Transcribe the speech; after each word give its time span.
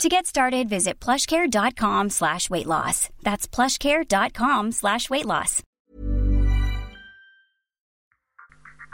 To 0.00 0.08
get 0.08 0.26
started, 0.26 0.68
visit 0.68 0.94
plushcare.com 1.00 2.10
slash 2.10 2.50
weight 2.50 2.66
loss. 2.66 3.08
That's 3.22 3.46
plushcare.com 3.46 4.72
slash 4.72 5.08
weight 5.10 5.26
loss. 5.26 5.62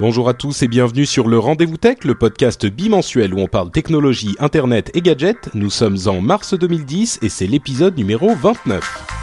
Bonjour 0.01 0.29
à 0.29 0.35
tous 0.35 0.63
et 0.63 0.69
bienvenue 0.69 1.07
sur 1.07 1.27
le 1.27 1.39
Rendez-vous 1.41 1.77
Tech, 1.77 2.05
le 2.05 2.15
podcast 2.15 2.67
bimensuel 2.67 3.35
où 3.35 3.39
on 3.39 3.49
parle 3.49 3.73
technologie, 3.73 4.37
internet 4.39 4.93
et 4.95 5.01
gadgets. 5.01 5.53
Nous 5.55 5.71
sommes 5.71 5.99
en 6.07 6.21
mars 6.21 6.55
2010 6.55 7.19
et 7.23 7.29
c'est 7.29 7.49
l'épisode 7.49 7.97
numéro 7.97 8.33
29. 8.35 9.18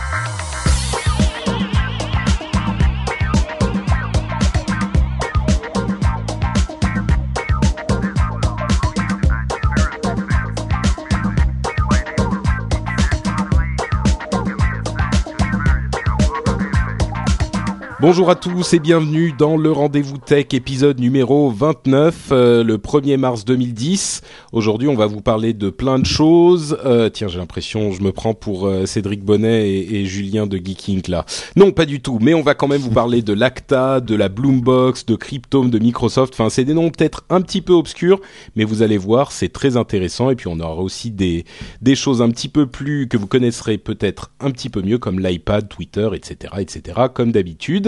Bonjour 18.02 18.30
à 18.30 18.35
tous 18.35 18.73
et 18.73 18.80
bienvenue 18.80 19.31
dans 19.31 19.55
le 19.55 19.72
Rendez-vous 19.72 20.17
Tech 20.17 20.48
épisode 20.52 20.99
numéro 20.99 21.49
29, 21.49 22.27
euh, 22.34 22.62
le 22.62 22.77
1er 22.77 23.15
mars 23.15 23.46
2010. 23.46 24.21
Aujourd'hui, 24.51 24.90
on 24.90 24.96
va 24.96 25.05
vous 25.05 25.21
parler 25.21 25.54
de 25.54 25.70
plein 25.70 25.98
de 25.98 26.05
choses. 26.05 26.77
Euh, 26.84 27.10
tiens, 27.10 27.29
j'ai 27.29 27.38
l'impression, 27.38 27.93
je 27.93 28.01
me 28.01 28.12
prends 28.12 28.34
pour 28.34 28.68
euh, 28.68 28.85
Cédric 28.85 29.23
Bonnet 29.23 29.70
et, 29.70 30.05
Julien 30.05 30.46
de 30.46 30.57
Geeking 30.57 31.04
là. 31.07 31.26
Non, 31.55 31.71
pas 31.71 31.85
du 31.85 32.01
tout, 32.01 32.20
mais 32.21 32.34
on 32.34 32.41
va 32.41 32.54
quand 32.54 32.68
même 32.68 32.82
vous 32.82 32.91
parler 32.91 33.21
de 33.21 33.32
l'Acta, 33.32 34.01
de 34.01 34.13
la 34.13 34.27
Bloombox, 34.27 35.05
de 35.05 35.16
Cryptome, 35.16 35.70
de 35.70 35.79
Microsoft. 35.79 36.34
Enfin, 36.34 36.49
c'est 36.49 36.66
des 36.66 36.73
noms 36.73 36.90
peut-être 36.90 37.23
un 37.29 37.40
petit 37.40 37.62
peu 37.62 37.71
obscurs, 37.71 38.20
mais 38.57 38.66
vous 38.66 38.82
allez 38.82 38.98
voir, 38.98 39.32
c'est 39.32 39.54
très 39.54 39.77
intéressant. 39.77 40.29
Et 40.32 40.35
puis, 40.35 40.49
on 40.49 40.60
aura 40.60 40.82
aussi 40.82 41.12
des, 41.12 41.46
des 41.82 41.96
choses 41.96 42.21
un 42.21 42.29
petit 42.29 42.49
peu 42.49 42.68
plus 42.68 43.07
que 43.07 43.16
vous 43.16 43.27
connaisserez 43.27 43.77
peut-être 43.77 44.32
un 44.41 44.51
petit 44.51 44.70
peu 44.70 44.82
mieux, 44.82 44.98
comme 44.98 45.21
l'iPad, 45.21 45.70
Twitter, 45.70 46.10
etc., 46.13 46.55
etc., 46.60 46.99
comme 47.13 47.32
d'habitude. 47.32 47.85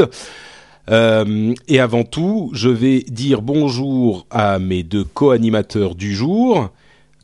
Euh, 0.89 1.53
et 1.67 1.81
avant 1.81 2.03
tout, 2.05 2.49
je 2.53 2.69
vais 2.69 3.01
dire 3.01 3.41
bonjour 3.41 4.25
à 4.29 4.57
mes 4.57 4.83
deux 4.83 5.03
co-animateurs 5.03 5.95
du 5.95 6.15
jour, 6.15 6.69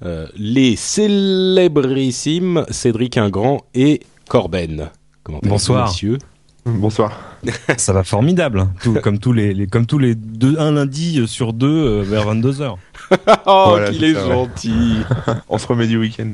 euh, 0.03 0.27
les 0.35 0.75
célébrissimes 0.75 2.65
Cédric 2.69 3.17
Ingrand 3.17 3.61
et 3.73 4.01
Corben. 4.27 4.89
Comment 5.23 5.39
Bonsoir, 5.43 5.87
messieurs? 5.87 6.17
Bonsoir. 6.65 7.37
Ça 7.77 7.93
va 7.93 8.03
formidable, 8.03 8.67
tout, 8.81 8.93
comme 9.03 9.19
tous 9.19 9.33
les, 9.33 9.53
les, 9.53 9.67
comme 9.67 9.85
tous 9.85 9.99
les 9.99 10.15
deux, 10.15 10.57
un 10.59 10.71
lundi 10.71 11.25
sur 11.27 11.53
deux 11.53 11.67
euh, 11.67 12.03
vers 12.03 12.25
22 12.25 12.51
h 12.61 12.75
oh, 13.45 13.65
voilà, 13.69 13.89
qu'il 13.89 14.03
est, 14.03 14.11
est 14.11 14.13
gentil. 14.13 14.97
On 15.49 15.57
se 15.57 15.67
remet 15.67 15.87
du 15.87 15.97
week-end. 15.97 16.31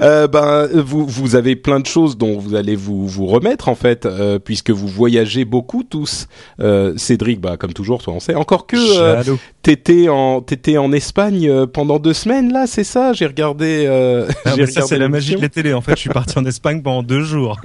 Euh, 0.00 0.28
ben, 0.28 0.68
vous, 0.74 1.06
vous 1.06 1.36
avez 1.36 1.56
plein 1.56 1.80
de 1.80 1.86
choses 1.86 2.18
dont 2.18 2.38
vous 2.38 2.54
allez 2.54 2.76
vous, 2.76 3.06
vous 3.06 3.26
remettre 3.26 3.68
en 3.68 3.74
fait, 3.74 4.06
euh, 4.06 4.38
puisque 4.38 4.70
vous 4.70 4.88
voyagez 4.88 5.44
beaucoup 5.44 5.82
tous. 5.82 6.28
Euh, 6.60 6.94
Cédric, 6.96 7.40
bah 7.40 7.56
comme 7.56 7.72
toujours, 7.72 8.02
toi 8.02 8.14
on 8.14 8.20
sait. 8.20 8.34
Encore 8.34 8.66
que 8.66 8.76
euh, 8.76 9.22
t'étais 9.62 10.08
en 10.08 10.42
t'étais 10.42 10.76
en 10.76 10.92
Espagne 10.92 11.48
euh, 11.48 11.66
pendant 11.66 11.98
deux 11.98 12.12
semaines 12.12 12.52
là, 12.52 12.66
c'est 12.66 12.84
ça? 12.84 13.12
J'ai 13.12 13.26
regardé. 13.26 13.84
Euh, 13.86 14.28
j'ai 14.44 14.64
regardé 14.64 14.82
c'est 14.82 14.98
la 14.98 15.08
magie 15.08 15.36
de 15.36 15.42
la 15.42 15.48
télé. 15.48 15.72
En 15.72 15.80
fait, 15.80 15.92
je 15.92 16.00
suis 16.00 16.10
parti 16.10 16.38
en 16.38 16.44
Espagne 16.44 16.82
pendant 16.82 17.02
deux 17.02 17.22
jours. 17.22 17.58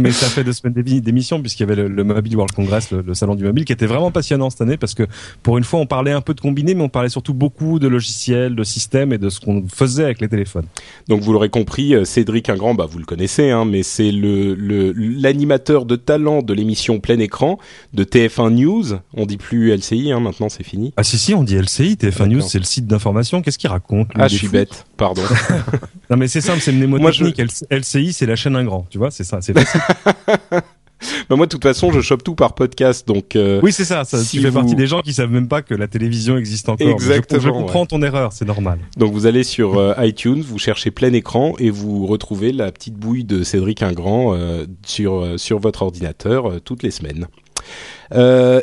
Mais 0.00 0.12
ça 0.12 0.26
fait 0.26 0.44
deux 0.44 0.52
semaines 0.52 0.74
d'émission 0.74 1.40
puisqu'il 1.40 1.62
y 1.62 1.64
avait 1.64 1.76
le, 1.76 1.88
le, 1.88 2.04
Mobile 2.04 2.36
World 2.36 2.54
Congress, 2.54 2.90
le, 2.90 3.02
le, 3.02 3.14
salon 3.14 3.34
du 3.34 3.44
mobile, 3.44 3.64
qui 3.64 3.72
était 3.72 3.86
vraiment 3.86 4.10
passionnant 4.10 4.50
cette 4.50 4.60
année 4.62 4.76
parce 4.76 4.94
que 4.94 5.04
pour 5.42 5.58
une 5.58 5.64
fois 5.64 5.80
on 5.80 5.86
parlait 5.86 6.12
un 6.12 6.20
peu 6.20 6.34
de 6.34 6.40
combiné, 6.40 6.74
mais 6.74 6.82
on 6.82 6.88
parlait 6.88 7.08
surtout 7.08 7.34
beaucoup 7.34 7.78
de 7.78 7.88
logiciels, 7.88 8.54
de 8.54 8.64
systèmes 8.64 9.12
et 9.12 9.18
de 9.18 9.28
ce 9.28 9.40
qu'on 9.40 9.66
faisait 9.68 10.04
avec 10.04 10.20
les 10.20 10.28
téléphones. 10.28 10.66
Donc 11.08 11.20
vous 11.22 11.32
l'aurez 11.32 11.50
compris, 11.50 11.94
euh, 11.94 12.04
Cédric 12.04 12.48
Ingrand, 12.48 12.74
bah 12.74 12.86
vous 12.90 12.98
le 12.98 13.04
connaissez, 13.04 13.50
hein, 13.50 13.64
mais 13.64 13.82
c'est 13.82 14.10
le 14.12 14.54
l'animateur 14.92 15.84
de 15.84 15.96
talent 15.96 16.42
de 16.42 16.54
l'émission 16.54 17.00
Plein 17.00 17.18
Écran 17.18 17.58
de 17.94 18.04
TF1 18.04 18.50
News. 18.50 18.98
On 19.14 19.26
dit 19.26 19.36
plus 19.36 19.74
LCI, 19.74 20.12
hein, 20.12 20.20
maintenant 20.20 20.48
c'est 20.48 20.64
fini. 20.64 20.92
Ah 20.96 21.02
si 21.02 21.18
si, 21.18 21.34
on 21.34 21.42
dit 21.42 21.56
LCI. 21.56 21.94
TF1 21.94 22.26
News, 22.26 22.40
c'est 22.40 22.58
le 22.58 22.64
site 22.64 22.86
d'information. 22.86 23.42
Qu'est-ce 23.42 23.58
qu'il 23.58 23.70
raconte 23.70 24.08
Ah, 24.14 24.28
je 24.28 24.36
suis 24.36 24.48
bête. 24.48 24.86
Pardon. 24.96 25.22
non 26.10 26.16
mais 26.16 26.28
c'est 26.28 26.40
simple, 26.40 26.60
c'est 26.60 26.72
mnémotechnique. 26.72 27.40
Je... 27.40 27.76
LCI, 27.76 28.12
c'est 28.12 28.26
la 28.26 28.36
chaîne 28.36 28.56
Ingrand. 28.56 28.86
Tu 28.90 28.98
vois, 28.98 29.10
c'est 29.10 29.24
ça, 29.24 29.40
c'est 29.40 29.52
facile. 29.52 29.80
bah 31.28 31.36
moi, 31.36 31.46
de 31.46 31.50
toute 31.50 31.62
façon, 31.62 31.92
je 31.92 32.00
chope 32.00 32.22
tout 32.22 32.34
par 32.34 32.54
podcast, 32.54 33.06
donc. 33.06 33.36
Euh, 33.36 33.60
oui, 33.62 33.72
c'est 33.72 33.84
ça. 33.84 34.04
ça 34.04 34.18
si 34.18 34.38
tu 34.38 34.42
fais 34.42 34.50
partie 34.50 34.74
des 34.74 34.86
gens 34.86 35.00
qui 35.00 35.12
savent 35.12 35.30
même 35.30 35.48
pas 35.48 35.62
que 35.62 35.74
la 35.74 35.88
télévision 35.88 36.36
existe 36.36 36.68
encore. 36.68 36.88
Exactement. 36.88 37.40
Je, 37.40 37.46
je 37.46 37.50
comprends 37.50 37.82
ouais. 37.82 37.86
ton 37.86 38.02
erreur, 38.02 38.32
c'est 38.32 38.44
normal. 38.44 38.78
Donc 38.96 39.12
vous 39.12 39.26
allez 39.26 39.44
sur 39.44 39.78
euh, 39.78 39.94
iTunes, 39.98 40.42
vous 40.42 40.58
cherchez 40.58 40.90
plein 40.90 41.12
écran 41.12 41.54
et 41.58 41.70
vous 41.70 42.06
retrouvez 42.06 42.52
la 42.52 42.70
petite 42.72 42.94
bouille 42.94 43.24
de 43.24 43.42
Cédric 43.42 43.82
Ingrand 43.82 44.34
euh, 44.34 44.66
sur 44.84 45.38
sur 45.38 45.58
votre 45.58 45.82
ordinateur 45.82 46.60
toutes 46.64 46.82
les 46.82 46.90
semaines. 46.90 47.26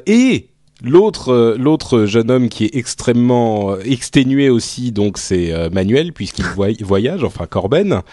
et 0.06 0.50
L'autre, 0.84 1.56
l'autre 1.58 2.06
jeune 2.06 2.30
homme 2.30 2.50
qui 2.50 2.66
est 2.66 2.76
extrêmement 2.76 3.80
exténué 3.80 4.52
aussi, 4.52 4.92
donc 4.92 5.18
c'est 5.18 5.52
Manuel 5.72 6.14
puisqu'il 6.14 6.46
voyage, 6.46 7.24
enfin 7.24 7.48
Corben. 7.48 8.04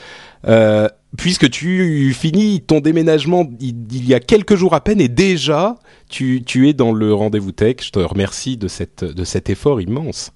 Euh, 0.46 0.88
puisque 1.16 1.50
tu 1.50 2.12
finis 2.12 2.60
ton 2.60 2.80
déménagement 2.80 3.48
il, 3.60 4.06
y 4.06 4.14
a 4.14 4.20
quelques 4.20 4.56
jours 4.56 4.74
à 4.74 4.80
peine 4.82 5.00
et 5.00 5.08
déjà 5.08 5.76
tu, 6.08 6.42
tu 6.44 6.68
es 6.68 6.72
dans 6.72 6.92
le 6.92 7.14
rendez-vous 7.14 7.52
tech. 7.52 7.76
Je 7.82 7.90
te 7.90 7.98
remercie 7.98 8.56
de, 8.56 8.68
cette, 8.68 9.04
de 9.04 9.24
cet 9.24 9.50
effort 9.50 9.80
immense. 9.80 10.32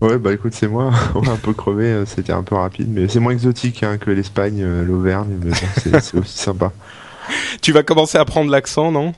Ouais, 0.00 0.18
bah 0.18 0.34
écoute, 0.34 0.52
c'est 0.52 0.68
moi, 0.68 0.92
un 1.14 1.36
peu 1.36 1.54
crevé, 1.54 2.04
c'était 2.06 2.32
un 2.32 2.42
peu 2.42 2.54
rapide, 2.54 2.88
mais 2.90 3.08
c'est 3.08 3.20
moins 3.20 3.32
exotique 3.32 3.82
hein, 3.82 3.96
que 3.96 4.10
l'Espagne, 4.10 4.60
euh, 4.62 4.84
l'Auvergne, 4.84 5.38
mais 5.42 5.52
c'est 6.00 6.18
aussi 6.18 6.38
sympa. 6.38 6.72
Tu 7.62 7.72
vas 7.72 7.82
commencer 7.82 8.18
à 8.18 8.24
prendre 8.24 8.50
l'accent, 8.50 8.92
non? 8.92 9.12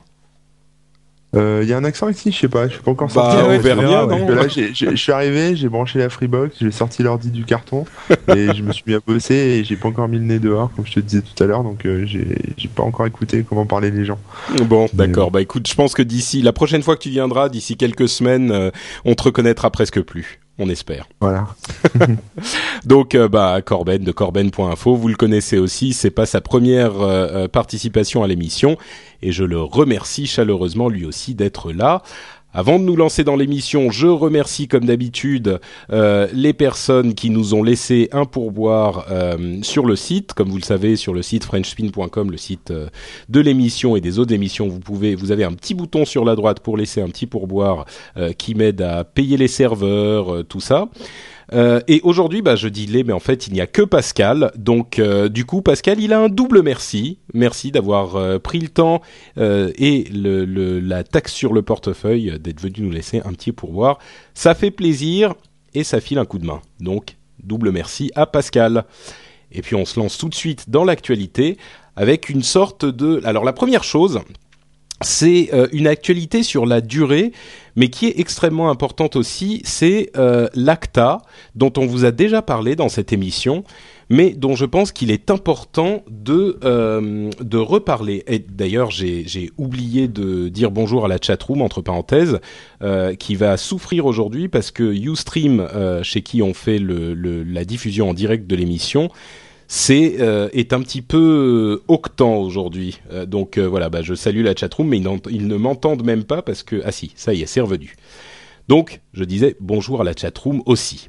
Il 1.33 1.39
euh, 1.39 1.63
y 1.63 1.73
a 1.73 1.77
un 1.77 1.83
accent 1.83 2.09
ici, 2.09 2.31
je 2.31 2.39
sais 2.39 2.47
pas, 2.47 2.67
je 2.67 2.73
suis 2.73 2.81
pas 2.81 2.89
encore 2.89 3.11
sorti. 3.11 3.37
Bah, 3.37 3.55
Auvergnat, 3.55 4.07
non 4.07 4.27
Là, 4.29 4.47
je 4.47 4.95
suis 4.95 5.11
arrivé, 5.11 5.55
j'ai 5.55 5.69
branché 5.69 5.99
la 5.99 6.09
Freebox, 6.09 6.57
j'ai 6.59 6.71
sorti 6.71 7.03
l'ordi 7.03 7.29
du 7.29 7.45
carton 7.45 7.85
et 8.35 8.53
je 8.55 8.63
me 8.63 8.71
suis 8.71 8.83
mis 8.87 8.95
à 8.95 8.99
bosser 8.99 9.35
et 9.35 9.63
j'ai 9.63 9.75
pas 9.75 9.89
encore 9.89 10.07
mis 10.07 10.17
le 10.17 10.23
nez 10.23 10.39
dehors, 10.39 10.71
comme 10.75 10.87
je 10.87 10.93
te 10.93 10.99
disais 10.99 11.21
tout 11.21 11.43
à 11.43 11.45
l'heure, 11.45 11.63
donc 11.63 11.85
euh, 11.85 12.03
j'ai 12.05 12.67
pas 12.73 12.81
encore 12.81 13.05
écouté 13.05 13.45
comment 13.47 13.67
parlaient 13.67 13.91
les 13.91 14.05
gens. 14.05 14.17
Bon, 14.65 14.87
d'accord. 14.93 15.29
Bah 15.29 15.41
écoute, 15.41 15.67
je 15.69 15.75
pense 15.75 15.93
que 15.93 16.01
d'ici 16.01 16.41
la 16.41 16.53
prochaine 16.53 16.81
fois 16.81 16.95
que 16.95 17.03
tu 17.03 17.09
viendras, 17.09 17.49
d'ici 17.49 17.77
quelques 17.77 18.09
semaines, 18.09 18.49
euh, 18.51 18.71
on 19.05 19.13
te 19.13 19.21
reconnaîtra 19.21 19.69
presque 19.69 20.01
plus 20.01 20.39
on 20.59 20.69
espère. 20.69 21.07
Voilà. 21.21 21.47
Donc, 22.85 23.15
euh, 23.15 23.27
bah, 23.27 23.61
Corben 23.61 24.03
de 24.03 24.11
corben.info, 24.11 24.95
vous 24.95 25.07
le 25.07 25.15
connaissez 25.15 25.57
aussi, 25.57 25.93
c'est 25.93 26.11
pas 26.11 26.25
sa 26.25 26.41
première 26.41 27.01
euh, 27.01 27.47
participation 27.47 28.23
à 28.23 28.27
l'émission, 28.27 28.77
et 29.21 29.31
je 29.31 29.43
le 29.43 29.61
remercie 29.61 30.27
chaleureusement 30.27 30.89
lui 30.89 31.05
aussi 31.05 31.33
d'être 31.33 31.71
là. 31.71 32.03
Avant 32.51 32.79
de 32.79 32.83
nous 32.83 32.95
lancer 32.95 33.23
dans 33.23 33.35
l'émission, 33.35 33.91
je 33.91 34.07
remercie 34.07 34.67
comme 34.67 34.85
d'habitude 34.85 35.59
euh, 35.91 36.27
les 36.33 36.53
personnes 36.53 37.13
qui 37.13 37.29
nous 37.29 37.53
ont 37.53 37.61
laissé 37.61 38.09
un 38.11 38.25
pourboire 38.25 39.05
euh, 39.11 39.59
sur 39.61 39.85
le 39.85 39.95
site. 39.95 40.33
Comme 40.33 40.49
vous 40.49 40.57
le 40.57 40.63
savez, 40.63 40.95
sur 40.95 41.13
le 41.13 41.21
site 41.21 41.43
frenchspin.com, 41.43 42.31
le 42.31 42.37
site 42.37 42.71
euh, 42.71 42.87
de 43.29 43.39
l'émission 43.39 43.95
et 43.95 44.01
des 44.01 44.17
autres 44.17 44.33
émissions, 44.33 44.67
vous 44.67 44.79
pouvez, 44.79 45.13
vous 45.13 45.31
avez 45.31 45.43
un 45.43 45.53
petit 45.53 45.75
bouton 45.75 46.05
sur 46.05 46.25
la 46.25 46.35
droite 46.35 46.61
pour 46.61 46.75
laisser 46.75 47.01
un 47.01 47.09
petit 47.09 47.27
pourboire 47.27 47.85
qui 48.37 48.55
m'aide 48.55 48.81
à 48.81 49.03
payer 49.03 49.37
les 49.37 49.47
serveurs, 49.47 50.43
tout 50.45 50.59
ça. 50.59 50.89
Euh, 51.53 51.81
et 51.87 52.01
aujourd'hui, 52.03 52.41
bah, 52.41 52.55
je 52.55 52.67
dis 52.67 52.85
les, 52.85 53.03
mais 53.03 53.13
en 53.13 53.19
fait, 53.19 53.47
il 53.47 53.53
n'y 53.53 53.61
a 53.61 53.67
que 53.67 53.81
Pascal. 53.81 54.51
Donc, 54.55 54.99
euh, 54.99 55.29
du 55.29 55.45
coup, 55.45 55.61
Pascal, 55.61 55.99
il 55.99 56.13
a 56.13 56.19
un 56.19 56.29
double 56.29 56.61
merci. 56.61 57.19
Merci 57.33 57.71
d'avoir 57.71 58.15
euh, 58.15 58.39
pris 58.39 58.59
le 58.59 58.69
temps 58.69 59.01
et 59.37 60.05
la 60.11 61.03
taxe 61.03 61.33
sur 61.33 61.53
le 61.53 61.61
portefeuille 61.61 62.37
d'être 62.39 62.61
venu 62.61 62.85
nous 62.85 62.91
laisser 62.91 63.21
un 63.25 63.33
petit 63.33 63.51
pourboire. 63.51 63.99
Ça 64.33 64.53
fait 64.53 64.71
plaisir 64.71 65.33
et 65.73 65.83
ça 65.83 65.99
file 65.99 66.19
un 66.19 66.25
coup 66.25 66.39
de 66.39 66.45
main. 66.45 66.61
Donc, 66.79 67.15
double 67.43 67.71
merci 67.71 68.11
à 68.15 68.25
Pascal. 68.25 68.85
Et 69.51 69.61
puis, 69.61 69.75
on 69.75 69.85
se 69.85 69.99
lance 69.99 70.17
tout 70.17 70.29
de 70.29 70.35
suite 70.35 70.69
dans 70.69 70.83
l'actualité 70.83 71.57
avec 71.95 72.29
une 72.29 72.43
sorte 72.43 72.85
de... 72.85 73.21
Alors, 73.25 73.43
la 73.43 73.53
première 73.53 73.83
chose 73.83 74.21
c'est 75.01 75.49
une 75.71 75.87
actualité 75.87 76.43
sur 76.43 76.65
la 76.65 76.81
durée, 76.81 77.31
mais 77.75 77.89
qui 77.89 78.07
est 78.07 78.19
extrêmement 78.19 78.69
importante 78.69 79.15
aussi. 79.15 79.61
C'est 79.63 80.11
l'ACTA, 80.53 81.21
dont 81.55 81.71
on 81.77 81.85
vous 81.85 82.05
a 82.05 82.11
déjà 82.11 82.41
parlé 82.41 82.75
dans 82.75 82.89
cette 82.89 83.13
émission 83.13 83.63
mais 84.09 84.31
dont 84.31 84.55
je 84.55 84.65
pense 84.65 84.91
qu'il 84.91 85.11
est 85.11 85.29
important 85.29 86.03
de 86.09 86.57
euh, 86.63 87.29
de 87.39 87.57
reparler. 87.57 88.23
Et 88.27 88.39
d'ailleurs, 88.39 88.89
j'ai 88.91 89.51
oublié 89.57 90.07
de 90.07 90.49
dire 90.49 90.71
bonjour 90.71 91.05
à 91.05 91.07
la 91.07 91.17
chatroom 91.21 91.61
entre 91.61 91.81
parenthèses, 91.81 92.39
euh, 92.81 93.13
qui 93.13 93.35
va 93.35 93.55
souffrir 93.57 94.05
aujourd'hui 94.05 94.47
parce 94.47 94.71
que 94.71 94.83
YouStream, 94.83 95.59
euh, 95.59 96.03
chez 96.03 96.21
qui 96.21 96.41
on 96.41 96.53
fait 96.53 96.79
la 96.79 97.65
diffusion 97.65 98.09
en 98.09 98.13
direct 98.13 98.47
de 98.47 98.55
l'émission, 98.55 99.09
c'est 99.69 100.15
euh, 100.19 100.49
est 100.51 100.73
un 100.73 100.81
petit 100.81 101.03
peu 101.03 101.81
octant 101.87 102.37
aujourd'hui. 102.37 102.99
Euh, 103.13 103.27
donc 103.27 103.57
euh, 103.57 103.67
voilà, 103.67 103.89
bah, 103.89 104.01
je 104.01 104.15
salue 104.15 104.43
la 104.43 104.53
chatroom, 104.55 104.89
mais 104.89 104.97
ils, 104.97 105.07
ils 105.29 105.47
ne 105.47 105.55
m'entendent 105.55 106.03
même 106.03 106.25
pas 106.25 106.41
parce 106.41 106.63
que 106.63 106.81
ah 106.83 106.91
si, 106.91 107.13
ça 107.15 107.33
y 107.33 107.43
est, 107.43 107.45
c'est 107.45 107.61
revenu. 107.61 107.95
Donc, 108.67 108.99
je 109.13 109.23
disais 109.23 109.55
bonjour 109.59 110.01
à 110.01 110.03
la 110.03 110.13
chatroom 110.13 110.63
aussi. 110.65 111.07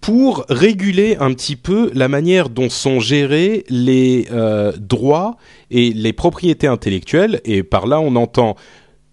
pour 0.00 0.46
réguler 0.48 1.18
un 1.20 1.34
petit 1.34 1.56
peu 1.56 1.90
la 1.92 2.08
manière 2.08 2.48
dont 2.48 2.70
sont 2.70 3.00
gérés 3.00 3.64
les 3.68 4.28
euh, 4.32 4.72
droits 4.78 5.36
et 5.70 5.92
les 5.92 6.14
propriétés 6.14 6.68
intellectuelles. 6.68 7.42
Et 7.44 7.62
par 7.62 7.86
là, 7.86 8.00
on 8.00 8.16
entend 8.16 8.56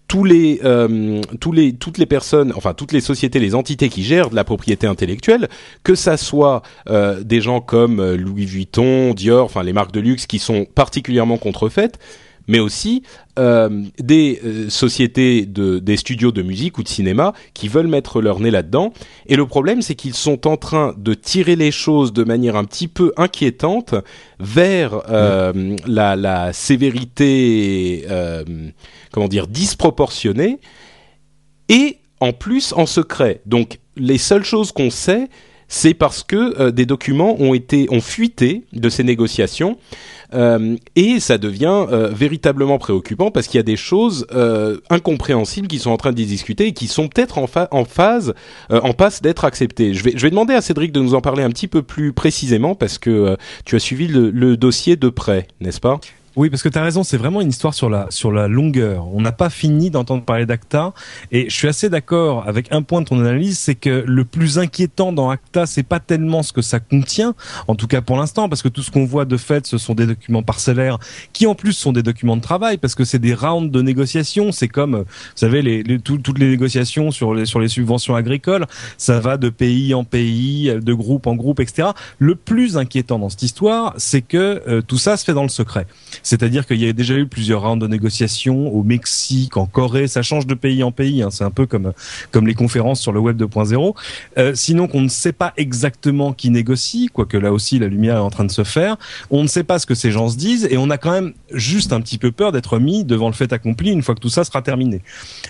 tous 0.08 0.24
les, 0.24 0.60
euh, 0.64 1.20
tous 1.40 1.52
les, 1.52 1.72
toutes 1.72 1.98
les 1.98 2.06
personnes, 2.06 2.52
enfin 2.56 2.74
toutes 2.74 2.92
les 2.92 3.00
sociétés, 3.00 3.40
les 3.40 3.54
entités 3.54 3.88
qui 3.88 4.02
gèrent 4.04 4.30
de 4.30 4.36
la 4.36 4.44
propriété 4.44 4.86
intellectuelle, 4.86 5.48
que 5.82 5.94
ça 5.94 6.16
soit 6.16 6.62
euh, 6.88 7.22
des 7.22 7.40
gens 7.40 7.60
comme 7.60 8.00
euh, 8.00 8.16
Louis 8.16 8.44
Vuitton, 8.44 9.14
Dior, 9.14 9.44
enfin 9.44 9.62
les 9.62 9.72
marques 9.72 9.92
de 9.92 10.00
luxe 10.00 10.26
qui 10.26 10.38
sont 10.38 10.64
particulièrement 10.64 11.38
contrefaites, 11.38 11.98
mais 12.48 12.60
aussi 12.60 13.02
euh, 13.38 13.82
des 13.98 14.40
euh, 14.44 14.70
sociétés, 14.70 15.44
de, 15.44 15.78
des 15.78 15.96
studios 15.96 16.32
de 16.32 16.42
musique 16.42 16.78
ou 16.78 16.82
de 16.82 16.88
cinéma 16.88 17.34
qui 17.54 17.68
veulent 17.68 17.86
mettre 17.86 18.22
leur 18.22 18.40
nez 18.40 18.50
là-dedans. 18.50 18.92
Et 19.26 19.36
le 19.36 19.46
problème, 19.46 19.82
c'est 19.82 19.94
qu'ils 19.94 20.14
sont 20.14 20.46
en 20.46 20.56
train 20.56 20.94
de 20.96 21.14
tirer 21.14 21.56
les 21.56 21.70
choses 21.70 22.12
de 22.12 22.24
manière 22.24 22.56
un 22.56 22.64
petit 22.64 22.88
peu 22.88 23.12
inquiétante 23.16 23.94
vers 24.40 25.02
euh, 25.10 25.76
la, 25.86 26.16
la, 26.16 26.52
sévérité, 26.52 28.06
euh, 28.08 28.44
comment 29.16 29.28
dire, 29.28 29.46
disproportionnée, 29.46 30.58
et 31.70 32.00
en 32.20 32.34
plus 32.34 32.74
en 32.74 32.84
secret. 32.84 33.40
Donc 33.46 33.78
les 33.96 34.18
seules 34.18 34.44
choses 34.44 34.72
qu'on 34.72 34.90
sait, 34.90 35.30
c'est 35.68 35.94
parce 35.94 36.22
que 36.22 36.60
euh, 36.60 36.70
des 36.70 36.84
documents 36.84 37.34
ont 37.40 37.54
été 37.54 37.86
ont 37.90 38.02
fuité 38.02 38.66
de 38.74 38.90
ces 38.90 39.04
négociations 39.04 39.78
euh, 40.34 40.76
et 40.96 41.18
ça 41.18 41.38
devient 41.38 41.86
euh, 41.90 42.10
véritablement 42.12 42.76
préoccupant 42.76 43.30
parce 43.30 43.46
qu'il 43.46 43.56
y 43.56 43.60
a 43.60 43.64
des 43.64 43.76
choses 43.76 44.26
incompréhensibles 44.90 45.66
qui 45.66 45.78
sont 45.78 45.92
en 45.92 45.96
train 45.96 46.10
de 46.10 46.16
discuter 46.16 46.66
et 46.66 46.72
qui 46.74 46.86
sont 46.86 47.08
peut-être 47.08 47.38
en, 47.38 47.46
phase, 47.86 48.34
en 48.68 48.92
passe 48.92 49.22
d'être 49.22 49.46
acceptées. 49.46 49.94
Je 49.94 50.04
vais, 50.04 50.30
demander 50.30 50.52
à 50.52 50.60
Cédric 50.60 50.92
de 50.92 51.00
nous 51.00 51.14
en 51.14 51.22
parler 51.22 51.42
un 51.42 51.50
petit 51.50 51.68
peu 51.68 51.80
plus 51.80 52.12
précisément 52.12 52.74
parce 52.74 52.98
que 52.98 53.38
tu 53.64 53.76
as 53.76 53.78
suivi 53.78 54.08
le 54.08 54.56
dossier 54.58 54.96
de 54.96 55.08
près, 55.08 55.48
n'est-ce 55.62 55.80
pas? 55.80 56.00
Oui, 56.36 56.50
parce 56.50 56.62
que 56.62 56.68
tu 56.68 56.76
as 56.76 56.82
raison, 56.82 57.02
c'est 57.02 57.16
vraiment 57.16 57.40
une 57.40 57.48
histoire 57.48 57.72
sur 57.72 57.88
la 57.88 58.08
sur 58.10 58.30
la 58.30 58.46
longueur. 58.46 59.08
On 59.14 59.22
n'a 59.22 59.32
pas 59.32 59.48
fini 59.48 59.88
d'entendre 59.88 60.22
parler 60.22 60.44
d'ACTA 60.44 60.92
et 61.32 61.48
je 61.48 61.54
suis 61.54 61.66
assez 61.66 61.88
d'accord 61.88 62.46
avec 62.46 62.70
un 62.72 62.82
point 62.82 63.00
de 63.00 63.06
ton 63.06 63.18
analyse, 63.18 63.58
c'est 63.58 63.74
que 63.74 64.04
le 64.06 64.24
plus 64.26 64.58
inquiétant 64.58 65.14
dans 65.14 65.30
ACTA, 65.30 65.64
c'est 65.64 65.82
pas 65.82 65.98
tellement 65.98 66.42
ce 66.42 66.52
que 66.52 66.60
ça 66.60 66.78
contient, 66.78 67.34
en 67.68 67.74
tout 67.74 67.86
cas 67.86 68.02
pour 68.02 68.18
l'instant, 68.18 68.50
parce 68.50 68.60
que 68.60 68.68
tout 68.68 68.82
ce 68.82 68.90
qu'on 68.90 69.06
voit 69.06 69.24
de 69.24 69.38
fait, 69.38 69.66
ce 69.66 69.78
sont 69.78 69.94
des 69.94 70.04
documents 70.04 70.42
parcellaires 70.42 70.98
qui 71.32 71.46
en 71.46 71.54
plus 71.54 71.72
sont 71.72 71.92
des 71.92 72.02
documents 72.02 72.36
de 72.36 72.42
travail, 72.42 72.76
parce 72.76 72.94
que 72.94 73.04
c'est 73.04 73.18
des 73.18 73.32
rounds 73.32 73.70
de 73.70 73.80
négociations. 73.80 74.52
C'est 74.52 74.68
comme, 74.68 74.96
vous 74.96 75.04
savez, 75.36 75.62
les, 75.62 75.82
les 75.82 75.98
toutes 75.98 76.38
les 76.38 76.50
négociations 76.50 77.12
sur 77.12 77.32
les 77.32 77.46
sur 77.46 77.60
les 77.60 77.68
subventions 77.68 78.14
agricoles, 78.14 78.66
ça 78.98 79.20
va 79.20 79.38
de 79.38 79.48
pays 79.48 79.94
en 79.94 80.04
pays, 80.04 80.70
de 80.70 80.92
groupe 80.92 81.26
en 81.26 81.34
groupe, 81.34 81.60
etc. 81.60 81.88
Le 82.18 82.34
plus 82.34 82.76
inquiétant 82.76 83.18
dans 83.18 83.30
cette 83.30 83.42
histoire, 83.42 83.94
c'est 83.96 84.20
que 84.20 84.62
euh, 84.68 84.82
tout 84.82 84.98
ça 84.98 85.16
se 85.16 85.24
fait 85.24 85.32
dans 85.32 85.42
le 85.42 85.48
secret. 85.48 85.86
C'est-à-dire 86.26 86.66
qu'il 86.66 86.82
y 86.82 86.88
a 86.88 86.92
déjà 86.92 87.14
eu 87.14 87.26
plusieurs 87.26 87.62
rounds 87.62 87.80
de 87.80 87.86
négociations 87.86 88.74
au 88.74 88.82
Mexique, 88.82 89.56
en 89.56 89.66
Corée, 89.66 90.08
ça 90.08 90.22
change 90.22 90.44
de 90.44 90.54
pays 90.54 90.82
en 90.82 90.90
pays. 90.90 91.22
Hein. 91.22 91.28
C'est 91.30 91.44
un 91.44 91.52
peu 91.52 91.66
comme 91.66 91.92
comme 92.32 92.48
les 92.48 92.54
conférences 92.54 93.00
sur 93.00 93.12
le 93.12 93.20
web 93.20 93.40
2.0. 93.40 93.94
Euh, 94.36 94.52
sinon, 94.56 94.88
qu'on 94.88 95.02
ne 95.02 95.08
sait 95.08 95.32
pas 95.32 95.52
exactement 95.56 96.32
qui 96.32 96.50
négocie, 96.50 97.10
quoique 97.12 97.36
là 97.36 97.52
aussi 97.52 97.78
la 97.78 97.86
lumière 97.86 98.16
est 98.16 98.20
en 98.20 98.30
train 98.30 98.44
de 98.44 98.50
se 98.50 98.64
faire. 98.64 98.96
On 99.30 99.44
ne 99.44 99.48
sait 99.48 99.62
pas 99.62 99.78
ce 99.78 99.86
que 99.86 99.94
ces 99.94 100.10
gens 100.10 100.28
se 100.28 100.36
disent 100.36 100.66
et 100.68 100.76
on 100.78 100.90
a 100.90 100.98
quand 100.98 101.12
même 101.12 101.32
juste 101.52 101.92
un 101.92 102.00
petit 102.00 102.18
peu 102.18 102.32
peur 102.32 102.50
d'être 102.50 102.80
mis 102.80 103.04
devant 103.04 103.28
le 103.28 103.34
fait 103.34 103.52
accompli 103.52 103.92
une 103.92 104.02
fois 104.02 104.16
que 104.16 104.20
tout 104.20 104.28
ça 104.28 104.42
sera 104.42 104.62
terminé. 104.62 105.02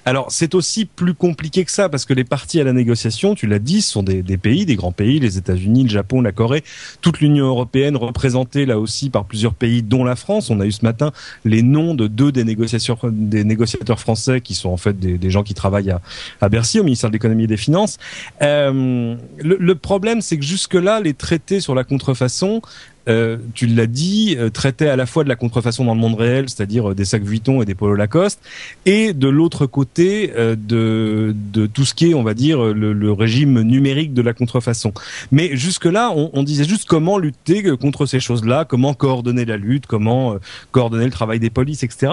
Alors 0.04 0.26
c'est 0.28 0.54
aussi 0.54 0.84
plus 0.84 1.14
compliqué 1.14 1.64
que 1.64 1.70
ça 1.70 1.88
parce 1.88 2.04
que 2.04 2.12
les 2.12 2.24
parties 2.24 2.60
à 2.60 2.64
la 2.64 2.74
négociation, 2.74 3.34
tu 3.34 3.46
l'as 3.46 3.58
dit, 3.58 3.80
sont 3.80 4.02
des, 4.02 4.22
pays, 4.36 4.66
des 4.66 4.76
grands 4.76 4.92
pays, 4.92 5.20
les 5.20 5.38
États-Unis, 5.38 5.84
le 5.84 5.88
Japon, 5.88 6.20
la 6.20 6.32
Corée, 6.32 6.64
toute 7.00 7.20
l'Union 7.20 7.46
européenne 7.46 7.96
représentée 7.96 8.66
là 8.66 8.78
aussi 8.78 9.08
par 9.08 9.24
plusieurs 9.24 9.54
pays, 9.54 9.82
dont 9.82 10.04
la 10.04 10.16
France. 10.16 10.50
Ce 10.70 10.84
matin 10.84 11.12
les 11.44 11.62
noms 11.62 11.94
de 11.94 12.06
deux 12.06 12.32
des 12.32 12.44
négociateurs, 12.44 14.00
français 14.00 14.40
qui 14.40 14.54
sont 14.54 14.70
en 14.70 14.76
fait 14.76 14.98
des, 14.98 15.30
gens 15.30 15.42
qui 15.42 15.54
travaillent 15.54 15.90
à, 15.90 16.00
à, 16.40 16.48
Bercy, 16.48 16.80
au 16.80 16.84
ministère 16.84 17.10
de 17.10 17.14
l'économie 17.14 17.44
et 17.44 17.48
des 17.48 17.56
finances. 17.56 17.98
Euh, 18.42 19.16
le, 19.38 19.56
le 19.58 19.74
problème, 19.74 20.20
c'est 20.20 20.38
que 20.38 20.44
jusque-là, 20.44 21.00
les 21.00 21.14
traités 21.14 21.60
sur 21.60 21.74
la 21.74 21.84
contrefaçon 21.84 22.62
euh, 23.08 23.36
tu 23.54 23.66
l'as 23.66 23.86
dit, 23.86 24.36
euh, 24.38 24.50
traitait 24.50 24.88
à 24.88 24.96
la 24.96 25.06
fois 25.06 25.22
de 25.22 25.28
la 25.28 25.36
contrefaçon 25.36 25.84
dans 25.84 25.94
le 25.94 26.00
monde 26.00 26.16
réel, 26.16 26.48
c'est-à-dire 26.48 26.90
euh, 26.90 26.94
des 26.94 27.04
sacs 27.04 27.22
Vuitton 27.22 27.62
et 27.62 27.64
des 27.64 27.74
Polo 27.74 27.94
Lacoste, 27.94 28.40
et 28.84 29.12
de 29.12 29.28
l'autre 29.28 29.66
côté 29.66 30.32
de, 30.36 31.34
tout 31.72 31.84
ce 31.84 31.94
qui 31.94 32.10
est, 32.10 32.14
on 32.14 32.22
va 32.22 32.34
dire, 32.34 32.62
le, 32.62 33.12
régime 33.12 33.62
numérique 33.62 34.12
de 34.12 34.22
la 34.22 34.32
contrefaçon. 34.34 34.92
Mais 35.30 35.56
jusque-là, 35.56 36.12
on, 36.14 36.42
disait 36.42 36.64
juste 36.64 36.86
comment 36.86 37.18
lutter 37.18 37.62
contre 37.76 38.06
ces 38.06 38.20
choses-là, 38.20 38.64
comment 38.64 38.94
coordonner 38.94 39.44
la 39.44 39.56
lutte, 39.56 39.86
comment 39.86 40.36
coordonner 40.72 41.04
le 41.04 41.10
travail 41.10 41.38
des 41.38 41.50
polices, 41.50 41.82
etc. 41.82 42.12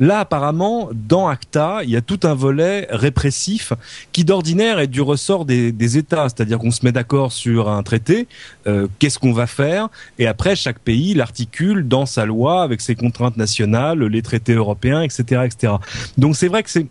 Là, 0.00 0.20
apparemment, 0.20 0.90
dans 0.92 1.28
ACTA, 1.28 1.80
il 1.84 1.90
y 1.90 1.96
a 1.96 2.02
tout 2.02 2.20
un 2.24 2.34
volet 2.34 2.86
répressif 2.90 3.72
qui 4.12 4.24
d'ordinaire 4.24 4.78
est 4.78 4.88
du 4.88 5.00
ressort 5.00 5.44
des, 5.44 5.96
États, 5.96 6.28
c'est-à-dire 6.28 6.58
qu'on 6.58 6.70
se 6.70 6.84
met 6.84 6.92
d'accord 6.92 7.32
sur 7.32 7.68
un 7.68 7.82
traité, 7.82 8.26
qu'est-ce 8.98 9.18
qu'on 9.18 9.32
va 9.32 9.46
faire, 9.46 9.88
et 10.18 10.26
après, 10.32 10.56
chaque 10.56 10.78
pays 10.78 11.12
l'articule 11.12 11.86
dans 11.86 12.06
sa 12.06 12.24
loi 12.24 12.62
avec 12.62 12.80
ses 12.80 12.94
contraintes 12.94 13.36
nationales, 13.36 14.02
les 14.02 14.22
traités 14.22 14.54
européens, 14.54 15.02
etc., 15.02 15.42
etc. 15.44 15.74
Donc 16.16 16.36
c'est 16.36 16.48
vrai 16.48 16.62
que 16.62 16.70
c'est 16.70 16.86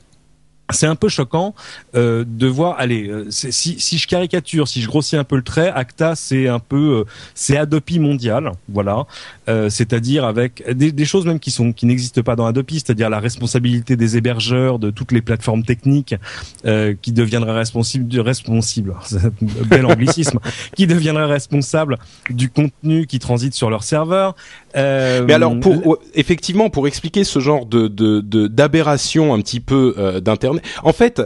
c'est 0.71 0.87
un 0.87 0.95
peu 0.95 1.09
choquant 1.09 1.53
euh, 1.95 2.23
de 2.27 2.47
voir. 2.47 2.75
Allez, 2.79 3.07
euh, 3.07 3.27
si, 3.29 3.51
si 3.51 3.97
je 3.97 4.07
caricature, 4.07 4.67
si 4.67 4.81
je 4.81 4.87
grossis 4.87 5.15
un 5.15 5.23
peu 5.23 5.35
le 5.35 5.43
trait, 5.43 5.71
ACTA 5.73 6.15
c'est 6.15 6.47
un 6.47 6.59
peu 6.59 6.99
euh, 6.99 7.11
c'est 7.33 7.57
Adopi 7.57 7.99
mondial, 7.99 8.51
voilà. 8.69 9.05
Euh, 9.49 9.69
c'est-à-dire 9.69 10.23
avec 10.23 10.63
des, 10.71 10.91
des, 10.91 11.05
choses 11.05 11.25
même 11.25 11.39
qui 11.39 11.51
sont 11.51 11.73
qui 11.73 11.85
n'existent 11.85 12.21
pas 12.21 12.35
dans 12.35 12.45
Adopi, 12.45 12.75
c'est-à-dire 12.75 13.09
la 13.09 13.19
responsabilité 13.19 13.95
des 13.95 14.15
hébergeurs 14.15 14.79
de 14.79 14.91
toutes 14.91 15.11
les 15.11 15.21
plateformes 15.21 15.63
techniques 15.63 16.15
euh, 16.65 16.93
qui 17.01 17.11
deviendraient 17.11 17.51
responsables 17.51 18.07
du 18.07 18.21
responsible, 18.21 18.93
bel 19.65 19.85
anglicisme, 19.85 20.39
qui 20.75 20.87
deviendraient 20.87 21.25
responsables 21.25 21.97
du 22.29 22.49
contenu 22.49 23.07
qui 23.07 23.19
transite 23.19 23.53
sur 23.53 23.69
leur 23.69 23.83
serveur. 23.83 24.35
Euh, 24.77 25.25
Mais 25.27 25.33
alors 25.33 25.59
pour 25.59 25.97
effectivement 26.13 26.69
pour 26.69 26.87
expliquer 26.87 27.23
ce 27.23 27.39
genre 27.39 27.65
de 27.65 27.87
d'aberration 28.47 29.25
de, 29.25 29.29
de, 29.31 29.33
un 29.33 29.41
petit 29.41 29.59
peu 29.59 30.21
d'internet 30.23 30.60
en 30.83 30.93
fait, 30.93 31.21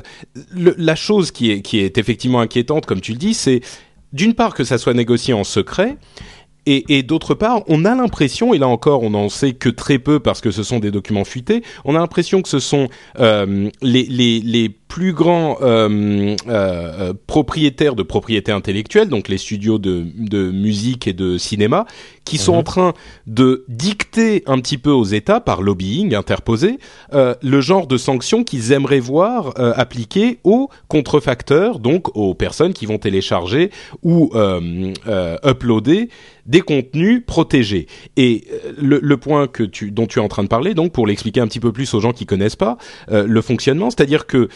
la 0.56 0.96
chose 0.96 1.32
qui 1.32 1.52
est, 1.52 1.98
effectivement 1.98 2.40
inquiétante, 2.40 2.86
comme 2.86 3.02
tu 3.02 3.12
le 3.12 3.18
dis, 3.18 3.34
c'est 3.34 3.62
d'une 4.14 4.34
part 4.34 4.54
que 4.54 4.64
ça 4.64 4.78
soit 4.78 4.94
négocié 4.94 5.34
en 5.34 5.44
secret, 5.44 5.98
et, 6.68 7.04
d'autre 7.04 7.36
part, 7.36 7.62
on 7.68 7.86
a 7.86 7.94
l'impression, 7.94 8.56
et 8.56 8.58
là 8.58 8.68
encore, 8.68 9.04
on 9.04 9.12
n'en 9.12 9.30
sait 9.30 9.54
que 9.54 9.70
très 9.70 10.00
peu 10.00 10.20
parce 10.20 10.42
que 10.42 10.50
ce 10.50 10.64
sont 10.64 10.80
des 10.80 10.90
documents 10.90 11.24
fuités, 11.24 11.62
on 11.84 11.96
a 11.96 12.00
l'impression 12.00 12.42
que 12.42 12.50
ce 12.50 12.58
sont 12.58 12.88
euh, 13.20 13.70
les, 13.84 14.76
plus 14.88 15.14
grands 15.14 15.58
euh, 15.62 16.36
euh, 16.48 17.14
propriétaires 17.28 17.96
de 17.96 18.02
propriété 18.02 18.52
intellectuelle, 18.52 19.10
donc 19.10 19.28
les 19.28 19.38
studios 19.38 19.78
de, 19.78 20.08
de 20.18 20.50
musique 20.50 21.06
et 21.06 21.14
de 21.14 21.38
cinéma, 21.38 21.86
qui 22.26 22.40
sont 22.40 22.56
mmh. 22.56 22.58
en 22.58 22.64
train 22.64 22.94
de 23.28 23.64
dicter 23.70 24.44
un 24.48 24.60
petit 24.60 24.78
peu 24.78 24.90
aux 24.90 25.06
États, 25.06 25.40
par 25.40 25.62
lobbying 25.62 26.16
interposé, 26.16 26.80
euh, 27.14 27.36
le 27.42 27.62
genre 27.62 27.88
de 27.88 27.98
sanctions 27.98 28.44
qu'ils 28.44 28.72
aimeraient 28.72 29.00
voir 29.00 29.54
euh, 29.60 29.74
appliquées 29.76 30.40
aux 30.44 30.70
contrefacteurs, 30.88 31.80
donc 31.80 32.16
aux 32.18 32.34
personnes 32.34 32.74
qui 32.74 32.88
vont 32.88 32.98
télécharger 32.98 33.70
ou 34.02 34.32
euh, 34.34 34.92
uploader 35.46 36.10
des 36.48 36.62
contenus 36.62 37.24
protégés. 37.26 37.88
Et 38.18 38.46
le, 38.78 39.00
le, 39.02 39.18
point 39.18 39.48
que 39.48 39.64
tu, 39.64 39.92
dont 39.92 40.08
tu 40.08 40.20
es 40.20 40.22
en 40.22 40.28
train 40.28 40.44
de 40.44 40.48
parler, 40.48 40.74
donc 40.74 40.92
pour 40.92 41.08
l'expliquer 41.08 41.42
un 41.42 41.48
petit 41.48 41.60
peu 41.60 41.72
plus 41.72 41.94
aux 41.94 42.00
gens 42.00 42.12
qui 42.12 42.26
connaissent 42.26 42.56
pas 42.56 42.78
le 43.10 43.42
fonctionnement, 43.42 43.90
c'est-à-dire 43.90 44.28
que 44.28 44.50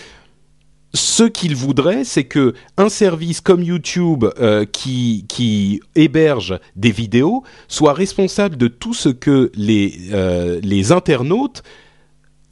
ce 0.93 1.24
qu'il 1.24 1.55
voudrait, 1.55 2.03
c'est 2.03 2.24
que 2.24 2.53
un 2.77 2.89
service 2.89 3.41
comme 3.41 3.62
YouTube 3.62 4.25
euh, 4.39 4.65
qui, 4.65 5.25
qui 5.27 5.81
héberge 5.96 6.60
des 6.75 6.91
vidéos 6.91 7.43
soit 7.67 7.93
responsable 7.93 8.58
de 8.58 8.67
tout 8.67 8.93
ce 8.93 9.10
que 9.10 9.51
les, 9.55 9.93
euh, 10.12 10.60
les 10.63 10.91
internautes 10.91 11.62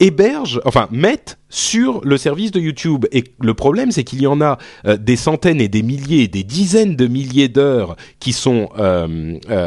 hébergent, 0.00 0.60
enfin 0.64 0.86
mettent 0.92 1.38
sur 1.48 2.00
le 2.04 2.16
service 2.16 2.52
de 2.52 2.60
YouTube. 2.60 3.06
Et 3.10 3.24
le 3.40 3.54
problème, 3.54 3.90
c'est 3.90 4.04
qu'il 4.04 4.22
y 4.22 4.28
en 4.28 4.40
a 4.40 4.58
euh, 4.86 4.96
des 4.96 5.16
centaines 5.16 5.60
et 5.60 5.68
des 5.68 5.82
milliers, 5.82 6.28
des 6.28 6.44
dizaines 6.44 6.94
de 6.94 7.08
milliers 7.08 7.48
d'heures 7.48 7.96
qui 8.20 8.32
sont. 8.32 8.68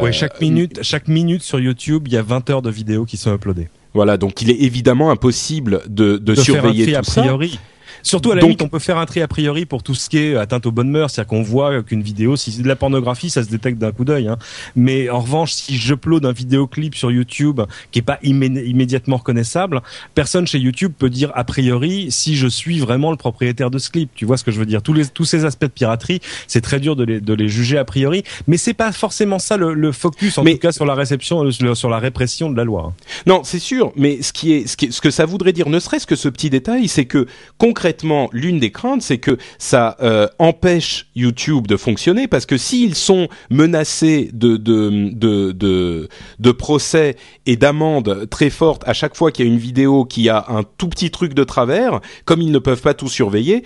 oui, 0.01 0.13
chaque 0.13 0.39
minute, 0.39 0.79
chaque 0.81 1.09
minute 1.09 1.41
sur 1.41 1.59
YouTube, 1.59 2.07
il 2.07 2.13
y 2.13 2.17
a 2.17 2.21
20 2.21 2.49
heures 2.49 2.61
de 2.61 2.71
vidéos 2.71 3.03
qui 3.03 3.17
sont 3.17 3.35
uploadées. 3.35 3.67
Voilà, 3.93 4.15
donc 4.15 4.41
il 4.41 4.49
est 4.49 4.61
évidemment 4.61 5.11
impossible 5.11 5.81
de, 5.89 6.17
de, 6.17 6.35
surveiller 6.35 6.85
faire 6.85 6.99
un 6.99 7.01
tout 7.01 7.19
a 7.19 7.23
priori. 7.23 7.59
Surtout 8.03 8.31
à 8.31 8.35
la 8.35 8.41
limite, 8.41 8.61
on 8.61 8.67
peut 8.67 8.79
faire 8.79 8.97
un 8.97 9.05
tri 9.05 9.21
a 9.21 9.27
priori 9.27 9.65
pour 9.65 9.83
tout 9.83 9.95
ce 9.95 10.09
qui 10.09 10.17
est 10.17 10.35
atteinte 10.35 10.65
aux 10.65 10.71
bonnes 10.71 10.89
mœurs, 10.89 11.11
c'est-à-dire 11.11 11.29
qu'on 11.29 11.41
voit 11.43 11.83
qu'une 11.83 12.01
vidéo, 12.01 12.35
si 12.35 12.51
c'est 12.51 12.61
de 12.61 12.67
la 12.67 12.75
pornographie, 12.75 13.29
ça 13.29 13.43
se 13.43 13.49
détecte 13.49 13.77
d'un 13.77 13.91
coup 13.91 14.05
d'œil. 14.05 14.27
Hein. 14.27 14.37
Mais 14.75 15.09
en 15.09 15.19
revanche, 15.19 15.53
si 15.53 15.77
j'upload 15.77 16.25
un 16.25 16.31
vidéoclip 16.31 16.95
sur 16.95 17.11
YouTube 17.11 17.61
qui 17.91 17.99
est 17.99 18.03
pas 18.03 18.19
immédiatement 18.23 19.17
reconnaissable, 19.17 19.81
personne 20.15 20.47
chez 20.47 20.59
YouTube 20.59 20.93
peut 20.97 21.09
dire 21.09 21.31
a 21.35 21.43
priori 21.43 22.07
si 22.09 22.35
je 22.35 22.47
suis 22.47 22.79
vraiment 22.79 23.11
le 23.11 23.17
propriétaire 23.17 23.69
de 23.69 23.77
ce 23.77 23.89
clip. 23.89 24.09
Tu 24.15 24.25
vois 24.25 24.37
ce 24.37 24.43
que 24.43 24.51
je 24.51 24.59
veux 24.59 24.65
dire? 24.65 24.81
Tous 24.81 24.93
les 24.93 25.05
tous 25.05 25.25
ces 25.25 25.45
aspects 25.45 25.65
de 25.65 25.69
piraterie, 25.69 26.21
c'est 26.47 26.61
très 26.61 26.79
dur 26.79 26.95
de 26.95 27.03
les 27.03 27.21
de 27.21 27.33
les 27.33 27.47
juger 27.47 27.77
a 27.77 27.85
priori, 27.85 28.23
mais 28.47 28.57
c'est 28.57 28.73
pas 28.73 28.91
forcément 28.91 29.39
ça 29.39 29.57
le, 29.57 29.73
le 29.73 29.91
focus 29.91 30.37
en 30.37 30.43
tout 30.43 30.57
cas 30.57 30.71
sur 30.71 30.85
la 30.85 30.95
réception, 30.95 31.49
sur 31.51 31.89
la 31.89 31.99
répression 31.99 32.49
de 32.49 32.57
la 32.57 32.63
loi. 32.63 32.93
Non, 33.25 33.41
c'est 33.43 33.59
sûr, 33.59 33.91
mais 33.95 34.21
ce 34.21 34.33
qui 34.33 34.53
est 34.53 34.67
ce, 34.67 34.77
qui, 34.77 34.91
ce 34.91 35.01
que 35.01 35.11
ça 35.11 35.25
voudrait 35.25 35.53
dire, 35.53 35.69
ne 35.69 35.79
serait-ce 35.79 36.07
que 36.07 36.15
ce 36.15 36.29
petit 36.29 36.49
détail, 36.49 36.87
c'est 36.87 37.05
que 37.05 37.27
concrètement 37.57 37.90
l'une 38.31 38.59
des 38.59 38.71
craintes, 38.71 39.01
c'est 39.01 39.17
que 39.17 39.37
ça 39.57 39.97
euh, 40.01 40.27
empêche 40.39 41.07
YouTube 41.15 41.67
de 41.67 41.77
fonctionner 41.77 42.27
parce 42.27 42.45
que 42.45 42.57
s'ils 42.57 42.95
sont 42.95 43.27
menacés 43.49 44.29
de 44.33 44.57
de, 44.57 46.51
procès 46.51 47.15
et 47.45 47.55
d'amendes 47.55 48.27
très 48.29 48.49
fortes 48.49 48.83
à 48.85 48.93
chaque 48.93 49.15
fois 49.15 49.31
qu'il 49.31 49.45
y 49.45 49.49
a 49.49 49.51
une 49.51 49.59
vidéo 49.59 50.05
qui 50.05 50.29
a 50.29 50.45
un 50.49 50.63
tout 50.63 50.87
petit 50.89 51.11
truc 51.11 51.33
de 51.33 51.43
travers, 51.43 52.01
comme 52.25 52.41
ils 52.41 52.51
ne 52.51 52.59
peuvent 52.59 52.81
pas 52.81 52.93
tout 52.93 53.07
surveiller, 53.07 53.63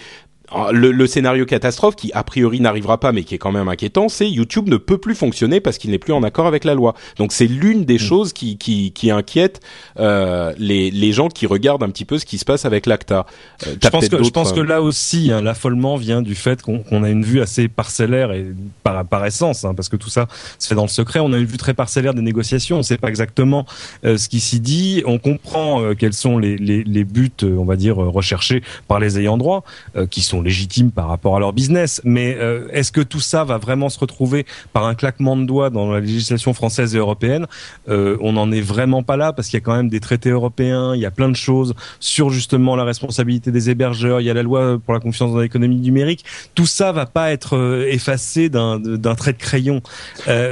le, 0.71 0.91
le, 0.91 1.07
scénario 1.07 1.45
catastrophe 1.45 1.95
qui 1.95 2.11
a 2.13 2.23
priori 2.23 2.59
n'arrivera 2.59 2.99
pas 2.99 3.11
mais 3.11 3.23
qui 3.23 3.35
est 3.35 3.37
quand 3.37 3.51
même 3.51 3.67
inquiétant, 3.67 4.09
c'est 4.09 4.29
YouTube 4.29 4.69
ne 4.69 4.77
peut 4.77 4.97
plus 4.97 5.15
fonctionner 5.15 5.59
parce 5.59 5.77
qu'il 5.77 5.91
n'est 5.91 5.99
plus 5.99 6.13
en 6.13 6.23
accord 6.23 6.45
avec 6.45 6.63
la 6.63 6.73
loi. 6.73 6.93
Donc 7.17 7.31
c'est 7.31 7.47
l'une 7.47 7.85
des 7.85 7.95
mm. 7.95 7.99
choses 7.99 8.33
qui 8.33 8.57
qui, 8.57 8.91
qui 8.91 9.11
inquiète 9.11 9.61
euh, 9.99 10.53
les 10.57 10.91
les 10.91 11.11
gens 11.11 11.29
qui 11.29 11.47
regardent 11.47 11.83
un 11.83 11.89
petit 11.89 12.05
peu 12.05 12.17
ce 12.17 12.25
qui 12.25 12.37
se 12.37 12.45
passe 12.45 12.65
avec 12.65 12.85
l'ACTA. 12.85 13.25
Euh, 13.65 13.75
je 13.81 13.89
pense 13.89 14.07
que 14.07 14.23
je 14.23 14.29
pense 14.29 14.53
que 14.53 14.59
là 14.59 14.81
aussi 14.81 15.31
hein, 15.31 15.41
l'affolement 15.41 15.95
vient 15.95 16.21
du 16.21 16.35
fait 16.35 16.61
qu'on 16.61 17.03
a 17.03 17.09
une 17.09 17.23
vue 17.23 17.41
assez 17.41 17.67
parcellaire 17.67 18.31
et 18.31 18.45
par 18.83 19.05
par 19.05 19.25
essence 19.25 19.65
hein, 19.65 19.73
parce 19.73 19.89
que 19.89 19.95
tout 19.95 20.09
ça 20.09 20.27
se 20.59 20.67
fait 20.67 20.75
dans 20.75 20.83
le 20.83 20.89
secret. 20.89 21.19
On 21.19 21.33
a 21.33 21.37
une 21.37 21.45
vue 21.45 21.57
très 21.57 21.73
parcellaire 21.73 22.13
des 22.13 22.21
négociations. 22.21 22.77
On 22.77 22.79
ne 22.79 22.83
sait 22.83 22.97
pas 22.97 23.09
exactement 23.09 23.65
euh, 24.05 24.17
ce 24.17 24.29
qui 24.29 24.39
s'y 24.39 24.59
dit. 24.59 25.03
On 25.05 25.17
comprend 25.17 25.81
euh, 25.81 25.93
quels 25.95 26.13
sont 26.13 26.37
les, 26.37 26.57
les 26.57 26.83
les 26.83 27.03
buts 27.03 27.31
on 27.43 27.65
va 27.65 27.75
dire 27.75 27.97
recherchés 27.97 28.61
par 28.87 28.99
les 28.99 29.19
ayants 29.19 29.37
droit 29.37 29.63
qui 30.09 30.21
sont 30.21 30.34
légitimes 30.41 30.91
par 30.91 31.07
rapport 31.07 31.35
à 31.35 31.39
leur 31.39 31.53
business. 31.53 32.01
Mais 32.03 32.35
euh, 32.39 32.67
est-ce 32.71 32.91
que 32.91 33.01
tout 33.01 33.19
ça 33.19 33.43
va 33.43 33.57
vraiment 33.57 33.89
se 33.89 33.99
retrouver 33.99 34.45
par 34.73 34.85
un 34.85 34.95
claquement 34.95 35.35
de 35.37 35.45
doigts 35.45 35.69
dans 35.69 35.91
la 35.91 35.99
législation 35.99 36.53
française 36.53 36.95
et 36.95 36.97
européenne? 36.97 37.47
Euh, 37.89 38.17
On 38.21 38.33
n'en 38.33 38.51
est 38.51 38.61
vraiment 38.61 39.03
pas 39.03 39.17
là 39.17 39.33
parce 39.33 39.49
qu'il 39.49 39.57
y 39.57 39.61
a 39.61 39.65
quand 39.65 39.75
même 39.75 39.89
des 39.89 39.99
traités 39.99 40.29
européens, 40.29 40.95
il 40.95 41.01
y 41.01 41.05
a 41.05 41.11
plein 41.11 41.29
de 41.29 41.35
choses 41.35 41.73
sur 41.99 42.29
justement 42.29 42.75
la 42.75 42.83
responsabilité 42.83 43.51
des 43.51 43.69
hébergeurs, 43.69 44.21
il 44.21 44.25
y 44.25 44.29
a 44.29 44.33
la 44.33 44.43
loi 44.43 44.79
pour 44.83 44.93
la 44.93 44.99
confiance 44.99 45.31
dans 45.31 45.39
l'économie 45.39 45.77
numérique. 45.77 46.25
Tout 46.53 46.65
ça 46.65 46.91
va 46.91 47.05
pas 47.05 47.31
être 47.31 47.57
euh, 47.57 47.87
effacé 47.89 48.49
d'un 48.49 48.79
trait 49.15 49.33
de 49.33 49.37
crayon. 49.37 49.81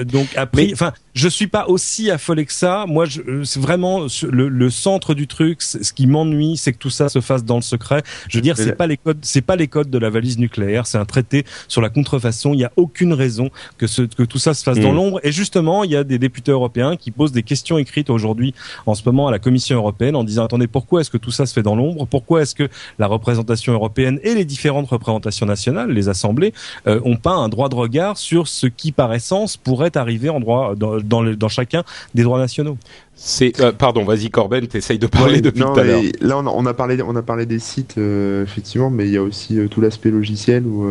donc 0.06 0.28
après, 0.36 0.70
enfin, 0.74 0.94
je 1.14 1.28
suis 1.28 1.48
pas 1.48 1.68
aussi 1.68 2.10
affolé 2.10 2.46
que 2.46 2.54
ça. 2.54 2.86
Moi, 2.88 3.06
c'est 3.44 3.60
vraiment 3.60 4.08
le, 4.24 4.50
le, 4.50 4.70
centre 4.70 5.14
du 5.14 5.28
truc. 5.28 5.62
Ce 5.62 5.94
qui 5.94 6.08
m'ennuie, 6.08 6.58
c'est 6.58 6.74
que 6.74 6.78
tout 6.78 6.90
ça 6.90 7.10
se 7.10 7.22
fasse 7.22 7.44
dans 7.44 7.58
le 7.58 7.62
secret. 7.62 8.04
Je 8.30 8.38
veux 8.38 8.42
dire, 8.42 8.58
c'est 8.58 8.76
pas 8.76 8.88
les 8.88 8.98
codes, 8.98 9.20
c'est 9.22 9.42
pas 9.42 9.56
les 9.56 9.68
codes 9.68 9.90
de 9.90 9.98
la 9.98 10.10
valise 10.10 10.40
nucléaire. 10.40 10.88
C'est 10.88 10.98
un 10.98 11.06
traité 11.06 11.46
sur 11.68 11.82
la 11.82 11.90
contrefaçon. 11.90 12.54
Il 12.54 12.58
n'y 12.58 12.64
a 12.64 12.72
aucune 12.78 13.14
raison 13.14 13.50
que, 13.78 13.86
ce, 13.86 14.02
que 14.02 14.24
tout 14.24 14.40
ça 14.40 14.54
se 14.54 14.64
fasse 14.64 14.80
dans 14.80 14.92
mm. 14.92 14.96
l'ombre. 14.96 15.20
Et 15.24 15.32
justement, 15.32 15.84
il 15.84 15.92
y 15.92 15.96
a 15.96 16.04
des 16.04 16.18
députés 16.18 16.52
européens 16.52 16.96
qui 16.96 17.12
posent 17.12 17.32
des 17.32 17.44
questions 17.44 17.78
écrites 17.78 18.10
aujourd'hui, 18.10 18.54
en 18.86 18.96
ce 18.96 19.04
moment, 19.06 19.28
à 19.28 19.32
la 19.32 19.40
Commission 19.40 19.78
européenne, 19.78 20.16
en 20.16 20.24
disant 20.24 20.46
attendez, 20.46 20.68
pourquoi 20.68 21.02
est-ce 21.02 21.12
que 21.12 21.18
tout 21.18 21.32
ça 21.32 21.46
se 21.46 21.54
fait 21.54 21.64
dans 21.64 21.76
l'ombre? 21.76 22.08
Pourquoi 22.08 22.42
est-ce 22.42 22.56
que 22.56 22.70
la 22.98 23.08
représentation 23.08 23.74
européenne 23.74 24.20
et 24.24 24.34
les 24.34 24.46
différentes 24.46 24.88
représentations 24.88 25.46
nationales, 25.46 25.92
les 25.92 26.10
assemblées, 26.10 26.54
euh, 26.88 27.00
ont 27.06 27.18
pas 27.18 27.34
un 27.34 27.50
droit 27.50 27.70
de 27.70 27.76
regard 27.76 28.18
sur 28.18 28.48
ce 28.48 28.68
qui, 28.68 28.92
par 28.92 29.14
essence, 29.14 29.58
pourrait 29.58 29.96
arriver 29.96 30.30
en 30.30 30.40
droit 30.40 30.76
dans, 30.76 31.03
dans, 31.04 31.24
dans 31.24 31.50
chacun 31.50 31.84
des 32.16 32.24
droits 32.24 32.40
nationaux. 32.40 32.78
C'est 33.16 33.60
euh, 33.62 33.72
pardon, 33.72 34.04
vas-y 34.04 34.30
Corben, 34.30 34.66
t'essayes 34.66 34.98
de 34.98 35.06
parler 35.08 35.40
depuis 35.40 35.62
tout 35.62 35.80
à 35.80 35.84
l'heure. 35.84 36.02
Là, 36.20 36.38
on 36.40 36.48
a, 36.48 36.50
on 36.50 36.66
a, 36.66 36.74
parlé, 36.74 37.00
on 37.02 37.16
a 37.16 37.22
parlé 37.22 37.46
des 37.46 37.60
sites 37.60 37.96
euh, 37.98 38.44
effectivement, 38.44 38.90
mais 38.90 39.06
il 39.06 39.14
y 39.14 39.18
a 39.18 39.22
aussi 39.22 39.60
euh, 39.60 39.68
tout 39.68 39.82
l'aspect 39.82 40.10
logiciel 40.10 40.66
ou 40.66 40.84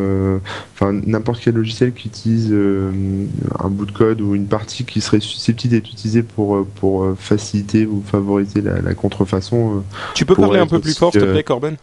enfin 0.75 0.93
n'importe 0.93 1.41
quel 1.43 1.55
logiciel 1.55 1.93
qui 1.93 2.09
utilise 2.09 2.53
un 2.53 3.69
bout 3.69 3.87
de 3.87 3.93
code 3.93 4.21
ou 4.21 4.35
une 4.35 4.47
partie 4.47 4.85
qui 4.85 5.01
serait 5.01 5.21
susceptible 5.21 5.73
d'être 5.73 5.91
utilisée 5.91 6.23
pour 6.23 6.65
pour 6.77 7.07
faciliter 7.19 7.87
ou 7.87 8.03
favoriser 8.07 8.61
la, 8.61 8.81
la 8.81 8.95
contrefaçon. 8.95 9.83
tu 10.15 10.25
peux 10.25 10.35
parler 10.35 10.61
un 10.61 10.67
peu 10.67 10.79
plus 10.79 10.97
fort, 10.97 11.13
s'il 11.13 11.23
te 11.23 11.27
plaît, 11.27 11.43
Corben? 11.43 11.77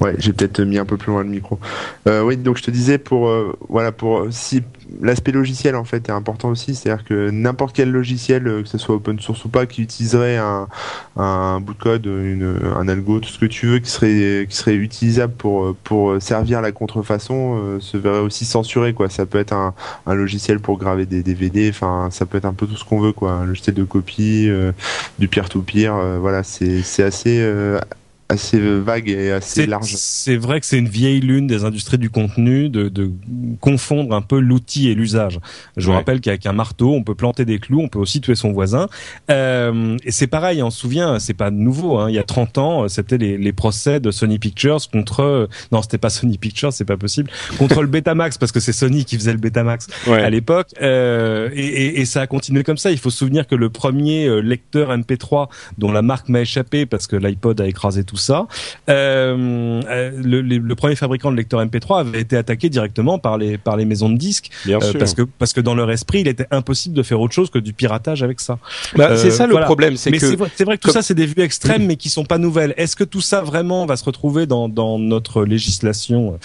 Ouais, 0.00 0.14
j'ai 0.18 0.32
peut-être 0.32 0.60
mis 0.60 0.78
un 0.78 0.84
peu 0.84 0.96
plus 0.96 1.10
loin 1.10 1.22
le 1.22 1.28
micro. 1.28 1.58
Euh, 2.06 2.22
oui, 2.22 2.36
donc 2.36 2.58
je 2.58 2.62
te 2.62 2.70
disais 2.70 2.98
pour 2.98 3.28
euh, 3.28 3.56
voilà 3.68 3.92
pour 3.92 4.26
si 4.30 4.62
l'aspect 5.00 5.32
logiciel 5.32 5.74
en 5.74 5.84
fait 5.84 6.08
est 6.08 6.12
important 6.12 6.50
aussi, 6.50 6.74
c'est-à-dire 6.74 7.04
que 7.04 7.30
n'importe 7.30 7.74
quel 7.74 7.90
logiciel, 7.90 8.46
euh, 8.46 8.62
que 8.62 8.68
ce 8.68 8.78
soit 8.78 8.94
open 8.94 9.18
source 9.20 9.44
ou 9.44 9.48
pas, 9.48 9.66
qui 9.66 9.82
utiliserait 9.82 10.36
un, 10.36 10.68
un 11.16 11.60
bout 11.60 11.74
de 11.74 11.78
code, 11.78 12.06
une, 12.06 12.58
un 12.76 12.88
algo, 12.88 13.20
tout 13.20 13.28
ce 13.28 13.38
que 13.38 13.46
tu 13.46 13.66
veux, 13.66 13.78
qui 13.78 13.90
serait 13.90 14.46
qui 14.48 14.56
serait 14.56 14.74
utilisable 14.74 15.32
pour 15.32 15.74
pour 15.76 16.20
servir 16.20 16.60
la 16.60 16.72
contrefaçon, 16.72 17.78
se 17.80 17.96
verrait 17.96 18.20
aussi 18.20 18.44
censuré 18.44 18.92
quoi. 18.92 19.08
Ça 19.08 19.24
peut 19.24 19.38
être 19.38 19.52
un, 19.52 19.74
un 20.06 20.14
logiciel 20.14 20.60
pour 20.60 20.78
graver 20.78 21.06
des 21.06 21.22
DVD, 21.22 21.70
enfin 21.70 22.08
ça 22.10 22.26
peut 22.26 22.38
être 22.38 22.44
un 22.44 22.54
peu 22.54 22.66
tout 22.66 22.76
ce 22.76 22.84
qu'on 22.84 23.00
veut 23.00 23.12
quoi, 23.12 23.32
un 23.32 23.46
logiciel 23.46 23.74
de 23.74 23.84
copie, 23.84 24.50
du 25.18 25.28
peer-to-peer, 25.28 26.18
voilà, 26.20 26.42
c'est 26.42 26.82
c'est 26.82 27.02
assez 27.02 27.40
assez 28.28 28.58
vague 28.58 29.08
et 29.08 29.32
assez 29.32 29.66
large. 29.66 29.94
C'est 29.96 30.36
vrai 30.36 30.60
que 30.60 30.66
c'est 30.66 30.78
une 30.78 30.88
vieille 30.88 31.20
lune 31.20 31.46
des 31.46 31.64
industries 31.64 31.98
du 31.98 32.10
contenu 32.10 32.68
de, 32.68 32.88
de 32.88 33.10
confondre 33.60 34.14
un 34.14 34.22
peu 34.22 34.38
l'outil 34.38 34.88
et 34.88 34.94
l'usage. 34.94 35.38
Je 35.76 35.86
vous 35.86 35.92
rappelle 35.92 36.20
qu'avec 36.20 36.46
un 36.46 36.52
marteau, 36.52 36.92
on 36.92 37.02
peut 37.02 37.14
planter 37.14 37.44
des 37.44 37.58
clous, 37.58 37.80
on 37.80 37.88
peut 37.88 37.98
aussi 37.98 38.20
tuer 38.20 38.34
son 38.34 38.52
voisin. 38.52 38.88
Euh, 39.30 39.96
et 40.04 40.10
c'est 40.10 40.26
pareil, 40.26 40.62
on 40.62 40.70
se 40.70 40.80
souvient, 40.80 41.18
c'est 41.18 41.34
pas 41.34 41.50
nouveau. 41.50 41.98
Hein, 41.98 42.10
il 42.10 42.14
y 42.14 42.18
a 42.18 42.24
30 42.24 42.58
ans, 42.58 42.88
c'était 42.88 43.18
les, 43.18 43.38
les, 43.38 43.52
procès 43.52 44.00
de 44.00 44.10
Sony 44.10 44.38
Pictures 44.38 44.78
contre 44.92 45.48
non, 45.72 45.82
c'était 45.82 45.98
pas 45.98 46.10
Sony 46.10 46.38
Pictures, 46.38 46.72
c'est 46.72 46.84
pas 46.84 46.96
possible, 46.96 47.30
contre 47.58 47.82
le 47.82 47.88
Betamax 47.88 48.38
parce 48.38 48.52
que 48.52 48.60
c'est 48.60 48.72
Sony 48.72 49.04
qui 49.04 49.16
faisait 49.16 49.32
le 49.32 49.38
Betamax 49.38 49.86
à 50.06 50.30
l'époque. 50.30 50.68
Euh, 50.82 51.50
et, 51.54 51.66
et, 51.66 52.00
et, 52.00 52.04
ça 52.04 52.22
a 52.22 52.26
continué 52.26 52.62
comme 52.62 52.76
ça. 52.76 52.90
Il 52.90 52.98
faut 52.98 53.10
se 53.10 53.18
souvenir 53.18 53.46
que 53.46 53.54
le 53.54 53.70
premier 53.70 54.26
euh, 54.26 54.40
lecteur 54.40 54.96
MP3 54.96 55.48
dont 55.78 55.92
la 55.92 56.02
marque 56.02 56.28
m'a 56.28 56.40
échappé 56.40 56.86
parce 56.86 57.06
que 57.06 57.16
l'iPod 57.16 57.60
a 57.60 57.66
écrasé 57.66 58.04
tout 58.04 58.15
ça. 58.16 58.46
Euh, 58.88 59.82
euh, 59.88 60.10
le, 60.22 60.40
le, 60.40 60.74
premier 60.74 60.96
fabricant 60.96 61.30
de 61.30 61.36
lecteur 61.36 61.64
MP3 61.64 62.00
avait 62.00 62.20
été 62.20 62.36
attaqué 62.36 62.68
directement 62.68 63.18
par 63.18 63.38
les 63.38 63.58
par 63.58 63.76
les 63.76 63.84
maisons 63.84 64.08
de 64.08 64.16
disques 64.16 64.50
euh, 64.68 64.78
parce 64.98 65.14
que 65.14 65.22
parce 65.22 65.52
que 65.52 65.60
dans 65.60 65.74
leur 65.74 65.90
esprit, 65.90 66.20
il 66.20 66.28
était 66.28 66.46
impossible 66.50 66.94
de 66.94 67.02
faire 67.02 67.20
autre 67.20 67.34
chose 67.34 67.50
que 67.50 67.58
du 67.58 67.72
piratage 67.72 68.22
avec 68.22 68.40
ça. 68.40 68.58
Bah, 68.94 69.16
c'est 69.16 69.30
ça 69.30 69.46
le 69.46 69.56
problème, 69.60 69.96
c'est 69.96 70.10
que 70.10 70.18
c'est 70.18 70.36
vrai, 70.36 70.50
vrai, 70.60 70.78
que 70.78 70.82
tout 70.82 70.90
ça 70.90 71.02
c'est 71.02 71.14
des 71.14 71.26
vues 71.26 71.42
extrêmes 71.42 71.86
mais 71.86 71.96
qui 71.96 72.08
sont 72.08 72.24
pas 72.24 72.38
nouvelles. 72.38 72.74
Est-ce 72.76 72.96
que 72.96 73.04
tout 73.04 73.20
ça 73.20 73.40
vraiment 73.40 73.86
va 73.86 73.96
se 73.96 74.04
retrouver 74.04 74.46
dans 74.46 74.68
dans 74.68 74.98
notre 74.98 75.44
législation 75.44 76.38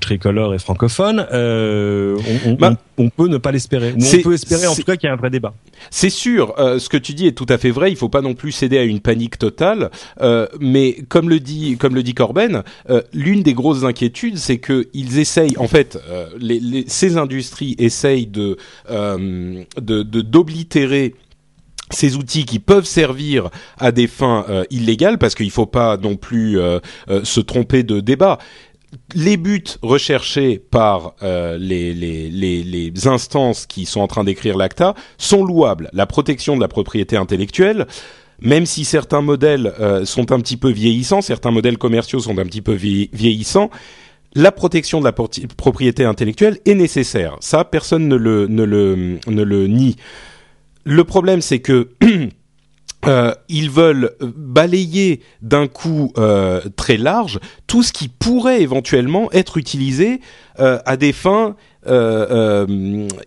tricolore 0.00 0.54
et 0.54 0.58
francophone 0.58 1.26
on, 1.32 2.16
on, 2.46 2.52
bah, 2.54 2.74
on, 2.98 3.10
peut 3.10 3.28
ne 3.28 3.38
pas 3.38 3.52
l'espérer. 3.52 3.94
On 3.96 4.22
peut 4.22 4.34
espérer 4.34 4.66
en 4.66 4.74
tout 4.74 4.82
cas 4.82 4.96
qu'il 4.96 5.06
y 5.06 5.10
a 5.10 5.12
un 5.12 5.16
vrai 5.16 5.30
débat. 5.30 5.54
C'est 5.90 6.10
sûr, 6.10 6.54
ce 6.56 6.88
que 6.88 6.96
tu 6.96 7.14
dis 7.14 7.26
est 7.26 7.32
tout 7.32 7.46
à 7.48 7.58
fait 7.58 7.70
vrai. 7.70 7.90
Il 7.90 7.96
faut 7.96 8.08
pas 8.08 8.20
non 8.20 8.34
plus 8.34 8.52
céder 8.52 8.78
à 8.78 8.84
une 8.84 9.00
panique 9.00 9.38
totale, 9.38 9.90
mais 10.60 10.81
mais 10.82 10.96
comme 11.08 11.28
le 11.28 11.38
dit 11.38 11.76
comme 11.76 12.02
Corben, 12.14 12.62
euh, 12.90 13.02
l'une 13.12 13.42
des 13.42 13.54
grosses 13.54 13.84
inquiétudes, 13.84 14.38
c'est 14.38 14.58
que 14.58 14.88
ils 14.92 15.18
essayent, 15.18 15.56
en 15.58 15.68
fait, 15.68 15.98
euh, 16.08 16.26
ces 16.88 17.16
industries 17.16 17.76
essayent 17.78 18.26
de 18.26 18.56
euh, 18.90 19.62
d'oblitérer 19.80 21.14
ces 21.90 22.16
outils 22.16 22.44
qui 22.44 22.58
peuvent 22.58 22.86
servir 22.86 23.50
à 23.78 23.92
des 23.92 24.06
fins 24.06 24.46
illégales, 24.70 25.18
parce 25.18 25.34
qu'il 25.34 25.46
ne 25.46 25.52
faut 25.52 25.66
pas 25.66 25.98
non 25.98 26.16
plus 26.16 26.58
se 27.22 27.40
tromper 27.40 27.82
de 27.82 28.00
débat 28.00 28.38
les 29.14 29.36
buts 29.36 29.64
recherchés 29.82 30.58
par 30.58 31.14
les, 31.20 32.92
instances 33.04 33.66
qui 33.66 33.84
sont 33.84 34.00
en 34.00 34.06
train 34.06 34.24
d'écrire 34.24 34.56
l'ACTA 34.56 34.94
sont 35.18 35.44
louables. 35.44 35.90
La 35.92 36.06
protection 36.06 36.56
de 36.56 36.62
la 36.62 36.68
propriété 36.68 37.18
intellectuelle, 37.18 37.86
même 38.42 38.66
si 38.66 38.84
certains 38.84 39.22
modèles 39.22 39.72
euh, 39.80 40.04
sont 40.04 40.32
un 40.32 40.40
petit 40.40 40.56
peu 40.56 40.70
vieillissants, 40.70 41.22
certains 41.22 41.50
modèles 41.50 41.78
commerciaux 41.78 42.20
sont 42.20 42.38
un 42.38 42.44
petit 42.44 42.60
peu 42.60 42.72
vieillissants, 42.72 43.70
la 44.34 44.50
protection 44.50 45.00
de 45.00 45.04
la 45.04 45.12
propriété 45.12 46.04
intellectuelle 46.04 46.58
est 46.64 46.74
nécessaire. 46.74 47.36
Ça, 47.40 47.64
personne 47.64 48.08
ne 48.08 48.16
le, 48.16 49.66
nie. 49.66 49.96
Le 50.84 51.04
problème, 51.04 51.40
c'est 51.40 51.60
que 51.60 51.90
Euh, 53.04 53.34
ils 53.48 53.68
veulent 53.68 54.12
balayer 54.20 55.22
d'un 55.40 55.66
coup 55.66 56.12
euh, 56.18 56.60
très 56.76 56.96
large 56.96 57.40
tout 57.66 57.82
ce 57.82 57.92
qui 57.92 58.06
pourrait 58.06 58.62
éventuellement 58.62 59.28
être 59.32 59.58
utilisé 59.58 60.20
à 60.56 60.96
des 60.96 61.12
fins 61.12 61.56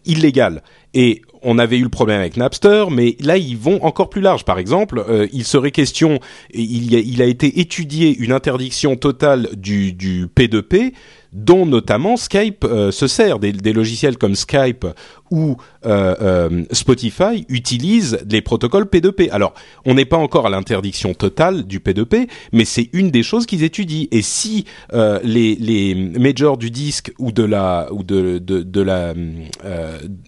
illégales. 0.05 0.63
Et 0.93 1.23
on 1.45 1.57
avait 1.57 1.77
eu 1.77 1.83
le 1.83 1.89
problème 1.89 2.19
avec 2.19 2.37
Napster, 2.37 2.85
mais 2.91 3.15
là 3.21 3.37
ils 3.37 3.57
vont 3.57 3.83
encore 3.83 4.09
plus 4.09 4.21
large. 4.21 4.43
Par 4.43 4.59
exemple, 4.59 5.03
il 5.31 5.45
serait 5.45 5.71
question, 5.71 6.19
il, 6.53 6.95
a, 6.95 6.99
il 6.99 7.21
a 7.21 7.25
été 7.25 7.59
étudié 7.59 8.15
une 8.17 8.31
interdiction 8.31 8.95
totale 8.95 9.49
du, 9.55 9.93
du 9.93 10.27
P2P 10.27 10.93
dont 11.35 11.65
notamment 11.65 12.15
Skype 12.15 12.63
euh, 12.63 12.91
se 12.91 13.07
sert. 13.07 13.39
Des, 13.39 13.73
logiciels 13.73 14.17
comme 14.17 14.35
Skype 14.35 14.87
ou 15.29 15.57
euh, 15.85 16.15
euh, 16.21 16.63
Spotify 16.71 17.45
utilisent 17.49 18.19
les 18.29 18.41
protocoles 18.41 18.85
P2P. 18.85 19.29
Alors, 19.31 19.53
on 19.85 19.95
n'est 19.95 20.05
pas 20.05 20.17
encore 20.17 20.47
à 20.47 20.49
l'interdiction 20.49 21.13
totale 21.13 21.63
du 21.63 21.79
P2P, 21.79 22.29
mais 22.53 22.63
c'est 22.63 22.89
une 22.93 23.11
des 23.11 23.21
choses 23.21 23.45
qu'ils 23.45 23.63
étudient. 23.63 24.07
Et 24.11 24.21
si 24.21 24.65
les, 24.93 25.95
majors 26.17 26.57
du 26.57 26.71
disque 26.71 27.11
ou 27.19 27.31
de 27.31 27.43
la 27.43 27.87
ou 27.91 28.03
de, 28.03 28.39
de 28.39 28.81
la 28.81 29.13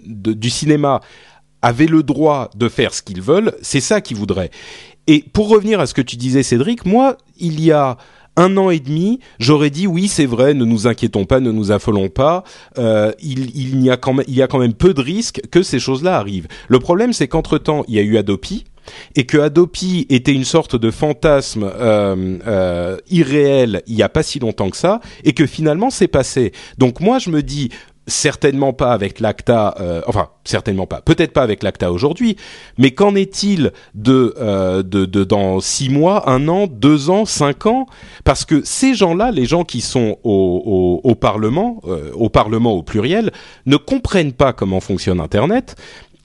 du 0.05 0.49
cinéma 0.49 0.99
avaient 1.61 1.87
le 1.87 2.03
droit 2.03 2.49
de 2.55 2.67
faire 2.67 2.93
ce 2.93 3.01
qu'ils 3.01 3.21
veulent, 3.21 3.53
c'est 3.61 3.79
ça 3.79 4.01
qu'ils 4.01 4.17
voudraient. 4.17 4.51
Et 5.07 5.23
pour 5.31 5.47
revenir 5.47 5.79
à 5.79 5.87
ce 5.87 5.93
que 5.93 6.01
tu 6.01 6.17
disais, 6.17 6.43
Cédric, 6.43 6.85
moi, 6.85 7.17
il 7.37 7.63
y 7.63 7.71
a 7.71 7.97
un 8.37 8.55
an 8.55 8.69
et 8.69 8.79
demi, 8.79 9.19
j'aurais 9.39 9.71
dit 9.71 9.87
oui, 9.87 10.07
c'est 10.07 10.25
vrai, 10.25 10.53
ne 10.53 10.63
nous 10.63 10.87
inquiétons 10.87 11.25
pas, 11.25 11.41
ne 11.41 11.51
nous 11.51 11.71
affolons 11.71 12.07
pas. 12.07 12.43
Euh, 12.77 13.11
il, 13.21 13.83
y 13.83 13.89
a 13.89 13.97
quand 13.97 14.13
même, 14.59 14.73
peu 14.73 14.93
de 14.93 15.01
risques 15.01 15.41
que 15.51 15.63
ces 15.63 15.79
choses-là 15.79 16.17
arrivent. 16.17 16.47
Le 16.69 16.79
problème, 16.79 17.11
c'est 17.11 17.27
qu'entre 17.27 17.57
temps, 17.57 17.83
il 17.87 17.95
y 17.95 17.99
a 17.99 18.03
eu 18.03 18.17
Adopi 18.17 18.63
et 19.15 19.25
que 19.25 19.37
Adopi 19.37 20.05
était 20.09 20.31
une 20.31 20.45
sorte 20.45 20.75
de 20.75 20.91
fantasme 20.91 21.63
euh, 21.63 22.37
euh, 22.47 22.97
irréel 23.09 23.81
il 23.87 23.95
y 23.95 24.03
a 24.03 24.07
pas 24.07 24.23
si 24.23 24.39
longtemps 24.39 24.69
que 24.69 24.77
ça, 24.77 25.01
et 25.25 25.33
que 25.33 25.45
finalement 25.45 25.89
c'est 25.89 26.07
passé. 26.07 26.53
Donc 26.77 27.01
moi 27.01 27.19
je 27.19 27.29
me 27.29 27.43
dis 27.43 27.69
certainement 28.07 28.73
pas 28.73 28.93
avec 28.93 29.19
l'ACTA, 29.19 29.75
euh, 29.79 30.01
enfin 30.07 30.29
certainement 30.43 30.87
pas, 30.87 31.01
peut-être 31.01 31.33
pas 31.33 31.43
avec 31.43 31.61
l'ACTA 31.61 31.91
aujourd'hui, 31.91 32.37
mais 32.77 32.91
qu'en 32.91 33.15
est-il 33.15 33.73
de, 33.93 34.33
euh, 34.37 34.81
de, 34.81 35.05
de, 35.05 35.23
dans 35.23 35.59
six 35.59 35.89
mois, 35.89 36.29
un 36.29 36.47
an, 36.47 36.67
deux 36.67 37.09
ans, 37.09 37.25
cinq 37.25 37.65
ans? 37.65 37.85
Parce 38.23 38.45
que 38.45 38.61
ces 38.63 38.95
gens-là, 38.95 39.31
les 39.31 39.45
gens 39.45 39.63
qui 39.65 39.81
sont 39.81 40.17
au, 40.23 41.01
au, 41.03 41.09
au 41.09 41.15
Parlement, 41.15 41.81
euh, 41.85 42.11
au 42.13 42.29
Parlement 42.29 42.71
au 42.71 42.83
pluriel, 42.83 43.31
ne 43.65 43.75
comprennent 43.75 44.33
pas 44.33 44.53
comment 44.53 44.79
fonctionne 44.79 45.19
Internet 45.19 45.75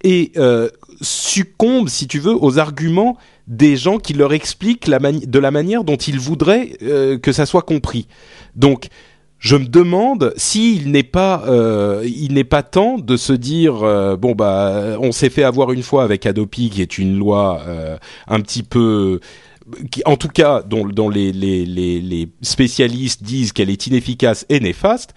et 0.04 0.32
euh, 0.36 0.68
succombent, 1.00 1.88
si 1.88 2.06
tu 2.06 2.20
veux, 2.20 2.34
aux 2.34 2.58
arguments 2.58 3.16
des 3.48 3.76
gens 3.76 3.98
qui 3.98 4.14
leur 4.14 4.32
expliquent 4.32 4.86
la 4.86 5.00
de 5.00 5.38
la 5.38 5.50
manière 5.50 5.82
dont 5.82 5.96
ils 5.96 6.18
voudraient 6.18 6.76
euh, 6.82 7.18
que 7.18 7.32
ça 7.32 7.44
soit 7.44 7.62
compris. 7.62 8.06
Donc 8.54 8.86
je 9.42 9.56
me 9.56 9.66
demande 9.66 10.32
s'il 10.36 10.92
n'est 10.92 11.02
pas 11.02 11.42
euh, 11.48 12.06
il 12.06 12.34
n'est 12.34 12.44
pas 12.44 12.62
temps 12.62 12.96
de 12.96 13.16
se 13.16 13.32
dire 13.32 13.82
euh, 13.82 14.16
bon 14.16 14.36
bah 14.36 14.96
on 15.00 15.10
s'est 15.10 15.30
fait 15.30 15.42
avoir 15.42 15.72
une 15.72 15.82
fois 15.82 16.04
avec 16.04 16.26
Adopi 16.26 16.70
qui 16.70 16.80
est 16.80 16.96
une 16.96 17.18
loi 17.18 17.60
euh, 17.66 17.98
un 18.28 18.40
petit 18.40 18.62
peu 18.62 19.18
qui, 19.90 20.00
en 20.06 20.16
tout 20.16 20.28
cas 20.28 20.62
dont, 20.62 20.86
dont 20.86 21.08
les, 21.08 21.32
les, 21.32 21.66
les, 21.66 22.00
les 22.00 22.28
spécialistes 22.40 23.24
disent 23.24 23.52
qu'elle 23.52 23.70
est 23.70 23.86
inefficace 23.86 24.46
et 24.48 24.60
néfaste. 24.60 25.12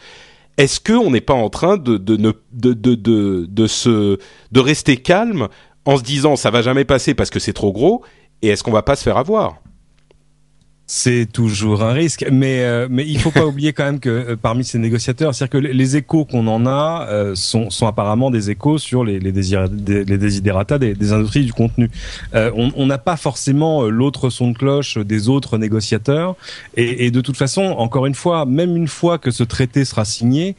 Est-ce 0.58 0.80
qu'on 0.80 1.12
n'est 1.12 1.22
pas 1.22 1.34
en 1.34 1.50
train 1.50 1.78
de 1.78 1.98
de, 1.98 2.16
de, 2.16 2.34
de, 2.52 2.96
de, 2.96 3.46
de, 3.48 3.68
se 3.68 4.18
de 4.52 4.60
rester 4.60 4.98
calme 4.98 5.50
en 5.86 5.98
se 5.98 6.04
disant 6.04 6.36
ça 6.36 6.50
va 6.50 6.64
jamais 6.64 6.86
passer 6.86 7.14
parce 7.14 7.30
que 7.30 7.40
c'est 7.40 7.54
trop 7.54 7.72
gros 7.72 8.04
et 8.42 8.48
est-ce 8.48 8.64
qu'on 8.64 8.72
va 8.72 8.82
pas 8.82 8.96
se 8.96 9.04
faire 9.04 9.18
avoir? 9.18 9.62
C'est 10.88 11.26
toujours 11.26 11.82
un 11.82 11.94
risque, 11.94 12.26
mais 12.32 12.60
euh, 12.64 12.88
mais 12.90 13.06
il 13.08 13.20
faut 13.20 13.32
pas 13.32 13.46
oublier 13.48 13.74
quand 13.74 13.86
même 13.86 14.00
que 14.00 14.10
euh, 14.10 14.36
parmi 14.40 14.64
ces 14.64 14.78
négociateurs, 14.78 15.34
c'est-à-dire 15.34 15.62
que 15.62 15.68
les 15.68 15.96
échos 15.98 16.26
qu'on 16.26 16.46
en 16.48 16.68
a 16.68 17.08
euh, 17.10 17.34
sont 17.34 17.72
sont 17.72 17.88
apparemment 17.88 18.30
des 18.30 18.52
échos 18.52 18.78
sur 18.78 19.04
les 19.04 19.20
les, 19.20 19.32
des, 19.32 20.06
les 20.06 20.18
des, 20.18 20.94
des, 20.94 21.14
industries 21.14 21.46
du 21.46 21.54
contenu. 21.54 21.90
on 22.34 22.86
n'a 22.86 22.98
pas 22.98 23.18
forcément 23.18 23.84
l'autre 23.84 24.30
son 24.30 24.52
de 24.52 24.58
cloche 24.58 24.98
des 24.98 25.28
autres 25.28 25.58
négociateurs, 25.58 26.36
et, 26.76 27.06
et 27.06 27.12
de 27.12 27.22
toute 27.22 27.38
façon, 27.38 27.64
encore 27.64 28.06
une 28.06 28.16
fois, 28.16 28.46
même 28.46 28.76
une 28.76 28.88
fois 28.88 29.18
que 29.18 29.32
ce 29.32 29.44
traité 29.44 29.86
sera 29.86 30.06
signé, 30.06 30.56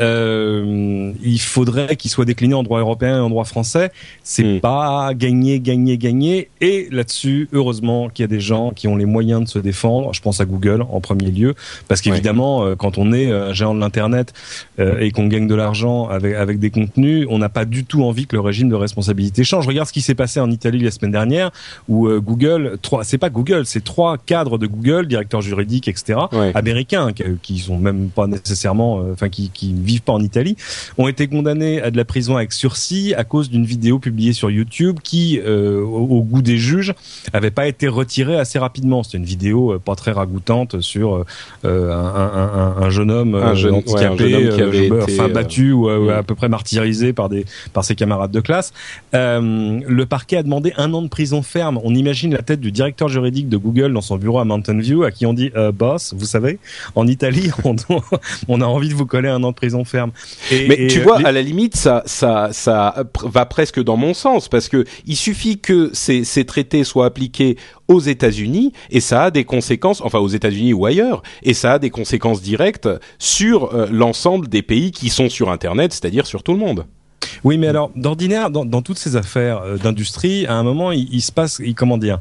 euh, 0.00 1.12
il 1.22 1.40
faudrait 1.40 1.96
qu'il 1.96 2.10
soit 2.10 2.24
décliné 2.24 2.54
en 2.54 2.62
droit 2.62 2.80
européen 2.80 3.16
et 3.16 3.20
en 3.20 3.30
droit 3.30 3.44
français. 3.44 3.90
C'est 4.22 4.44
hmm. 4.44 4.60
pas 4.60 5.12
gagner, 5.14 5.60
gagner, 5.60 5.98
gagner. 5.98 6.48
Et 6.60 6.88
là-dessus, 6.90 7.48
heureusement 7.52 8.08
qu'il 8.08 8.22
y 8.22 8.24
a 8.24 8.28
des 8.28 8.40
gens 8.40 8.70
qui 8.70 8.88
ont 8.88 8.96
les 8.96 9.06
moyens 9.06 9.42
de 9.42 9.48
se 9.48 9.58
défendre. 9.58 10.12
Je 10.14 10.20
pense 10.20 10.40
à 10.40 10.44
Google 10.44 10.82
en 10.90 11.00
premier 11.00 11.30
lieu, 11.30 11.54
parce 11.88 12.00
qu'évidemment, 12.00 12.64
euh, 12.64 12.76
quand 12.76 12.98
on 12.98 13.12
est 13.12 13.30
euh, 13.30 13.50
un 13.50 13.52
géant 13.52 13.74
de 13.74 13.80
l'internet 13.80 14.32
euh, 14.78 14.98
et 15.00 15.10
qu'on 15.10 15.26
gagne 15.26 15.46
de 15.46 15.54
l'argent 15.54 16.08
avec 16.08 16.34
avec 16.34 16.58
des 16.58 16.70
contenus, 16.70 17.26
on 17.30 17.38
n'a 17.38 17.48
pas 17.48 17.64
du 17.64 17.84
tout 17.84 18.04
envie 18.04 18.26
que 18.26 18.36
le 18.36 18.40
régime 18.40 18.68
de 18.68 18.74
responsabilité 18.74 19.44
change. 19.44 19.66
Regarde 19.66 19.88
ce 19.88 19.92
qui 19.92 20.02
s'est 20.02 20.14
passé 20.14 20.40
en 20.40 20.50
Italie 20.50 20.80
la 20.80 20.90
semaine 20.90 21.12
dernière, 21.12 21.50
où 21.88 22.08
Google, 22.20 22.78
trois, 22.82 23.04
c'est 23.04 23.18
pas 23.18 23.30
Google, 23.30 23.66
c'est 23.66 23.82
trois 23.82 24.18
cadres 24.18 24.58
de 24.58 24.66
Google, 24.66 25.06
directeurs 25.06 25.40
juridiques, 25.40 25.88
etc., 25.88 26.18
américains, 26.54 27.12
qui, 27.12 27.24
qui 27.42 27.58
sont 27.58 27.78
même 27.78 28.08
pas 28.08 28.26
nécessairement, 28.26 29.02
enfin 29.12 29.28
qui 29.28 29.50
qui 29.50 29.72
vivent 29.88 30.02
pas 30.02 30.12
en 30.12 30.20
Italie, 30.20 30.56
ont 30.98 31.08
été 31.08 31.26
condamnés 31.26 31.80
à 31.82 31.90
de 31.90 31.96
la 31.96 32.04
prison 32.04 32.36
avec 32.36 32.52
sursis 32.52 33.14
à 33.14 33.24
cause 33.24 33.50
d'une 33.50 33.64
vidéo 33.64 33.98
publiée 33.98 34.32
sur 34.32 34.50
YouTube 34.50 34.98
qui, 35.02 35.40
euh, 35.44 35.82
au, 35.82 36.22
goût 36.22 36.42
des 36.42 36.58
juges, 36.58 36.94
avait 37.32 37.50
pas 37.50 37.66
été 37.66 37.88
retirée 37.88 38.38
assez 38.38 38.58
rapidement. 38.58 39.02
C'était 39.02 39.18
une 39.18 39.24
vidéo 39.24 39.72
euh, 39.72 39.78
pas 39.78 39.94
très 39.94 40.12
ragoûtante 40.12 40.80
sur 40.80 41.24
euh, 41.64 41.92
un, 41.92 42.82
un, 42.82 42.90
jeune 42.90 43.10
homme 43.10 43.34
un 43.34 43.54
jeune, 43.54 43.74
handicapé, 43.74 44.48
qui 44.54 44.62
avait 44.62 44.86
été, 44.86 45.28
battu 45.32 45.72
ou, 45.72 45.88
à 45.88 46.22
peu 46.22 46.34
près 46.34 46.48
martyrisé 46.48 47.12
par 47.12 47.28
des 47.28 47.44
par 47.72 47.84
ses 47.84 47.94
camarades 47.94 48.30
de 48.30 48.40
classe. 48.40 48.72
le 49.12 50.04
parquet 50.04 50.36
a 50.36 50.42
demandé 50.42 50.72
un 50.76 50.92
an 50.94 51.02
de 51.02 51.08
prison 51.08 51.42
ferme. 51.42 51.80
On 51.82 51.94
imagine 51.94 52.32
la 52.32 52.42
tête 52.42 52.60
du 52.60 52.72
directeur 52.72 53.08
juridique 53.08 53.48
de 53.48 53.56
Google 53.56 53.92
dans 53.92 54.00
son 54.00 54.16
bureau 54.16 54.38
à 54.38 54.44
Mountain 54.44 54.78
View, 54.78 55.04
à 55.04 55.10
qui 55.10 55.26
on 55.26 55.34
dit 55.34 55.50
boss, 55.74 56.14
vous 56.16 56.26
savez, 56.26 56.58
en 56.94 57.06
Italie, 57.06 57.50
on, 57.64 57.76
on 58.48 58.60
a 58.60 58.66
envie 58.66 58.88
de 58.88 58.94
vous 58.94 59.06
coller 59.06 59.28
un 59.28 59.42
an 59.42 59.50
de 59.50 59.56
prison 59.56 59.77
ferme. 59.84 60.12
Mais 60.50 60.86
tu 60.88 61.00
vois, 61.00 61.18
à 61.24 61.32
la 61.32 61.42
limite, 61.42 61.76
ça, 61.76 62.02
ça, 62.06 62.48
ça 62.52 63.04
va 63.22 63.46
presque 63.46 63.82
dans 63.82 63.96
mon 63.96 64.14
sens 64.14 64.48
parce 64.48 64.68
que 64.68 64.84
il 65.06 65.16
suffit 65.16 65.58
que 65.58 65.90
ces, 65.92 66.24
ces 66.24 66.44
traités 66.44 66.84
soient 66.84 67.06
appliqués 67.06 67.56
aux 67.88 68.00
États-Unis 68.00 68.72
et 68.90 69.00
ça 69.00 69.24
a 69.24 69.30
des 69.30 69.44
conséquences, 69.44 70.00
enfin 70.02 70.18
aux 70.18 70.28
États-Unis 70.28 70.72
ou 70.72 70.86
ailleurs, 70.86 71.22
et 71.42 71.54
ça 71.54 71.74
a 71.74 71.78
des 71.78 71.90
conséquences 71.90 72.42
directes 72.42 72.88
sur 73.18 73.74
euh, 73.74 73.86
l'ensemble 73.90 74.48
des 74.48 74.62
pays 74.62 74.90
qui 74.90 75.08
sont 75.08 75.28
sur 75.28 75.50
Internet, 75.50 75.92
c'est-à-dire 75.92 76.26
sur 76.26 76.42
tout 76.42 76.52
le 76.52 76.58
monde. 76.58 76.84
Oui, 77.44 77.58
mais 77.58 77.68
alors 77.68 77.90
d'ordinaire, 77.94 78.50
dans, 78.50 78.64
dans, 78.64 78.82
toutes 78.82 78.98
ces 78.98 79.16
affaires 79.16 79.62
euh, 79.62 79.76
d'industrie, 79.76 80.46
à 80.46 80.54
un 80.54 80.62
moment, 80.62 80.92
il, 80.92 81.08
il, 81.12 81.20
se 81.20 81.32
passe, 81.32 81.60
il, 81.64 81.74
comment 81.74 81.98
dire, 81.98 82.20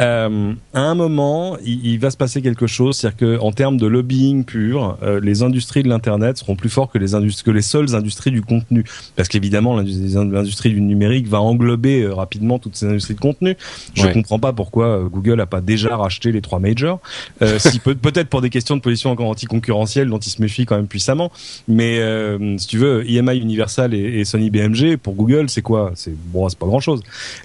euh, 0.00 0.54
à 0.72 0.80
un 0.80 0.94
moment, 0.94 1.58
il, 1.62 1.98
va 1.98 2.10
se 2.10 2.16
passer 2.16 2.40
quelque 2.40 2.66
chose, 2.66 2.96
c'est-à-dire 2.96 3.18
que 3.18 3.38
en 3.40 3.52
termes 3.52 3.76
de 3.76 3.86
lobbying 3.86 4.44
pur, 4.44 4.96
euh, 5.02 5.20
les 5.22 5.42
industries 5.42 5.82
de 5.82 5.88
l'internet 5.88 6.38
seront 6.38 6.56
plus 6.56 6.70
fortes 6.70 6.92
que 6.92 6.98
les 6.98 7.10
que 7.10 7.50
les 7.50 7.62
seules 7.62 7.94
industries 7.94 8.30
du 8.30 8.40
contenu, 8.40 8.84
parce 9.16 9.28
qu'évidemment 9.28 9.76
l'industrie 9.76 10.70
du 10.70 10.80
numérique 10.80 11.28
va 11.28 11.40
englober 11.40 12.02
euh, 12.02 12.14
rapidement 12.14 12.58
toutes 12.58 12.76
ces 12.76 12.86
industries 12.86 13.14
de 13.14 13.20
contenu. 13.20 13.56
Je 13.94 14.06
ne 14.06 14.12
comprends 14.12 14.38
pas 14.38 14.54
pourquoi 14.54 15.00
Google 15.10 15.40
a 15.40 15.46
pas 15.46 15.60
déjà 15.60 15.96
racheté 15.96 16.32
les 16.32 16.40
trois 16.40 16.60
majors, 16.60 17.00
si 17.58 17.78
peut, 17.78 17.94
peut-être 17.94 18.28
pour 18.28 18.40
des 18.40 18.50
questions 18.50 18.76
de 18.76 18.80
position 18.80 19.10
encore 19.10 19.28
anticoncurrentielle 19.28 20.08
dont 20.08 20.18
il 20.18 20.30
se 20.30 20.40
méfie 20.40 20.64
quand 20.64 20.76
même 20.76 20.86
puissamment. 20.86 21.30
Mais 21.68 22.00
si 22.56 22.66
tu 22.66 22.78
veux, 22.78 23.04
EMI 23.08 23.38
Universal 23.38 23.92
et, 23.92 24.24
Sony 24.24 24.50
BMG 24.50 24.96
pour 24.96 25.14
Google, 25.14 25.50
c'est 25.50 25.62
quoi? 25.62 25.92
C'est 25.94 26.14
bon, 26.14 26.48
c'est 26.48 26.58
pas 26.58 26.66
grand-chose. 26.66 27.02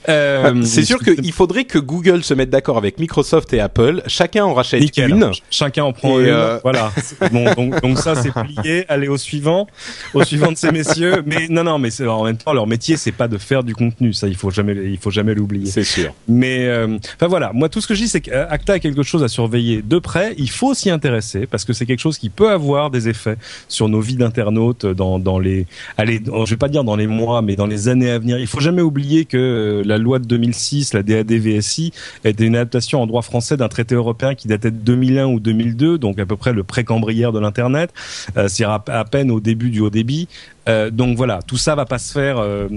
Ah, 0.07 0.53
c'est 0.63 0.85
sûr 0.85 0.99
qu'il 0.99 1.31
faudrait 1.33 1.65
que 1.65 1.79
Google 1.79 2.23
se 2.23 2.33
mette 2.33 2.44
mettre 2.45 2.51
d'accord 2.51 2.77
avec 2.77 2.99
Microsoft 2.99 3.51
et 3.53 3.59
Apple. 3.59 4.03
Chacun 4.07 4.45
en 4.45 4.53
rachète 4.53 4.81
Nickel. 4.81 5.09
une. 5.11 5.31
Chacun 5.49 5.83
en 5.83 5.93
prend 5.93 6.19
Et, 6.19 6.23
une. 6.23 6.29
euh, 6.29 6.59
Voilà. 6.63 6.91
Bon, 7.31 7.51
donc, 7.55 7.81
donc 7.81 7.97
ça 7.97 8.15
c'est 8.15 8.31
plié. 8.31 8.85
Allez 8.87 9.07
au 9.07 9.17
suivant, 9.17 9.67
au 10.13 10.23
suivant 10.23 10.51
de 10.51 10.57
ces 10.57 10.71
messieurs. 10.71 11.23
Mais 11.25 11.47
non, 11.49 11.63
non, 11.63 11.79
mais 11.79 11.89
c'est 11.89 12.05
en 12.07 12.23
même 12.23 12.37
temps 12.37 12.53
leur 12.53 12.67
métier, 12.67 12.97
c'est 12.97 13.11
pas 13.11 13.27
de 13.27 13.37
faire 13.37 13.63
du 13.63 13.73
contenu. 13.73 14.13
Ça, 14.13 14.27
il 14.27 14.35
faut 14.35 14.51
jamais, 14.51 14.73
il 14.75 14.97
faut 14.97 15.11
jamais 15.11 15.33
l'oublier. 15.33 15.65
C'est 15.65 15.83
sûr. 15.83 16.13
Mais 16.27 16.65
euh, 16.67 16.97
enfin 17.15 17.27
voilà, 17.27 17.51
moi 17.53 17.67
tout 17.69 17.81
ce 17.81 17.87
que 17.87 17.95
je 17.95 18.01
dis 18.03 18.07
c'est 18.07 18.21
qu'Acta 18.21 18.73
a 18.73 18.79
quelque 18.79 19.03
chose 19.03 19.23
à 19.23 19.27
surveiller 19.27 19.81
de 19.81 19.97
près. 19.99 20.35
Il 20.37 20.49
faut 20.49 20.73
s'y 20.73 20.89
intéresser 20.89 21.47
parce 21.47 21.65
que 21.65 21.73
c'est 21.73 21.85
quelque 21.85 21.99
chose 21.99 22.17
qui 22.17 22.29
peut 22.29 22.49
avoir 22.51 22.91
des 22.91 23.09
effets 23.09 23.37
sur 23.67 23.89
nos 23.89 24.01
vies 24.01 24.15
d'internautes 24.17 24.85
dans, 24.85 25.17
dans 25.19 25.39
les, 25.39 25.65
allez, 25.97 26.21
je 26.25 26.49
vais 26.49 26.57
pas 26.57 26.67
dire 26.69 26.83
dans 26.83 26.95
les 26.95 27.07
mois, 27.07 27.41
mais 27.41 27.55
dans 27.55 27.65
les 27.67 27.87
années 27.87 28.11
à 28.11 28.19
venir. 28.19 28.37
Il 28.37 28.47
faut 28.47 28.59
jamais 28.59 28.81
oublier 28.81 29.25
que 29.25 29.37
euh, 29.37 29.83
la 29.85 29.97
loi 29.97 30.19
de 30.19 30.25
2006, 30.25 30.93
la 30.93 31.01
DAD-VSI, 31.03 31.91
était 32.35 32.45
une 32.45 32.55
adaptation 32.55 33.01
en 33.01 33.07
droit 33.07 33.21
français 33.21 33.57
d'un 33.57 33.69
traité 33.69 33.95
européen 33.95 34.35
qui 34.35 34.47
datait 34.47 34.71
de 34.71 34.77
2001 34.77 35.25
ou 35.25 35.39
2002, 35.39 35.97
donc 35.97 36.19
à 36.19 36.25
peu 36.25 36.35
près 36.35 36.53
le 36.53 36.63
pré-cambrière 36.63 37.31
de 37.31 37.39
l'internet. 37.39 37.91
Euh, 38.37 38.47
c'est 38.47 38.65
à, 38.65 38.83
à 38.87 39.05
peine 39.05 39.31
au 39.31 39.39
début 39.39 39.69
du 39.69 39.79
haut 39.79 39.89
débit. 39.89 40.27
Euh, 40.67 40.89
donc 40.89 41.15
voilà, 41.15 41.39
tout 41.45 41.57
ça 41.57 41.75
va 41.75 41.85
pas 41.85 41.99
se 41.99 42.11
faire, 42.11 42.37
euh, 42.39 42.67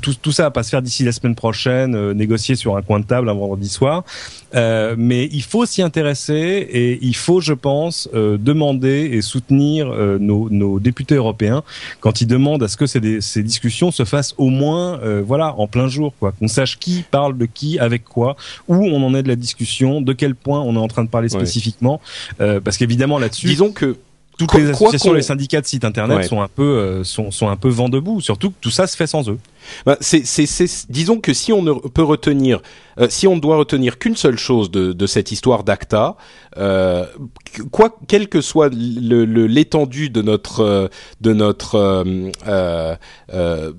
tout, 0.00 0.14
tout 0.14 0.30
ça 0.32 0.44
va 0.44 0.50
pas 0.52 0.62
se 0.62 0.70
faire 0.70 0.82
d'ici 0.82 1.02
la 1.04 1.10
semaine 1.12 1.34
prochaine, 1.34 1.94
euh, 1.96 2.14
négocier 2.14 2.54
sur 2.54 2.76
un 2.76 2.82
coin 2.82 3.00
de 3.00 3.04
table 3.04 3.28
un 3.28 3.34
vendredi 3.34 3.68
soir. 3.68 4.04
Euh, 4.54 4.94
mais 4.98 5.28
il 5.32 5.42
faut 5.42 5.64
s'y 5.66 5.82
intéresser 5.82 6.34
et 6.70 6.98
il 7.02 7.16
faut, 7.16 7.40
je 7.40 7.52
pense, 7.54 8.08
euh, 8.14 8.36
demander 8.38 9.10
et 9.12 9.22
soutenir 9.22 9.90
euh, 9.90 10.18
nos, 10.20 10.50
nos 10.50 10.78
députés 10.78 11.14
européens 11.16 11.62
quand 12.00 12.20
ils 12.20 12.26
demandent 12.26 12.62
à 12.62 12.68
ce 12.68 12.76
que 12.76 12.86
ces, 12.86 13.00
des- 13.00 13.20
ces 13.20 13.42
discussions 13.42 13.90
se 13.90 14.04
fassent 14.04 14.34
au 14.38 14.48
moins, 14.48 15.00
euh, 15.00 15.22
voilà, 15.26 15.54
en 15.58 15.66
plein 15.66 15.88
jour, 15.88 16.12
quoi. 16.20 16.32
Qu'on 16.32 16.48
sache 16.48 16.78
qui 16.78 17.02
parle 17.10 17.36
de 17.38 17.46
qui, 17.46 17.78
avec 17.78 18.04
quoi, 18.04 18.36
où 18.68 18.76
on 18.76 19.02
en 19.02 19.14
est 19.14 19.22
de 19.22 19.28
la 19.28 19.36
discussion, 19.36 20.00
de 20.00 20.12
quel 20.12 20.34
point 20.34 20.60
on 20.60 20.74
est 20.76 20.78
en 20.78 20.88
train 20.88 21.02
de 21.04 21.08
parler 21.08 21.22
Ouais. 21.32 21.38
spécifiquement, 21.38 22.00
Euh, 22.40 22.60
parce 22.60 22.76
qu'évidemment 22.76 23.18
là-dessus 23.18 23.46
Disons 23.46 23.72
que 23.72 23.96
toutes 24.46 24.50
Quoi- 24.50 24.60
les 24.60 24.70
associations, 24.70 25.12
les 25.12 25.22
syndicats 25.22 25.60
de 25.60 25.66
sites 25.66 25.84
internet 25.84 26.16
Ouais. 26.18 26.22
sont 26.24 26.40
un 26.40 26.48
peu 26.48 26.62
euh, 26.62 27.04
sont, 27.04 27.30
sont 27.30 27.48
un 27.48 27.56
peu 27.56 27.68
vent 27.68 27.88
debout. 27.88 28.20
Surtout 28.20 28.50
que 28.50 28.56
tout 28.60 28.70
ça 28.70 28.86
se 28.86 28.96
fait 28.96 29.06
sans 29.06 29.28
eux. 29.30 29.38
Bah, 29.86 29.96
c'est, 30.00 30.22
disons 30.90 31.20
que 31.20 31.32
si 31.32 31.52
on 31.52 31.62
ne 31.62 31.72
peut 31.72 32.02
retenir, 32.02 32.60
euh, 32.98 33.06
si 33.08 33.26
on 33.28 33.36
ne 33.36 33.40
doit 33.40 33.56
retenir 33.56 33.98
qu'une 33.98 34.16
seule 34.16 34.36
chose 34.38 34.70
de, 34.70 34.92
de 34.92 35.06
cette 35.06 35.30
histoire 35.32 35.62
d'Acta, 35.64 36.16
euh, 36.58 37.06
quoi, 37.70 37.96
quelle 38.08 38.28
que 38.28 38.40
soit 38.40 38.70
le, 38.74 39.24
le- 39.24 39.46
l'étendue 39.46 40.10
de 40.10 40.20
notre, 40.22 40.60
euh, 40.60 40.88
de 41.20 41.32
notre, 41.32 41.76
euh, 41.76 42.30
euh, 42.48 42.96
euh, 43.32 43.72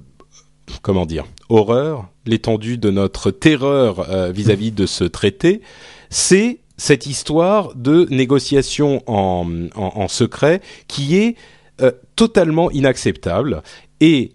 comment 0.81 1.05
dire, 1.05 1.25
horreur, 1.49 2.07
l'étendue 2.25 2.77
de 2.77 2.89
notre 2.89 3.31
terreur 3.31 4.31
vis-à-vis 4.31 4.71
de 4.71 4.85
ce 4.85 5.03
traité, 5.03 5.61
c'est 6.09 6.59
cette 6.83 7.05
histoire 7.05 7.73
de 7.75 8.07
négociation 8.09 9.01
en, 9.07 9.45
en, 9.75 9.91
en 10.03 10.07
secret 10.09 10.59
qui 10.89 11.15
est 11.17 11.35
euh, 11.81 11.91
totalement 12.17 12.69
inacceptable 12.71 13.63
et 14.01 14.33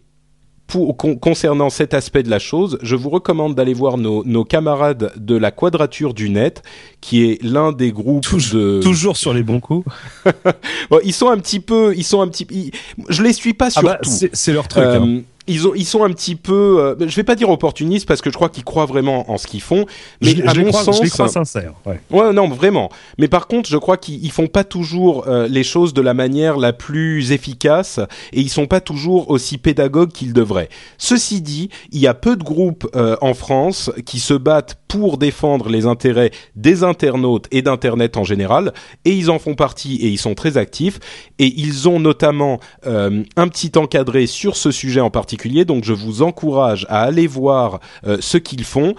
pour, 0.66 0.96
con- 0.96 1.16
concernant 1.16 1.68
cet 1.70 1.92
aspect 1.94 2.22
de 2.22 2.30
la 2.30 2.38
chose, 2.38 2.78
je 2.82 2.94
vous 2.96 3.10
recommande 3.10 3.54
d'aller 3.54 3.72
voir 3.74 3.96
nos, 3.98 4.22
nos 4.24 4.44
camarades 4.44 5.12
de 5.16 5.34
la 5.36 5.50
Quadrature 5.50 6.12
du 6.14 6.28
Net, 6.30 6.62
qui 7.00 7.24
est 7.24 7.42
l'un 7.42 7.72
des 7.72 7.90
groupes 7.90 8.26
de. 8.52 8.80
Toujours 8.82 9.16
sur 9.16 9.32
les 9.34 9.42
bons 9.42 9.60
coups. 9.60 9.86
Bon, 10.90 11.00
ils 11.04 11.14
sont 11.14 11.28
un 11.30 11.38
petit 11.38 11.60
peu, 11.60 11.94
ils 11.96 12.04
sont 12.04 12.20
un 12.22 12.28
petit. 12.28 12.46
ils- 12.50 12.70
Je 13.08 13.22
les 13.22 13.32
suis 13.32 13.54
pas 13.54 13.66
Ah 13.68 13.70
sur 13.70 13.82
bah, 13.82 13.98
tout. 14.02 14.10
c'est 14.10 14.30
c'est 14.34 14.52
leur 14.52 14.68
truc. 14.68 14.84
Euh, 14.84 15.00
hein. 15.00 15.20
Ils, 15.48 15.66
ont, 15.66 15.72
ils 15.74 15.84
sont 15.84 16.04
un 16.04 16.10
petit 16.10 16.36
peu, 16.36 16.78
euh, 16.80 16.94
je 17.08 17.16
vais 17.16 17.24
pas 17.24 17.34
dire 17.34 17.50
opportunistes 17.50 18.06
parce 18.06 18.20
que 18.20 18.30
je 18.30 18.36
crois 18.36 18.48
qu'ils 18.48 18.64
croient 18.64 18.86
vraiment 18.86 19.30
en 19.30 19.38
ce 19.38 19.46
qu'ils 19.46 19.62
font. 19.62 19.86
Mais 20.20 20.36
je, 20.36 20.46
à 20.46 20.54
je 20.54 20.60
mon 20.60 20.68
crois, 20.68 20.84
sens, 20.84 20.98
je 20.98 21.02
les 21.02 21.10
crois 21.10 21.28
sincères. 21.28 21.72
Ouais. 21.86 22.00
Ouais, 22.10 22.32
non, 22.32 22.48
vraiment. 22.48 22.90
Mais 23.18 23.28
par 23.28 23.46
contre, 23.46 23.68
je 23.68 23.76
crois 23.76 23.96
qu'ils 23.96 24.24
ils 24.24 24.30
font 24.30 24.46
pas 24.46 24.64
toujours 24.64 25.26
euh, 25.26 25.48
les 25.48 25.64
choses 25.64 25.94
de 25.94 26.02
la 26.02 26.14
manière 26.14 26.58
la 26.58 26.72
plus 26.72 27.32
efficace 27.32 27.98
et 28.32 28.40
ils 28.40 28.50
sont 28.50 28.66
pas 28.66 28.80
toujours 28.80 29.30
aussi 29.30 29.58
pédagogues 29.58 30.12
qu'ils 30.12 30.32
devraient. 30.32 30.68
Ceci 30.98 31.40
dit, 31.40 31.70
il 31.90 32.00
y 32.00 32.06
a 32.06 32.14
peu 32.14 32.36
de 32.36 32.44
groupes 32.44 32.86
euh, 32.94 33.16
en 33.20 33.34
France 33.34 33.90
qui 34.04 34.20
se 34.20 34.34
battent 34.34 34.78
pour 34.86 35.18
défendre 35.18 35.68
les 35.68 35.86
intérêts 35.86 36.30
des 36.56 36.84
internautes 36.84 37.46
et 37.50 37.62
d'internet 37.62 38.16
en 38.16 38.24
général 38.24 38.72
et 39.04 39.12
ils 39.12 39.30
en 39.30 39.38
font 39.38 39.54
partie 39.54 39.96
et 39.96 40.08
ils 40.08 40.18
sont 40.18 40.34
très 40.34 40.56
actifs 40.56 40.98
et 41.38 41.52
ils 41.56 41.88
ont 41.88 42.00
notamment 42.00 42.60
euh, 42.86 43.22
un 43.36 43.48
petit 43.48 43.72
encadré 43.76 44.26
sur 44.26 44.56
ce 44.56 44.70
sujet 44.70 45.00
en 45.00 45.10
particulier. 45.10 45.37
Donc, 45.64 45.84
je 45.84 45.92
vous 45.92 46.22
encourage 46.22 46.86
à 46.88 47.02
aller 47.02 47.26
voir 47.26 47.80
euh, 48.06 48.18
ce 48.20 48.36
qu'ils 48.38 48.64
font. 48.64 48.94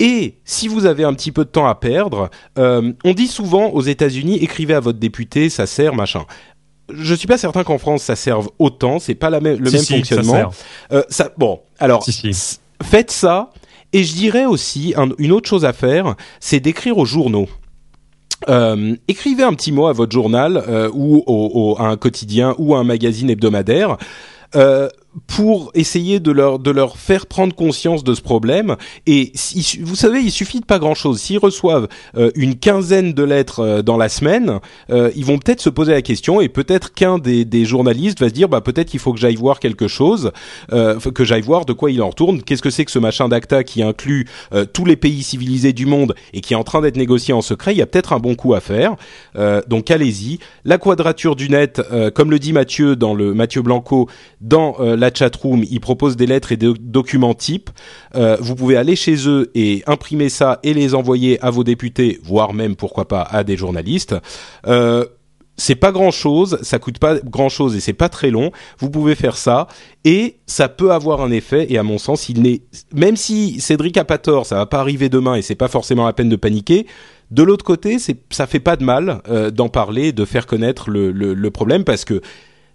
Et 0.00 0.34
si 0.44 0.68
vous 0.68 0.86
avez 0.86 1.04
un 1.04 1.14
petit 1.14 1.30
peu 1.32 1.44
de 1.44 1.50
temps 1.50 1.66
à 1.66 1.74
perdre, 1.74 2.30
euh, 2.58 2.92
on 3.04 3.12
dit 3.12 3.28
souvent 3.28 3.68
aux 3.70 3.82
États-Unis 3.82 4.38
écrivez 4.40 4.74
à 4.74 4.80
votre 4.80 4.98
député, 4.98 5.48
ça 5.48 5.66
sert, 5.66 5.94
machin. 5.94 6.24
Je 6.92 7.14
suis 7.14 7.28
pas 7.28 7.38
certain 7.38 7.62
qu'en 7.62 7.78
France 7.78 8.02
ça 8.02 8.16
serve 8.16 8.48
autant, 8.58 8.98
c'est 8.98 9.14
pas 9.14 9.30
la 9.30 9.38
le 9.38 9.56
Si, 9.70 9.74
même 9.76 9.82
si, 9.82 9.92
fonctionnement. 9.98 10.32
Euh, 10.92 11.02
ça, 11.08 11.30
bon, 11.38 11.60
alors 11.78 12.02
Si, 12.04 12.58
faites 12.82 13.10
ça. 13.12 13.50
Et 13.92 14.02
je 14.04 14.14
dirais 14.14 14.46
aussi 14.46 14.94
un- 14.96 15.10
une 15.18 15.32
autre 15.32 15.48
chose 15.48 15.64
à 15.66 15.72
faire, 15.74 16.16
c'est 16.40 16.58
d'écrire 16.60 16.96
aux 16.98 17.04
journaux. 17.04 17.46
Euh, 18.48 18.96
écrivez 19.06 19.44
un 19.44 19.52
petit 19.54 19.70
mot 19.70 19.86
à 19.86 19.92
votre 19.92 20.10
journal 20.12 20.56
euh, 20.66 20.90
ou 20.92 21.22
au, 21.26 21.50
au- 21.54 21.80
à 21.80 21.84
un 21.86 21.96
quotidien 21.96 22.54
ou 22.58 22.74
à 22.74 22.78
un 22.80 22.84
magazine 22.84 23.30
hebdomadaire 23.30 23.98
euh, 24.56 24.88
pour 25.26 25.70
essayer 25.74 26.20
de 26.20 26.30
leur 26.30 26.58
de 26.58 26.70
leur 26.70 26.96
faire 26.96 27.26
prendre 27.26 27.54
conscience 27.54 28.04
de 28.04 28.14
ce 28.14 28.22
problème. 28.22 28.76
Et 29.06 29.32
vous 29.80 29.96
savez, 29.96 30.20
il 30.20 30.30
suffit 30.30 30.60
de 30.60 30.64
pas 30.64 30.78
grand 30.78 30.94
chose. 30.94 31.20
S'ils 31.20 31.38
reçoivent 31.38 31.88
euh, 32.16 32.30
une 32.34 32.56
quinzaine 32.56 33.12
de 33.12 33.22
lettres 33.22 33.60
euh, 33.60 33.82
dans 33.82 33.96
la 33.96 34.08
semaine, 34.08 34.60
euh, 34.90 35.10
ils 35.14 35.24
vont 35.24 35.38
peut-être 35.38 35.60
se 35.60 35.68
poser 35.68 35.92
la 35.92 36.02
question 36.02 36.40
et 36.40 36.48
peut-être 36.48 36.94
qu'un 36.94 37.18
des, 37.18 37.44
des 37.44 37.64
journalistes 37.64 38.20
va 38.20 38.28
se 38.28 38.34
dire 38.34 38.48
bah 38.48 38.60
peut-être 38.60 38.88
qu'il 38.88 39.00
faut 39.00 39.12
que 39.12 39.20
j'aille 39.20 39.36
voir 39.36 39.60
quelque 39.60 39.88
chose, 39.88 40.32
que 40.70 41.24
j'aille 41.24 41.42
voir 41.42 41.64
de 41.64 41.72
quoi 41.72 41.90
il 41.90 42.00
en 42.02 42.08
retourne. 42.08 42.42
Qu'est-ce 42.42 42.62
que 42.62 42.70
c'est 42.70 42.84
que 42.84 42.90
ce 42.90 42.98
machin 42.98 43.28
d'ACTA 43.28 43.64
qui 43.64 43.82
inclut 43.82 44.26
tous 44.72 44.84
les 44.84 44.96
pays 44.96 45.22
civilisés 45.22 45.72
du 45.72 45.86
monde 45.86 46.14
et 46.32 46.40
qui 46.40 46.54
est 46.54 46.56
en 46.56 46.64
train 46.64 46.80
d'être 46.80 46.96
négocié 46.96 47.34
en 47.34 47.42
secret? 47.42 47.72
Il 47.72 47.78
y 47.78 47.82
a 47.82 47.86
peut-être 47.86 48.12
un 48.12 48.18
bon 48.18 48.34
coup 48.34 48.54
à 48.54 48.60
faire. 48.60 48.96
Donc 49.68 49.90
allez-y. 49.90 50.38
La 50.64 50.78
quadrature 50.78 51.36
du 51.36 51.48
net, 51.48 51.82
comme 52.14 52.30
le 52.30 52.38
dit 52.38 52.52
Mathieu 52.52 52.96
dans 52.96 53.14
le 53.14 53.34
Mathieu 53.34 53.62
Blanco 53.62 54.08
dans 54.40 54.76
la 55.02 55.12
chatroom, 55.12 55.64
il 55.68 55.80
propose 55.80 56.16
des 56.16 56.26
lettres 56.26 56.52
et 56.52 56.56
des 56.56 56.72
documents 56.78 57.34
types. 57.34 57.70
Euh, 58.14 58.36
vous 58.40 58.54
pouvez 58.54 58.76
aller 58.76 58.96
chez 58.96 59.28
eux 59.28 59.50
et 59.54 59.82
imprimer 59.86 60.28
ça 60.28 60.60
et 60.62 60.72
les 60.74 60.94
envoyer 60.94 61.42
à 61.42 61.50
vos 61.50 61.64
députés, 61.64 62.20
voire 62.22 62.54
même 62.54 62.76
pourquoi 62.76 63.08
pas 63.08 63.22
à 63.22 63.42
des 63.42 63.56
journalistes. 63.56 64.14
Euh, 64.66 65.04
c'est 65.56 65.74
pas 65.74 65.92
grand 65.92 66.12
chose, 66.12 66.58
ça 66.62 66.78
coûte 66.78 66.98
pas 66.98 67.18
grand 67.18 67.48
chose 67.48 67.76
et 67.76 67.80
c'est 67.80 67.92
pas 67.92 68.08
très 68.08 68.30
long. 68.30 68.52
Vous 68.78 68.90
pouvez 68.90 69.14
faire 69.14 69.36
ça 69.36 69.66
et 70.04 70.36
ça 70.46 70.68
peut 70.68 70.92
avoir 70.92 71.20
un 71.20 71.30
effet. 71.30 71.66
Et 71.68 71.78
à 71.78 71.82
mon 71.82 71.98
sens, 71.98 72.28
il 72.28 72.40
n'est 72.40 72.62
même 72.94 73.16
si 73.16 73.60
Cédric 73.60 73.96
a 73.96 74.04
pas 74.04 74.18
tort, 74.18 74.46
ça 74.46 74.54
va 74.54 74.66
pas 74.66 74.78
arriver 74.80 75.08
demain 75.08 75.34
et 75.34 75.42
c'est 75.42 75.56
pas 75.56 75.68
forcément 75.68 76.06
la 76.06 76.12
peine 76.12 76.30
de 76.30 76.36
paniquer. 76.36 76.86
De 77.32 77.42
l'autre 77.42 77.64
côté, 77.64 77.98
c'est 77.98 78.18
ça 78.30 78.46
fait 78.46 78.60
pas 78.60 78.76
de 78.76 78.84
mal 78.84 79.20
euh, 79.28 79.50
d'en 79.50 79.68
parler, 79.68 80.12
de 80.12 80.24
faire 80.24 80.46
connaître 80.46 80.90
le 80.90 81.50
problème 81.50 81.82
parce 81.82 82.04
que 82.04 82.22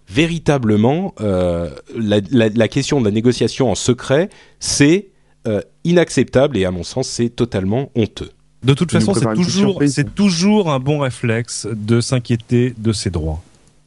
véritablement 0.09 1.13
euh, 1.21 1.69
la, 1.95 2.19
la, 2.31 2.49
la 2.49 2.67
question 2.67 2.99
de 2.99 3.05
la 3.05 3.11
négociation 3.11 3.69
en 3.71 3.75
secret, 3.75 4.29
c'est 4.59 5.07
euh, 5.47 5.61
inacceptable 5.83 6.57
et 6.57 6.65
à 6.65 6.71
mon 6.71 6.83
sens, 6.83 7.07
c'est 7.07 7.29
totalement 7.29 7.89
honteux. 7.95 8.31
De 8.63 8.73
toute 8.73 8.91
façon, 8.91 9.13
c'est 9.13 9.25
toujours, 9.33 9.69
surprise. 9.71 9.93
c'est 9.93 10.15
toujours 10.15 10.71
un 10.71 10.79
bon 10.79 10.99
réflexe 10.99 11.67
de 11.71 12.01
s'inquiéter 12.01 12.73
de 12.77 12.91
ses 12.91 13.09
droits. 13.09 13.41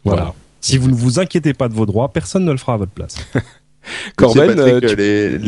Voilà. 0.04 0.22
Voilà. 0.22 0.34
Si 0.60 0.78
vous 0.78 0.88
ne 0.90 0.94
vous 0.94 1.18
inquiétez 1.18 1.54
pas 1.54 1.68
de 1.68 1.74
vos 1.74 1.86
droits, 1.86 2.12
personne 2.12 2.44
ne 2.44 2.52
le 2.52 2.58
fera 2.58 2.74
à 2.74 2.76
votre 2.76 2.92
place. 2.92 3.16
Corben, 4.16 4.50
tu 4.54 4.56
sais, 4.58 4.72
Patrick, 4.72 4.84
euh, 4.84 4.90
tu- 4.90 4.96
les, 4.96 5.38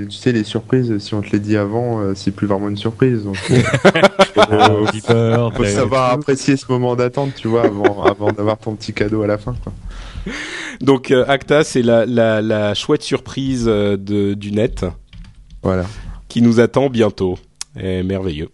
les, 0.00 0.06
tu 0.08 0.16
sais, 0.16 0.32
les 0.32 0.44
surprises, 0.44 0.96
si 0.98 1.14
on 1.14 1.20
te 1.20 1.30
les 1.30 1.38
dit 1.40 1.56
avant, 1.56 2.14
c'est 2.14 2.30
plus 2.32 2.46
vraiment 2.46 2.68
une 2.70 2.76
surprise. 2.78 3.22
Donc, 3.24 3.36
faut, 4.36 5.50
faut 5.54 5.64
savoir 5.64 6.12
apprécier 6.12 6.56
ce 6.56 6.64
moment 6.70 6.96
d'attente, 6.96 7.34
tu 7.36 7.48
vois, 7.48 7.64
avant, 7.66 8.02
avant 8.04 8.32
d'avoir 8.32 8.58
ton 8.58 8.74
petit 8.74 8.92
cadeau 8.92 9.22
à 9.22 9.26
la 9.26 9.38
fin. 9.38 9.54
Quoi. 9.62 9.72
Donc 10.80 11.10
euh, 11.10 11.24
Acta, 11.28 11.64
c'est 11.64 11.82
la, 11.82 12.06
la, 12.06 12.40
la 12.42 12.74
chouette 12.74 13.02
surprise 13.02 13.64
euh, 13.68 13.96
de, 13.96 14.34
du 14.34 14.52
net 14.52 14.84
Voilà. 15.62 15.84
qui 16.28 16.42
nous 16.42 16.60
attend 16.60 16.88
bientôt. 16.90 17.38
Et 17.80 18.02
merveilleux. 18.02 18.48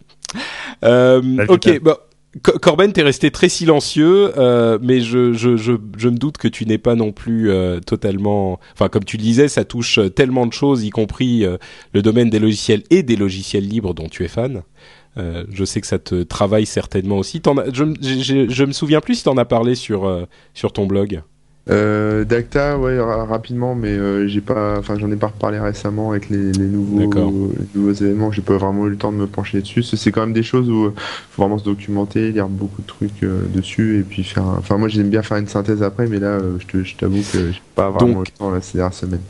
Euh, 0.85 1.21
ok, 1.47 1.81
bah, 1.81 1.97
Co- 2.43 2.59
Corben, 2.59 2.93
t'es 2.93 3.01
resté 3.01 3.31
très 3.31 3.49
silencieux, 3.49 4.31
euh, 4.37 4.77
mais 4.81 5.01
je, 5.01 5.33
je, 5.33 5.57
je, 5.57 5.73
je 5.97 6.09
me 6.09 6.17
doute 6.17 6.37
que 6.37 6.47
tu 6.47 6.65
n'es 6.67 6.77
pas 6.77 6.93
non 6.95 7.11
plus 7.11 7.51
totalement... 7.85 8.59
Enfin, 8.73 8.87
comme 8.87 9.03
tu 9.03 9.17
le 9.17 9.23
disais, 9.23 9.47
ça 9.47 9.65
touche 9.65 9.99
tellement 10.15 10.45
de 10.45 10.53
choses, 10.53 10.83
y 10.85 10.91
compris 10.91 11.43
le 11.93 12.01
domaine 12.01 12.29
des 12.29 12.39
logiciels 12.39 12.83
et 12.91 13.01
des 13.03 13.15
logiciels 13.15 13.67
libres 13.67 13.93
dont 13.95 14.07
tu 14.07 14.23
es 14.23 14.27
fan. 14.27 14.61
Euh, 15.17 15.43
je 15.51 15.65
sais 15.65 15.81
que 15.81 15.87
ça 15.87 15.97
te 15.99 16.21
travaille 16.23 16.67
certainement 16.67 17.17
aussi. 17.17 17.41
As- 17.45 17.73
je, 17.73 18.63
me 18.63 18.71
souviens 18.71 19.01
plus 19.01 19.15
si 19.15 19.23
t'en 19.23 19.37
as 19.37 19.45
parlé 19.45 19.73
sur, 19.75 20.05
euh, 20.05 20.25
sur 20.53 20.71
ton 20.71 20.85
blog. 20.85 21.23
Euh, 21.69 22.23
Dacta, 22.25 22.77
ouais, 22.77 22.99
rapidement, 22.99 23.75
mais 23.75 23.89
euh, 23.89 24.27
j'ai 24.27 24.41
pas, 24.41 24.79
enfin, 24.79 24.97
j'en 24.97 25.11
ai 25.11 25.15
pas 25.15 25.27
reparlé 25.27 25.59
récemment 25.59 26.11
avec 26.11 26.29
les, 26.29 26.51
les 26.51 26.65
nouveaux, 26.65 27.53
nouveaux 27.75 27.93
événements. 27.93 28.31
J'ai 28.31 28.41
pas 28.41 28.57
vraiment 28.57 28.87
eu 28.87 28.89
le 28.89 28.97
temps 28.97 29.11
de 29.11 29.17
me 29.17 29.27
pencher 29.27 29.61
dessus. 29.61 29.83
C'est 29.83 30.11
quand 30.11 30.21
même 30.21 30.33
des 30.33 30.43
choses 30.43 30.69
où 30.69 30.91
faut 31.31 31.41
vraiment 31.41 31.57
se 31.57 31.65
documenter, 31.65 32.31
lire 32.31 32.47
beaucoup 32.47 32.81
de 32.81 32.87
trucs 32.87 33.23
dessus 33.53 33.99
et 33.99 34.03
puis 34.03 34.23
faire. 34.23 34.45
Enfin, 34.57 34.77
moi, 34.77 34.87
j'aime 34.87 35.09
bien 35.09 35.21
faire 35.21 35.37
une 35.37 35.47
synthèse 35.47 35.83
après, 35.83 36.07
mais 36.07 36.19
là, 36.19 36.39
je 36.67 36.95
t'avoue 36.95 37.21
que 37.31 37.51
j'ai 37.51 37.61
pas 37.75 37.91
vraiment 37.91 38.21
le 38.21 38.27
temps 38.27 38.49
là, 38.49 38.61
ces 38.61 38.77
dernières 38.77 38.93
semaines. 38.93 39.21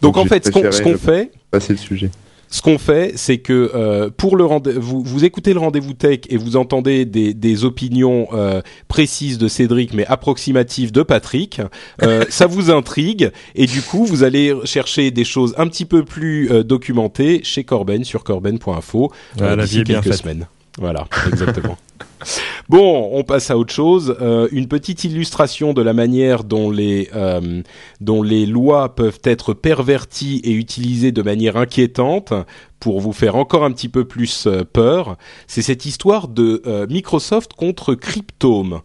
Donc, 0.00 0.16
en 0.16 0.24
fait, 0.24 0.46
ce 0.46 0.50
qu'on 0.82 0.96
fait, 0.96 1.32
passer 1.50 1.74
le 1.74 1.78
sujet 1.78 2.10
ce 2.54 2.62
qu'on 2.62 2.78
fait, 2.78 3.14
c'est 3.16 3.38
que 3.38 3.72
euh, 3.74 4.10
pour 4.16 4.36
le 4.36 4.44
vous, 4.44 5.02
vous 5.02 5.24
écoutez 5.24 5.54
le 5.54 5.58
rendez-vous 5.58 5.92
tech 5.92 6.20
et 6.28 6.36
vous 6.36 6.54
entendez 6.54 7.04
des, 7.04 7.34
des 7.34 7.64
opinions 7.64 8.28
euh, 8.32 8.62
précises 8.86 9.38
de 9.38 9.48
Cédric, 9.48 9.92
mais 9.92 10.06
approximatives 10.06 10.92
de 10.92 11.02
Patrick. 11.02 11.60
Euh, 12.04 12.24
ça 12.28 12.46
vous 12.46 12.70
intrigue 12.70 13.32
et 13.56 13.66
du 13.66 13.82
coup, 13.82 14.04
vous 14.04 14.22
allez 14.22 14.54
chercher 14.66 15.10
des 15.10 15.24
choses 15.24 15.52
un 15.58 15.66
petit 15.66 15.84
peu 15.84 16.04
plus 16.04 16.48
euh, 16.52 16.62
documentées 16.62 17.40
chez 17.42 17.64
Corben 17.64 18.04
sur 18.04 18.22
corben.info 18.22 19.10
euh, 19.40 19.56
d'ici 19.56 19.82
quelques 19.82 20.14
semaines. 20.14 20.46
Voilà, 20.78 21.08
exactement. 21.26 21.76
Bon, 22.68 23.10
on 23.12 23.24
passe 23.24 23.50
à 23.50 23.58
autre 23.58 23.72
chose. 23.72 24.16
Euh, 24.20 24.48
une 24.50 24.68
petite 24.68 25.04
illustration 25.04 25.72
de 25.74 25.82
la 25.82 25.92
manière 25.92 26.44
dont 26.44 26.70
les 26.70 27.10
euh, 27.14 27.62
dont 28.00 28.22
les 28.22 28.46
lois 28.46 28.94
peuvent 28.94 29.20
être 29.24 29.52
perverties 29.52 30.40
et 30.44 30.52
utilisées 30.52 31.12
de 31.12 31.22
manière 31.22 31.56
inquiétante 31.56 32.32
pour 32.80 33.00
vous 33.00 33.12
faire 33.12 33.36
encore 33.36 33.64
un 33.64 33.72
petit 33.72 33.88
peu 33.88 34.04
plus 34.04 34.46
euh, 34.46 34.64
peur. 34.64 35.16
C'est 35.46 35.62
cette 35.62 35.84
histoire 35.84 36.28
de 36.28 36.62
Microsoft 36.88 37.52
contre 37.52 37.94
Cryptome. 37.94 38.80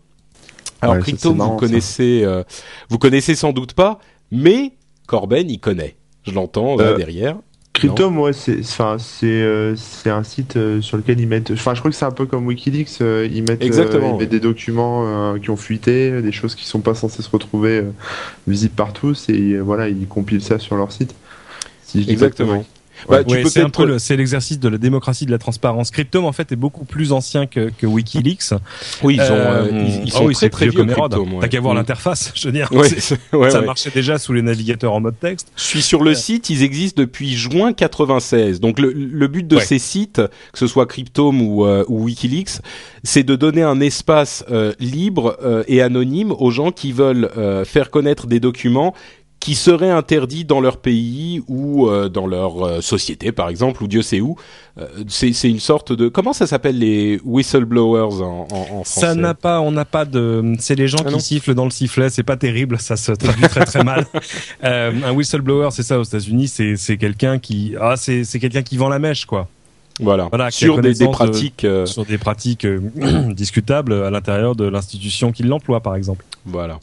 Alors 0.82 1.00
Cryptome, 1.00 1.38
vous 1.38 1.56
connaissez, 1.56 2.26
vous 2.90 2.98
connaissez 2.98 3.36
sans 3.36 3.52
doute 3.52 3.74
pas, 3.74 4.00
mais 4.32 4.74
Corben 5.08 5.50
y 5.50 5.60
connaît. 5.60 5.96
Je 6.24 6.32
l'entends 6.32 6.76
là 6.76 6.94
derrière. 6.94 7.38
Crypto, 7.80 8.10
moi, 8.10 8.34
c'est 8.34 8.60
enfin 8.60 8.98
c'est 9.00 9.26
euh, 9.28 9.76
c'est 9.76 10.10
un 10.10 10.24
site 10.24 10.56
euh, 10.56 10.82
sur 10.82 10.98
lequel 10.98 11.20
ils 11.20 11.28
mettent. 11.28 11.52
Enfin, 11.52 11.74
je 11.74 11.80
crois 11.80 11.92
que 11.92 11.98
c'est 11.98 12.06
un 12.06 12.12
peu 12.12 12.26
comme 12.26 12.46
WikiLeaks. 12.46 13.02
Euh, 13.02 13.28
ils 13.32 13.44
mettent, 13.44 13.64
Exactement, 13.64 14.16
ils 14.16 14.20
mettent 14.20 14.30
des 14.30 14.40
documents 14.40 15.36
qui 15.40 15.50
ont 15.50 15.58
fuité, 15.58 16.22
des 16.22 16.32
choses 16.32 16.56
qui 16.56 16.66
sont 16.66 16.82
pas 16.82 16.94
censées 16.94 17.22
se 17.22 17.30
retrouver 17.30 17.84
visibles 18.48 18.76
par 18.76 18.94
tous, 18.94 19.30
et 19.30 19.58
voilà, 19.58 19.90
ils 19.90 20.08
compilent 20.08 20.42
ça 20.42 20.60
sur 20.60 20.76
leur 20.76 20.92
site. 20.92 21.16
Si 21.84 22.06
Exactement. 22.08 22.66
Bah, 23.08 23.20
c'est 23.46 23.62
un 23.62 23.70
peu 23.70 24.00
c'est 24.00 24.18
l'exercice 24.18 24.60
de 24.60 24.68
la 24.68 24.78
démocratie 24.78 25.26
de 25.26 25.32
la 25.32 25.38
transparence. 25.38 25.92
Cryptome 25.92 26.26
en 26.26 26.32
fait 26.32 26.52
est 26.52 26.58
beaucoup 26.58 26.86
plus 26.86 27.12
ancien 27.12 27.46
que, 27.46 27.72
que 27.78 27.86
WikiLeaks. 27.86 28.54
Oui, 29.04 29.16
ils, 29.16 29.22
euh, 29.22 29.70
ils, 30.04 30.12
sont 30.12 30.30
très 30.30 30.50
très 30.50 30.68
vieux. 30.68 30.86
T'as 31.42 31.48
qu'à 31.48 31.60
voir 31.60 31.74
l'interface, 31.74 32.32
je 32.36 32.48
veux 32.48 32.52
dire. 32.52 32.70
ça 33.50 33.62
marchait 33.62 33.92
déjà 33.92 34.18
sous 34.18 34.34
les 34.34 34.42
navigateurs 34.42 34.94
en 34.94 35.00
mode 35.00 35.20
texte. 35.20 35.52
Je 35.56 35.64
suis 35.64 35.82
sur 35.82 36.04
le 36.04 36.14
site, 36.14 36.50
ils 36.50 36.64
existent 36.64 37.02
depuis 37.02 37.36
juin 37.36 37.74
96. 37.74 38.60
Donc 38.60 38.80
le, 38.80 38.92
le 38.92 39.28
but 39.28 39.48
de 39.48 39.60
ces 39.60 39.80
sites, 39.80 40.22
que 40.52 40.60
ce 40.60 40.68
soit 40.68 40.86
Cryptome 40.86 41.42
ou, 41.42 41.66
euh, 41.66 41.86
ou 41.88 42.06
WikiLeaks, 42.06 42.62
c'est 43.04 43.24
de 43.24 43.36
donner 43.36 43.64
un 43.64 43.80
espace 43.80 44.44
euh, 44.52 44.74
libre 44.80 45.38
et 45.68 45.82
anonyme 45.82 46.32
aux 46.32 46.52
gens 46.52 46.72
qui 46.72 46.92
veulent 46.92 47.30
faire 47.66 47.90
connaître 47.90 48.28
des 48.28 48.40
documents 48.40 48.94
qui 49.40 49.56
seraient 49.56 49.90
interdits 49.90 50.44
dans 50.44 50.60
leur 50.60 50.78
pays 50.78 51.42
ou 51.48 51.88
euh, 51.88 52.10
dans 52.10 52.28
leur 52.28 52.66
euh, 52.66 52.82
société, 52.82 53.32
par 53.32 53.50
exemple, 53.50 53.82
ou 53.84 53.88
Dieu 53.88 54.02
sait 54.02 54.20
où. 54.20 54.36
Euh, 54.78 54.86
c'est 55.08 55.50
une 55.50 55.60
sorte 55.60 55.94
de 55.94 56.10
comment 56.10 56.34
ça 56.34 56.46
s'appelle 56.46 56.78
les 56.78 57.20
whistleblowers 57.24 58.22
en, 58.22 58.48
en, 58.52 58.84
français 58.84 59.00
Ça 59.00 59.16
n'a 59.16 59.34
pas, 59.34 59.62
on 59.62 59.72
n'a 59.72 59.86
pas 59.86 60.06
de. 60.06 60.56
C'est 60.60 60.76
les 60.76 60.88
gens 60.88 61.00
ah 61.06 61.12
qui 61.12 61.22
sifflent 61.22 61.54
dans 61.54 61.66
le 61.66 61.72
sifflet. 61.72 62.10
C'est 62.10 62.24
pas 62.24 62.38
terrible, 62.38 62.80
ça 62.80 62.98
se 62.98 63.14
traduit 63.14 63.48
très 63.48 63.66
très 63.66 63.84
mal. 63.84 64.06
un 64.62 65.12
whistleblower, 65.12 65.70
c'est 65.72 65.84
ça 65.84 66.00
aux 66.00 66.04
États-Unis, 66.04 66.48
c'est 66.48 66.98
quelqu'un 66.98 67.40
qui 67.40 67.76
ah 67.80 67.96
c'est 67.98 68.26
quelqu'un 68.40 68.62
qui 68.62 68.78
vend 68.78 68.90
la 68.90 69.00
mèche 69.00 69.26
quoi. 69.26 69.48
Voilà, 70.02 70.30
sur 70.50 70.80
des, 70.80 70.94
des, 70.94 71.08
pratiques 71.10 71.68
sur 71.84 72.06
des 72.06 72.18
pratiques 72.18 72.66
discutables 73.32 73.94
à 73.94 74.10
l'intérieur 74.10 74.56
de 74.56 74.66
l'institution 74.66 75.34
qui 75.34 75.44
l'emploie 75.44 75.82
par 75.82 75.96
exemple. 75.96 76.24
Voilà. 76.46 76.80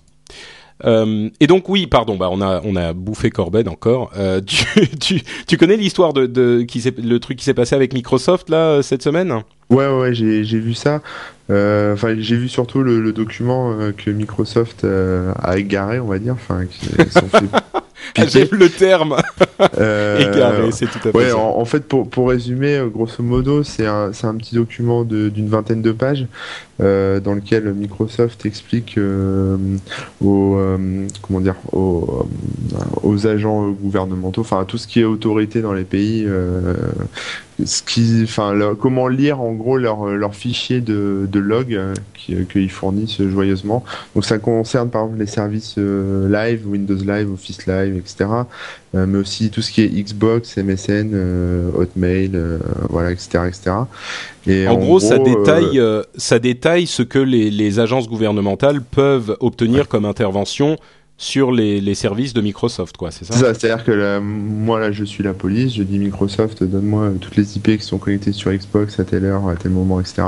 Euh, 0.84 1.30
et 1.40 1.46
donc 1.46 1.68
oui, 1.68 1.86
pardon, 1.86 2.16
bah 2.16 2.28
on 2.30 2.40
a 2.42 2.60
on 2.64 2.76
a 2.76 2.92
bouffé 2.92 3.30
Corben 3.30 3.68
encore. 3.68 4.10
Euh, 4.16 4.40
tu, 5.00 5.22
tu, 5.46 5.56
connais 5.56 5.76
l'histoire 5.76 6.12
de, 6.12 6.26
de 6.26 6.62
qui 6.62 6.82
le 7.02 7.18
truc 7.18 7.38
qui 7.38 7.44
s'est 7.44 7.54
passé 7.54 7.74
avec 7.74 7.94
Microsoft 7.94 8.52
cette 8.82 9.02
semaine? 9.02 9.42
Ouais 9.70 9.88
ouais, 9.88 10.14
j'ai 10.14 10.42
vu 10.42 10.74
ça. 10.74 11.00
Euh, 11.48 11.94
enfin 11.94 12.16
j'ai 12.18 12.37
vu 12.37 12.48
surtout 12.48 12.82
le, 12.82 13.00
le 13.00 13.12
document 13.12 13.72
euh, 13.72 13.92
que 13.92 14.11
Microsoft 14.11 14.85
a 14.85 15.59
égaré, 15.59 16.00
on 16.00 16.06
va 16.06 16.18
dire. 16.18 16.35
Enfin, 16.35 16.62
J'aime 18.28 18.48
le 18.52 18.68
terme. 18.68 19.16
euh, 19.78 20.70
c'est 20.72 20.87
tout 20.87 20.98
à 21.09 21.12
fait 21.12 21.16
ouais, 21.16 21.32
En, 21.32 21.64
fait, 21.64 21.80
pour, 21.87 22.09
pour 22.09 22.28
résumer, 22.28 22.76
euh, 22.76 22.87
grosso 22.87 23.22
modo, 23.22 23.62
c'est 23.62 23.87
un, 23.87 24.11
un 24.22 24.35
petit 24.35 24.54
document 24.54 25.04
d'une 25.04 25.48
vingtaine 25.48 25.82
de 25.82 25.92
pages 25.92 26.26
euh, 26.80 27.20
dans 27.20 27.35
lequel 27.35 27.72
Microsoft 27.74 28.46
explique 28.46 28.98
euh, 28.98 29.56
aux, 30.22 30.56
euh, 30.56 31.06
comment 31.22 31.40
dire, 31.40 31.56
aux, 31.72 32.26
euh, 32.74 32.78
aux, 33.02 33.26
agents 33.26 33.68
gouvernementaux, 33.70 34.42
enfin 34.42 34.61
à 34.61 34.64
tout 34.64 34.78
ce 34.78 34.87
qui 34.87 35.00
est 35.00 35.04
autorité 35.04 35.61
dans 35.61 35.72
les 35.72 35.85
pays, 35.85 36.26
ce 37.64 37.82
qui, 37.82 38.20
enfin, 38.24 38.54
comment 38.78 39.08
lire 39.08 39.40
en 39.40 39.52
gros 39.52 39.78
leur, 39.78 40.06
leur 40.06 40.34
fichier 40.34 40.80
de, 40.80 41.26
de 41.30 41.38
log 41.38 41.78
qu'ils 42.14 42.70
fournissent 42.70 43.22
joyeusement. 43.22 43.84
Donc 44.14 44.24
ça 44.24 44.38
concerne 44.38 44.90
par 44.90 45.04
exemple 45.04 45.20
les 45.20 45.26
services 45.26 45.76
live, 45.78 46.66
Windows 46.66 46.96
Live, 46.96 47.32
Office 47.32 47.66
Live, 47.66 47.96
etc. 47.96 48.26
mais 48.94 49.18
aussi 49.18 49.50
tout 49.50 49.62
ce 49.62 49.70
qui 49.70 49.82
est 49.82 49.88
Xbox, 49.88 50.56
MSN, 50.56 51.14
Hotmail, 51.74 52.32
voilà, 52.90 53.12
etc., 53.12 53.44
etc. 53.46 53.76
Et 54.46 54.68
en, 54.68 54.76
gros, 54.76 55.00
ça 55.00 55.18
détaille, 55.18 55.80
ça 56.16 56.38
détaille 56.38 56.86
ce 56.86 57.02
que 57.02 57.18
les, 57.18 57.50
les 57.50 57.78
agences 57.78 58.08
gouvernementales 58.08 58.82
peuvent 58.82 59.36
obtenir 59.40 59.88
comme 59.88 60.04
intervention 60.04 60.76
sur 61.18 61.50
les, 61.50 61.81
les, 61.81 61.94
services 61.94 62.35
de 62.35 62.42
Microsoft, 62.42 62.98
quoi, 62.98 63.11
c'est 63.11 63.24
ça, 63.24 63.35
ça 63.35 63.55
C'est-à-dire 63.55 63.85
que 63.85 64.18
moi, 64.18 64.79
là, 64.79 64.92
je 64.92 65.02
suis 65.02 65.24
la 65.24 65.33
police, 65.33 65.74
je 65.74 65.83
dis 65.83 65.98
Microsoft, 65.98 66.62
donne-moi 66.62 67.12
toutes 67.20 67.37
les 67.37 67.57
IP 67.57 67.79
qui 67.79 67.83
sont 67.83 67.96
connectées 67.96 68.33
sur 68.33 68.52
Xbox 68.52 69.00
à 69.00 69.05
telle 69.05 69.24
heure, 69.24 69.48
à 69.48 69.57
tel 69.57 69.70
moment, 69.70 69.98
etc., 69.98 70.22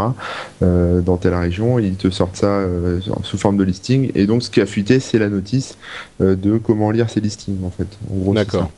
euh, 0.62 1.02
dans 1.02 1.18
telle 1.18 1.34
région, 1.34 1.78
ils 1.78 1.96
te 1.96 2.08
sortent 2.08 2.36
ça 2.36 2.46
euh, 2.46 3.00
sous 3.22 3.36
forme 3.36 3.58
de 3.58 3.64
listing, 3.64 4.10
et 4.14 4.26
donc 4.26 4.42
ce 4.42 4.50
qui 4.50 4.62
a 4.62 4.66
fuité, 4.66 4.98
c'est 4.98 5.18
la 5.18 5.28
notice 5.28 5.76
euh, 6.22 6.34
de 6.36 6.56
comment 6.56 6.90
lire 6.90 7.10
ces 7.10 7.20
listings, 7.20 7.62
en 7.64 7.70
fait. 7.70 7.88
D'accord. 8.32 8.70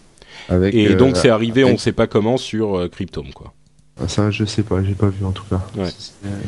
Et 0.72 0.94
donc 0.94 1.16
c'est 1.16 1.30
arrivé, 1.30 1.62
on 1.62 1.72
ne 1.72 1.76
sait 1.76 1.92
pas 1.92 2.08
comment, 2.08 2.36
sur 2.36 2.88
Cryptome, 2.90 3.32
quoi. 3.32 3.52
Ah, 4.02 4.08
ça, 4.08 4.30
je 4.30 4.46
sais 4.46 4.62
pas, 4.62 4.82
j'ai 4.82 4.94
pas 4.94 5.08
vu 5.08 5.26
en 5.26 5.32
tout 5.32 5.44
cas. 5.50 5.60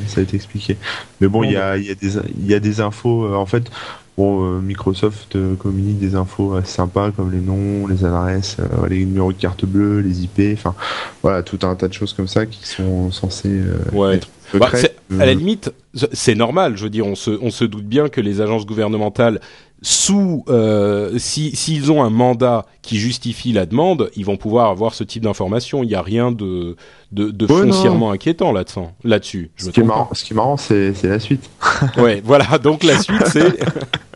Ça 0.08 0.20
a 0.20 0.22
été 0.22 0.36
expliqué. 0.36 0.78
Mais 1.20 1.28
bon, 1.28 1.44
il 1.44 1.52
y, 1.52 1.56
a, 1.56 1.76
y, 1.76 1.90
a 1.90 1.94
des, 1.94 2.14
y 2.46 2.54
a 2.54 2.60
des 2.60 2.80
infos. 2.80 3.32
en 3.34 3.44
fait, 3.44 3.70
Bon, 4.18 4.44
euh, 4.44 4.60
Microsoft 4.60 5.36
euh, 5.36 5.54
communique 5.54 5.98
des 5.98 6.14
infos 6.14 6.54
assez 6.54 6.72
sympas 6.72 7.10
comme 7.12 7.32
les 7.32 7.40
noms, 7.40 7.86
les 7.86 8.04
adresses, 8.04 8.58
euh, 8.60 8.86
les 8.86 9.06
numéros 9.06 9.32
de 9.32 9.38
carte 9.38 9.64
bleue, 9.64 10.00
les 10.00 10.24
IP, 10.24 10.52
enfin 10.52 10.74
voilà, 11.22 11.42
tout 11.42 11.58
un 11.62 11.74
tas 11.76 11.88
de 11.88 11.94
choses 11.94 12.12
comme 12.12 12.28
ça 12.28 12.44
qui 12.44 12.66
sont 12.66 13.10
censées 13.10 13.62
être 14.12 14.28
bah, 14.58 14.70
à 15.20 15.26
la 15.26 15.34
limite, 15.34 15.72
c'est 16.12 16.34
normal. 16.34 16.76
Je 16.76 16.84
veux 16.84 16.90
dire, 16.90 17.06
on 17.06 17.14
se, 17.14 17.30
on 17.42 17.50
se 17.50 17.64
doute 17.64 17.86
bien 17.86 18.08
que 18.08 18.20
les 18.20 18.40
agences 18.40 18.66
gouvernementales 18.66 19.40
sous 19.84 20.44
euh, 20.48 21.18
si 21.18 21.56
s'ils 21.56 21.90
ont 21.90 22.04
un 22.04 22.10
mandat 22.10 22.66
qui 22.82 22.98
justifie 22.98 23.52
la 23.52 23.66
demande, 23.66 24.10
ils 24.14 24.24
vont 24.24 24.36
pouvoir 24.36 24.70
avoir 24.70 24.94
ce 24.94 25.02
type 25.02 25.24
d'information. 25.24 25.82
Il 25.82 25.88
n'y 25.88 25.96
a 25.96 26.02
rien 26.02 26.30
de 26.30 26.76
de, 27.10 27.30
de 27.30 27.46
foncièrement 27.48 28.12
inquiétant 28.12 28.52
là-dessus. 28.52 28.80
Là-dessus, 29.02 29.50
ce, 29.56 29.70
qui 29.70 29.80
est 29.80 29.82
marrant, 29.82 30.08
ce 30.12 30.24
qui 30.24 30.32
est 30.32 30.36
marrant, 30.36 30.56
c'est 30.56 30.94
la 31.02 31.18
suite. 31.18 31.50
ouais, 31.98 32.22
voilà. 32.24 32.58
Donc 32.58 32.84
la 32.84 32.98
suite, 32.98 33.26
c'est 33.26 33.58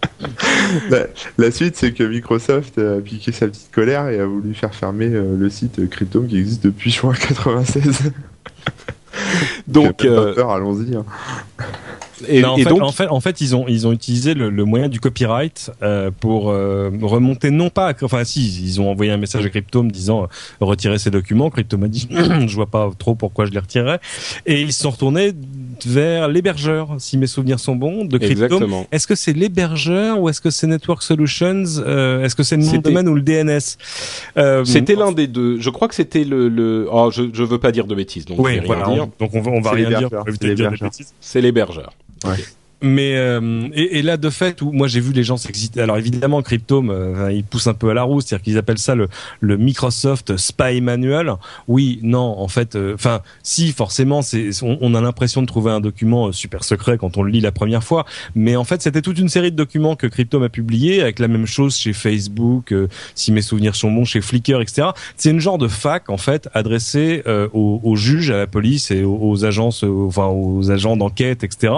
la, 1.38 1.50
suite, 1.50 1.76
c'est 1.76 1.92
que 1.92 2.04
Microsoft 2.04 2.78
a 2.78 3.00
piqué 3.00 3.32
sa 3.32 3.48
petite 3.48 3.70
colère 3.72 4.08
et 4.08 4.20
a 4.20 4.26
voulu 4.26 4.54
faire 4.54 4.74
fermer 4.74 5.06
euh, 5.06 5.36
le 5.36 5.50
site 5.50 5.88
Cryptome 5.90 6.26
qui 6.26 6.38
existe 6.38 6.64
depuis 6.64 6.90
juin 6.90 7.12
96. 7.12 8.12
donc, 9.66 10.04
euh, 10.04 10.34
allons-y. 10.46 10.94
Hein. 10.94 11.04
Et, 12.28 12.44
en, 12.44 12.56
fait, 12.56 12.64
donc... 12.64 12.82
en, 12.82 12.92
fait, 12.92 13.08
en 13.08 13.20
fait, 13.20 13.40
ils 13.40 13.54
ont 13.54 13.66
ils 13.68 13.86
ont 13.86 13.92
utilisé 13.92 14.34
le, 14.34 14.48
le 14.48 14.64
moyen 14.64 14.88
du 14.88 15.00
copyright 15.00 15.70
euh, 15.82 16.10
pour 16.18 16.50
euh, 16.50 16.90
remonter 17.02 17.50
non 17.50 17.68
pas, 17.68 17.92
enfin 18.02 18.24
si 18.24 18.62
ils 18.62 18.80
ont 18.80 18.90
envoyé 18.90 19.12
un 19.12 19.18
message 19.18 19.44
à 19.44 19.50
Cryptome 19.50 19.92
disant 19.92 20.24
euh, 20.24 20.26
retirer 20.60 20.98
ces 20.98 21.10
documents. 21.10 21.50
Cryptome 21.50 21.84
a 21.84 21.88
dit 21.88 22.08
je 22.10 22.54
vois 22.54 22.66
pas 22.66 22.90
trop 22.98 23.14
pourquoi 23.14 23.44
je 23.44 23.50
les 23.50 23.58
retirerais 23.58 24.00
et 24.46 24.62
ils 24.62 24.72
se 24.72 24.82
sont 24.82 24.90
retournés 24.90 25.32
vers 25.84 26.28
l'hébergeur, 26.28 26.96
si 26.98 27.18
mes 27.18 27.26
souvenirs 27.26 27.60
sont 27.60 27.76
bons, 27.76 28.04
de 28.04 28.18
Cryptome. 28.18 28.84
Est-ce 28.92 29.06
que 29.06 29.14
c'est 29.14 29.32
l'hébergeur 29.32 30.20
ou 30.20 30.28
est-ce 30.28 30.40
que 30.40 30.50
c'est 30.50 30.66
Network 30.66 31.02
Solutions 31.02 31.64
euh, 31.78 32.22
Est-ce 32.22 32.34
que 32.34 32.42
c'est 32.42 32.56
le 32.56 32.78
domaine 32.78 33.08
ou 33.08 33.14
le 33.14 33.22
DNS 33.22 33.58
euh, 34.36 34.64
C'était 34.64 34.94
l'un 34.94 35.12
des 35.12 35.26
deux. 35.26 35.60
Je 35.60 35.70
crois 35.70 35.88
que 35.88 35.94
c'était 35.94 36.24
le. 36.24 36.48
le... 36.48 36.88
Oh, 36.90 37.10
je 37.12 37.24
je 37.32 37.42
veux 37.42 37.58
pas 37.58 37.72
dire 37.72 37.86
de 37.86 37.94
bêtises, 37.94 38.24
donc 38.24 38.38
oui, 38.38 38.60
voilà, 38.64 38.86
dire. 38.86 39.08
Donc 39.18 39.34
on 39.34 39.40
va 39.40 39.50
on 39.50 39.60
va 39.60 39.72
rien 39.72 39.88
dire. 39.88 40.08
C'est 41.20 41.40
l'hébergeur. 41.40 41.92
Ouais. 42.24 42.36
Mais 42.82 43.16
euh, 43.16 43.68
et, 43.72 43.98
et, 43.98 44.02
là 44.02 44.18
de 44.18 44.28
fait 44.28 44.60
où 44.60 44.70
moi 44.70 44.86
j'ai 44.86 45.00
vu 45.00 45.12
les 45.12 45.24
gens 45.24 45.38
s'exciter. 45.38 45.80
Alors 45.80 45.96
évidemment 45.96 46.42
Cryptome 46.42 46.90
euh, 46.90 47.32
ils 47.32 47.42
poussent 47.42 47.68
un 47.68 47.74
peu 47.74 47.88
à 47.88 47.94
la 47.94 48.02
roue, 48.02 48.20
c'est-à-dire 48.20 48.44
qu'ils 48.44 48.58
appellent 48.58 48.76
ça 48.76 48.94
le, 48.94 49.08
le 49.40 49.56
Microsoft 49.56 50.36
Spy 50.36 50.82
Manual. 50.82 51.36
Oui, 51.68 52.00
non, 52.02 52.38
en 52.38 52.48
fait, 52.48 52.76
euh, 52.76 52.92
enfin 52.92 53.22
si 53.42 53.72
forcément 53.72 54.20
c'est 54.20 54.50
on, 54.62 54.76
on, 54.82 54.94
a 54.94 55.00
l'impression 55.00 55.40
de 55.40 55.46
trouver 55.46 55.70
un 55.70 55.80
document 55.80 56.32
super 56.32 56.64
secret 56.64 56.98
quand 56.98 57.16
on 57.16 57.22
le 57.22 57.30
lit 57.30 57.40
la 57.40 57.50
première 57.50 57.82
fois, 57.82 58.04
mais 58.34 58.56
en 58.56 58.64
fait 58.64 58.82
c'était 58.82 59.00
toute 59.00 59.18
une 59.18 59.30
série 59.30 59.50
de 59.50 59.56
documents 59.56 59.96
que 59.96 60.06
Cryptome 60.06 60.42
a 60.42 60.50
publié 60.50 61.00
avec 61.00 61.18
la 61.18 61.28
même 61.28 61.46
chose 61.46 61.76
chez 61.78 61.94
Facebook, 61.94 62.74
si 63.14 63.32
mes 63.32 63.42
souvenirs 63.42 63.74
sont 63.74 63.90
bons, 63.90 64.04
chez 64.04 64.20
Flickr, 64.20 64.60
etc. 64.60 64.88
C'est 65.16 65.30
une 65.30 65.40
genre 65.40 65.56
de 65.56 65.68
fac 65.68 66.10
en 66.10 66.18
fait 66.18 66.50
adressée 66.52 67.22
aux, 67.54 67.80
aux, 67.82 67.96
juges, 67.96 68.30
à 68.30 68.36
la 68.36 68.46
police 68.46 68.90
et 68.90 69.02
aux, 69.02 69.18
aux 69.18 69.44
agences, 69.46 69.82
enfin 69.82 70.26
aux 70.26 70.70
agents 70.70 70.98
d'enquête, 70.98 71.42
etc. 71.42 71.72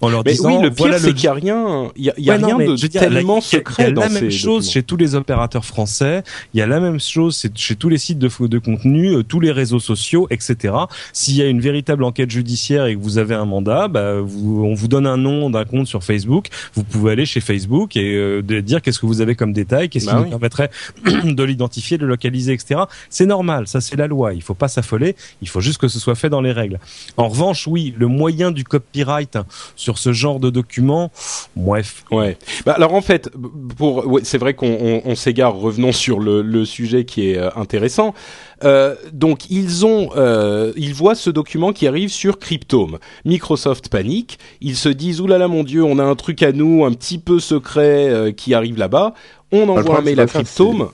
En 0.00 0.08
leur 0.08 0.24
disant 0.24 0.49
oui, 0.56 0.62
le 0.62 0.70
pire, 0.70 0.98
c'est 0.98 1.14
qu'il 1.14 1.22
n'y 1.22 1.28
a 1.28 1.32
rien, 1.34 1.92
il 1.96 2.04
y 2.04 2.10
a, 2.10 2.14
y 2.18 2.30
a 2.30 2.36
rien 2.36 2.58
de 2.58 2.86
tellement 2.86 3.40
secret. 3.40 3.90
Il 3.90 3.96
y 3.96 3.98
a, 3.98 4.08
la 4.08 4.08
même 4.08 4.30
chose 4.30 4.70
chez 4.70 4.82
tous 4.82 4.96
les 4.96 5.14
opérateurs 5.14 5.64
français. 5.64 6.22
Il 6.54 6.58
y 6.58 6.62
a 6.62 6.66
la 6.66 6.80
même 6.80 7.00
chose 7.00 7.48
chez 7.54 7.76
tous 7.76 7.88
les 7.88 7.98
sites 7.98 8.18
de, 8.18 8.28
de 8.46 8.58
contenu, 8.58 9.14
euh, 9.14 9.22
tous 9.22 9.40
les 9.40 9.52
réseaux 9.52 9.78
sociaux, 9.80 10.26
etc. 10.30 10.74
S'il 11.12 11.36
y 11.36 11.42
a 11.42 11.46
une 11.46 11.60
véritable 11.60 12.04
enquête 12.04 12.30
judiciaire 12.30 12.86
et 12.86 12.94
que 12.94 13.00
vous 13.00 13.18
avez 13.18 13.34
un 13.34 13.44
mandat, 13.44 13.88
bah, 13.88 14.20
vous, 14.20 14.64
on 14.64 14.74
vous 14.74 14.88
donne 14.88 15.06
un 15.06 15.16
nom 15.16 15.50
d'un 15.50 15.64
compte 15.64 15.86
sur 15.86 16.04
Facebook. 16.04 16.48
Vous 16.74 16.84
pouvez 16.84 17.12
aller 17.12 17.26
chez 17.26 17.40
Facebook 17.40 17.96
et 17.96 18.14
euh, 18.14 18.42
dire 18.62 18.82
qu'est-ce 18.82 18.98
que 18.98 19.06
vous 19.06 19.20
avez 19.20 19.34
comme 19.34 19.52
détail, 19.52 19.88
qu'est-ce 19.88 20.06
bah 20.06 20.16
qui 20.18 20.24
vous 20.24 20.30
permettrait 20.30 20.70
de 21.24 21.42
l'identifier, 21.42 21.98
de 21.98 22.04
le 22.04 22.10
localiser, 22.10 22.52
etc. 22.52 22.82
C'est 23.08 23.26
normal, 23.26 23.66
ça 23.66 23.80
c'est 23.80 23.96
la 23.96 24.06
loi. 24.06 24.34
Il 24.34 24.42
faut 24.42 24.54
pas 24.54 24.68
s'affoler. 24.68 25.16
Il 25.42 25.48
faut 25.48 25.60
juste 25.60 25.78
que 25.78 25.88
ce 25.88 25.98
soit 25.98 26.14
fait 26.14 26.28
dans 26.28 26.40
les 26.40 26.52
règles. 26.52 26.78
En 27.16 27.28
revanche, 27.28 27.66
oui, 27.66 27.94
le 27.96 28.06
moyen 28.06 28.50
du 28.50 28.64
copyright 28.64 29.38
sur 29.76 29.98
ce 29.98 30.12
genre 30.12 30.29
de 30.38 30.50
documents, 30.50 31.10
bref. 31.56 32.04
Ouais. 32.10 32.36
Bah, 32.64 32.72
alors 32.72 32.94
en 32.94 33.00
fait, 33.00 33.30
pour, 33.76 34.06
ouais, 34.06 34.20
c'est 34.24 34.38
vrai 34.38 34.54
qu'on 34.54 35.02
on, 35.04 35.14
s'égare. 35.14 35.56
Revenons 35.56 35.92
sur 35.92 36.20
le, 36.20 36.42
le, 36.42 36.64
sujet 36.64 37.04
qui 37.04 37.30
est 37.30 37.38
euh, 37.38 37.50
intéressant. 37.56 38.14
Euh, 38.62 38.94
donc 39.12 39.50
ils 39.50 39.86
ont, 39.86 40.10
euh, 40.16 40.72
ils 40.76 40.92
voient 40.92 41.14
ce 41.14 41.30
document 41.30 41.72
qui 41.72 41.86
arrive 41.86 42.10
sur 42.10 42.38
Cryptome. 42.38 42.98
Microsoft 43.24 43.88
panique. 43.88 44.38
Ils 44.60 44.76
se 44.76 44.88
disent 44.88 45.20
oulala 45.20 45.48
mon 45.48 45.64
dieu, 45.64 45.82
on 45.82 45.98
a 45.98 46.04
un 46.04 46.14
truc 46.14 46.42
à 46.42 46.52
nous, 46.52 46.84
un 46.84 46.92
petit 46.92 47.18
peu 47.18 47.40
secret 47.40 48.08
euh, 48.08 48.32
qui 48.32 48.54
arrive 48.54 48.78
là-bas. 48.78 49.14
On 49.52 49.68
envoie 49.68 49.98
un 49.98 50.02
mail 50.02 50.20
à 50.20 50.26
Cryptome. 50.26 50.90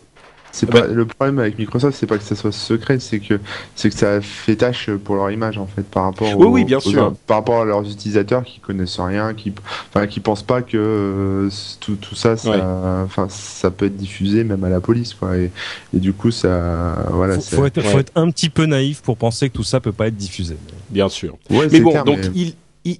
C'est 0.57 0.64
pas 0.64 0.87
le 0.87 1.05
problème 1.05 1.38
avec 1.38 1.59
Microsoft, 1.59 1.99
c'est 1.99 2.07
pas 2.07 2.16
que 2.16 2.25
ça 2.25 2.35
soit 2.35 2.51
secret, 2.51 2.99
c'est 2.99 3.21
que 3.21 3.38
c'est 3.75 3.90
que 3.90 3.95
ça 3.95 4.23
fait 4.23 4.57
tâche 4.57 4.88
pour 5.05 5.16
leur 5.16 5.31
image 5.31 5.59
en 5.59 5.66
fait 5.66 5.83
par 5.83 6.05
rapport 6.05 6.35
oui, 6.35 6.47
oui, 6.47 6.64
bien 6.64 6.81
sûr. 6.81 7.14
par 7.27 7.37
rapport 7.37 7.61
à 7.61 7.64
leurs 7.66 7.83
utilisateurs 7.83 8.42
qui 8.42 8.61
connaissent 8.61 8.99
rien, 8.99 9.35
qui 9.35 9.53
enfin 9.90 10.07
qui 10.07 10.21
pensent 10.21 10.42
pas 10.42 10.62
que 10.62 10.79
euh, 10.79 11.51
tout, 11.81 11.97
tout 11.97 12.14
ça 12.14 12.38
ça 12.38 13.03
enfin 13.05 13.27
ça 13.29 13.71
peut 13.71 13.85
être 13.85 13.99
diffusé 13.99 14.45
même 14.45 14.64
à 14.64 14.71
la 14.71 14.81
police 14.81 15.12
quoi 15.12 15.37
et, 15.37 15.51
et 15.95 15.99
du 15.99 16.14
coup 16.14 16.31
ça 16.31 16.97
voilà 17.11 17.35
faut, 17.35 17.57
faut, 17.57 17.66
être, 17.66 17.83
faut 17.83 17.99
être 17.99 18.12
un 18.14 18.31
petit 18.31 18.49
peu 18.49 18.64
naïf 18.64 19.03
pour 19.03 19.19
penser 19.19 19.51
que 19.51 19.55
tout 19.55 19.64
ça 19.64 19.81
peut 19.81 19.92
pas 19.92 20.07
être 20.07 20.16
diffusé. 20.16 20.57
Bien 20.88 21.11
sûr. 21.11 21.37
mais 21.51 21.81
bon, 21.81 22.03
donc 22.03 22.21
il 22.35 22.55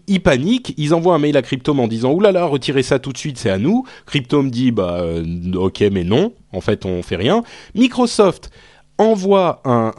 ils, 0.07 0.21
paniquent, 0.21 0.75
ils 0.77 0.95
envoient 0.95 1.15
un 1.15 1.19
mail 1.19 1.37
à 1.37 1.43
Cryptome 1.43 1.81
en 1.81 1.87
disant 1.87 2.13
oulala, 2.13 2.45
retirez 2.45 2.83
ça 2.83 2.99
tout 2.99 3.13
de 3.13 3.19
suite, 3.19 3.39
c'est 3.39 3.51
à 3.51 3.59
nous. 3.59 3.85
Cryptome 4.07 4.51
dit 4.51 4.73
bah 4.73 4.99
euh, 5.01 5.25
ok 5.55 5.85
mais 5.93 6.05
non, 6.05 6.33
en 6.53 6.61
fait 6.61 6.85
on 6.85 7.03
fait 7.03 7.17
rien. 7.17 7.43
Microsoft 7.75 8.51
envoie 8.99 9.61
un, 9.65 9.93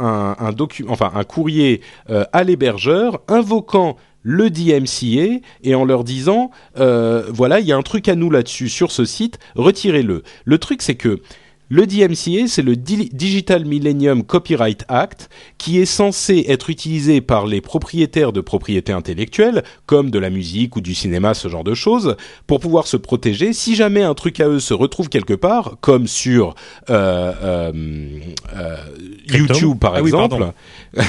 enfin 0.87 1.11
un 1.13 1.23
courrier 1.23 1.81
euh, 2.09 2.25
à 2.33 2.43
l'hébergeur 2.43 3.21
invoquant 3.27 3.95
le 4.23 4.49
DMCA 4.49 5.39
et 5.63 5.75
en 5.75 5.85
leur 5.85 6.03
disant 6.03 6.51
euh, 6.79 7.23
voilà 7.29 7.59
il 7.59 7.67
y 7.67 7.71
a 7.71 7.77
un 7.77 7.83
truc 7.83 8.09
à 8.09 8.15
nous 8.15 8.29
là-dessus 8.29 8.69
sur 8.69 8.91
ce 8.91 9.05
site, 9.05 9.39
retirez-le. 9.55 10.23
Le 10.45 10.57
truc 10.57 10.81
c'est 10.81 10.95
que 10.95 11.21
le 11.69 11.85
DMCA, 11.85 12.47
c'est 12.47 12.61
le 12.61 12.77
Digital 12.77 13.65
Millennium 13.65 14.23
Copyright 14.23 14.85
Act, 14.87 15.29
qui 15.57 15.79
est 15.79 15.85
censé 15.85 16.45
être 16.47 16.69
utilisé 16.69 17.19
par 17.19 17.45
les 17.45 17.59
propriétaires 17.59 18.31
de 18.31 18.39
propriétés 18.39 18.93
intellectuelles, 18.93 19.63
comme 19.85 20.09
de 20.09 20.17
la 20.17 20.29
musique 20.29 20.77
ou 20.77 20.81
du 20.81 20.95
cinéma, 20.95 21.33
ce 21.33 21.49
genre 21.49 21.65
de 21.65 21.73
choses, 21.73 22.15
pour 22.45 22.61
pouvoir 22.61 22.87
se 22.87 22.95
protéger 22.95 23.51
si 23.51 23.75
jamais 23.75 24.01
un 24.01 24.13
truc 24.13 24.39
à 24.39 24.47
eux 24.47 24.61
se 24.61 24.73
retrouve 24.73 25.09
quelque 25.09 25.33
part, 25.33 25.75
comme 25.81 26.07
sur 26.07 26.55
euh, 26.89 27.33
euh, 27.43 27.71
euh 28.55 28.77
YouTube 29.29 29.77
par 29.79 29.95
ah 29.95 29.99
exemple. 29.99 30.53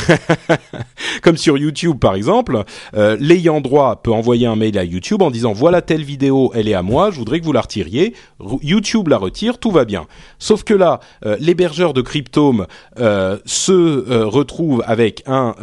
comme 1.23 1.37
sur 1.37 1.57
YouTube 1.57 1.99
par 2.01 2.17
exemple, 2.17 2.65
l'ayant 2.95 3.61
droit 3.61 4.03
peut 4.03 4.13
envoyer 4.13 4.47
un 4.47 4.57
mail 4.57 4.77
à 4.77 4.85
YouTube 4.85 5.23
en 5.23 5.31
disant 5.31 5.53
voilà 5.53 5.83
telle 5.83 6.03
vidéo, 6.03 6.51
elle 6.55 6.67
est 6.67 6.75
à 6.75 6.83
moi, 6.83 7.11
je 7.13 7.19
voudrais 7.19 7.39
que 7.39 7.45
vous 7.45 7.53
la 7.53 7.61
retiriez. 7.61 8.15
YouTube 8.63 9.09
la 9.09 9.19
retire, 9.19 9.59
tout 9.59 9.71
va 9.71 9.85
bien 9.85 10.07
Sauf 10.49 10.65
que 10.65 10.73
là, 10.73 11.01
euh, 11.27 11.37
l'hébergeur 11.41 11.93
de 11.93 12.01
Cryptome 12.01 12.67
euh, 12.99 13.37
se 13.45 13.73
euh, 13.73 14.25
retrouve 14.25 14.83
avec 14.87 15.23
un 15.27 15.55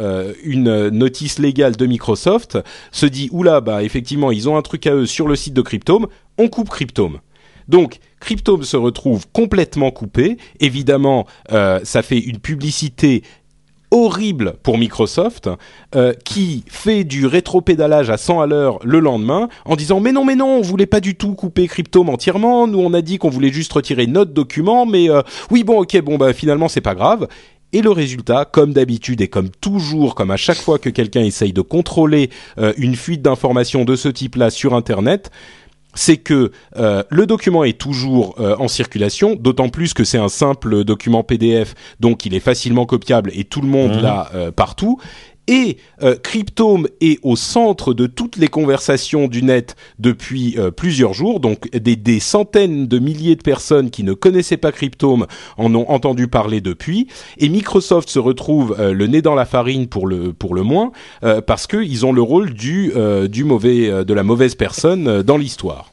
une 0.44 0.90
notice 0.90 1.40
légale 1.40 1.74
de 1.74 1.86
Microsoft, 1.86 2.56
se 2.92 3.04
dit 3.04 3.28
oula 3.32 3.60
bah 3.60 3.82
effectivement 3.82 4.30
ils 4.30 4.48
ont 4.48 4.56
un 4.56 4.62
truc 4.62 4.86
à 4.86 4.94
eux 4.94 5.06
sur 5.06 5.26
le 5.26 5.34
site 5.34 5.54
de 5.54 5.62
Cryptome, 5.62 6.06
on 6.38 6.46
coupe 6.46 6.68
Cryptome. 6.68 7.18
Donc 7.66 7.98
Cryptome 8.20 8.62
se 8.62 8.76
retrouve 8.76 9.26
complètement 9.32 9.90
coupé. 9.90 10.36
Évidemment, 10.60 11.26
ça 11.50 12.02
fait 12.02 12.20
une 12.20 12.38
publicité 12.38 13.24
horrible 13.90 14.54
pour 14.62 14.78
Microsoft 14.78 15.48
euh, 15.94 16.12
qui 16.24 16.64
fait 16.68 17.04
du 17.04 17.26
rétropédalage 17.26 18.10
à 18.10 18.16
100 18.16 18.40
à 18.40 18.46
l'heure 18.46 18.78
le 18.84 19.00
lendemain 19.00 19.48
en 19.64 19.76
disant 19.76 20.00
mais 20.00 20.12
non 20.12 20.24
mais 20.24 20.34
non 20.34 20.58
on 20.58 20.62
voulait 20.62 20.86
pas 20.86 21.00
du 21.00 21.14
tout 21.14 21.34
couper 21.34 21.66
Cryptome 21.68 22.08
entièrement. 22.08 22.66
Nous 22.66 22.78
on 22.78 22.92
a 22.94 23.02
dit 23.02 23.18
qu'on 23.18 23.30
voulait 23.30 23.52
juste 23.52 23.72
retirer 23.72 24.06
notre 24.06 24.32
document 24.32 24.86
mais 24.86 25.10
euh, 25.10 25.22
oui 25.50 25.64
bon 25.64 25.80
ok 25.80 26.00
bon 26.02 26.18
bah 26.18 26.32
finalement 26.32 26.68
c'est 26.68 26.80
pas 26.80 26.94
grave. 26.94 27.28
Et 27.72 27.82
le 27.82 27.90
résultat, 27.90 28.44
comme 28.44 28.72
d'habitude 28.72 29.20
et 29.20 29.28
comme 29.28 29.50
toujours, 29.50 30.14
comme 30.14 30.30
à 30.30 30.36
chaque 30.36 30.56
fois 30.56 30.78
que 30.78 30.88
quelqu'un 30.88 31.22
essaye 31.22 31.52
de 31.52 31.60
contrôler 31.60 32.30
euh, 32.58 32.72
une 32.78 32.94
fuite 32.94 33.22
d'informations 33.22 33.84
de 33.84 33.96
ce 33.96 34.08
type-là 34.08 34.50
sur 34.50 34.72
Internet, 34.72 35.30
c'est 35.94 36.18
que 36.18 36.52
euh, 36.76 37.02
le 37.10 37.26
document 37.26 37.64
est 37.64 37.78
toujours 37.78 38.36
euh, 38.38 38.54
en 38.58 38.68
circulation, 38.68 39.34
d'autant 39.34 39.68
plus 39.68 39.94
que 39.94 40.04
c'est 40.04 40.18
un 40.18 40.28
simple 40.28 40.84
document 40.84 41.22
PDF, 41.22 41.74
donc 42.00 42.26
il 42.26 42.34
est 42.34 42.40
facilement 42.40 42.86
copiable 42.86 43.30
et 43.34 43.44
tout 43.44 43.60
le 43.60 43.68
monde 43.68 43.96
mmh. 43.96 44.02
l'a 44.02 44.30
euh, 44.34 44.52
partout. 44.52 45.00
Et 45.48 45.78
Cryptome 46.22 46.88
est 47.00 47.18
au 47.22 47.36
centre 47.36 47.94
de 47.94 48.06
toutes 48.06 48.36
les 48.36 48.48
conversations 48.48 49.28
du 49.28 49.42
net 49.42 49.76
depuis 49.98 50.56
plusieurs 50.76 51.14
jours. 51.14 51.40
Donc 51.40 51.70
des, 51.70 51.96
des, 51.96 52.20
centaines 52.20 52.86
de 52.86 52.98
milliers 52.98 53.36
de 53.36 53.42
personnes 53.42 53.90
qui 53.90 54.02
ne 54.02 54.12
connaissaient 54.12 54.56
pas 54.56 54.72
Cryptome 54.72 55.26
en 55.56 55.74
ont 55.74 55.88
entendu 55.88 56.28
parler 56.28 56.60
depuis. 56.60 57.06
Et 57.38 57.48
Microsoft 57.48 58.08
se 58.08 58.18
retrouve 58.18 58.76
le 58.78 59.06
nez 59.06 59.22
dans 59.22 59.34
la 59.34 59.44
farine 59.44 59.86
pour 59.86 60.06
le 60.06 60.32
pour 60.32 60.54
le 60.54 60.62
moins 60.62 60.92
parce 61.46 61.66
qu'ils 61.66 62.04
ont 62.04 62.12
le 62.12 62.22
rôle 62.22 62.52
du 62.52 62.92
du 63.28 63.44
mauvais 63.44 64.04
de 64.04 64.14
la 64.14 64.22
mauvaise 64.22 64.54
personne 64.54 65.22
dans 65.22 65.36
l'histoire. 65.36 65.92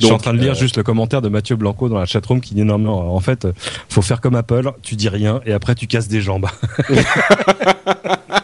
Je 0.00 0.06
suis 0.06 0.14
en 0.14 0.18
train 0.18 0.34
de 0.34 0.40
lire 0.40 0.52
euh, 0.52 0.56
juste 0.56 0.76
le 0.76 0.82
commentaire 0.82 1.22
de 1.22 1.28
Mathieu 1.28 1.56
Blanco 1.56 1.88
dans 1.88 1.98
la 1.98 2.06
chatroom 2.06 2.40
qui 2.40 2.54
dit 2.54 2.64
non, 2.64 2.78
non, 2.78 3.14
en 3.14 3.20
fait, 3.20 3.46
faut 3.88 4.02
faire 4.02 4.20
comme 4.20 4.34
Apple, 4.34 4.72
tu 4.82 4.96
dis 4.96 5.08
rien 5.08 5.40
et 5.46 5.52
après 5.52 5.74
tu 5.74 5.86
casses 5.86 6.08
des 6.08 6.20
jambes. 6.20 6.46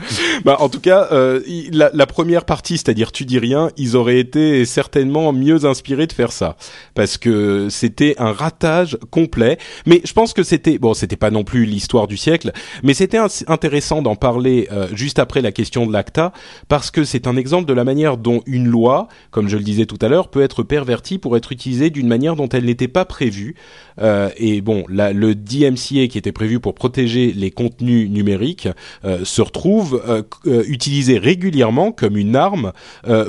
bah, 0.44 0.56
en 0.60 0.68
tout 0.68 0.80
cas, 0.80 1.08
euh, 1.12 1.40
la, 1.72 1.90
la, 1.92 2.06
première 2.06 2.44
partie, 2.44 2.78
c'est-à-dire 2.78 3.12
tu 3.12 3.24
dis 3.24 3.38
rien, 3.38 3.70
ils 3.76 3.96
auraient 3.96 4.18
été 4.18 4.64
certainement 4.64 5.32
mieux 5.32 5.64
inspirés 5.64 6.06
de 6.06 6.12
faire 6.12 6.32
ça, 6.32 6.56
parce 6.94 7.18
que 7.18 7.68
c'était 7.70 8.14
un 8.18 8.32
ratage 8.32 8.98
complet. 9.10 9.58
Mais 9.86 10.00
je 10.04 10.12
pense 10.12 10.32
que 10.32 10.42
c'était 10.42 10.78
bon, 10.78 10.94
c'était 10.94 11.16
pas 11.16 11.30
non 11.30 11.44
plus 11.44 11.64
l'histoire 11.64 12.06
du 12.06 12.16
siècle, 12.16 12.52
mais 12.82 12.94
c'était 12.94 13.18
intéressant 13.46 14.02
d'en 14.02 14.16
parler 14.16 14.68
euh, 14.72 14.88
juste 14.92 15.18
après 15.18 15.42
la 15.42 15.52
question 15.52 15.86
de 15.86 15.92
l'ACTA, 15.92 16.32
parce 16.68 16.90
que 16.90 17.04
c'est 17.04 17.26
un 17.26 17.36
exemple 17.36 17.66
de 17.66 17.74
la 17.74 17.84
manière 17.84 18.16
dont 18.16 18.42
une 18.46 18.66
loi, 18.66 19.08
comme 19.30 19.48
je 19.48 19.56
le 19.56 19.62
disais 19.62 19.86
tout 19.86 19.98
à 20.00 20.08
l'heure, 20.08 20.28
peut 20.28 20.42
être 20.42 20.62
pervertie 20.62 21.18
pour 21.18 21.36
être 21.36 21.52
utilisée 21.52 21.90
d'une 21.90 22.08
manière 22.08 22.36
dont 22.36 22.48
elle 22.48 22.64
n'était 22.64 22.88
pas 22.88 23.04
prévue. 23.04 23.54
Euh, 24.00 24.30
et 24.36 24.60
bon, 24.60 24.84
la, 24.88 25.12
le 25.12 25.34
DMCA 25.34 26.08
qui 26.08 26.18
était 26.18 26.32
prévu 26.32 26.60
pour 26.60 26.74
protéger 26.74 27.32
les 27.32 27.50
contenus 27.50 28.10
numériques 28.10 28.68
euh, 29.04 29.24
se 29.24 29.42
retrouve 29.42 29.85
euh, 29.94 30.22
euh, 30.46 30.64
utilisé 30.66 31.18
régulièrement 31.18 31.92
comme 31.92 32.16
une 32.16 32.36
arme 32.36 32.72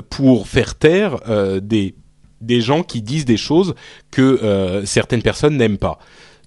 pour 0.09 0.47
faire 0.47 0.75
taire 0.75 1.17
des 1.61 1.95
des 2.39 2.61
gens 2.61 2.83
qui 2.83 3.01
disent 3.01 3.25
des 3.25 3.37
choses 3.37 3.73
que 4.11 4.83
certaines 4.85 5.21
personnes 5.21 5.57
n'aiment 5.57 5.77
pas. 5.77 5.99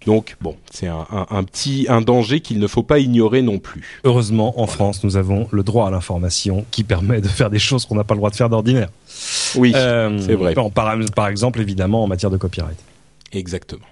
Donc 0.07 0.37
bon, 0.41 0.57
c'est 0.71 0.87
un, 0.87 1.07
un, 1.11 1.27
un, 1.31 1.45
petit 1.45 1.87
un 1.89 2.01
danger 2.01 2.41
qu'il 2.41 2.59
ne 2.59 2.67
faut 2.67 2.83
pas 2.83 2.99
ignorer 3.01 3.43
non 3.43 3.59
plus. 3.59 4.01
Heureusement, 4.05 4.59
en 4.61 4.67
France, 4.67 5.05
nous 5.05 5.17
avons 5.19 5.47
le 5.51 5.63
droit 5.63 5.89
à 5.89 5.91
l'information 5.91 6.65
qui 6.71 6.85
permet 6.85 7.21
de 7.21 7.29
faire 7.29 7.51
des 7.51 7.59
choses 7.59 7.85
qu'on 7.85 7.97
n'a 7.97 8.05
pas 8.05 8.15
le 8.15 8.19
droit 8.19 8.31
de 8.31 8.37
faire 8.37 8.49
d'ordinaire. 8.49 8.89
Oui, 9.57 9.73
c'est 9.73 10.35
vrai. 10.35 10.55
Par, 10.55 10.71
par 11.15 11.29
exemple, 11.29 11.61
évidemment, 11.61 12.05
en 12.05 12.07
matière 12.07 12.31
de 12.31 12.39
copyright. 12.39 12.79
Exactement. 13.33 13.85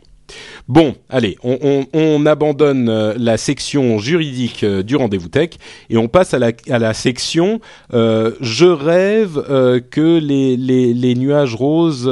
Bon, 0.68 0.94
allez, 1.08 1.38
on, 1.42 2.26
abandonne 2.26 2.88
euh, 2.88 3.14
la 3.16 3.36
section 3.36 3.98
juridique 3.98 4.64
euh, 4.64 4.82
du 4.82 4.96
rendez-vous 4.96 5.28
tech 5.28 5.50
et 5.88 5.96
on 5.96 6.08
passe 6.08 6.34
à 6.34 6.38
la, 6.38 6.52
à 6.68 6.78
la 6.78 6.92
section 6.92 7.60
euh, 7.94 8.32
je 8.40 8.66
rêve 8.66 9.42
que 9.90 10.18
les, 10.18 10.56
les, 10.56 11.14
nuages 11.14 11.54
roses 11.54 12.10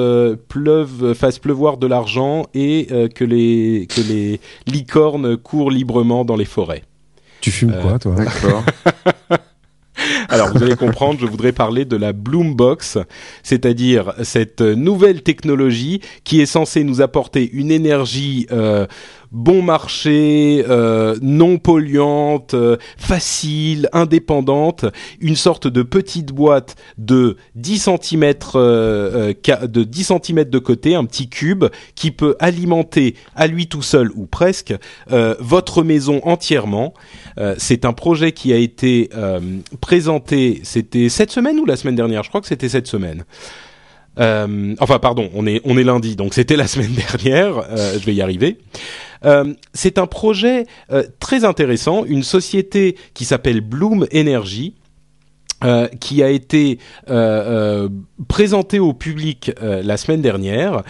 pleuvent, 0.48 1.14
fassent 1.14 1.38
pleuvoir 1.38 1.76
de 1.76 1.86
l'argent 1.86 2.46
et 2.54 2.86
que, 3.14 3.24
les, 3.24 3.86
que 3.88 4.00
les 4.00 4.40
licornes 4.66 5.36
courent 5.36 5.70
librement 5.70 6.24
dans 6.24 6.36
les 6.36 6.44
forêts. 6.44 6.82
Tu 7.40 7.50
fumes 7.50 7.74
quoi, 7.80 7.98
toi? 7.98 8.14
D'accord. 8.16 8.64
Alors 10.28 10.52
vous 10.52 10.62
allez 10.62 10.76
comprendre, 10.76 11.20
je 11.20 11.26
voudrais 11.26 11.52
parler 11.52 11.84
de 11.84 11.96
la 11.96 12.12
Bloombox, 12.12 12.98
c'est-à-dire 13.42 14.12
cette 14.22 14.60
nouvelle 14.60 15.22
technologie 15.22 16.00
qui 16.24 16.40
est 16.40 16.46
censée 16.46 16.84
nous 16.84 17.00
apporter 17.00 17.50
une 17.52 17.70
énergie 17.70 18.46
euh, 18.52 18.86
bon 19.36 19.60
marché, 19.60 20.64
euh, 20.66 21.14
non 21.20 21.58
polluante, 21.58 22.54
euh, 22.54 22.78
facile, 22.96 23.86
indépendante, 23.92 24.86
une 25.20 25.36
sorte 25.36 25.66
de 25.66 25.82
petite 25.82 26.32
boîte 26.32 26.74
de 26.96 27.36
10 27.54 27.90
cm 28.00 28.32
euh, 28.54 29.34
de 29.62 29.84
10 29.84 30.12
cm 30.24 30.44
de 30.44 30.58
côté, 30.58 30.94
un 30.94 31.04
petit 31.04 31.28
cube 31.28 31.66
qui 31.94 32.12
peut 32.12 32.34
alimenter 32.40 33.14
à 33.34 33.46
lui 33.46 33.66
tout 33.66 33.82
seul 33.82 34.10
ou 34.14 34.24
presque 34.26 34.74
votre 35.38 35.82
maison 35.82 36.20
entièrement. 36.24 36.94
c'est 37.58 37.84
un 37.84 37.92
projet 37.92 38.32
qui 38.32 38.52
a 38.52 38.56
été 38.56 39.10
présenté, 39.80 40.60
c'était 40.62 41.08
cette 41.08 41.30
semaine 41.30 41.58
ou 41.58 41.66
la 41.66 41.76
semaine 41.76 41.94
dernière, 41.94 42.22
je 42.22 42.30
crois 42.30 42.40
que 42.40 42.46
c'était 42.46 42.68
cette 42.68 42.86
semaine. 42.86 43.24
enfin, 44.18 44.98
pardon, 44.98 45.30
on 45.34 45.46
est 45.46 45.60
on 45.64 45.76
est 45.76 45.84
lundi, 45.84 46.16
donc 46.16 46.32
c'était 46.32 46.56
la 46.56 46.66
semaine 46.72 46.94
dernière. 46.94 47.62
je 47.76 48.04
vais 48.04 48.14
y 48.14 48.22
arriver. 48.22 48.58
Euh, 49.24 49.54
c'est 49.72 49.98
un 49.98 50.06
projet 50.06 50.66
euh, 50.90 51.04
très 51.20 51.44
intéressant, 51.44 52.04
une 52.04 52.22
société 52.22 52.96
qui 53.14 53.24
s'appelle 53.24 53.60
Bloom 53.60 54.06
Energy. 54.14 54.74
Euh, 55.64 55.88
qui 55.88 56.22
a 56.22 56.28
été 56.28 56.78
présentée 58.28 58.78
au 58.78 58.92
public 58.92 59.50
la 59.58 59.96
semaine 59.96 60.20
dernière 60.20 60.82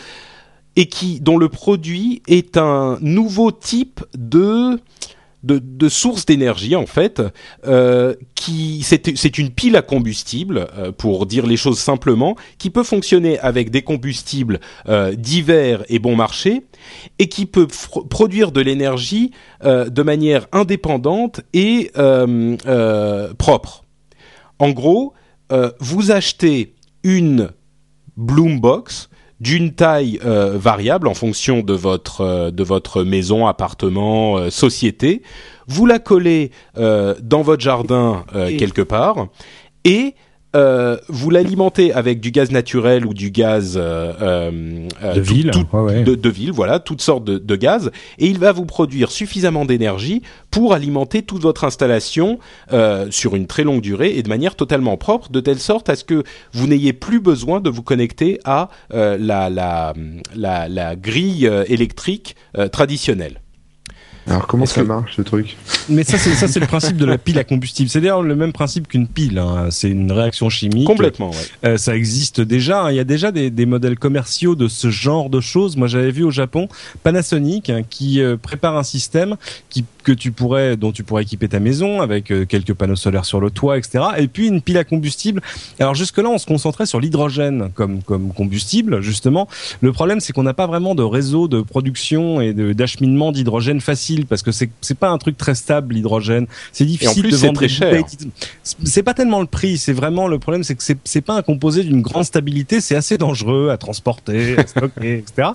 et 0.75 0.89
dont 1.21 1.39
le 1.39 1.49
produit 1.49 2.21
est 2.27 2.57
un 2.57 2.99
nouveau 3.01 3.53
type 3.53 4.05
de 4.19 4.81
de, 5.47 5.61
de 5.63 5.89
sources 5.89 6.27
d'énergie 6.27 6.75
en 6.75 6.87
fait, 6.87 7.23
euh, 7.67 8.15
qui 8.35 8.83
c'est 8.83 9.39
une 9.39 9.51
pile 9.51 9.77
à 9.77 9.83
combustible 9.83 10.67
euh, 10.77 10.93
pour 10.93 11.27
dire 11.27 11.47
les 11.47 11.57
choses 11.57 11.79
simplement, 11.79 12.37
qui 12.59 12.71
peut 12.71 12.83
fonctionner 12.83 13.39
avec 13.39 13.71
des 13.71 13.83
combustibles 13.83 14.61
euh, 14.89 15.15
divers 15.15 15.85
et 15.89 15.99
bon 15.99 16.17
marché 16.17 16.65
et 17.19 17.29
qui 17.29 17.47
peut 17.47 17.69
produire 18.11 18.53
de 18.53 18.61
l'énergie 18.61 19.31
de 19.65 20.03
manière 20.03 20.47
indépendante 20.53 21.41
et 21.53 21.91
propre. 23.39 23.85
En 24.59 24.71
gros, 24.71 25.15
vous 25.81 26.11
achetez 26.11 26.75
une 27.03 27.51
Bloombox 28.17 29.09
d'une 29.41 29.75
taille 29.75 30.19
euh, 30.25 30.57
variable 30.57 31.09
en 31.09 31.15
fonction 31.15 31.61
de 31.61 31.75
votre 31.75 32.23
euh, 32.23 32.51
de 32.51 32.65
votre 32.65 33.03
maison, 33.05 33.47
appartement, 33.47 34.39
euh, 34.39 34.51
société. 34.51 35.23
Vous 35.69 35.85
la 35.85 35.99
collez 35.99 36.53
dans 36.77 37.43
votre 37.43 37.61
jardin 37.61 38.25
quelque 38.33 38.83
part 38.83 39.27
et 39.83 40.15
euh, 40.57 40.97
vous 41.09 41.29
l'alimentez 41.31 41.93
avec 41.93 42.21
du 42.21 42.31
gaz 42.31 42.51
naturel 42.51 43.05
ou 43.05 43.13
du 43.13 43.31
gaz 43.31 43.75
euh, 43.77 44.13
euh, 44.23 45.15
de 45.15 45.21
ville, 45.21 45.51
De, 45.51 46.29
ville, 46.31 46.53
voilà, 46.53 46.81
toutes 46.81 47.03
sortes 47.03 47.25
de, 47.25 47.57
gaz, 47.57 47.91
et 48.19 48.27
il 48.27 48.39
va 48.39 48.53
vous 48.53 48.65
produire 48.65 49.11
suffisamment 49.11 49.67
d'énergie 49.67 50.23
pour 50.51 50.73
alimenter 50.73 51.23
toute 51.23 51.43
votre 51.43 51.65
installation 51.65 52.39
sur 53.11 53.37
une 53.37 53.47
très 53.47 53.65
longue 53.65 53.83
durée 53.83 54.17
et 54.17 54.23
de 54.23 54.29
manière 54.29 54.57
totalement 54.57 54.97
propre, 54.97 55.31
de 55.31 55.41
telle 55.41 55.59
sorte 55.59 55.89
à 55.89 55.97
ce 55.97 56.05
que 56.05 56.23
vous 56.53 56.67
n'ayez 56.67 56.93
plus 56.93 57.21
besoin 57.21 57.61
de 57.61 57.69
vous 57.71 57.83
connecter 57.83 58.41
à 58.45 58.71
la, 58.91 59.17
la, 59.51 59.93
la, 60.35 60.69
la, 60.69 60.97
grille 60.97 61.51
électrique 61.69 62.37
traditionnelle. 62.73 63.41
Alors 64.29 64.47
comment 64.47 64.67
ça 64.67 64.83
marche 64.83 65.17
ce 65.17 65.23
truc 65.23 65.57
Mais 65.89 66.03
ça 66.03 66.19
c'est 66.19 66.35
ça 66.35 66.49
c'est 66.49 66.59
le 66.59 66.67
principe 66.67 66.97
de 66.97 67.07
la 67.07 67.17
pile 67.17 67.39
à 67.39 67.45
combustible. 67.45 67.89
C'est 67.89 68.01
d'ailleurs 68.01 68.23
le 68.23 68.35
même 68.35 68.53
principe 68.53 68.89
qu'une 68.89 69.07
pile. 69.07 69.39
Hein. 69.39 69.69
C'est 69.71 69.89
une 69.89 70.11
réaction 70.11 70.51
chimique. 70.51 70.87
Complètement. 70.87 71.31
Ouais. 71.31 71.37
Euh, 71.65 71.77
ça 71.77 71.95
existe 71.95 72.41
déjà. 72.41 72.83
Hein. 72.83 72.91
Il 72.91 72.97
y 72.97 73.01
a 73.01 73.05
déjà 73.05 73.31
des, 73.31 73.51
des, 73.51 73.67
modèles 73.67 73.99
commerciaux 73.99 74.57
de 74.57 74.67
ce 74.67 74.91
genre 74.91 75.31
de 75.31 75.41
choses. 75.41 75.77
Moi 75.77 75.87
j'avais 75.87 76.11
vu 76.11 76.25
au 76.25 76.31
Japon 76.31 76.69
Panasonic 77.05 77.71
hein, 77.71 77.83
qui 77.89 78.21
euh, 78.21 78.37
prépare 78.37 78.77
un 78.77 78.83
système 78.83 79.37
qui 79.71 79.85
que 80.07 80.13
tu 80.13 80.31
pourrais 80.31 80.77
dont 80.77 80.93
tu 80.93 81.03
pourrais 81.03 81.25
équiper 81.25 81.49
ta 81.49 81.59
maison 81.59 82.01
avec 82.01 82.31
euh, 82.31 82.47
quelques 82.47 82.75
panneaux 82.75 82.95
solaires 82.95 83.25
sur 83.25 83.41
le 83.41 83.51
toit, 83.51 83.77
etc. 83.77 84.05
Et 84.19 84.29
puis 84.29 84.47
une 84.47 84.63
pile 84.63 84.79
à 84.79 84.85
combustible. 84.85 85.43
Alors 85.81 85.97
jusque 85.97 86.19
là 86.19 86.29
on 86.29 86.39
se 86.39 86.47
concentrait 86.47 86.87
sur 86.87 87.01
l'hydrogène 87.01 87.71
comme 87.75 88.05
comme 88.05 88.33
combustible 88.33 89.01
justement. 89.01 89.49
Le 89.81 89.93
problème 89.93 90.21
c'est 90.21 90.33
qu'on 90.33 90.45
n'a 90.45 90.55
pas 90.55 90.69
vraiment 90.69 90.95
de 90.95 91.03
réseau 91.03 91.49
de 91.49 91.61
production 91.61 92.41
et 92.41 92.55
d'acheminement 92.55 93.33
d'hydrogène 93.33 93.81
facile 93.81 94.27
parce 94.27 94.45
que 94.45 94.53
c'est 94.53 94.71
c'est 94.81 94.97
pas 94.97 95.11
un 95.11 95.19
truc 95.19 95.37
très 95.37 95.57
stable 95.57 95.95
l'hydrogène. 95.95 96.47
C'est 96.71 96.85
difficile 96.85 97.29
de 97.29 97.37
vendre 97.37 97.55
très 97.55 97.69
cher. 97.69 98.05
C'est 98.63 99.03
pas 99.03 99.15
tellement 99.15 99.41
le 99.41 99.49
prix, 99.49 99.77
c'est 99.77 99.93
vraiment 99.93 100.29
le 100.29 100.39
problème, 100.39 100.63
c'est 100.63 100.77
que 100.77 100.85
c'est 100.85 100.99
c'est 101.03 101.21
pas 101.21 101.35
un 101.35 101.43
composé 101.43 101.83
d'une 101.83 102.01
grande 102.01 102.25
stabilité, 102.25 102.81
c'est 102.81 102.95
assez 102.95 103.19
dangereux 103.19 103.71
à 103.71 103.77
transporter, 103.77 104.57
à 104.57 104.67
stocker, 104.69 105.19
etc. 105.19 105.49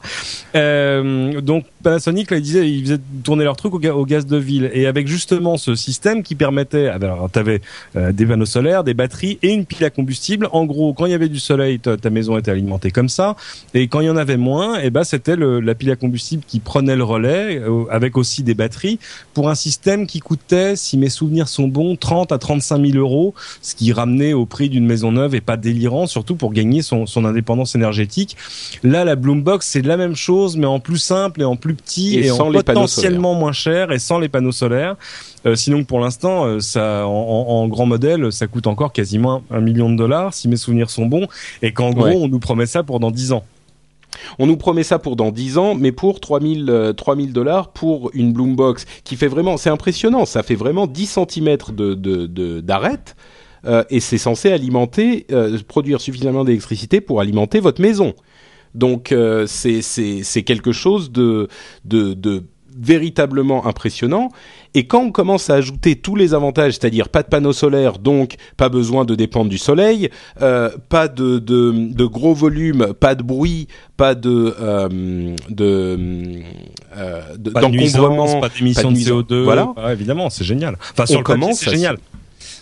Euh, 0.55 1.39
donc 1.39 1.63
Panasonic 1.83 2.31
là, 2.31 2.37
il 2.37 2.43
disait, 2.43 2.69
ils 2.69 2.81
faisaient 2.83 2.99
tourner 3.23 3.45
leur 3.45 3.55
truc 3.55 3.73
au, 3.73 4.05
gaz 4.05 4.25
de 4.25 4.40
ville 4.41 4.69
et 4.73 4.85
avec 4.87 5.07
justement 5.07 5.57
ce 5.57 5.75
système 5.75 6.23
qui 6.23 6.35
permettait, 6.35 6.87
ah 6.87 6.99
ben, 6.99 7.13
alors 7.13 7.29
t'avais 7.29 7.61
euh, 7.95 8.11
des 8.11 8.25
panneaux 8.25 8.45
solaires, 8.45 8.83
des 8.83 8.93
batteries 8.93 9.39
et 9.41 9.49
une 9.49 9.65
pile 9.65 9.85
à 9.85 9.89
combustible. 9.89 10.47
En 10.51 10.65
gros, 10.65 10.93
quand 10.93 11.05
il 11.05 11.11
y 11.11 11.15
avait 11.15 11.29
du 11.29 11.39
soleil, 11.39 11.79
ta, 11.79 12.09
maison 12.09 12.37
était 12.37 12.51
alimentée 12.51 12.91
comme 12.91 13.09
ça, 13.09 13.35
et 13.73 13.87
quand 13.87 14.01
il 14.01 14.07
y 14.07 14.09
en 14.09 14.17
avait 14.17 14.37
moins, 14.37 14.79
et 14.79 14.85
eh 14.85 14.89
ben 14.89 15.03
c'était 15.03 15.35
la 15.37 15.75
pile 15.75 15.91
à 15.91 15.95
combustible 15.95 16.43
qui 16.45 16.59
prenait 16.59 16.95
le 16.95 17.03
relais 17.03 17.59
euh, 17.59 17.85
avec 17.89 18.17
aussi 18.17 18.43
des 18.43 18.53
batteries 18.53 18.99
pour 19.33 19.49
un 19.49 19.55
système 19.55 20.07
qui 20.07 20.19
coûtait, 20.19 20.75
si 20.75 20.97
mes 20.97 21.09
souvenirs 21.09 21.47
sont 21.47 21.67
bons, 21.67 21.95
30 21.95 22.31
à 22.31 22.37
35 22.37 22.85
000 22.85 22.97
euros, 22.97 23.33
ce 23.61 23.75
qui 23.75 23.93
ramenait 23.93 24.33
au 24.33 24.45
prix 24.45 24.69
d'une 24.69 24.85
maison 24.85 25.11
neuve 25.11 25.35
et 25.35 25.41
pas 25.41 25.57
délirant, 25.57 26.07
surtout 26.07 26.35
pour 26.35 26.53
gagner 26.53 26.81
son, 26.81 27.05
indépendance 27.25 27.75
énergétique. 27.75 28.35
Là, 28.83 29.05
la 29.05 29.15
Bloombox, 29.15 29.67
c'est 29.67 29.85
la 29.85 29.97
même 29.97 30.15
chose, 30.15 30.57
mais 30.57 30.65
en 30.65 30.79
plus 30.79 30.97
simple 30.97 31.41
et 31.41 31.45
en 31.45 31.55
plus 31.55 31.75
petit 31.75 32.19
et, 32.19 32.31
en 32.31 32.51
potentiellement 32.51 33.35
moins 33.35 33.51
cher 33.51 33.91
et 33.91 33.99
sans 33.99 34.19
les 34.19 34.29
panneaux 34.31 34.51
solaires. 34.51 34.95
Euh, 35.45 35.55
sinon, 35.55 35.83
pour 35.83 35.99
l'instant, 35.99 36.45
euh, 36.45 36.59
ça, 36.59 37.05
en, 37.05 37.67
grand 37.67 37.85
modèle, 37.85 38.31
ça 38.31 38.47
coûte 38.47 38.67
encore 38.67 38.93
quasiment 38.93 39.43
un 39.51 39.61
million 39.61 39.89
de 39.89 39.95
dollars, 39.95 40.33
si 40.33 40.47
mes 40.47 40.57
souvenirs 40.57 40.89
sont 40.89 41.05
bons, 41.05 41.27
et 41.61 41.73
qu'en 41.73 41.91
gros, 41.91 42.07
on 42.07 42.27
nous 42.27 42.39
promet 42.39 42.65
ça 42.65 42.83
pour 42.83 42.99
dans 42.99 43.11
10 43.11 43.33
ans. 43.33 43.43
On 44.39 44.47
nous 44.47 44.57
promet 44.57 44.83
ça 44.83 44.99
pour 44.99 45.15
dans 45.15 45.31
10 45.31 45.57
ans, 45.57 45.75
mais 45.75 45.91
pour 45.91 46.19
3000 46.19 46.93
3000 46.97 47.29
euh, 47.29 47.33
dollars 47.33 47.71
pour 47.71 48.11
une 48.13 48.33
Bloombox 48.33 48.85
qui 49.03 49.15
fait 49.15 49.27
vraiment, 49.27 49.57
c'est 49.57 49.69
impressionnant, 49.69 50.25
ça 50.25 50.43
fait 50.43 50.55
vraiment 50.55 50.87
10 50.87 51.19
cm 51.29 51.57
de 51.75 52.59
d'arête. 52.59 53.15
Euh, 53.65 53.83
et 53.91 53.99
c'est 53.99 54.17
censé 54.17 54.51
alimenter, 54.51 55.27
euh, 55.31 55.57
produire 55.67 56.01
suffisamment 56.01 56.43
d'électricité 56.43 56.99
pour 56.99 57.21
alimenter 57.21 57.59
votre 57.59 57.81
maison. 57.81 58.13
Donc 58.73 59.13
c'est 59.47 59.81
c'est 59.81 60.43
quelque 60.43 60.71
chose 60.71 61.11
de 61.11 61.49
de, 61.83 62.13
de 62.13 62.43
véritablement 62.77 63.65
impressionnant. 63.65 64.29
Et 64.73 64.87
quand 64.87 65.01
on 65.01 65.11
commence 65.11 65.49
à 65.49 65.55
ajouter 65.55 65.95
tous 65.95 66.15
les 66.15 66.33
avantages, 66.33 66.73
c'est-à-dire 66.73 67.09
pas 67.09 67.23
de 67.23 67.27
panneaux 67.27 67.53
solaires, 67.53 67.99
donc 67.99 68.35
pas 68.57 68.69
besoin 68.69 69.03
de 69.05 69.15
dépendre 69.15 69.49
du 69.49 69.57
soleil, 69.57 70.09
euh, 70.41 70.69
pas 70.89 71.07
de, 71.07 71.39
de, 71.39 71.93
de, 71.93 72.05
gros 72.05 72.33
volume, 72.33 72.93
pas 72.93 73.15
de 73.15 73.23
bruit, 73.23 73.67
pas 73.97 74.15
de 74.15 74.55
euh, 74.59 75.35
de, 75.49 76.41
euh, 76.95 77.21
d'encombrement, 77.37 78.39
pas 78.39 78.49
d'émissions 78.49 78.91
de, 78.91 78.97
CO2, 78.97 79.43
voilà, 79.43 79.73
évidemment, 79.91 80.29
c'est 80.29 80.45
génial. 80.45 80.77
Enfin, 80.91 81.05
sur 81.05 81.21
on 81.27 81.47
le 81.47 81.53
c'est 81.53 81.71
génial. 81.71 81.97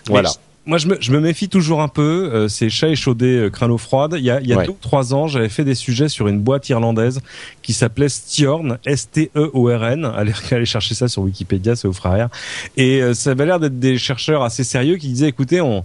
Voilà 0.07 0.31
moi, 0.69 0.77
je 0.77 0.87
me, 0.87 0.97
je 1.01 1.11
me, 1.11 1.19
méfie 1.19 1.49
toujours 1.49 1.81
un 1.81 1.87
peu. 1.87 2.29
Euh, 2.31 2.47
c'est 2.47 2.69
chat 2.69 2.89
échaudé, 2.89 3.49
euh, 3.49 3.77
froide. 3.77 4.15
Il 4.17 4.23
y 4.23 4.29
a, 4.29 4.39
il 4.39 4.47
y 4.47 4.53
a 4.53 4.63
deux 4.63 4.71
ou 4.71 4.77
trois 4.79 5.15
ans, 5.15 5.27
j'avais 5.27 5.49
fait 5.49 5.63
des 5.63 5.73
sujets 5.73 6.09
sur 6.09 6.27
une 6.27 6.39
boîte 6.39 6.69
irlandaise 6.69 7.21
qui 7.63 7.73
s'appelait 7.73 8.07
Stiorn, 8.07 8.77
S-T-E-O-R-N. 8.85 10.05
Allez, 10.05 10.33
allez 10.51 10.65
chercher 10.65 10.93
ça 10.93 11.07
sur 11.07 11.23
Wikipédia, 11.23 11.75
c'est 11.75 11.87
au 11.87 11.93
frère. 11.93 12.29
Et 12.77 13.01
euh, 13.01 13.15
ça 13.15 13.31
avait 13.31 13.47
l'air 13.47 13.59
d'être 13.59 13.79
des 13.79 13.97
chercheurs 13.97 14.43
assez 14.43 14.63
sérieux 14.63 14.97
qui 14.97 15.07
disaient, 15.07 15.29
écoutez, 15.29 15.59
on, 15.59 15.83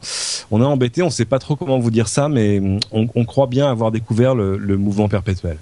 on 0.50 0.60
est 0.60 0.66
embêté, 0.66 1.02
on 1.02 1.10
sait 1.10 1.24
pas 1.24 1.38
trop 1.38 1.56
comment 1.56 1.78
vous 1.78 1.90
dire 1.90 2.08
ça, 2.08 2.28
mais 2.28 2.60
on, 2.92 3.08
on 3.14 3.24
croit 3.24 3.46
bien 3.46 3.70
avoir 3.70 3.90
découvert 3.90 4.34
le, 4.34 4.58
le 4.58 4.76
mouvement 4.76 5.08
perpétuel. 5.08 5.56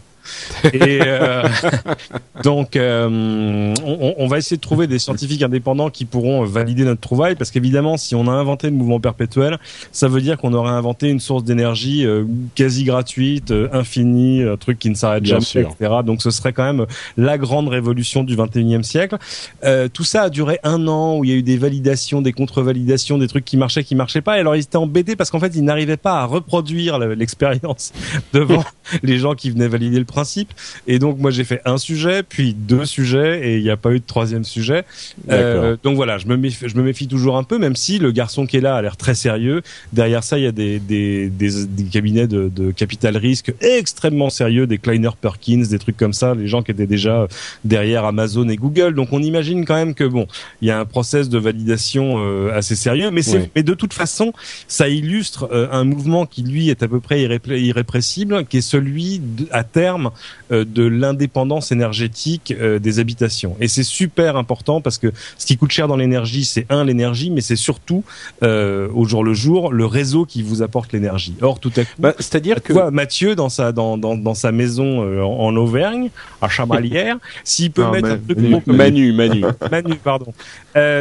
Et 0.72 1.00
euh, 1.02 1.48
donc, 2.44 2.76
euh, 2.76 3.74
on, 3.84 4.14
on, 4.18 4.26
va 4.26 4.38
essayer 4.38 4.56
de 4.56 4.62
trouver 4.62 4.86
des 4.86 4.98
scientifiques 4.98 5.42
indépendants 5.42 5.90
qui 5.90 6.04
pourront 6.04 6.44
valider 6.44 6.84
notre 6.84 7.00
trouvaille, 7.00 7.34
parce 7.34 7.50
qu'évidemment, 7.50 7.96
si 7.96 8.14
on 8.14 8.26
a 8.28 8.32
inventé 8.32 8.68
le 8.68 8.74
mouvement 8.74 9.00
perpétuel, 9.00 9.58
ça 9.90 10.08
veut 10.08 10.20
dire 10.20 10.38
qu'on 10.38 10.54
aurait 10.54 10.70
inventé 10.72 11.08
une 11.08 11.20
source 11.20 11.44
d'énergie 11.44 12.06
euh, 12.06 12.24
quasi 12.54 12.84
gratuite, 12.84 13.52
infinie, 13.72 14.42
un 14.42 14.56
truc 14.56 14.78
qui 14.78 14.90
ne 14.90 14.94
s'arrête 14.94 15.24
jamais, 15.24 15.42
etc. 15.42 15.94
Donc, 16.04 16.22
ce 16.22 16.30
serait 16.30 16.52
quand 16.52 16.64
même 16.64 16.86
la 17.16 17.38
grande 17.38 17.68
révolution 17.68 18.24
du 18.24 18.36
21e 18.36 18.82
siècle. 18.82 19.16
tout 19.92 20.04
ça 20.04 20.22
a 20.22 20.30
duré 20.30 20.58
un 20.62 20.86
an 20.88 21.18
où 21.18 21.24
il 21.24 21.30
y 21.30 21.32
a 21.32 21.36
eu 21.36 21.42
des 21.42 21.56
validations, 21.56 22.22
des 22.22 22.32
contre-validations, 22.32 23.18
des 23.18 23.28
trucs 23.28 23.44
qui 23.44 23.56
marchaient, 23.56 23.84
qui 23.84 23.94
marchaient 23.94 24.20
pas. 24.20 24.36
Et 24.36 24.40
alors, 24.40 24.56
ils 24.56 24.62
étaient 24.62 24.76
embêtés 24.76 25.16
parce 25.16 25.30
qu'en 25.30 25.40
fait, 25.40 25.52
ils 25.54 25.64
n'arrivaient 25.64 25.96
pas 25.96 26.20
à 26.20 26.24
reproduire 26.24 26.98
l'expérience 26.98 27.92
devant 28.32 28.64
les 29.02 29.18
gens 29.18 29.34
qui 29.34 29.50
venaient 29.50 29.68
valider 29.68 29.98
le 29.98 30.04
principe. 30.12 30.50
Et 30.86 30.98
donc 30.98 31.18
moi 31.18 31.30
j'ai 31.30 31.44
fait 31.44 31.60
un 31.64 31.78
sujet, 31.78 32.22
puis 32.22 32.54
deux 32.54 32.84
sujets, 32.84 33.48
et 33.48 33.56
il 33.56 33.62
n'y 33.62 33.70
a 33.70 33.76
pas 33.76 33.92
eu 33.92 33.98
de 33.98 34.06
troisième 34.06 34.44
sujet. 34.44 34.84
Euh, 35.30 35.76
donc 35.82 35.96
voilà, 35.96 36.18
je 36.18 36.26
me, 36.26 36.36
méfie, 36.36 36.68
je 36.68 36.76
me 36.76 36.82
méfie 36.82 37.08
toujours 37.08 37.36
un 37.36 37.44
peu, 37.44 37.58
même 37.58 37.76
si 37.76 37.98
le 37.98 38.12
garçon 38.12 38.46
qui 38.46 38.58
est 38.58 38.60
là 38.60 38.76
a 38.76 38.82
l'air 38.82 38.96
très 38.96 39.14
sérieux. 39.14 39.62
Derrière 39.92 40.22
ça, 40.22 40.38
il 40.38 40.44
y 40.44 40.46
a 40.46 40.52
des, 40.52 40.78
des, 40.78 41.28
des, 41.28 41.66
des 41.66 41.84
cabinets 41.84 42.26
de, 42.26 42.50
de, 42.54 42.70
capital 42.70 43.16
risque 43.16 43.52
extrêmement 43.60 44.30
sérieux, 44.30 44.66
des 44.66 44.78
Kleiner 44.78 45.10
Perkins, 45.20 45.64
des 45.68 45.78
trucs 45.78 45.96
comme 45.96 46.12
ça, 46.12 46.34
les 46.34 46.46
gens 46.46 46.62
qui 46.62 46.70
étaient 46.70 46.86
déjà 46.86 47.26
derrière 47.64 48.04
Amazon 48.04 48.48
et 48.48 48.56
Google. 48.56 48.94
Donc 48.94 49.08
on 49.12 49.22
imagine 49.22 49.64
quand 49.64 49.74
même 49.74 49.94
que 49.94 50.04
bon, 50.04 50.26
il 50.60 50.68
y 50.68 50.70
a 50.70 50.78
un 50.78 50.84
process 50.84 51.28
de 51.28 51.38
validation 51.38 52.16
euh, 52.18 52.52
assez 52.54 52.76
sérieux, 52.76 53.10
mais, 53.10 53.22
c'est 53.22 53.50
mais 53.54 53.62
de 53.62 53.74
toute 53.74 53.94
façon, 53.94 54.32
ça 54.68 54.88
illustre 54.88 55.48
euh, 55.52 55.68
un 55.70 55.84
mouvement 55.84 56.26
qui 56.26 56.42
lui 56.42 56.68
est 56.70 56.82
à 56.82 56.88
peu 56.88 57.00
près 57.00 57.22
irrépressible, 57.22 58.44
qui 58.46 58.58
est 58.58 58.60
celui 58.60 59.20
à 59.50 59.64
terme 59.64 60.01
euh, 60.50 60.64
de 60.64 60.84
l'indépendance 60.84 61.72
énergétique 61.72 62.54
euh, 62.58 62.78
des 62.78 62.98
habitations. 62.98 63.56
Et 63.60 63.68
c'est 63.68 63.82
super 63.82 64.36
important 64.36 64.80
parce 64.80 64.98
que 64.98 65.12
ce 65.38 65.46
qui 65.46 65.56
coûte 65.56 65.70
cher 65.70 65.88
dans 65.88 65.96
l'énergie, 65.96 66.44
c'est 66.44 66.66
un 66.70 66.84
l'énergie, 66.84 67.30
mais 67.30 67.40
c'est 67.40 67.56
surtout 67.56 68.04
euh, 68.42 68.88
au 68.94 69.04
jour 69.04 69.24
le 69.24 69.34
jour 69.34 69.72
le 69.72 69.86
réseau 69.86 70.24
qui 70.24 70.42
vous 70.42 70.62
apporte 70.62 70.92
l'énergie. 70.92 71.34
Or 71.40 71.60
tout 71.60 71.72
à 71.76 71.84
coup, 71.84 71.90
bah, 71.98 72.14
c'est-à-dire 72.18 72.62
que 72.62 72.90
Mathieu 72.90 73.34
dans 73.34 73.48
sa 73.48 73.72
dans, 73.72 73.98
dans, 73.98 74.16
dans 74.16 74.34
sa 74.34 74.52
maison 74.52 75.02
en, 75.22 75.56
Auvergne, 75.56 76.10
à 76.40 76.48
Chamalières, 76.48 77.16
s'il 77.44 77.70
peut 77.70 77.88
mettre 77.90 78.08
un 78.08 78.18
truc 78.18 78.66
Manu, 78.66 79.12
Manu, 79.12 79.44
Manu, 79.70 79.94
pardon, 80.02 80.32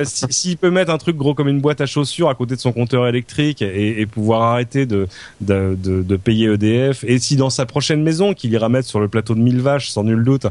s'il 0.04 0.58
peut 0.58 0.72
mettre 0.72 0.92
un 0.92 0.98
truc 0.98 1.16
gros 1.16 1.34
comme 1.34 1.48
une 1.48 1.62
boîte 1.62 1.82
à 1.82 1.86
chaussures 1.86 2.30
à 2.30 2.36
côté 2.36 2.56
de 2.56 2.60
son 2.60 2.72
compteur 2.72 3.08
électrique 3.08 3.62
et, 3.62 4.02
et 4.02 4.06
pouvoir 4.06 4.42
arrêter 4.44 4.86
de 4.86 5.08
de, 5.42 5.78
de 5.82 6.02
de, 6.02 6.16
payer 6.16 6.48
EDF, 6.54 7.04
et 7.04 7.20
si 7.20 7.36
dans 7.36 7.50
sa 7.50 7.66
prochaine 7.66 8.04
maison 8.04 8.34
qu'il 8.34 8.52
ira 8.52 8.70
mettre 8.70 8.88
sur 8.88 9.00
le 9.00 9.08
plateau 9.08 9.36
de 9.36 9.40
mille 9.40 9.62
vaches, 9.62 9.90
sans 9.90 10.04
nul 10.04 10.24
doute, 10.24 10.46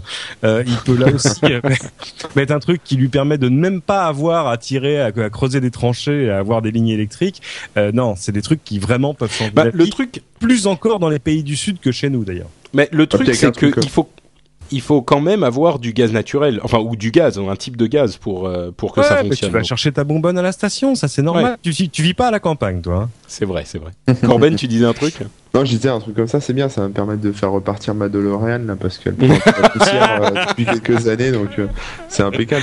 euh, 0.45 0.65
il 0.67 0.77
peut 0.79 0.97
là 0.97 1.09
aussi 1.15 1.45
euh, 1.45 1.61
mettre 2.37 2.53
un 2.53 2.59
truc 2.59 2.83
qui 2.85 2.97
lui 2.97 3.09
permet 3.09 3.39
de 3.39 3.49
ne 3.49 3.59
même 3.59 3.81
pas 3.81 4.07
avoir 4.07 4.49
à 4.49 4.57
tirer, 4.57 5.01
à, 5.01 5.13
creuser 5.31 5.61
des 5.61 5.71
tranchées, 5.71 6.31
à 6.31 6.39
avoir 6.39 6.63
des 6.63 6.71
lignes 6.71 6.89
électriques. 6.89 7.43
Euh, 7.77 7.93
non, 7.93 8.15
c'est 8.17 8.33
des 8.33 8.43
trucs 8.43 8.65
qui 8.65 8.79
vraiment 8.79 9.15
peuvent 9.15 9.33
changer. 9.33 9.51
Bah, 9.51 9.67
le 9.73 9.89
truc 9.89 10.23
plus 10.39 10.67
encore 10.67 10.99
dans 10.99 11.09
les 11.09 11.19
pays 11.19 11.43
du 11.43 11.57
sud 11.57 11.81
que 11.81 11.93
chez 11.93 12.11
nous 12.11 12.25
d'ailleurs. 12.25 12.51
Mais 12.73 12.89
le 12.93 13.07
truc, 13.07 13.35
c'est 13.35 13.53
qu'il 13.53 13.89
faut 13.89 14.09
il 14.71 14.81
faut 14.81 15.03
quand 15.03 15.21
même 15.21 15.43
avoir 15.43 15.79
du 15.79 15.93
gaz 15.93 16.13
naturel, 16.13 16.61
enfin 16.63 16.79
ou 16.79 16.97
du 16.97 17.11
gaz, 17.11 17.39
un 17.39 17.57
type 17.57 17.77
de 17.77 17.87
gaz 17.87 18.17
pour 18.17 18.47
euh, 18.47 18.71
pour 18.77 18.93
que 18.93 19.03
ça 19.03 19.19
fonctionne. 19.19 19.51
tu 19.51 19.57
vas 19.57 19.63
chercher 19.63 19.93
ta 19.93 20.05
bonbonne 20.05 20.39
à 20.39 20.43
la 20.43 20.53
station, 20.53 20.95
ça 20.95 21.09
c'est 21.09 21.23
normal. 21.23 21.57
Tu, 21.63 21.89
tu 21.89 22.03
vis 22.03 22.15
pas 22.15 22.29
à 22.29 22.31
la 22.31 22.41
campagne, 22.41 22.81
toi. 22.81 22.97
Hein. 23.03 23.11
c'est 23.27 23.45
vrai, 23.45 23.65
c'est 23.67 23.79
vrai. 23.79 23.93
Corben, 24.25 24.57
tu 24.57 24.67
disais 24.67 24.87
un 24.87 24.93
truc? 24.93 25.15
Non, 25.53 25.65
je 25.65 25.71
disais 25.71 25.89
un 25.89 25.99
truc 25.99 26.15
comme 26.15 26.29
ça, 26.29 26.41
c'est 26.41 26.53
bien, 26.53 26.69
ça 26.69 26.83
va 26.83 26.89
me 26.89 26.93
permettre 26.93 27.21
de 27.23 27.33
faire 27.33 27.51
repartir 27.51 27.95
ma 27.95 28.09
DeLorean 28.09 28.59
là 28.67 28.77
parce 28.77 28.99
qu'elle 28.99 29.15
prend 29.15 29.27
la 29.29 29.69
poussière 29.69 30.23
euh, 30.23 30.45
depuis 30.49 30.65
quelques 30.65 31.09
années, 31.09 31.33
donc 31.33 31.59
euh, 31.59 31.67
c'est 32.09 32.23
impeccable. 32.23 32.63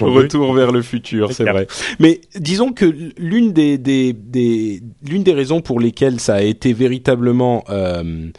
Retour 0.00 0.52
vers 0.54 0.70
le 0.70 0.82
futur, 0.82 1.32
c'est 1.32 1.44
vrai. 1.44 1.66
Mais 1.98 2.20
disons 2.36 2.72
que 2.72 2.84
l'une 3.18 3.52
des, 3.52 3.76
des, 3.76 4.12
des 4.12 4.82
l'une 5.06 5.24
des 5.24 5.34
raisons 5.34 5.60
pour 5.60 5.80
lesquelles 5.80 6.20
ça 6.20 6.36
a 6.36 6.42
été 6.42 6.72
véritablement 6.72 7.64
euh, 7.70 8.30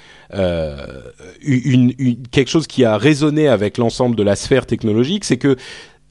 une, 1.42 1.94
une, 1.98 2.28
quelque 2.32 2.50
chose 2.50 2.68
qui 2.68 2.86
a 2.86 2.98
résonné 2.98 3.50
avec 3.50 3.78
l'ensemble 3.78 4.16
de 4.16 4.24
la 4.24 4.38
sphère 4.38 4.66
technologique, 4.66 5.26
c'est 5.26 5.38
que 5.38 5.58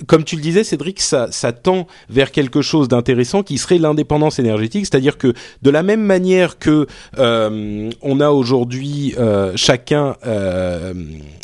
comme 0.06 0.24
tu 0.24 0.36
le 0.36 0.42
disais, 0.42 0.64
Cédric, 0.64 1.00
ça, 1.00 1.28
ça 1.30 1.52
tend 1.52 1.86
vers 2.08 2.30
quelque 2.30 2.62
chose 2.62 2.88
d'intéressant 2.88 3.42
qui 3.42 3.58
serait 3.58 3.78
l'indépendance 3.78 4.38
énergétique, 4.38 4.86
c'est-à-dire 4.86 5.18
que 5.18 5.34
de 5.62 5.70
la 5.70 5.82
même 5.82 6.02
manière 6.02 6.58
que 6.58 6.86
euh, 7.18 7.90
on 8.02 8.20
a 8.20 8.30
aujourd'hui 8.30 9.14
euh, 9.18 9.52
chacun 9.56 10.16
euh, 10.26 10.94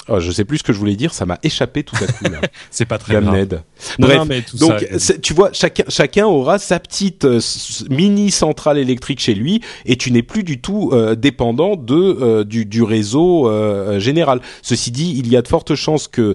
Oh, 0.07 0.20
je 0.20 0.30
sais 0.30 0.44
plus 0.44 0.59
ce 0.59 0.62
que 0.62 0.74
je 0.74 0.78
voulais 0.78 0.96
dire, 0.96 1.14
ça 1.14 1.24
m'a 1.24 1.38
échappé 1.42 1.82
tout 1.82 1.96
à 1.96 2.07
coup 2.07 2.24
là. 2.24 2.40
c'est 2.70 2.84
pas 2.84 2.98
très 2.98 3.14
grave. 3.14 3.34
Ned. 3.34 3.62
Bref, 3.98 4.22
mais 4.26 4.42
tout 4.42 4.59
donc 4.59 4.84
tu 5.22 5.32
vois, 5.32 5.50
chacun 5.55 5.84
chacun 5.88 6.26
aura 6.26 6.59
sa 6.59 6.78
petite 6.78 7.24
euh, 7.24 7.40
mini 7.88 8.30
centrale 8.30 8.76
électrique 8.76 9.20
chez 9.20 9.34
lui 9.34 9.62
et 9.86 9.96
tu 9.96 10.11
n'es 10.11 10.22
plus 10.22 10.44
du 10.44 10.61
tout 10.61 10.90
euh, 10.92 11.14
dépendant 11.14 11.76
de 11.76 11.94
euh, 11.94 12.44
du, 12.44 12.66
du 12.66 12.82
réseau 12.82 13.50
général. 13.98 14.40
Ceci 14.61 14.90
dit, 14.90 15.14
il 15.16 15.28
y 15.28 15.36
a 15.36 15.42
de 15.42 15.48
fortes 15.48 15.74
chances 15.74 16.07
que 16.09 16.34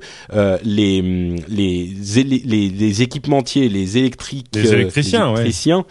les, 0.64 1.02
les, 1.48 2.09
les 2.16 2.70
les 2.70 3.02
équipementiers, 3.02 3.70
les 3.70 3.98
électriques, 3.98 4.48
les 4.54 4.74
électriciens, 4.74 5.34
électriciens 5.36 5.86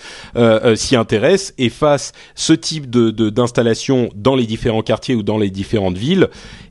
s'y 0.76 0.96
intéressent 0.96 1.54
et 1.58 1.68
fassent 1.68 2.12
ce 2.34 2.52
type 2.52 2.90
de 2.90 3.10
d'installation 3.30 4.10
dans 4.14 4.36
les 4.36 4.46
différents 4.46 4.82
quartiers 4.82 5.14
ou 5.14 5.22
dans 5.22 5.38
les 5.38 5.50
différentes 5.50 5.98
villes 5.98 6.28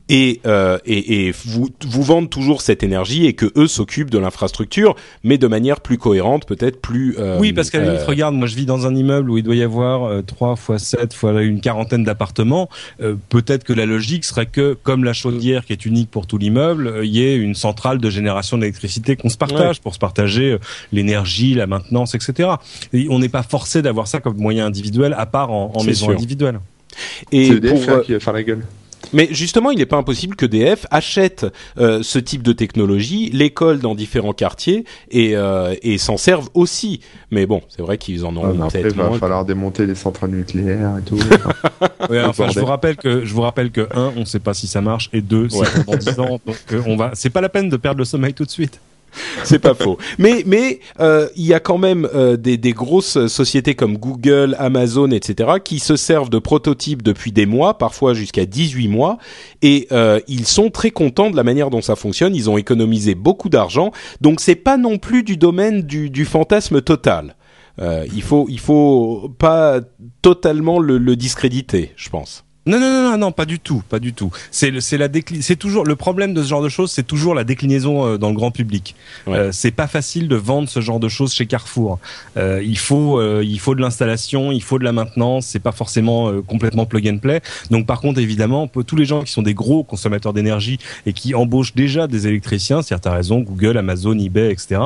et, 0.09 0.41
euh, 0.45 0.77
et, 0.85 1.27
et 1.27 1.31
vous, 1.45 1.69
vous 1.85 2.03
vendent 2.03 2.29
toujours 2.29 2.61
cette 2.61 2.83
énergie 2.83 3.25
et 3.25 3.33
que 3.33 3.51
eux 3.57 3.67
s'occupent 3.67 4.09
de 4.09 4.17
l'infrastructure, 4.17 4.95
mais 5.23 5.37
de 5.37 5.47
manière 5.47 5.81
plus 5.81 5.97
cohérente, 5.97 6.45
peut-être 6.45 6.81
plus. 6.81 7.15
Euh, 7.19 7.37
oui, 7.39 7.53
parce 7.53 7.69
qu'à 7.69 7.79
la 7.79 7.85
limite, 7.85 8.01
euh, 8.01 8.05
regarde, 8.05 8.35
moi 8.35 8.47
je 8.47 8.55
vis 8.55 8.65
dans 8.65 8.87
un 8.87 8.95
immeuble 8.95 9.29
où 9.29 9.37
il 9.37 9.43
doit 9.43 9.55
y 9.55 9.63
avoir 9.63 10.23
trois 10.23 10.55
fois 10.55 10.79
7 10.79 11.13
fois 11.13 11.41
une 11.41 11.61
quarantaine 11.61 12.03
d'appartements. 12.03 12.69
peut-être 13.29 13.63
que 13.63 13.73
la 13.73 13.85
logique 13.85 14.25
serait 14.25 14.45
que, 14.45 14.77
comme 14.81 15.03
la 15.03 15.13
chaudière 15.13 15.65
qui 15.65 15.73
est 15.73 15.85
unique 15.85 16.09
pour 16.09 16.27
tout 16.27 16.37
l'immeuble, 16.37 17.01
il 17.03 17.09
y 17.09 17.23
ait 17.23 17.35
une 17.35 17.55
centrale 17.55 17.99
de 17.99 18.09
génération 18.09 18.57
d'électricité 18.57 19.15
qu'on 19.15 19.29
se 19.29 19.37
partage 19.37 19.81
pour 19.81 19.93
se 19.93 19.99
partager 19.99 20.57
l'énergie, 20.91 21.53
la 21.53 21.67
maintenance, 21.67 22.15
etc. 22.15 22.49
Et 22.93 23.07
on 23.09 23.19
n'est 23.19 23.29
pas 23.29 23.43
forcé 23.43 23.81
d'avoir 23.81 24.07
ça 24.07 24.19
comme 24.19 24.37
moyen 24.37 24.65
individuel, 24.65 25.13
à 25.17 25.25
part 25.25 25.51
en, 25.51 25.71
en 25.75 25.83
maison 25.83 26.11
individuelle. 26.11 26.59
Et 27.31 27.53
pour, 27.59 27.89
hein, 27.89 28.01
qui 28.05 28.13
va 28.13 28.19
faire 28.19 28.33
la 28.33 28.43
gueule. 28.43 28.63
Mais 29.13 29.27
justement, 29.31 29.71
il 29.71 29.77
n'est 29.77 29.85
pas 29.85 29.97
impossible 29.97 30.35
que 30.35 30.45
DF 30.45 30.85
achète 30.91 31.45
euh, 31.77 32.01
ce 32.03 32.19
type 32.19 32.43
de 32.43 32.53
technologie, 32.53 33.29
l'école 33.31 33.79
dans 33.79 33.95
différents 33.95 34.33
quartiers 34.33 34.85
et, 35.11 35.35
euh, 35.35 35.75
et 35.81 35.97
s'en 35.97 36.17
servent 36.17 36.49
aussi. 36.53 37.01
Mais 37.31 37.45
bon, 37.45 37.61
c'est 37.69 37.81
vrai 37.81 37.97
qu'ils 37.97 38.25
en 38.25 38.35
ont 38.37 38.43
ah, 38.61 38.67
peut-être. 38.67 38.95
Il 38.95 39.01
va 39.01 39.11
falloir 39.13 39.45
démonter 39.45 39.85
les 39.85 39.95
centrales 39.95 40.31
nucléaires 40.31 40.97
et 40.99 41.03
tout. 41.03 41.17
ouais, 42.09 42.23
enfin, 42.23 42.49
je 42.49 42.59
vous 42.59 42.65
rappelle 42.65 42.95
que 42.95 43.25
je 43.25 43.33
vous 43.33 43.41
rappelle 43.41 43.71
que 43.71 43.87
un, 43.93 44.13
on 44.15 44.21
ne 44.21 44.25
sait 44.25 44.39
pas 44.39 44.53
si 44.53 44.67
ça 44.67 44.81
marche 44.81 45.09
et 45.13 45.21
deux, 45.21 45.49
c'est 45.49 45.85
pendant 45.85 45.97
10 45.97 46.19
ans, 46.19 46.39
donc 46.45 46.57
euh, 46.71 46.81
on 46.85 46.95
va. 46.95 47.11
C'est 47.13 47.29
pas 47.29 47.41
la 47.41 47.49
peine 47.49 47.69
de 47.69 47.77
perdre 47.77 47.99
le 47.99 48.05
sommeil 48.05 48.33
tout 48.33 48.45
de 48.45 48.51
suite. 48.51 48.79
c'est 49.43 49.59
pas 49.59 49.73
faux. 49.73 49.97
Mais 50.17 50.43
mais 50.45 50.79
euh, 50.99 51.27
il 51.35 51.45
y 51.45 51.53
a 51.53 51.59
quand 51.59 51.77
même 51.77 52.07
euh, 52.13 52.37
des, 52.37 52.57
des, 52.57 52.73
grosses 52.73 53.27
sociétés 53.27 53.75
comme 53.75 53.97
Google, 53.97 54.55
Amazon, 54.59 55.11
etc. 55.11 55.51
qui 55.63 55.79
se 55.79 55.95
servent 55.95 56.29
de 56.29 56.39
prototypes 56.39 57.01
depuis 57.03 57.31
des 57.31 57.45
mois, 57.45 57.77
parfois 57.77 58.13
jusqu'à 58.13 58.45
18 58.45 58.87
mois, 58.87 59.17
et 59.61 59.87
euh, 59.91 60.19
ils 60.27 60.45
sont 60.45 60.69
très 60.69 60.91
contents 60.91 61.29
de 61.29 61.35
la 61.35 61.43
manière 61.43 61.69
dont 61.69 61.81
ça 61.81 61.95
fonctionne. 61.95 62.35
Ils 62.35 62.49
ont 62.49 62.57
économisé 62.57 63.15
beaucoup 63.15 63.49
d'argent, 63.49 63.91
donc 64.21 64.39
c'est 64.39 64.55
pas 64.55 64.77
non 64.77 64.97
plus 64.97 65.23
du 65.23 65.37
domaine 65.37 65.81
du, 65.81 66.09
du 66.09 66.25
fantasme 66.25 66.81
total. 66.81 67.35
Euh, 67.79 68.07
il 68.13 68.23
faut 68.23 68.47
il 68.49 68.59
faut 68.59 69.31
pas 69.37 69.81
totalement 70.21 70.79
le, 70.79 70.97
le 70.97 71.15
discréditer, 71.15 71.93
je 71.95 72.09
pense. 72.09 72.46
Non, 72.67 72.79
non, 72.81 73.11
non, 73.11 73.17
non, 73.17 73.31
pas 73.31 73.45
du 73.45 73.59
tout, 73.59 73.81
pas 73.87 73.99
du 73.99 74.13
tout. 74.13 74.29
C'est 74.51 74.81
c'est 74.81 74.97
la 74.97 75.07
c'est 75.39 75.55
toujours 75.55 75.85
le 75.85 75.95
problème 75.95 76.33
de 76.33 76.43
ce 76.43 76.49
genre 76.49 76.61
de 76.61 76.67
choses, 76.69 76.91
c'est 76.91 77.07
toujours 77.07 77.33
la 77.33 77.45
déclinaison 77.45 78.05
euh, 78.05 78.17
dans 78.17 78.29
le 78.29 78.35
grand 78.35 78.51
public. 78.51 78.93
Euh, 79.29 79.51
c'est 79.53 79.71
pas 79.71 79.87
facile 79.87 80.27
de 80.27 80.35
vendre 80.35 80.67
ce 80.67 80.81
genre 80.81 80.99
de 80.99 81.07
choses 81.07 81.33
chez 81.33 81.45
Carrefour. 81.45 81.99
Euh, 82.35 82.61
il 82.61 82.77
faut 82.77 83.19
euh, 83.19 83.41
il 83.43 83.59
faut 83.59 83.73
de 83.73 83.81
l'installation, 83.81 84.51
il 84.51 84.61
faut 84.61 84.79
de 84.79 84.83
la 84.83 84.91
maintenance, 84.91 85.45
c'est 85.45 85.59
pas 85.59 85.71
forcément 85.71 86.29
euh, 86.29 86.41
complètement 86.41 86.85
plug 86.85 87.07
and 87.07 87.19
play. 87.19 87.41
Donc 87.71 87.85
par 87.85 88.01
contre, 88.01 88.19
évidemment, 88.19 88.67
tous 88.67 88.95
les 88.97 89.05
gens 89.05 89.23
qui 89.23 89.31
sont 89.31 89.43
des 89.43 89.53
gros 89.53 89.83
consommateurs 89.83 90.33
d'énergie 90.33 90.77
et 91.05 91.13
qui 91.13 91.35
embauchent 91.35 91.73
déjà 91.73 92.07
des 92.07 92.27
électriciens, 92.27 92.81
c'est-à-dire 92.81 93.13
raison, 93.13 93.39
Google, 93.39 93.77
Amazon, 93.77 94.17
eBay, 94.17 94.51
etc., 94.51 94.81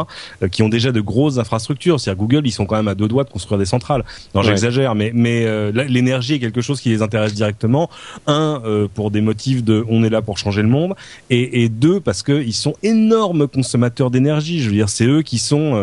qui 0.51 0.61
ont 0.61 0.69
déjà 0.69 0.91
de 0.91 1.01
grosses 1.01 1.39
infrastructures. 1.39 1.99
C'est-à-dire 1.99 2.19
Google, 2.19 2.41
ils 2.45 2.51
sont 2.51 2.67
quand 2.67 2.75
même 2.75 2.87
à 2.87 2.95
deux 2.95 3.07
doigts 3.07 3.23
de 3.23 3.29
construire 3.29 3.57
des 3.57 3.65
centrales. 3.65 4.03
Non, 4.35 4.43
j'exagère, 4.43 4.93
mais 4.93 5.11
mais 5.13 5.71
l'énergie 5.71 6.35
est 6.35 6.39
quelque 6.39 6.61
chose 6.61 6.79
qui 6.79 6.89
les 6.89 7.01
intéresse 7.01 7.33
directement 7.33 7.70
simplement 7.71 7.89
un 8.27 8.61
pour 8.93 9.11
des 9.11 9.21
motifs 9.21 9.63
de 9.63 9.85
on 9.89 10.03
est 10.03 10.09
là 10.09 10.21
pour 10.21 10.37
changer 10.37 10.61
le 10.61 10.67
monde 10.67 10.93
et, 11.29 11.63
et 11.63 11.69
deux 11.69 11.99
parce 11.99 12.23
qu'ils 12.23 12.53
sont 12.53 12.73
énormes 12.83 13.47
consommateurs 13.47 14.11
d'énergie. 14.11 14.59
Je 14.59 14.69
veux 14.69 14.75
dire, 14.75 14.89
c'est 14.89 15.05
eux 15.05 15.21
qui 15.21 15.37
sont 15.37 15.75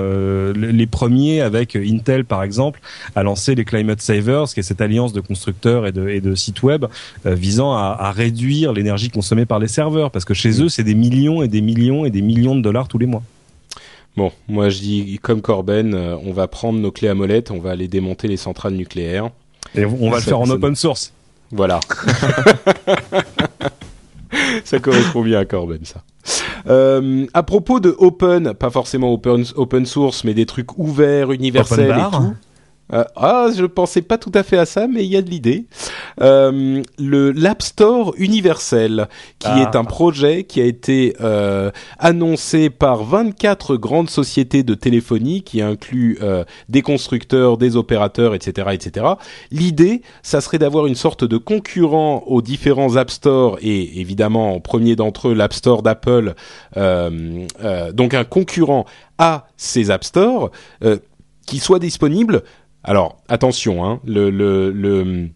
les 0.54 0.86
premiers 0.86 1.40
avec 1.40 1.76
Intel 1.76 2.24
par 2.24 2.42
exemple 2.42 2.80
à 3.16 3.22
lancer 3.22 3.54
les 3.54 3.64
Climate 3.64 4.00
Savers, 4.00 4.44
qui 4.52 4.60
est 4.60 4.62
cette 4.62 4.80
alliance 4.80 5.12
de 5.12 5.20
constructeurs 5.20 5.86
et 5.86 5.92
de, 5.92 6.08
et 6.08 6.20
de 6.20 6.34
sites 6.34 6.62
web 6.62 6.86
visant 7.24 7.72
à, 7.72 7.96
à 7.98 8.12
réduire 8.12 8.72
l'énergie 8.72 9.10
consommée 9.10 9.46
par 9.46 9.58
les 9.58 9.68
serveurs 9.68 10.10
parce 10.10 10.24
que 10.24 10.34
chez 10.34 10.50
mm. 10.50 10.62
eux 10.64 10.68
c'est 10.68 10.84
des 10.84 10.94
millions 10.94 11.42
et 11.42 11.48
des 11.48 11.60
millions 11.60 12.04
et 12.04 12.10
des 12.10 12.22
millions 12.22 12.56
de 12.56 12.62
dollars 12.62 12.88
tous 12.88 12.98
les 12.98 13.06
mois. 13.06 13.22
Bon, 14.16 14.32
moi 14.48 14.68
je 14.68 14.80
dis 14.80 15.18
comme 15.22 15.40
Corben, 15.40 15.94
euh, 15.94 16.16
on 16.24 16.32
va 16.32 16.48
prendre 16.48 16.80
nos 16.80 16.90
clés 16.90 17.08
à 17.08 17.14
molette, 17.14 17.52
on 17.52 17.60
va 17.60 17.70
aller 17.70 17.86
démonter 17.86 18.26
les 18.26 18.36
centrales 18.36 18.74
nucléaires. 18.74 19.30
Et 19.74 19.84
on 19.84 20.10
va 20.10 20.16
le 20.16 20.22
faire 20.22 20.40
en 20.40 20.48
open 20.50 20.74
source. 20.74 21.12
Voilà. 21.50 21.80
ça 24.64 24.78
correspond 24.78 25.22
bien 25.22 25.40
à 25.40 25.44
Corben, 25.44 25.84
ça. 25.84 26.02
Euh, 26.68 27.26
à 27.32 27.42
propos 27.42 27.80
de 27.80 27.94
open, 27.98 28.54
pas 28.54 28.70
forcément 28.70 29.12
open, 29.12 29.44
open 29.56 29.86
source, 29.86 30.24
mais 30.24 30.34
des 30.34 30.46
trucs 30.46 30.78
ouverts, 30.78 31.32
universels 31.32 31.90
et 31.90 32.16
tout. 32.16 32.34
Euh, 32.92 33.04
ah, 33.16 33.48
je 33.54 33.64
pensais 33.66 34.02
pas 34.02 34.18
tout 34.18 34.32
à 34.34 34.42
fait 34.42 34.56
à 34.58 34.66
ça, 34.66 34.86
mais 34.86 35.04
il 35.04 35.10
y 35.10 35.16
a 35.16 35.22
de 35.22 35.30
l'idée. 35.30 35.66
Euh, 36.20 36.82
le 36.98 37.32
l'App 37.32 37.62
Store 37.62 38.14
universel, 38.16 39.08
qui 39.38 39.48
ah. 39.48 39.60
est 39.60 39.76
un 39.76 39.84
projet 39.84 40.44
qui 40.44 40.60
a 40.60 40.64
été 40.64 41.14
euh, 41.20 41.70
annoncé 41.98 42.70
par 42.70 43.04
24 43.04 43.76
grandes 43.76 44.10
sociétés 44.10 44.62
de 44.62 44.74
téléphonie, 44.74 45.42
qui 45.42 45.60
inclut 45.60 46.18
des 46.68 46.82
constructeurs, 46.82 47.58
des 47.58 47.76
opérateurs, 47.76 48.34
etc., 48.34 48.68
etc. 48.72 49.06
L'idée, 49.50 50.02
ça 50.22 50.40
serait 50.40 50.58
d'avoir 50.58 50.86
une 50.86 50.94
sorte 50.94 51.24
de 51.24 51.36
concurrent 51.36 52.24
aux 52.26 52.42
différents 52.42 52.96
App 52.96 53.10
Store 53.10 53.58
et 53.60 54.00
évidemment 54.00 54.54
en 54.54 54.60
premier 54.60 54.96
d'entre 54.96 55.28
eux 55.28 55.34
l'App 55.34 55.52
Store 55.52 55.82
d'Apple. 55.82 56.34
Donc 56.76 58.14
un 58.14 58.24
concurrent 58.24 58.86
à 59.18 59.46
ces 59.56 59.90
App 59.90 60.04
Store 60.04 60.50
qui 61.46 61.58
soit 61.58 61.78
disponible 61.78 62.42
alors 62.84 63.16
attention, 63.28 63.84
hein, 63.84 64.00
le, 64.06 64.30
le, 64.30 64.70
le 64.70 65.28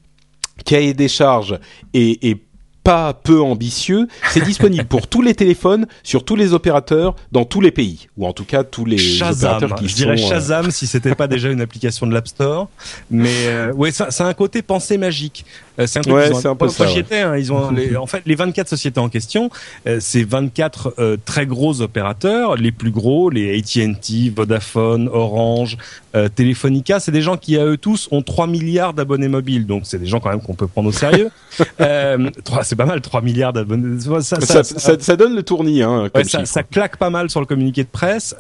cahier 0.64 0.94
des 0.94 1.08
charges 1.08 1.58
est, 1.94 2.24
est 2.24 2.38
pas 2.84 3.14
peu 3.14 3.40
ambitieux. 3.40 4.08
C'est 4.30 4.42
disponible 4.44 4.86
pour 4.86 5.06
tous 5.06 5.22
les 5.22 5.34
téléphones, 5.34 5.86
sur 6.02 6.24
tous 6.24 6.34
les 6.34 6.52
opérateurs, 6.52 7.14
dans 7.30 7.44
tous 7.44 7.60
les 7.60 7.70
pays, 7.70 8.08
ou 8.16 8.26
en 8.26 8.32
tout 8.32 8.44
cas 8.44 8.64
tous 8.64 8.84
les 8.84 9.22
opérateurs 9.22 9.76
qui 9.76 9.88
Je 9.88 9.94
dirais 9.94 10.14
euh, 10.20 10.28
Shazam 10.28 10.70
si 10.72 10.88
c'était 10.88 11.14
pas 11.14 11.28
déjà 11.28 11.50
une 11.50 11.60
application 11.60 12.08
de 12.08 12.12
l'App 12.12 12.26
Store. 12.26 12.68
Mais 13.10 13.46
euh, 13.46 13.72
ouais, 13.72 13.92
ça, 13.92 14.10
ça 14.10 14.26
a 14.26 14.28
un 14.28 14.34
côté 14.34 14.62
pensée 14.62 14.98
magique. 14.98 15.44
Euh, 15.78 15.86
c'est 15.86 16.00
un 16.00 16.02
truc 16.02 16.14
ouais, 16.14 16.32
ont 16.32 16.50
un 16.50 16.54
peu 16.54 16.68
ça, 16.68 16.84
hein, 16.84 17.36
ils 17.36 17.52
ont 17.52 17.70
les, 17.70 17.96
en 17.96 18.06
fait 18.06 18.22
les 18.26 18.34
24 18.34 18.68
sociétés 18.68 19.00
en 19.00 19.08
question, 19.08 19.50
euh, 19.86 19.98
c'est 20.00 20.22
24 20.22 20.94
euh, 20.98 21.16
très 21.24 21.46
gros 21.46 21.80
opérateurs, 21.80 22.56
les 22.56 22.72
plus 22.72 22.90
gros, 22.90 23.30
les 23.30 23.58
AT&T, 23.58 24.32
Vodafone, 24.34 25.08
Orange, 25.12 25.78
euh, 26.14 26.28
Telefonica, 26.28 27.00
c'est 27.00 27.12
des 27.12 27.22
gens 27.22 27.36
qui 27.38 27.56
à 27.56 27.64
eux 27.64 27.78
tous 27.78 28.08
ont 28.10 28.22
3 28.22 28.46
milliards 28.46 28.92
d'abonnés 28.92 29.28
mobiles. 29.28 29.66
Donc 29.66 29.82
c'est 29.84 29.98
des 29.98 30.06
gens 30.06 30.20
quand 30.20 30.28
même 30.28 30.42
qu'on 30.42 30.54
peut 30.54 30.66
prendre 30.66 30.88
au 30.88 30.92
sérieux. 30.92 31.30
euh, 31.80 32.30
c'est 32.62 32.76
pas 32.76 32.84
mal 32.84 33.00
3 33.00 33.22
milliards 33.22 33.52
d'abonnés. 33.52 33.98
Ça 34.00 34.40
ça, 34.40 34.62
ça, 34.62 34.96
ça, 34.98 35.16
donne 35.16 35.34
le 35.34 35.42
tournis 35.42 35.82
hein, 35.82 36.10
ouais, 36.14 36.24
ça, 36.24 36.62
claque 36.62 36.96
pas 36.96 37.10
mal 37.10 37.30
sur 37.30 37.40
le 37.40 37.46
communiqué 37.46 37.82
de 37.82 37.88
presse, 37.88 38.34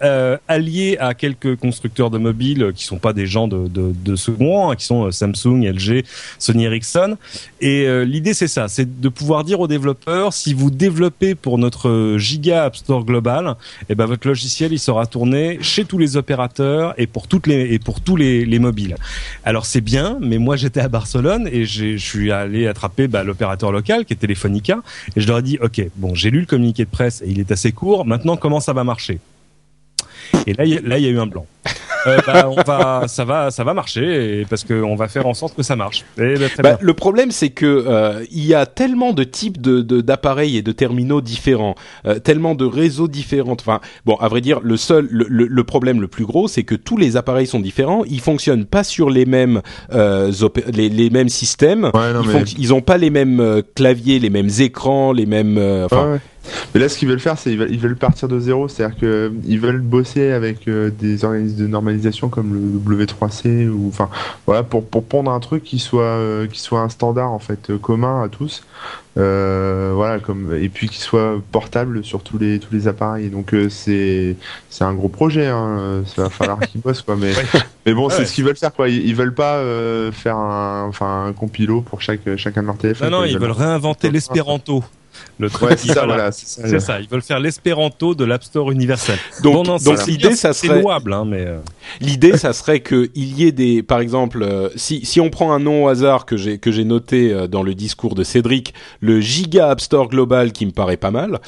allié 0.48 0.96
à 1.00 1.14
quelques 1.14 1.56
constructeurs 1.56 2.10
de 2.10 2.18
mobiles 2.18 2.72
qui 2.74 2.84
sont 2.84 2.98
pas 2.98 3.12
des 3.12 3.26
gens 3.26 3.48
de, 3.48 3.68
de, 3.68 3.92
de 3.94 4.16
second 4.16 4.52
rang, 4.52 4.70
hein, 4.70 4.76
qui 4.76 4.84
sont 4.84 5.10
Samsung, 5.10 5.64
LG, 5.64 6.04
Sony 6.38 6.64
Ericsson. 6.64 7.16
Et 7.60 7.86
euh, 7.86 8.04
l'idée 8.04 8.34
c'est 8.34 8.48
ça, 8.48 8.68
c'est 8.68 9.00
de 9.00 9.08
pouvoir 9.08 9.44
dire 9.44 9.60
aux 9.60 9.68
développeurs 9.68 10.32
si 10.32 10.54
vous 10.54 10.70
développez 10.70 11.34
pour 11.34 11.58
notre 11.58 12.16
giga 12.18 12.64
App 12.64 12.76
Store 12.76 13.04
global, 13.04 13.56
eh 13.88 13.94
ben 13.94 14.06
votre 14.06 14.26
logiciel 14.26 14.72
il 14.72 14.78
sera 14.78 15.06
tourné 15.06 15.58
chez 15.60 15.84
tous 15.84 15.98
les 15.98 16.16
opérateurs 16.16 16.94
et 16.98 17.06
pour 17.06 17.28
toutes 17.28 17.46
les 17.46 17.72
et 17.72 17.78
pour 17.78 18.00
tous 18.00 18.16
les, 18.16 18.44
les 18.44 18.58
mobiles. 18.58 18.96
Alors 19.44 19.66
c'est 19.66 19.80
bien, 19.80 20.18
mais 20.20 20.38
moi 20.38 20.56
j'étais 20.56 20.80
à 20.80 20.88
Barcelone 20.88 21.48
et 21.50 21.64
je 21.64 21.96
suis 21.96 22.32
allé 22.32 22.66
attraper 22.66 23.08
bah, 23.08 23.24
l'opérateur 23.24 23.72
local 23.72 24.04
qui 24.04 24.12
est 24.12 24.16
Telefonica 24.16 24.80
et 25.16 25.20
je 25.20 25.28
leur 25.28 25.38
ai 25.38 25.42
dit 25.42 25.58
ok 25.60 25.82
bon 25.96 26.14
j'ai 26.14 26.30
lu 26.30 26.40
le 26.40 26.46
communiqué 26.46 26.84
de 26.84 26.90
presse 26.90 27.22
et 27.22 27.30
il 27.30 27.40
est 27.40 27.52
assez 27.52 27.72
court. 27.72 28.04
Maintenant 28.06 28.36
comment 28.36 28.60
ça 28.60 28.72
va 28.72 28.84
marcher? 28.84 29.20
Et 30.46 30.54
là 30.54 30.64
là 30.64 30.98
il 30.98 31.04
y 31.04 31.06
a 31.06 31.10
eu 31.10 31.18
un 31.18 31.26
blanc. 31.26 31.46
Euh, 32.06 32.18
bah, 32.26 32.48
on 32.48 32.62
va, 32.62 33.04
ça 33.08 33.24
va, 33.24 33.50
ça 33.50 33.64
va 33.64 33.74
marcher 33.74 34.44
parce 34.48 34.64
qu'on 34.64 34.94
va 34.94 35.08
faire 35.08 35.26
en 35.26 35.34
sorte 35.34 35.54
que 35.54 35.62
ça 35.62 35.76
marche. 35.76 36.04
Et, 36.18 36.34
bah, 36.34 36.46
bah, 36.62 36.78
le 36.80 36.94
problème, 36.94 37.30
c'est 37.30 37.50
que 37.50 37.66
euh, 37.66 38.24
il 38.30 38.44
y 38.44 38.54
a 38.54 38.66
tellement 38.66 39.12
de 39.12 39.24
types 39.24 39.60
de 39.60 39.82
d'appareils 40.00 40.56
et 40.56 40.62
de 40.62 40.72
terminaux 40.72 41.20
différents, 41.20 41.74
euh, 42.06 42.18
tellement 42.18 42.54
de 42.54 42.64
réseaux 42.64 43.08
différents. 43.08 43.52
Enfin, 43.52 43.80
bon, 44.04 44.16
à 44.16 44.28
vrai 44.28 44.40
dire, 44.40 44.60
le 44.62 44.76
seul, 44.76 45.06
le, 45.10 45.26
le, 45.28 45.64
problème 45.64 46.00
le 46.00 46.08
plus 46.08 46.24
gros, 46.24 46.48
c'est 46.48 46.64
que 46.64 46.74
tous 46.74 46.96
les 46.96 47.16
appareils 47.16 47.46
sont 47.46 47.60
différents. 47.60 48.04
Ils 48.04 48.20
fonctionnent 48.20 48.66
pas 48.66 48.84
sur 48.84 49.10
les 49.10 49.26
mêmes 49.26 49.62
les, 49.92 50.88
les, 50.88 51.10
mêmes 51.10 51.28
systèmes. 51.28 51.90
ils, 51.94 52.58
ils 52.58 52.74
ont 52.74 52.80
pas 52.80 52.98
les 52.98 53.10
mêmes 53.10 53.62
claviers, 53.74 54.18
les 54.18 54.30
mêmes 54.30 54.50
écrans, 54.58 55.12
les 55.12 55.26
mêmes. 55.26 55.58
Enfin, 55.84 56.18
mais 56.74 56.80
là, 56.80 56.88
ce 56.88 56.98
qu'ils 56.98 57.08
veulent 57.08 57.20
faire, 57.20 57.38
c'est 57.38 57.52
ils 57.52 57.78
veulent, 57.78 57.96
partir 57.96 58.28
de 58.28 58.38
zéro, 58.40 58.68
c'est-à-dire 58.68 58.96
qu'ils 58.96 59.60
veulent 59.60 59.80
bosser 59.80 60.32
avec 60.32 60.66
euh, 60.66 60.90
des 60.90 61.24
organismes 61.24 61.56
de 61.56 61.66
normalisation 61.66 62.28
comme 62.28 62.54
le 62.54 63.04
W3C 63.04 63.68
ou 63.68 63.88
enfin 63.88 64.08
voilà 64.46 64.62
pour 64.62 64.84
pour 64.86 65.04
pondre 65.04 65.30
un 65.30 65.40
truc 65.40 65.62
qui 65.62 65.78
soit 65.78 66.02
euh, 66.02 66.46
qui 66.46 66.60
soit 66.60 66.80
un 66.80 66.88
standard 66.88 67.30
en 67.30 67.38
fait 67.38 67.70
euh, 67.70 67.78
commun 67.78 68.22
à 68.22 68.28
tous, 68.28 68.64
voilà 69.14 70.18
comme 70.20 70.54
et 70.54 70.68
puis 70.68 70.88
qui 70.88 70.98
soit 70.98 71.40
portable 71.52 72.02
sur 72.04 72.22
tous 72.22 72.38
les 72.38 72.58
tous 72.58 72.72
les 72.74 72.88
appareils. 72.88 73.28
Donc 73.28 73.54
c'est 73.68 74.36
c'est 74.70 74.84
un 74.84 74.94
gros 74.94 75.08
projet, 75.08 75.46
hein, 75.46 76.02
ça 76.06 76.22
va 76.22 76.30
falloir 76.30 76.58
qu'ils 76.60 76.80
bossent 76.84 77.02
quoi. 77.02 77.16
Mais 77.16 77.32
mais 77.86 77.94
bon, 77.94 78.08
c'est 78.08 78.24
ce 78.24 78.32
qu'ils 78.32 78.44
veulent 78.44 78.56
faire 78.56 78.72
quoi. 78.72 78.88
Ils, 78.88 79.14
veulent 79.14 79.34
pas 79.34 79.62
faire 80.12 80.36
un 80.36 80.86
enfin 80.88 81.26
un 81.26 81.32
compilo 81.32 81.82
pour 81.82 82.00
chaque 82.00 82.36
chacun 82.36 82.62
de 82.62 82.66
leurs 82.66 82.78
téléphones. 82.78 83.10
Non 83.10 83.20
non, 83.20 83.24
ils, 83.24 83.38
veulent 83.38 83.50
réinventer 83.50 84.10
l'espéranto. 84.10 84.82
Le 85.38 85.50
truc, 85.50 85.72
c'est 85.76 85.92
ça, 85.92 86.04
voilà, 86.04 86.30
c'est 86.32 86.80
ça, 86.80 87.00
Ils 87.00 87.08
veulent 87.08 87.22
faire 87.22 87.40
l'espéranto 87.40 88.14
de 88.14 88.24
l'App 88.24 88.44
Store 88.44 88.70
universel. 88.70 89.18
Donc, 89.42 89.66
donc 89.82 90.06
l'idée, 90.06 90.36
ça 90.36 90.52
serait 90.52 90.80
louable, 90.80 91.12
hein, 91.12 91.24
mais 91.26 91.44
euh. 91.46 91.58
l'idée, 92.00 92.36
ça 92.36 92.52
serait 92.52 92.80
que 92.80 93.10
il 93.14 93.38
y 93.38 93.46
ait 93.46 93.52
des, 93.52 93.82
par 93.82 94.00
exemple, 94.00 94.42
euh, 94.42 94.68
si 94.76 95.04
si 95.04 95.20
on 95.20 95.30
prend 95.30 95.52
un 95.52 95.58
nom 95.58 95.84
au 95.84 95.88
hasard 95.88 96.26
que 96.26 96.36
j'ai 96.36 96.58
que 96.58 96.70
j'ai 96.70 96.84
noté 96.84 97.32
euh, 97.32 97.46
dans 97.46 97.62
le 97.62 97.74
discours 97.74 98.14
de 98.14 98.24
Cédric, 98.24 98.74
le 99.00 99.20
Giga 99.20 99.70
App 99.70 99.80
Store 99.80 100.08
global 100.08 100.52
qui 100.52 100.66
me 100.66 100.72
paraît 100.72 100.96
pas 100.96 101.10
mal. 101.10 101.40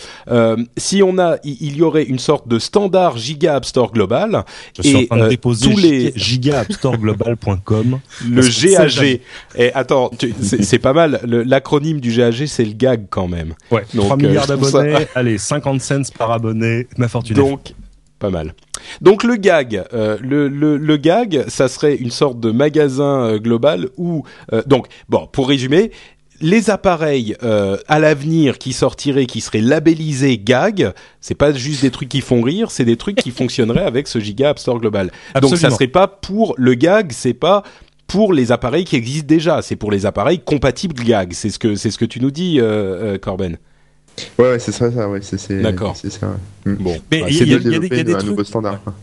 si 0.77 1.03
on 1.03 1.19
a, 1.19 1.37
il 1.45 1.77
y 1.77 1.83
aurait 1.83 2.05
une 2.05 2.19
sorte 2.19 2.49
de 2.49 2.59
standard 2.59 3.17
Giga 3.17 3.57
App 3.57 3.65
Store 3.65 3.93
global 3.93 4.45
Je 4.83 4.97
et 5.31 5.37
tous 5.37 5.77
les 5.77 6.13
Giga 6.17 6.65
global.com 6.83 8.01
le 8.29 8.43
GAG. 8.43 9.21
Et 9.57 9.73
attends, 9.73 10.11
c'est 10.41 10.79
pas 10.79 10.93
mal. 10.93 11.21
L'acronyme 11.25 12.01
du 12.01 12.13
GAG, 12.15 12.47
c'est 12.47 12.65
le 12.65 12.73
GAG 12.73 13.07
quand 13.11 13.29
même. 13.29 13.55
Ouais, 13.71 13.85
3 13.95 14.17
milliards 14.17 14.45
euh, 14.45 14.57
d'abonnés, 14.57 15.07
allez, 15.15 15.39
50 15.39 15.81
cents 15.81 16.03
par 16.17 16.31
abonné, 16.31 16.87
ma 16.99 17.09
fortune. 17.09 17.37
Donc, 17.37 17.73
pas 18.19 18.31
mal. 18.31 18.55
Donc 19.01 19.25
le 19.25 19.37
gag, 19.37 19.85
euh, 19.93 20.19
le, 20.21 20.49
le, 20.49 20.77
le, 20.77 20.97
gag, 20.97 21.45
ça 21.49 21.69
serait 21.69 21.97
une 21.97 22.11
sorte 22.11 22.41
de 22.41 22.51
magasin 22.51 23.25
euh, 23.25 23.39
global 23.39 23.89
où, 23.97 24.25
donc, 24.67 24.87
bon, 25.09 25.27
pour 25.31 25.49
résumer, 25.49 25.91
les 26.41 26.69
appareils 26.69 27.37
à 27.41 27.99
l'avenir 27.99 28.59
qui 28.59 28.73
sortiraient, 28.73 29.27
qui 29.27 29.41
seraient 29.41 29.61
labellisés 29.61 30.37
gag, 30.37 30.93
c'est 31.21 31.37
pas 31.37 31.53
juste 31.53 31.83
des 31.83 31.91
trucs 31.91 32.09
qui 32.09 32.21
font 32.21 32.43
rire, 32.43 32.71
c'est 32.71 32.85
des 32.85 32.97
trucs 32.97 33.17
qui 33.17 33.31
fonctionneraient 33.31 33.85
avec 33.85 34.09
ce 34.09 34.19
giga 34.19 34.51
App 34.51 34.59
Store 34.59 34.79
global. 34.79 35.11
Donc 35.41 35.57
ça 35.57 35.71
serait 35.71 35.87
pas 35.87 36.07
pour 36.07 36.55
le 36.59 36.75
gag, 36.75 37.13
c'est 37.13 37.35
pas 37.35 37.63
pour 38.07 38.33
les 38.33 38.53
appareils 38.53 38.85
qui 38.85 38.97
existent 38.97 39.27
déjà. 39.27 39.63
C'est 39.63 39.77
pour 39.77 39.91
les 39.91 40.07
appareils 40.07 40.41
compatibles 40.41 40.95
GAG. 41.03 41.33
C'est 41.33 41.51
ce 41.51 41.59
que 41.59 41.75
c'est 41.75 41.91
ce 41.91 41.99
que 41.99 42.05
tu 42.05 42.21
nous 42.21 42.31
dis, 42.31 42.61
euh, 42.61 43.15
euh 43.15 43.19
Corben. 43.19 43.59
Ouais, 44.39 44.53
ouais 44.53 44.59
c'est 44.59 44.73
ça, 44.73 44.93
ça, 44.93 45.09
ouais, 45.09 45.21
c'est 45.23 45.61
D'accord. 45.61 45.97
C'est 45.97 46.11
ça. 46.11 46.37
Bon, 46.65 46.97
mais 47.11 47.21
bah, 47.21 47.27
il 47.29 47.37
y, 47.37 47.45
y, 47.45 47.51
y, 47.51 47.55
a 47.55 48.05
des, 48.05 48.13
trucs. 48.13 48.25
Nouveau 48.25 48.45
standard. 48.45 48.81
Quoi. 48.83 48.95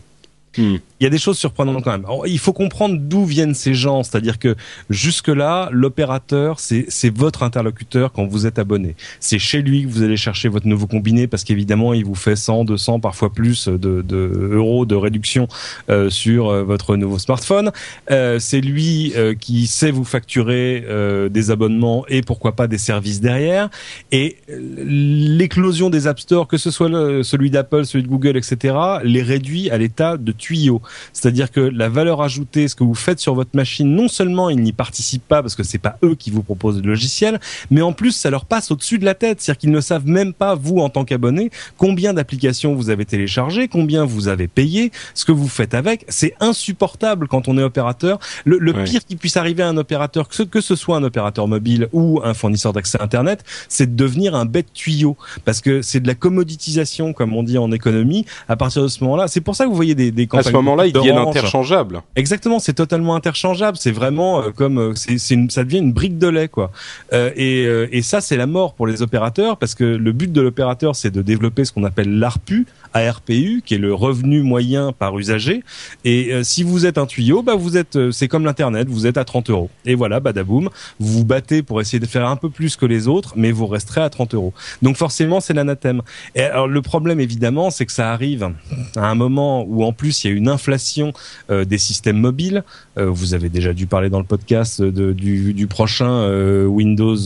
Hmm. 0.56 0.76
Il 1.00 1.04
y 1.04 1.06
a 1.06 1.10
des 1.10 1.18
choses 1.18 1.36
surprenantes 1.36 1.82
quand 1.82 1.90
même. 1.90 2.06
il 2.26 2.38
faut 2.38 2.52
comprendre 2.52 2.96
d'où 2.96 3.24
viennent 3.24 3.54
ces 3.54 3.74
gens, 3.74 4.04
c'est-à-dire 4.04 4.38
que 4.38 4.54
jusque-là, 4.88 5.68
l'opérateur, 5.72 6.60
c'est 6.60 7.10
votre 7.10 7.42
interlocuteur 7.42 8.12
quand 8.12 8.24
vous 8.24 8.46
êtes 8.46 8.60
abonné. 8.60 8.94
C'est 9.18 9.40
chez 9.40 9.62
lui 9.62 9.82
que 9.82 9.88
vous 9.88 10.02
allez 10.02 10.16
chercher 10.16 10.48
votre 10.48 10.68
nouveau 10.68 10.86
combiné 10.86 11.26
parce 11.26 11.42
qu'évidemment, 11.42 11.92
il 11.92 12.04
vous 12.04 12.14
fait 12.14 12.36
100, 12.36 12.66
200, 12.66 13.00
parfois 13.00 13.32
plus 13.32 13.66
de, 13.66 14.02
de 14.02 14.50
euros 14.52 14.86
de 14.86 14.94
réduction 14.94 15.48
euh, 15.90 16.08
sur 16.08 16.50
euh, 16.50 16.62
votre 16.62 16.94
nouveau 16.96 17.18
smartphone. 17.18 17.72
Euh, 18.10 18.38
c'est 18.38 18.60
lui 18.60 19.14
qui 19.40 19.66
sait 19.66 19.90
vous 19.90 20.04
facturer 20.04 20.84
des 21.30 21.50
abonnements 21.50 22.04
et 22.08 22.22
pourquoi 22.22 22.54
pas 22.54 22.66
des 22.66 22.78
services 22.78 23.20
derrière. 23.20 23.68
Et 24.10 24.36
l'éclosion 24.48 25.90
des 25.90 26.06
App 26.06 26.20
Store, 26.20 26.46
que 26.46 26.58
ce 26.58 26.70
soit 26.70 26.88
celui 27.24 27.50
d'Apple, 27.50 27.84
celui 27.84 28.04
de 28.04 28.08
Google, 28.08 28.36
etc., 28.36 28.74
les 29.02 29.22
réduit 29.22 29.70
à 29.70 29.78
l'état 29.78 30.16
de 30.16 30.32
tuyau. 30.42 30.82
C'est-à-dire 31.12 31.50
que 31.50 31.60
la 31.60 31.88
valeur 31.88 32.20
ajoutée, 32.20 32.66
ce 32.66 32.74
que 32.74 32.84
vous 32.84 32.94
faites 32.94 33.20
sur 33.20 33.34
votre 33.34 33.54
machine, 33.54 33.94
non 33.94 34.08
seulement 34.08 34.50
ils 34.50 34.60
n'y 34.60 34.72
participent 34.72 35.26
pas 35.26 35.40
parce 35.40 35.54
que 35.54 35.62
c'est 35.62 35.78
pas 35.78 35.96
eux 36.02 36.16
qui 36.16 36.30
vous 36.30 36.42
proposent 36.42 36.82
le 36.82 36.88
logiciel, 36.88 37.40
mais 37.70 37.80
en 37.80 37.92
plus 37.92 38.12
ça 38.12 38.28
leur 38.28 38.44
passe 38.44 38.70
au-dessus 38.70 38.98
de 38.98 39.04
la 39.04 39.14
tête. 39.14 39.40
C'est-à-dire 39.40 39.60
qu'ils 39.60 39.70
ne 39.70 39.80
savent 39.80 40.06
même 40.06 40.32
pas, 40.32 40.54
vous 40.54 40.78
en 40.78 40.88
tant 40.88 41.04
qu'abonné, 41.04 41.50
combien 41.78 42.12
d'applications 42.12 42.74
vous 42.74 42.90
avez 42.90 43.04
téléchargées, 43.04 43.68
combien 43.68 44.04
vous 44.04 44.28
avez 44.28 44.48
payé, 44.48 44.90
ce 45.14 45.24
que 45.24 45.32
vous 45.32 45.48
faites 45.48 45.74
avec. 45.74 46.04
C'est 46.08 46.34
insupportable 46.40 47.28
quand 47.28 47.48
on 47.48 47.56
est 47.56 47.62
opérateur. 47.62 48.18
Le, 48.44 48.72
pire 48.84 49.04
qui 49.04 49.16
puisse 49.16 49.36
arriver 49.36 49.62
à 49.62 49.68
un 49.68 49.76
opérateur, 49.76 50.28
que 50.28 50.34
ce, 50.34 50.42
que 50.42 50.60
ce 50.60 50.74
soit 50.74 50.96
un 50.96 51.04
opérateur 51.04 51.46
mobile 51.46 51.88
ou 51.92 52.20
un 52.24 52.34
fournisseur 52.34 52.72
d'accès 52.72 53.00
Internet, 53.00 53.44
c'est 53.68 53.94
de 53.94 53.96
devenir 53.96 54.34
un 54.34 54.44
bête 54.44 54.72
tuyau. 54.72 55.16
Parce 55.44 55.60
que 55.60 55.82
c'est 55.82 56.00
de 56.00 56.06
la 56.06 56.14
commoditisation, 56.14 57.12
comme 57.12 57.34
on 57.34 57.42
dit 57.42 57.58
en 57.58 57.70
économie, 57.72 58.26
à 58.48 58.56
partir 58.56 58.82
de 58.82 58.88
ce 58.88 59.02
moment-là. 59.04 59.28
C'est 59.28 59.40
pour 59.40 59.56
ça 59.56 59.64
que 59.64 59.70
vous 59.70 59.76
voyez 59.76 59.94
des, 59.94 60.10
des. 60.10 60.26
À 60.32 60.42
ce 60.42 60.50
moment-là, 60.50 60.86
ils 60.86 60.92
deviennent 60.92 61.18
interchangeables. 61.18 62.02
Exactement, 62.16 62.58
c'est 62.58 62.74
totalement 62.74 63.14
interchangeable. 63.14 63.76
C'est 63.78 63.90
vraiment 63.90 64.40
euh, 64.40 64.50
comme 64.50 64.78
euh, 64.78 64.94
c'est, 64.94 65.18
ça 65.50 65.64
devient 65.64 65.78
une 65.78 65.92
brique 65.92 66.18
de 66.18 66.28
lait, 66.28 66.48
quoi. 66.48 66.70
Euh, 67.12 67.30
et, 67.36 67.62
et 67.96 68.02
ça, 68.02 68.20
c'est 68.20 68.36
la 68.36 68.46
mort 68.46 68.74
pour 68.74 68.86
les 68.86 69.02
opérateurs 69.02 69.56
parce 69.56 69.74
que 69.74 69.84
le 69.84 70.12
but 70.12 70.32
de 70.32 70.40
l'opérateur, 70.40 70.96
c'est 70.96 71.10
de 71.10 71.22
développer 71.22 71.64
ce 71.64 71.72
qu'on 71.72 71.84
appelle 71.84 72.18
l'ARPU, 72.18 72.66
ARPU, 72.94 73.62
qui 73.64 73.74
est 73.74 73.78
le 73.78 73.94
revenu 73.94 74.42
moyen 74.42 74.92
par 74.92 75.18
usager. 75.18 75.62
Et 76.04 76.32
si 76.42 76.62
vous 76.62 76.86
êtes 76.86 76.98
un 76.98 77.06
tuyau, 77.06 77.42
bah 77.42 77.54
vous 77.54 77.76
êtes, 77.76 78.10
c'est 78.10 78.28
comme 78.28 78.44
l'internet, 78.44 78.88
vous 78.88 79.06
êtes 79.06 79.16
à 79.16 79.24
30 79.24 79.50
euros. 79.50 79.70
Et 79.84 79.94
voilà, 79.94 80.20
badaboum, 80.20 80.68
vous 81.00 81.12
vous 81.18 81.24
battez 81.24 81.62
pour 81.62 81.80
essayer 81.80 82.00
de 82.00 82.06
faire 82.06 82.26
un 82.26 82.36
peu 82.36 82.50
plus 82.50 82.76
que 82.76 82.86
les 82.86 83.08
autres, 83.08 83.34
mais 83.36 83.52
vous 83.52 83.66
resterez 83.66 84.02
à 84.02 84.10
30 84.10 84.34
euros. 84.34 84.52
Donc 84.82 84.96
forcément, 84.96 85.40
c'est 85.40 85.54
l'anathème. 85.54 86.02
Et 86.34 86.42
alors 86.42 86.68
le 86.68 86.82
problème 86.82 87.20
évidemment, 87.20 87.70
c'est 87.70 87.86
que 87.86 87.92
ça 87.92 88.12
arrive 88.12 88.50
à 88.96 89.08
un 89.08 89.14
moment 89.14 89.64
où 89.66 89.84
en 89.84 89.92
plus 89.92 90.21
il 90.24 90.30
y 90.30 90.34
a 90.34 90.36
une 90.36 90.48
inflation 90.48 91.12
euh, 91.50 91.64
des 91.64 91.78
systèmes 91.78 92.18
mobiles. 92.18 92.64
Euh, 92.98 93.06
vous 93.06 93.34
avez 93.34 93.48
déjà 93.48 93.72
dû 93.72 93.86
parler 93.86 94.10
dans 94.10 94.18
le 94.18 94.24
podcast 94.24 94.82
de, 94.82 95.12
du, 95.12 95.54
du, 95.54 95.66
prochain 95.66 96.10
euh, 96.10 96.66
Windows. 96.66 97.16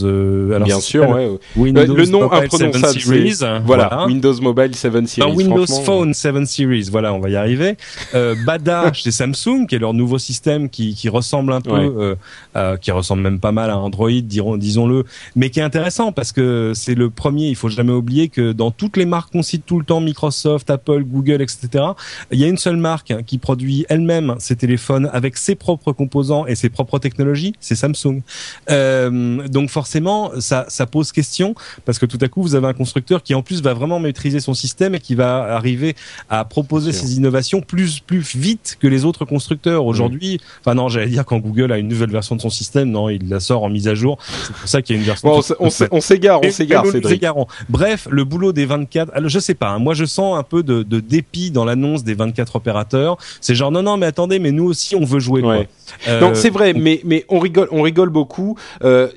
alors 0.53 0.65
Bien 0.65 0.79
sûr, 0.79 1.09
ouais. 1.09 1.29
Windows 1.55 1.95
le 1.95 2.05
nom 2.05 2.31
imprononçable, 2.31 2.99
Series, 2.99 3.39
voilà, 3.65 4.05
Windows 4.05 4.41
Mobile 4.41 4.75
7 4.75 5.07
Series. 5.07 5.31
Windows 5.33 5.65
Phone 5.83 6.13
7 6.13 6.45
Series, 6.45 6.87
voilà, 6.91 7.13
on 7.13 7.19
va 7.19 7.29
y 7.29 7.35
arriver. 7.35 7.77
Bada 8.45 8.91
chez 8.93 9.11
Samsung, 9.11 9.65
qui 9.67 9.75
est 9.75 9.79
leur 9.79 9.93
nouveau 9.93 10.17
système 10.17 10.69
qui, 10.69 10.95
qui 10.95 11.09
ressemble 11.09 11.53
un 11.53 11.61
peu, 11.61 12.15
qui 12.81 12.91
ressemble 12.91 13.21
même 13.21 13.39
pas 13.39 13.51
mal 13.51 13.69
à 13.69 13.77
Android, 13.77 14.09
disons-le, 14.09 15.03
mais 15.35 15.49
qui 15.49 15.59
est 15.59 15.63
intéressant 15.63 16.11
parce 16.11 16.31
que 16.31 16.71
c'est 16.75 16.95
le 16.95 17.09
premier. 17.09 17.49
Il 17.49 17.55
faut 17.55 17.69
jamais 17.69 17.93
oublier 17.93 18.29
que 18.29 18.51
dans 18.51 18.71
toutes 18.71 18.97
les 18.97 19.05
marques 19.05 19.31
qu'on 19.31 19.43
cite 19.43 19.65
tout 19.65 19.79
le 19.79 19.85
temps, 19.85 20.01
Microsoft, 20.01 20.69
Apple, 20.69 21.03
Google, 21.03 21.41
etc., 21.41 21.83
il 22.31 22.39
y 22.39 22.43
a 22.43 22.47
une 22.47 22.57
seule 22.57 22.77
marque 22.77 22.86
qui 23.25 23.37
produit 23.37 23.85
elle-même 23.89 24.35
ses 24.39 24.55
téléphones 24.55 25.09
avec 25.13 25.37
ses 25.37 25.55
propres 25.55 25.91
composants 25.91 26.45
et 26.45 26.55
ses 26.55 26.69
propres 26.69 26.99
technologies, 26.99 27.53
c'est 27.59 27.75
Samsung. 27.75 28.21
Euh, 28.69 29.47
donc 29.47 29.69
forcément, 29.69 30.31
ça, 30.39 30.65
ça 30.69 30.85
pose 30.85 31.11
question 31.11 31.55
parce 31.85 31.99
que 31.99 32.05
tout 32.05 32.17
à 32.21 32.27
coup, 32.27 32.41
vous 32.41 32.55
avez 32.55 32.67
un 32.67 32.73
constructeur 32.73 33.23
qui 33.23 33.33
en 33.35 33.41
plus 33.41 33.61
va 33.61 33.73
vraiment 33.73 33.99
maîtriser 33.99 34.39
son 34.39 34.53
système 34.53 34.95
et 34.95 34.99
qui 34.99 35.15
va 35.15 35.55
arriver 35.55 35.95
à 36.29 36.45
proposer 36.45 36.91
ses 36.91 37.17
innovations 37.17 37.61
plus 37.61 37.99
plus 37.99 38.35
vite 38.35 38.77
que 38.79 38.87
les 38.87 39.05
autres 39.05 39.25
constructeurs. 39.25 39.85
Aujourd'hui, 39.85 40.39
enfin 40.61 40.75
non, 40.75 40.89
j'allais 40.89 41.07
dire 41.07 41.25
quand 41.25 41.39
Google 41.39 41.71
a 41.71 41.77
une 41.77 41.87
nouvelle 41.87 42.11
version 42.11 42.35
de 42.35 42.41
son 42.41 42.49
système, 42.49 42.89
non, 42.89 43.09
il 43.09 43.29
la 43.29 43.39
sort 43.39 43.63
en 43.63 43.69
mise 43.69 43.87
à 43.87 43.95
jour. 43.95 44.17
C'est 44.21 44.53
pour 44.53 44.69
ça 44.69 44.81
qu'il 44.81 44.95
y 44.95 44.99
a 44.99 45.01
une 45.01 45.07
version. 45.07 45.27
Bon, 45.27 45.41
on 45.59 46.01
s'égare, 46.01 46.41
on 46.43 46.51
s'égare, 46.51 46.85
Bref, 47.69 48.07
le 48.09 48.23
boulot 48.23 48.53
des 48.53 48.65
24, 48.65 49.11
alors 49.13 49.29
je 49.29 49.39
sais 49.39 49.53
pas, 49.53 49.69
hein, 49.69 49.79
moi 49.79 49.93
je 49.93 50.05
sens 50.05 50.37
un 50.37 50.43
peu 50.43 50.63
de, 50.63 50.83
de 50.83 50.99
dépit 50.99 51.51
dans 51.51 51.65
l'annonce 51.65 52.03
des 52.03 52.13
24 52.13 52.55
opérateurs. 52.55 52.76
C'est 53.41 53.55
genre 53.55 53.71
non 53.71 53.83
non 53.83 53.97
mais 53.97 54.05
attendez, 54.05 54.39
mais 54.39 54.51
nous 54.51 54.65
aussi 54.65 54.95
on 54.95 55.05
veut 55.05 55.19
jouer. 55.19 55.41
Ouais. 55.41 55.67
Euh, 56.07 56.19
non, 56.19 56.31
c'est 56.33 56.49
vrai, 56.49 56.73
mais 56.73 57.01
mais 57.03 57.25
on 57.29 57.39
rigole, 57.39 57.67
on 57.71 57.81
rigole 57.81 58.09
beaucoup. 58.09 58.57
Euh, 58.83 59.07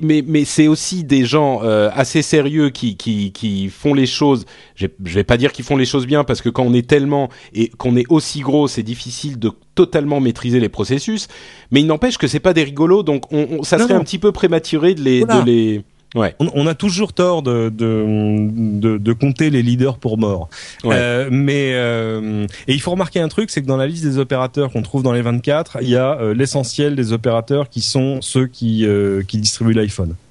mais 0.00 0.22
mais 0.26 0.44
c'est 0.44 0.68
aussi 0.68 1.04
des 1.04 1.24
gens 1.24 1.60
euh, 1.62 1.90
assez 1.94 2.22
sérieux 2.22 2.70
qui 2.70 2.96
qui 2.96 3.32
qui 3.32 3.68
font 3.68 3.94
les 3.94 4.06
choses. 4.06 4.44
Je 4.76 4.86
vais 4.98 5.24
pas 5.24 5.36
dire 5.36 5.52
qu'ils 5.52 5.64
font 5.64 5.76
les 5.76 5.84
choses 5.84 6.06
bien 6.06 6.24
parce 6.24 6.42
que 6.42 6.48
quand 6.48 6.62
on 6.62 6.74
est 6.74 6.88
tellement 6.88 7.28
et 7.54 7.68
qu'on 7.68 7.96
est 7.96 8.06
aussi 8.08 8.40
gros, 8.40 8.68
c'est 8.68 8.82
difficile 8.82 9.38
de 9.38 9.50
totalement 9.74 10.20
maîtriser 10.20 10.60
les 10.60 10.68
processus. 10.68 11.28
Mais 11.70 11.80
il 11.80 11.86
n'empêche 11.86 12.18
que 12.18 12.26
c'est 12.26 12.40
pas 12.40 12.52
des 12.52 12.64
rigolos, 12.64 13.02
donc 13.02 13.32
on, 13.32 13.62
ça 13.62 13.78
serait 13.78 13.94
un 13.94 14.04
petit 14.04 14.18
peu 14.18 14.32
prématuré 14.32 14.94
de 14.94 15.02
les 15.02 15.20
de 15.24 15.44
les 15.44 15.82
Ouais. 16.14 16.34
On, 16.38 16.66
a 16.66 16.74
toujours 16.74 17.14
tort 17.14 17.42
de, 17.42 17.70
de, 17.70 18.98
de, 18.98 19.12
compter 19.14 19.48
les 19.48 19.62
leaders 19.62 19.96
pour 19.96 20.18
mort. 20.18 20.50
Euh, 20.84 21.28
mais 21.30 21.72
euh, 21.74 22.46
et 22.68 22.74
il 22.74 22.80
faut 22.82 22.90
remarquer 22.90 23.20
un 23.20 23.28
truc, 23.28 23.48
c'est 23.50 23.62
que 23.62 23.66
dans 23.66 23.78
la 23.78 23.86
liste 23.86 24.04
des 24.04 24.18
opérateurs 24.18 24.70
qu'on 24.70 24.82
trouve 24.82 25.02
dans 25.02 25.12
les 25.12 25.22
24, 25.22 25.78
il 25.80 25.88
y 25.88 25.96
a 25.96 26.18
euh, 26.20 26.34
l'essentiel 26.34 26.96
des 26.96 27.12
opérateurs 27.12 27.70
qui 27.70 27.80
sont 27.80 28.20
ceux 28.20 28.46
qui 28.46 28.86
qui 29.26 29.38
distribuent 29.38 29.72
l'iPhone. 29.72 30.14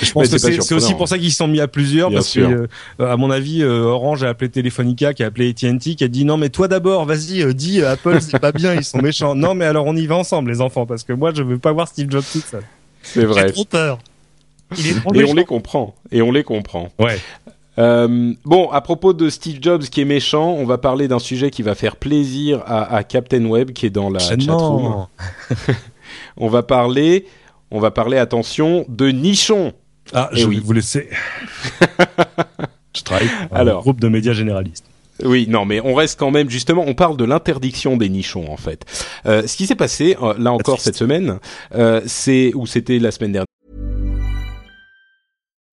Je 0.00 0.10
pense 0.10 0.30
que 0.30 0.38
c'est 0.38 0.74
aussi 0.74 0.94
pour 0.94 1.06
ça 1.06 1.18
qu'ils 1.18 1.30
se 1.30 1.36
sont 1.36 1.48
mis 1.48 1.60
à 1.60 1.68
plusieurs 1.68 2.10
parce 2.10 2.32
que 2.32 2.68
à 2.98 3.16
mon 3.16 3.30
avis 3.30 3.62
Orange 3.62 4.22
a 4.22 4.30
appelé 4.30 4.50
Telefonica 4.50 5.12
qui 5.12 5.22
a 5.22 5.26
appelé 5.26 5.50
AT&T 5.50 5.94
qui 5.94 6.04
a 6.04 6.08
dit 6.08 6.24
non 6.24 6.38
mais 6.38 6.48
toi 6.48 6.66
d'abord 6.66 7.04
vas-y 7.04 7.54
dis 7.54 7.82
Apple 7.82 8.18
c'est 8.20 8.38
pas 8.38 8.52
bien 8.52 8.74
ils 8.74 8.84
sont 8.84 8.98
méchants. 8.98 9.34
Non 9.34 9.54
mais 9.54 9.66
alors 9.66 9.86
on 9.86 9.96
y 9.96 10.06
va 10.06 10.16
ensemble 10.16 10.50
les 10.50 10.60
enfants 10.60 10.86
parce 10.86 11.04
que 11.04 11.12
moi 11.12 11.32
je 11.34 11.42
veux 11.42 11.58
pas 11.58 11.72
voir 11.72 11.88
Steve 11.88 12.10
Jobs 12.10 12.24
tout 12.32 12.40
seul 12.40 12.62
c'est 13.02 13.24
vrai. 13.24 13.46
J'ai 13.46 13.52
trop 13.52 13.64
peur 13.64 13.98
et 15.14 15.24
on 15.24 15.34
les 15.34 15.44
comprend. 15.44 15.94
Et 16.10 16.22
on 16.22 16.30
les 16.30 16.44
comprend. 16.44 16.88
Ouais. 16.98 17.18
Euh, 17.78 18.34
bon, 18.44 18.70
à 18.70 18.80
propos 18.82 19.14
de 19.14 19.30
Steve 19.30 19.58
Jobs 19.60 19.82
qui 19.84 20.02
est 20.02 20.06
méchant, 20.06 20.50
on 20.50 20.66
va 20.66 20.78
parler 20.78 21.08
d'un 21.08 21.18
sujet 21.18 21.50
qui 21.50 21.62
va 21.62 21.74
faire 21.74 21.96
plaisir 21.96 22.62
à, 22.66 22.94
à 22.94 23.02
Captain 23.02 23.44
Web 23.46 23.72
qui 23.72 23.86
est 23.86 23.90
dans 23.90 24.10
la 24.10 24.18
chatroom. 24.18 25.06
on 26.36 26.48
va 26.48 26.62
parler, 26.62 27.26
on 27.70 27.80
va 27.80 27.90
parler, 27.90 28.18
attention, 28.18 28.84
de 28.88 29.08
nichon. 29.08 29.72
Ah, 30.12 30.28
je 30.32 30.46
vais 30.46 30.58
vous 30.58 30.72
laisser. 30.72 31.08
je 32.94 33.02
travaille 33.02 33.28
pour 33.48 33.56
Alors, 33.56 33.78
un 33.78 33.82
groupe 33.82 34.00
de 34.00 34.08
médias 34.08 34.34
généralistes. 34.34 34.84
Oui, 35.24 35.46
non, 35.48 35.64
mais 35.64 35.80
on 35.80 35.94
reste 35.94 36.18
quand 36.18 36.30
même 36.30 36.50
justement. 36.50 36.84
On 36.86 36.94
parle 36.94 37.16
de 37.16 37.24
l'interdiction 37.24 37.96
des 37.96 38.08
nichons 38.08 38.50
en 38.50 38.56
fait. 38.56 38.84
Euh, 39.26 39.46
ce 39.46 39.56
qui 39.56 39.66
s'est 39.66 39.74
passé 39.74 40.16
euh, 40.22 40.34
là 40.38 40.52
encore 40.52 40.80
cette 40.80 40.96
semaine, 40.96 41.38
euh, 41.74 42.00
c'est 42.06 42.52
ou 42.54 42.66
c'était 42.66 42.98
la 42.98 43.10
semaine 43.10 43.32
dernière. 43.32 43.46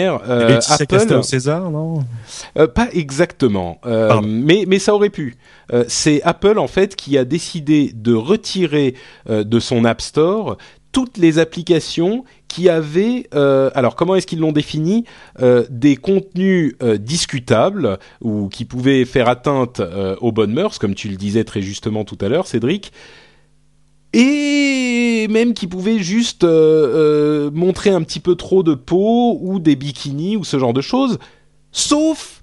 Euh, 0.00 0.60
Apple, 0.68 1.22
César, 1.22 1.70
non? 1.70 2.04
Euh, 2.58 2.66
Pas 2.66 2.88
exactement, 2.92 3.78
euh, 3.86 4.20
mais, 4.22 4.64
mais 4.66 4.78
ça 4.78 4.94
aurait 4.94 5.10
pu. 5.10 5.36
C'est 5.88 6.22
Apple 6.22 6.58
en 6.58 6.66
fait 6.66 6.96
qui 6.96 7.16
a 7.16 7.24
décidé 7.24 7.92
de 7.94 8.12
retirer 8.12 8.94
de 9.28 9.60
son 9.60 9.84
App 9.84 10.02
Store 10.02 10.58
toutes 10.92 11.16
les 11.16 11.38
applications 11.38 12.24
qui 12.48 12.68
avaient, 12.68 13.26
euh, 13.34 13.70
alors 13.74 13.96
comment 13.96 14.14
est-ce 14.14 14.26
qu'ils 14.26 14.40
l'ont 14.40 14.52
défini, 14.52 15.04
des 15.70 15.96
contenus 15.96 16.74
discutables 16.98 17.98
ou 18.20 18.48
qui 18.48 18.66
pouvaient 18.66 19.06
faire 19.06 19.28
atteinte 19.28 19.80
aux 20.20 20.32
bonnes 20.32 20.52
mœurs, 20.52 20.78
comme 20.78 20.94
tu 20.94 21.08
le 21.08 21.16
disais 21.16 21.44
très 21.44 21.62
justement 21.62 22.04
tout 22.04 22.18
à 22.20 22.28
l'heure, 22.28 22.46
Cédric, 22.46 22.92
et 24.12 25.26
même 25.30 25.54
qui 25.54 25.66
pouvaient 25.66 25.98
juste 25.98 26.44
montrer 26.44 27.90
un 27.90 28.02
petit 28.02 28.20
peu 28.20 28.34
trop 28.34 28.62
de 28.62 28.74
peau 28.74 29.38
ou 29.40 29.58
des 29.58 29.76
bikinis 29.76 30.36
ou 30.36 30.44
ce 30.44 30.58
genre 30.58 30.74
de 30.74 30.80
choses, 30.80 31.18
sauf 31.70 32.41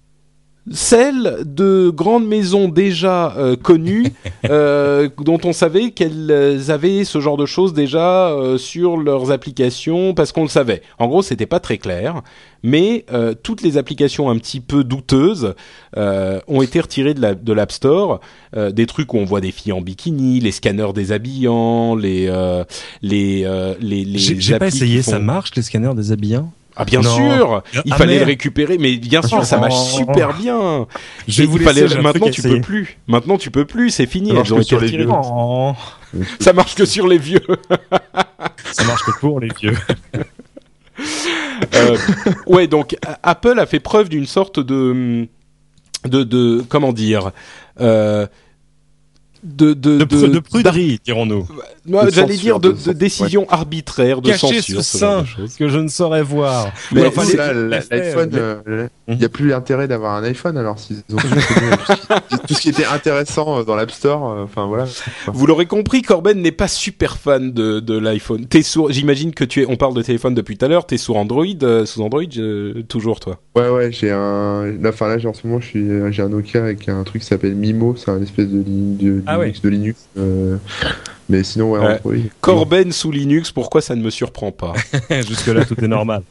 celles 0.71 1.43
de 1.45 1.89
grandes 1.89 2.27
maisons 2.27 2.67
déjà 2.67 3.33
euh, 3.37 3.55
connues, 3.55 4.05
euh, 4.49 5.09
dont 5.23 5.39
on 5.43 5.53
savait 5.53 5.91
qu'elles 5.91 6.69
avaient 6.69 7.03
ce 7.05 7.19
genre 7.19 7.37
de 7.37 7.45
choses 7.45 7.73
déjà 7.73 8.29
euh, 8.29 8.57
sur 8.57 8.97
leurs 8.97 9.31
applications, 9.31 10.13
parce 10.13 10.31
qu'on 10.31 10.43
le 10.43 10.49
savait. 10.49 10.81
En 10.99 11.07
gros, 11.07 11.21
c'était 11.21 11.45
pas 11.47 11.59
très 11.59 11.77
clair, 11.77 12.21
mais 12.61 13.05
euh, 13.11 13.33
toutes 13.41 13.61
les 13.63 13.77
applications 13.77 14.29
un 14.29 14.37
petit 14.37 14.59
peu 14.59 14.83
douteuses 14.83 15.55
euh, 15.97 16.39
ont 16.47 16.61
été 16.61 16.79
retirées 16.81 17.13
de 17.13 17.21
la- 17.21 17.35
de 17.35 17.53
l'App 17.53 17.71
Store. 17.71 18.19
Euh, 18.55 18.71
des 18.71 18.85
trucs 18.85 19.13
où 19.13 19.17
on 19.17 19.25
voit 19.25 19.41
des 19.41 19.51
filles 19.51 19.71
en 19.73 19.81
bikini, 19.81 20.39
les 20.39 20.51
scanners 20.51 20.93
déshabillants, 20.93 21.95
les 21.95 22.27
euh, 22.29 22.63
les 23.01 23.43
euh, 23.45 23.73
les, 23.79 24.03
les 24.03 24.19
J'ai 24.19 24.39
j'ai 24.39 24.57
pas 24.59 24.67
essayé, 24.67 25.01
font- 25.01 25.11
ça 25.11 25.19
marche 25.19 25.51
les 25.55 25.61
scanners 25.61 25.93
déshabillants? 25.95 26.51
Ah 26.81 26.85
bien 26.85 27.01
Non. 27.01 27.13
sûr, 27.15 27.63
il 27.85 27.91
Ah, 27.93 27.97
fallait 27.97 28.19
le 28.19 28.25
récupérer, 28.25 28.77
mais 28.77 28.95
bien 28.95 29.21
sûr, 29.21 29.43
ça 29.43 29.57
marche 29.57 29.73
Oh. 29.77 29.97
super 29.97 30.33
bien. 30.33 30.87
Je 31.27 31.43
vous 31.43 31.57
il 31.57 31.63
fallait- 31.63 31.81
laisser, 31.81 31.99
maintenant 31.99 32.29
tu 32.29 32.41
peux 32.41 32.61
plus. 32.61 32.97
Maintenant 33.07 33.37
tu 33.37 33.51
peux 33.51 33.65
plus, 33.65 33.89
c'est 33.89 34.05
fini. 34.05 34.29
Ça 34.29 34.33
marche 34.35 34.49
que 34.53 34.61
sur 34.63 34.79
les 34.79 34.87
vieux. 34.87 35.07
Oh, 35.11 35.73
Ça 36.39 36.53
marche 36.53 36.75
que 36.75 36.85
sur 36.85 37.05
les 37.07 37.17
vieux. 37.17 37.41
ça 38.71 38.83
marche 38.85 39.03
que 39.03 39.19
pour 39.19 39.41
les 39.41 39.49
vieux. 39.59 39.75
Euh, 41.75 41.97
ouais, 42.47 42.67
donc 42.67 42.95
Apple 43.23 43.59
a 43.59 43.65
fait 43.65 43.79
preuve 43.79 44.09
d'une 44.09 44.25
sorte 44.25 44.59
de 44.59 45.27
de 46.05 46.23
de 46.23 46.63
comment 46.69 46.93
dire 46.93 47.31
euh, 47.81 48.25
de 49.43 49.73
de 49.73 49.97
De, 49.99 50.05
pru- 50.05 50.31
de 50.31 50.39
pruderie, 50.39 50.99
dirons-nous. 51.03 51.47
J'allais 52.09 52.35
dire 52.35 52.59
de, 52.59 52.75
décision 52.93 53.47
arbitraire, 53.49 54.21
de 54.21 54.29
Caché 54.29 54.47
censure, 54.61 54.63
sous 54.63 54.81
ce 54.83 54.97
sein 54.97 55.25
que 55.57 55.67
je 55.69 55.77
ne 55.79 55.87
saurais 55.87 56.21
voir. 56.23 56.71
Mais 56.91 57.01
Ouais, 57.01 57.07
enfin, 57.07 57.23
l'iPhone, 57.53 58.29
euh, 58.33 58.87
il 59.07 59.17
n'y 59.17 59.25
a 59.25 59.29
plus 59.29 59.47
l'intérêt 59.49 59.87
d'avoir 59.87 60.15
un 60.15 60.23
iPhone 60.23 60.57
alors 60.57 60.77
s'ils 60.79 60.97
ont 61.13 61.17
tout, 61.17 62.53
ce 62.53 62.61
qui, 62.61 62.69
était 62.69 62.85
intéressant 62.85 63.59
euh, 63.59 63.63
dans 63.63 63.75
l'App 63.75 63.91
Store. 63.91 64.29
euh, 64.31 64.43
Enfin 64.43 64.65
voilà. 64.67 64.85
Vous 65.27 65.45
l'aurez 65.45 65.65
compris, 65.65 66.01
Corben 66.01 66.39
n'est 66.41 66.51
pas 66.51 66.67
super 66.67 67.17
fan 67.17 67.51
de, 67.51 67.79
de 67.79 67.97
l'iPhone. 67.97 68.45
T'es 68.45 68.61
sur, 68.61 68.91
j'imagine 68.91 69.33
que 69.33 69.43
tu 69.43 69.61
es, 69.61 69.65
on 69.67 69.75
parle 69.77 69.93
de 69.95 70.01
téléphone 70.01 70.33
depuis 70.35 70.57
tout 70.57 70.65
à 70.65 70.67
l'heure, 70.67 70.85
t'es 70.85 70.97
sur 70.97 71.15
Android, 71.15 71.45
euh, 71.63 71.85
sous 71.85 72.01
Android, 72.01 72.21
euh, 72.37 72.83
toujours 72.87 73.19
toi. 73.19 73.39
Ouais 73.55 73.69
ouais, 73.69 73.91
j'ai 73.91 74.11
un. 74.11 74.73
Enfin 74.85 75.07
là, 75.07 75.17
j'ai- 75.17 75.27
en 75.27 75.33
ce 75.33 75.45
moment, 75.47 75.59
je 75.59 75.65
suis, 75.67 75.87
j'ai 76.11 76.21
un 76.21 76.29
Nokia 76.29 76.61
avec 76.63 76.87
un 76.89 77.03
truc 77.03 77.21
qui 77.21 77.27
s'appelle 77.27 77.55
Mimo, 77.55 77.95
c'est 77.95 78.11
un 78.11 78.21
espèce 78.21 78.47
de, 78.47 78.63
de 78.65 79.21
Ah 79.29 79.37
Linux, 79.37 79.61
de 79.61 79.69
Linux. 79.69 79.99
euh, 80.17 80.57
mais 81.29 81.43
sinon 81.43 81.71
ouais, 81.71 81.99
Ouais. 82.03 82.21
Corben 82.41 82.91
sous 82.91 83.11
Linux, 83.11 83.51
pourquoi 83.51 83.81
ça 83.81 83.95
ne 83.95 84.01
me 84.01 84.09
surprend 84.09 84.51
pas? 84.51 84.73
Jusque-là, 85.09 85.63
tout 85.65 85.79
est 85.83 85.87
normal. 85.87 86.23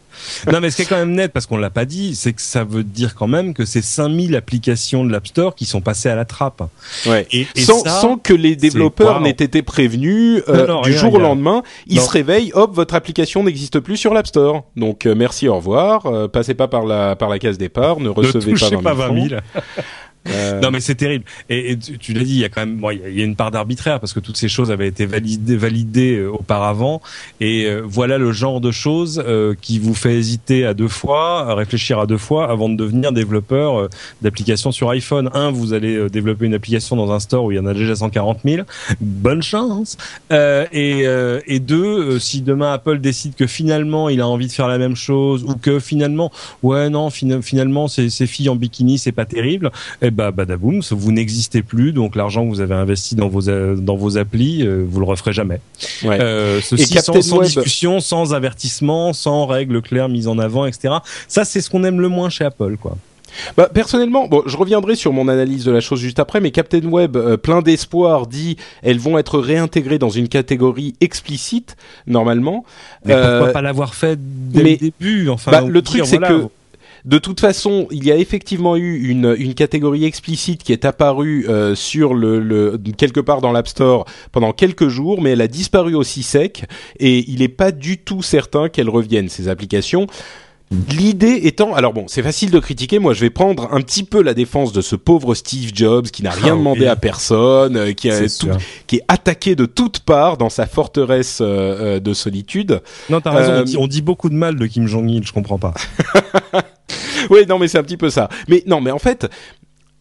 Non, 0.53 0.59
mais 0.61 0.71
ce 0.71 0.77
qui 0.77 0.83
est 0.83 0.87
quand 0.87 0.97
même 0.97 1.13
net, 1.13 1.33
parce 1.33 1.47
qu'on 1.47 1.57
l'a 1.59 1.71
pas 1.71 1.85
dit, 1.85 2.17
c'est 2.17 2.33
que 2.33 2.43
ça 2.43 2.65
veut 2.65 2.83
dire 2.83 3.15
quand 3.15 3.29
même 3.29 3.55
que 3.55 3.65
c'est 3.65 3.83
5000 3.83 4.35
applications 4.35 5.05
de 5.05 5.13
l'App 5.13 5.29
Store 5.29 5.55
qui 5.55 5.65
sont 5.65 5.81
passées 5.81 6.09
à 6.09 6.17
la 6.17 6.25
trappe. 6.25 6.61
Ouais. 7.07 7.25
Et, 7.31 7.47
et 7.55 7.61
sans, 7.61 7.85
ça, 7.85 8.01
sans 8.01 8.17
que 8.17 8.35
les 8.35 8.57
développeurs 8.57 9.21
n'aient 9.21 9.31
été 9.31 9.63
prévenus 9.63 10.43
euh, 10.49 10.67
Non, 10.67 10.75
non, 10.77 10.81
du 10.81 10.91
rien, 10.91 10.99
jour 11.01 11.15
au 11.15 11.19
lendemain, 11.21 11.63
ils 11.87 11.99
Non. 11.99 12.03
se 12.03 12.11
réveillent, 12.11 12.51
hop, 12.55 12.75
votre 12.75 12.97
application 12.97 13.45
n'existe 13.45 13.79
plus 13.79 13.97
sur 13.97 14.13
l'App 14.13 14.27
Store. 14.27 14.65
Donc 14.75 15.07
euh, 15.07 15.15
merci, 15.15 15.47
au 15.47 15.55
revoir, 15.55 16.07
euh, 16.07 16.27
passez 16.27 16.55
pas 16.55 16.67
par 16.67 16.85
la 16.85 17.15
par 17.15 17.29
la 17.29 17.39
case 17.39 17.57
départ, 17.57 18.01
ne 18.01 18.07
ne 18.07 18.09
recevez 18.09 18.51
touchez 18.55 18.77
pas 18.79 18.95
20 18.95 19.15
000. 19.15 19.27
francs. 19.29 19.41
francs. 19.53 19.85
Euh, 20.31 20.61
Non 20.61 20.71
mais 20.71 20.81
c'est 20.81 20.95
terrible. 20.95 21.25
Et, 21.49 21.77
tu, 21.79 22.13
l'as 22.13 22.25
dit, 22.25 22.33
il 22.35 22.39
y 22.41 22.45
a 22.45 22.49
quand 22.49 22.61
même, 22.61 22.77
bon, 22.79 22.91
il 22.91 23.01
y 23.17 23.23
a- 23.23 23.25
une 23.25 23.37
part 23.37 23.51
d'arbitraire 23.51 24.01
parce 24.01 24.13
que 24.13 24.21
toutes 24.21 24.37
ces 24.37 24.49
choses 24.49 24.71
avaient 24.71 24.89
été 24.89 25.07
validées, 25.07 25.57
validées 25.57 26.17
euh, 26.19 26.31
auparavant. 26.31 27.01
Et 27.41 27.67
euh, 27.67 27.83
voilà 27.85 28.19
le 28.19 28.33
genre 28.33 28.61
de 28.61 28.71
choses 28.71 29.23
qui 29.61 29.79
vous 29.79 29.95
fait 29.95 30.15
hésiter 30.17 30.65
à 30.67 30.75
deux 30.75 30.89
fois, 30.89 31.51
à 31.51 31.55
réfléchir 31.55 31.99
à 31.99 32.07
deux 32.07 32.19
fois 32.19 32.51
avant 32.51 32.69
de 32.69 32.77
devenir 32.77 33.13
développeur 33.13 33.89
d'applications 34.23 34.73
sur 34.73 34.91
iPhone. 34.91 35.31
Un, 35.35 35.51
vous 35.51 35.73
allez 35.73 36.09
développer 36.11 36.47
une 36.47 36.55
application 36.55 36.97
dans 36.97 37.13
un 37.13 37.21
store 37.21 37.45
où 37.45 37.53
il 37.53 37.57
y 37.57 37.59
en 37.59 37.67
a 37.67 37.75
déjà 37.75 37.95
140 37.97 38.41
000. 38.45 38.63
Bonne 39.01 39.43
chance. 39.43 39.97
Et, 40.31 41.05
et 41.47 41.61
deux, 41.61 42.19
si 42.19 42.43
demain 42.43 42.73
Apple 42.73 42.99
décide 43.01 43.35
que 43.35 43.47
finalement 43.47 44.09
il 44.09 44.21
a 44.21 44.29
envie 44.29 44.47
de 44.47 44.53
faire 44.53 44.69
la 44.69 44.79
même 44.79 44.97
chose 44.97 45.45
ou 45.45 45.55
que 45.57 45.79
finalement, 45.79 46.31
ouais 46.63 46.91
non, 46.91 47.11
fina- 47.11 47.43
finalement 47.43 47.89
ces, 47.89 48.11
ces 48.11 48.27
filles 48.27 48.49
en 48.49 48.57
bikini 48.57 48.99
c'est 48.99 49.13
pas 49.13 49.25
terrible 49.25 49.71
eh 50.03 50.11
ben 50.19 50.33
badaboum, 50.33 50.81
vous 50.91 51.13
n'existez 51.13 51.63
plus, 51.63 51.93
donc 51.93 52.17
l'argent 52.17 52.45
que 52.45 52.49
vous 52.51 52.61
avez 52.61 52.75
investi 52.75 53.15
dans 53.15 53.29
vos 53.29 53.49
euh, 53.49 53.77
dans 53.77 53.95
vos 53.95 54.19
applis, 54.19 54.67
euh, 54.67 54.85
vous 54.89 54.99
le 54.99 55.07
referez 55.07 55.33
jamais. 55.33 55.61
ouais. 56.03 56.19
Euh, 56.21 56.61
ceci 56.61 56.99
Et 56.99 57.01
sans, 57.01 57.41
discussion, 57.41 58.01
sans 58.01 58.35
avertissement, 58.35 59.13
sans 59.13 59.47
règles 59.47 59.81
claires 59.81 60.09
mises 60.09 60.27
en 60.27 60.39
avant, 60.39 60.67
etc. 60.67 60.95
Ça, 61.29 61.45
c'est 61.45 61.61
ce 61.61 61.71
qu'on 61.71 61.85
aime 61.85 62.01
le 62.01 62.09
moins 62.09 62.31
chez 62.31 62.45
Apple, 62.45 62.77
quoi. 62.81 62.97
Bah, 63.57 63.69
personnellement, 63.73 64.27
bon, 64.27 64.43
je 64.47 64.57
reviendrai 64.57 64.97
sur 64.97 65.13
mon 65.13 65.29
analyse 65.29 65.65
de 65.65 65.71
la 65.71 65.81
chose 65.81 66.01
juste 66.01 66.19
après, 66.19 66.41
mais 66.41 66.51
Captain 66.51 66.83
Web, 66.85 67.17
euh, 67.17 67.37
plein 67.37 67.61
d'espoir, 67.63 68.27
dit 68.27 68.57
elles 68.83 68.99
vont 68.99 69.19
être 69.19 69.39
réintégrées 69.39 69.99
dans 69.99 70.09
une 70.11 70.29
catégorie 70.29 70.95
explicite 71.01 71.77
normalement. 72.07 72.65
Mais 73.05 73.13
Euh, 73.15 73.39
pourquoi 73.39 73.53
pas 73.53 73.63
l'avoir 73.63 73.95
fait 73.95 74.19
dès 74.19 74.63
mais- 74.63 74.71
le 74.73 74.77
début 74.79 75.29
Enfin, 75.29 75.51
Bah, 75.53 75.61
le 75.61 75.83
truc, 75.83 76.03
c'est 76.07 76.17
voilà, 76.19 76.29
que 76.29 76.49
de 77.09 77.19
toute 77.19 77.41
façon, 77.41 77.89
il 77.91 78.05
y 78.05 78.13
a 78.13 78.17
effectivement 78.17 78.77
eu 78.77 79.09
une, 79.09 79.35
une 79.39 79.55
catégorie 79.55 80.05
explicite 80.05 80.63
qui 80.63 80.73
est 80.73 80.85
apparue 80.85 81.47
euh, 81.49 81.75
sur 81.75 82.13
le, 82.15 82.39
le 82.39 82.79
quelque 82.97 83.21
part 83.21 83.41
dans 83.41 83.51
l'App 83.51 83.67
Store 83.67 84.05
pendant 84.31 84.53
quelques 84.53 84.89
jours, 84.89 85.21
mais 85.23 85.31
elle 85.31 85.41
a 85.41 85.49
disparu 85.49 85.95
aussi 85.95 86.23
sec 86.23 86.65
et 87.01 87.25
il 87.31 87.39
n'est 87.41 87.49
pas 87.49 87.73
du 87.73 87.97
tout 87.99 88.21
certain 88.23 88.69
qu'elle 88.69 88.91
revienne 88.91 89.29
ces 89.31 89.49
applications. 89.49 90.07
L'idée 90.91 91.41
étant, 91.45 91.73
alors 91.75 91.95
bon, 91.95 92.05
c'est 92.09 92.23
facile 92.23 92.51
de 92.51 92.59
critiquer. 92.59 92.99
Moi, 92.99 93.15
je 93.15 93.21
vais 93.23 93.31
prendre 93.31 93.73
un 93.73 93.81
petit 93.81 94.03
peu 94.05 94.23
la 94.23 94.35
défense 94.35 94.71
de 94.75 94.83
ce 94.83 94.97
pauvre 94.97 95.35
Steve 95.35 95.71
Jobs 95.75 96.09
qui 96.09 96.23
n'a 96.23 96.31
rien 96.31 96.53
Ah 96.53 96.57
demandé 96.59 96.81
oui. 96.83 96.87
à 96.89 96.97
personne, 96.97 97.75
euh, 97.79 97.93
qui, 97.95 98.11
a 98.11 98.21
tout- 98.29 98.51
qui 98.87 98.97
est 98.97 99.03
attaqué 99.09 99.57
de 99.57 99.65
toutes 99.65 100.01
parts 100.01 100.37
dans 100.37 100.51
sa 100.51 100.67
forteresse 100.67 101.39
euh, 101.41 101.47
euh, 101.97 102.01
de 102.01 102.13
solitude. 102.13 102.83
Non, 103.09 103.23
t'as 103.23 103.31
raison. 103.31 103.53
Euh, 103.53 103.61
On, 103.61 103.65
dit, 103.65 103.77
on 103.79 103.87
dit 103.87 104.03
beaucoup 104.03 104.29
de 104.29 104.35
mal 104.35 104.57
de 104.57 104.67
Kim 104.67 104.87
Jong 104.87 105.11
Il. 105.11 105.27
Je 105.27 105.33
comprends 105.33 105.59
pas. 105.59 105.73
Oui, 107.31 107.47
non, 107.49 107.59
mais 107.59 107.69
c'est 107.69 107.79
un 107.79 107.83
petit 107.83 107.97
peu 107.97 108.11
ça. 108.11 108.29
Mais 108.49 108.63
non, 108.67 108.81
mais 108.81 108.91
en 108.91 108.99
fait, 108.99 109.29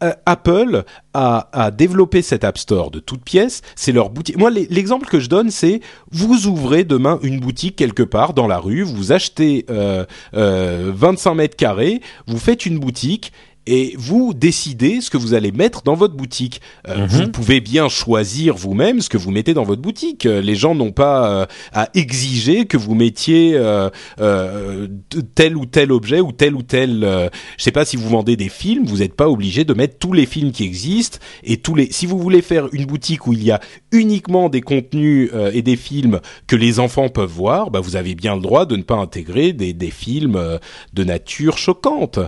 euh, 0.04 0.14
Apple 0.28 0.84
a, 1.14 1.72
développé 1.72 2.22
cet 2.22 2.44
App 2.44 2.58
Store 2.58 2.92
de 2.92 3.00
toutes 3.00 3.24
pièces. 3.24 3.62
C'est 3.76 3.92
leur 3.92 4.12
boutique. 4.12 4.38
Moi, 4.38 4.52
l'exemple 4.52 5.08
que 5.08 5.20
je 5.20 5.28
donne, 5.28 5.50
c'est 5.50 5.82
vous 6.12 6.46
ouvrez 6.46 6.84
demain 6.84 7.20
une 7.24 7.40
boutique 7.40 7.76
quelque 7.76 8.04
part 8.04 8.34
dans 8.34 8.48
la 8.48 8.60
rue, 8.60 8.84
vous 8.84 9.12
achetez 9.12 9.66
euh, 9.72 10.06
euh, 10.36 10.92
25 10.94 11.34
mètres 11.34 11.56
carrés, 11.56 12.02
vous 12.28 12.38
faites 12.38 12.66
une 12.66 12.78
boutique. 12.78 13.34
Et 13.68 13.94
vous 13.98 14.34
décidez 14.34 15.02
ce 15.02 15.10
que 15.10 15.18
vous 15.18 15.34
allez 15.34 15.52
mettre 15.52 15.84
dans 15.84 15.94
votre 15.96 16.16
boutique. 16.16 16.62
Euh, 16.88 16.96
Mhm. 16.98 17.08
Vous 17.08 17.28
pouvez 17.30 17.60
bien 17.62 17.90
choisir 17.90 18.56
vous-même 18.56 19.02
ce 19.02 19.10
que 19.10 19.18
vous 19.18 19.30
mettez 19.32 19.54
dans 19.54 19.64
votre 19.64 19.82
boutique. 19.82 20.26
Euh, 20.26 20.42
Les 20.42 20.56
gens 20.56 20.74
n'ont 20.74 20.92
pas 20.94 21.30
euh, 21.30 21.46
à 21.74 21.90
exiger 21.94 22.66
que 22.66 22.78
vous 22.78 22.96
mettiez 22.96 23.52
euh, 23.56 23.90
euh, 24.22 24.88
tel 25.36 25.56
ou 25.58 25.66
tel 25.66 25.92
objet 25.92 26.20
ou 26.22 26.32
tel 26.32 26.56
ou 26.56 26.64
tel. 26.64 27.04
euh, 27.04 27.30
je 27.58 27.64
sais 27.64 27.72
pas 27.72 27.86
si 27.86 27.98
vous 27.98 28.08
vendez 28.10 28.36
des 28.36 28.50
films, 28.50 28.86
vous 28.86 28.98
n'êtes 28.98 29.14
pas 29.16 29.30
obligé 29.30 29.64
de 29.66 29.74
mettre 29.74 29.98
tous 30.00 30.14
les 30.14 30.26
films 30.26 30.52
qui 30.52 30.64
existent 30.64 31.20
et 31.44 31.58
tous 31.58 31.76
les. 31.76 31.92
Si 31.92 32.06
vous 32.06 32.18
voulez 32.18 32.42
faire 32.42 32.68
une 32.74 32.86
boutique 32.86 33.28
où 33.28 33.34
il 33.34 33.44
y 33.44 33.52
a 33.52 33.60
uniquement 33.92 34.50
des 34.50 34.62
contenus 34.62 35.30
euh, 35.34 35.52
et 35.54 35.62
des 35.62 35.76
films 35.76 36.20
que 36.48 36.56
les 36.56 36.80
enfants 36.80 37.10
peuvent 37.10 37.30
voir, 37.30 37.70
bah 37.72 37.80
vous 37.80 37.96
avez 37.96 38.16
bien 38.16 38.36
le 38.36 38.42
droit 38.42 38.66
de 38.66 38.76
ne 38.76 38.84
pas 38.84 38.96
intégrer 38.96 39.54
des, 39.54 39.74
des 39.74 39.92
films 39.92 40.36
euh, 40.36 40.58
de 40.94 41.04
nature 41.04 41.58
choquante. 41.58 42.20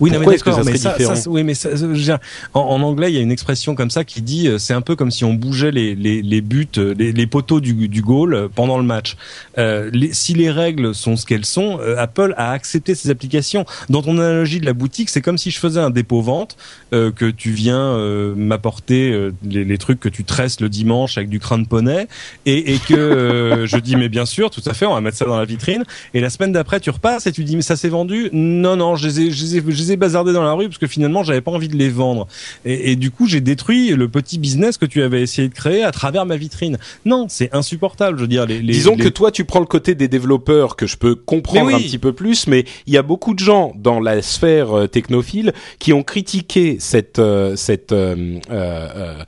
Oui, 0.00 0.10
non, 0.10 0.20
mais 0.20 0.26
d'accord, 0.26 0.54
ça 0.54 0.62
mais 0.64 0.76
serait 0.76 0.83
ça, 0.84 0.96
différent 0.96 1.16
ça, 1.16 1.30
oui, 1.30 1.42
mais 1.42 1.54
ça, 1.54 1.70
dire, 1.74 2.18
en, 2.52 2.60
en 2.60 2.82
anglais, 2.82 3.10
il 3.10 3.14
y 3.16 3.18
a 3.18 3.22
une 3.22 3.32
expression 3.32 3.74
comme 3.74 3.90
ça 3.90 4.04
qui 4.04 4.22
dit, 4.22 4.48
euh, 4.48 4.58
c'est 4.58 4.74
un 4.74 4.80
peu 4.80 4.96
comme 4.96 5.10
si 5.10 5.24
on 5.24 5.34
bougeait 5.34 5.70
les, 5.70 5.94
les, 5.94 6.22
les 6.22 6.40
buts, 6.40 6.68
euh, 6.78 6.94
les, 6.98 7.12
les 7.12 7.26
poteaux 7.26 7.60
du, 7.60 7.88
du 7.88 8.02
goal 8.02 8.34
euh, 8.34 8.48
pendant 8.54 8.78
le 8.78 8.84
match. 8.84 9.16
Euh, 9.58 9.90
les, 9.92 10.12
si 10.12 10.34
les 10.34 10.50
règles 10.50 10.94
sont 10.94 11.16
ce 11.16 11.26
qu'elles 11.26 11.44
sont, 11.44 11.78
euh, 11.80 11.96
Apple 11.98 12.34
a 12.36 12.52
accepté 12.52 12.94
ces 12.94 13.10
applications. 13.10 13.64
Dans 13.88 14.02
ton 14.02 14.18
analogie 14.18 14.60
de 14.60 14.66
la 14.66 14.72
boutique, 14.72 15.10
c'est 15.10 15.20
comme 15.20 15.38
si 15.38 15.50
je 15.50 15.58
faisais 15.58 15.80
un 15.80 15.90
dépôt-vente, 15.90 16.56
euh, 16.92 17.10
que 17.10 17.30
tu 17.30 17.50
viens 17.50 17.78
euh, 17.78 18.34
m'apporter 18.34 19.10
euh, 19.10 19.32
les, 19.44 19.64
les 19.64 19.78
trucs 19.78 20.00
que 20.00 20.08
tu 20.08 20.24
tresses 20.24 20.60
le 20.60 20.68
dimanche 20.68 21.18
avec 21.18 21.28
du 21.28 21.40
crin 21.40 21.58
de 21.58 21.66
poney, 21.66 22.06
et, 22.46 22.74
et 22.74 22.78
que 22.78 22.94
euh, 22.94 23.66
je 23.66 23.76
dis, 23.78 23.96
mais 23.96 24.08
bien 24.08 24.26
sûr, 24.26 24.50
tout 24.50 24.62
à 24.66 24.74
fait, 24.74 24.86
on 24.86 24.94
va 24.94 25.00
mettre 25.00 25.16
ça 25.16 25.24
dans 25.24 25.38
la 25.38 25.44
vitrine. 25.44 25.84
Et 26.14 26.20
la 26.20 26.30
semaine 26.30 26.52
d'après, 26.52 26.80
tu 26.80 26.90
repasses 26.90 27.26
et 27.26 27.32
tu 27.32 27.44
dis, 27.44 27.56
mais 27.56 27.62
ça 27.62 27.76
s'est 27.76 27.88
vendu? 27.88 28.28
Non, 28.32 28.76
non, 28.76 28.96
je 28.96 29.06
les 29.08 29.20
ai, 29.20 29.30
je 29.30 29.42
les 29.42 29.56
ai, 29.56 29.62
je 29.66 29.78
les 29.78 29.92
ai 29.92 29.96
bazardés 29.96 30.32
dans 30.32 30.44
la 30.44 30.52
rue 30.52 30.68
parce 30.74 30.80
que 30.80 30.92
finalement, 30.92 31.22
j'avais 31.22 31.40
pas 31.40 31.52
envie 31.52 31.68
de 31.68 31.76
les 31.76 31.88
vendre. 31.88 32.26
Et, 32.64 32.90
et 32.90 32.96
du 32.96 33.12
coup, 33.12 33.28
j'ai 33.28 33.40
détruit 33.40 33.90
le 33.90 34.08
petit 34.08 34.38
business 34.38 34.76
que 34.76 34.86
tu 34.86 35.02
avais 35.02 35.22
essayé 35.22 35.48
de 35.48 35.54
créer 35.54 35.84
à 35.84 35.92
travers 35.92 36.26
ma 36.26 36.36
vitrine. 36.36 36.78
Non, 37.04 37.26
c'est 37.28 37.54
insupportable. 37.54 38.18
Je 38.18 38.22
veux 38.22 38.28
dire, 38.28 38.44
les, 38.44 38.60
les 38.60 38.72
Disons 38.72 38.96
les- 38.96 39.04
que 39.04 39.08
toi, 39.08 39.30
tu 39.30 39.44
prends 39.44 39.60
le 39.60 39.66
côté 39.66 39.94
des 39.94 40.08
développeurs 40.08 40.74
que 40.74 40.86
je 40.88 40.96
peux 40.96 41.14
comprendre 41.14 41.68
oui. 41.68 41.74
un 41.74 41.78
petit 41.78 41.98
peu 41.98 42.12
plus, 42.12 42.48
mais 42.48 42.64
il 42.86 42.92
y 42.92 42.96
a 42.96 43.02
beaucoup 43.02 43.34
de 43.34 43.38
gens 43.38 43.72
dans 43.76 44.00
la 44.00 44.20
sphère 44.20 44.76
euh, 44.76 44.86
technophile 44.88 45.52
qui 45.78 45.92
ont 45.92 46.02
critiqué 46.02 46.78
cette 46.80 47.20
euh, 47.20 47.54
cette 47.54 47.92
euh, 47.92 49.18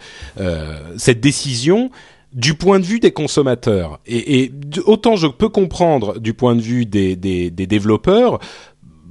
cette 0.97 1.21
décision 1.21 1.91
du 2.33 2.55
point 2.55 2.81
de 2.81 2.85
vue 2.85 3.01
des 3.01 3.13
consommateurs. 3.13 4.01
Et, 4.07 4.53
autant 4.85 5.17
je 5.17 5.27
peux 5.27 5.49
comprendre 5.49 6.19
du 6.19 6.35
point 6.35 6.55
de 6.55 6.61
vue 6.61 6.85
des, 6.85 7.17
des, 7.17 7.51
des 7.51 7.67
développeurs, 7.67 8.41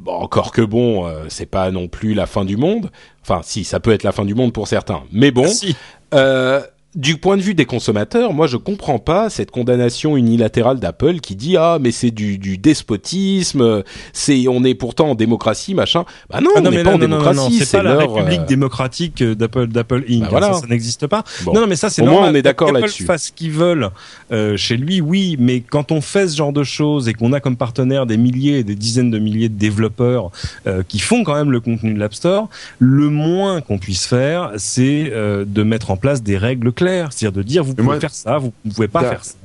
bon, 0.05 0.13
encore 0.13 0.51
que 0.51 0.61
bon, 0.61 1.05
euh, 1.07 1.25
c'est 1.29 1.45
pas 1.47 1.69
non 1.71 1.87
plus 1.89 2.13
la 2.13 2.25
fin 2.27 2.45
du 2.45 2.55
monde. 2.55 2.91
Enfin, 3.23 3.41
si, 3.43 3.63
ça 3.65 3.79
peut 3.81 3.91
être 3.91 4.03
la 4.03 4.11
fin 4.13 4.23
du 4.23 4.35
monde 4.35 4.53
pour 4.53 4.67
certains. 4.67 5.03
Mais 5.11 5.31
bon, 5.31 5.47
Si. 5.47 5.75
euh, 6.13 6.61
du 6.95 7.17
point 7.17 7.37
de 7.37 7.41
vue 7.41 7.53
des 7.55 7.65
consommateurs, 7.65 8.33
moi 8.33 8.47
je 8.47 8.57
comprends 8.57 8.99
pas 8.99 9.29
cette 9.29 9.51
condamnation 9.51 10.15
unilatérale 10.17 10.79
d'Apple 10.79 11.19
qui 11.19 11.35
dit 11.35 11.57
ah 11.57 11.77
mais 11.81 11.91
c'est 11.91 12.11
du, 12.11 12.37
du 12.37 12.57
despotisme, 12.57 13.83
c'est 14.13 14.47
on 14.47 14.63
est 14.63 14.75
pourtant 14.75 15.09
en 15.11 15.15
démocratie 15.15 15.73
machin. 15.75 16.05
Bah 16.29 16.39
non, 16.41 16.51
Ah 16.55 16.59
on 16.59 16.61
non, 16.61 16.71
n'est 16.71 16.77
mais 16.77 16.83
pas 16.83 16.89
non, 16.91 16.95
en 16.95 16.99
non, 16.99 17.05
démocratie, 17.07 17.59
c'est 17.65 17.77
pas 17.77 17.83
la 17.83 17.93
leur, 17.95 18.13
République 18.13 18.41
euh, 18.41 18.45
démocratique 18.45 19.21
euh, 19.21 19.35
d'Apple, 19.35 19.67
d'Apple 19.67 20.03
Inc. 20.09 20.21
Bah 20.21 20.27
voilà. 20.31 20.53
Ça, 20.53 20.61
ça 20.61 20.67
n'existe 20.67 21.07
pas. 21.07 21.23
Bon. 21.43 21.53
Non, 21.53 21.61
non, 21.61 21.67
mais 21.67 21.75
ça, 21.75 21.89
c'est 21.89 22.01
Au 22.01 22.05
moins, 22.05 22.13
normal. 22.15 22.31
on 22.33 22.35
est 22.35 22.41
d'accord 22.41 22.71
là-dessus. 22.71 23.03
fasse 23.05 23.25
ce 23.25 23.31
qu'ils 23.31 23.51
veulent 23.51 23.89
euh, 24.31 24.55
chez 24.57 24.77
lui, 24.77 25.01
oui, 25.01 25.35
mais 25.39 25.61
quand 25.61 25.91
on 25.91 26.01
fait 26.01 26.27
ce 26.27 26.35
genre 26.37 26.53
de 26.53 26.63
choses 26.63 27.07
et 27.09 27.13
qu'on 27.13 27.33
a 27.33 27.39
comme 27.39 27.57
partenaire 27.57 28.05
des 28.05 28.17
milliers 28.17 28.59
et 28.59 28.63
des 28.63 28.75
dizaines 28.75 29.11
de 29.11 29.19
milliers 29.19 29.49
de 29.49 29.57
développeurs 29.57 30.31
euh, 30.67 30.83
qui 30.87 30.99
font 30.99 31.23
quand 31.23 31.35
même 31.35 31.51
le 31.51 31.59
contenu 31.59 31.93
de 31.93 31.99
l'App 31.99 32.13
Store, 32.13 32.49
le 32.79 33.09
moins 33.09 33.61
qu'on 33.61 33.77
puisse 33.77 34.05
faire, 34.05 34.51
c'est 34.57 35.11
euh, 35.13 35.45
de 35.45 35.63
mettre 35.63 35.91
en 35.91 35.97
place 35.97 36.23
des 36.23 36.37
règles 36.37 36.71
claires, 36.71 36.84
c'est-à-dire 37.11 37.31
de 37.31 37.43
dire 37.43 37.63
vous 37.63 37.73
pouvez 37.73 37.85
moi- 37.85 37.99
faire 37.99 38.13
ça, 38.13 38.37
vous 38.37 38.53
ne 38.63 38.71
pouvez 38.71 38.87
pas 38.87 39.01
faire 39.09 39.23
ça, 39.25 39.35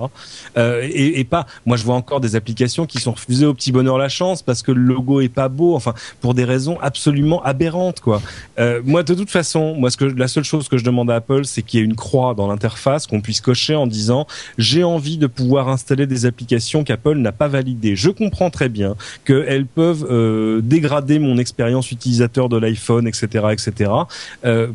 Euh, 0.56 0.82
et, 0.82 1.20
et 1.20 1.24
pas. 1.24 1.46
Moi, 1.66 1.76
je 1.76 1.84
vois 1.84 1.94
encore 1.94 2.20
des 2.20 2.36
applications 2.36 2.86
qui 2.86 2.98
sont 2.98 3.12
refusées 3.12 3.46
au 3.46 3.54
petit 3.54 3.72
bonheur 3.72 3.98
la 3.98 4.08
chance 4.08 4.42
parce 4.42 4.62
que 4.62 4.72
le 4.72 4.82
logo 4.82 5.20
est 5.20 5.28
pas 5.28 5.48
beau, 5.48 5.74
enfin 5.76 5.94
pour 6.20 6.34
des 6.34 6.44
raisons 6.44 6.78
absolument 6.80 7.42
aberrantes, 7.42 8.00
quoi. 8.00 8.20
Euh, 8.58 8.80
moi, 8.84 9.02
de 9.02 9.14
toute 9.14 9.30
façon, 9.30 9.74
moi, 9.74 9.90
ce 9.90 9.96
que 9.96 10.04
la 10.04 10.28
seule 10.28 10.44
chose 10.44 10.68
que 10.68 10.76
je 10.78 10.84
demande 10.84 11.10
à 11.10 11.16
Apple, 11.16 11.44
c'est 11.44 11.62
qu'il 11.62 11.80
y 11.80 11.82
ait 11.82 11.86
une 11.86 11.96
croix 11.96 12.34
dans 12.34 12.46
l'interface 12.48 13.06
qu'on 13.06 13.20
puisse 13.20 13.40
cocher 13.40 13.74
en 13.74 13.86
disant 13.86 14.26
j'ai 14.58 14.84
envie 14.84 15.18
de 15.18 15.26
pouvoir 15.26 15.68
installer 15.68 16.06
des 16.06 16.26
applications 16.26 16.84
qu'Apple 16.84 17.16
n'a 17.16 17.32
pas 17.32 17.48
validées. 17.48 17.96
Je 17.96 18.10
comprends 18.10 18.50
très 18.50 18.68
bien 18.68 18.96
qu'elles 19.24 19.66
peuvent 19.66 20.06
euh, 20.10 20.60
dégrader 20.62 21.18
mon 21.18 21.38
expérience 21.38 21.90
utilisateur 21.92 22.48
de 22.48 22.56
l'iPhone, 22.58 23.06
etc., 23.06 23.46
etc., 23.52 23.90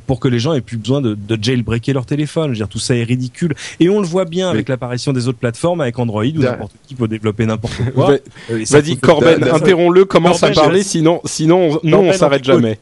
pour 0.07 0.19
que 0.19 0.27
les 0.27 0.39
gens 0.39 0.53
aient 0.53 0.61
plus 0.61 0.77
besoin 0.77 1.01
de, 1.01 1.15
de 1.15 1.37
jailbreaker 1.41 1.93
leur 1.93 2.05
téléphone. 2.05 2.54
Je 2.55 2.59
veux 2.61 2.65
dire, 2.65 2.69
tout 2.69 2.79
ça 2.79 2.95
est 2.95 3.03
ridicule. 3.03 3.53
Et 3.79 3.89
on 3.89 3.99
le 4.01 4.07
voit 4.07 4.25
bien 4.25 4.49
avec 4.49 4.69
l'apparition 4.69 5.13
des 5.13 5.27
autres 5.27 5.37
plateformes, 5.39 5.81
avec 5.81 5.97
Android, 5.99 6.23
où 6.23 6.39
n'importe 6.39 6.71
qui 6.87 6.95
peut 6.95 7.07
développer 7.07 7.45
n'importe 7.45 7.75
quoi. 7.93 8.15
Vas-y 8.49 8.97
Corben, 8.97 9.43
interromps-le, 9.43 10.05
commence 10.05 10.43
à 10.43 10.49
parler, 10.51 10.83
sinon 10.83 11.21
sinon 11.25 11.71
on- 11.75 11.79
nous 11.83 11.97
on 11.97 12.13
s'arrête 12.13 12.43
jamais. 12.43 12.79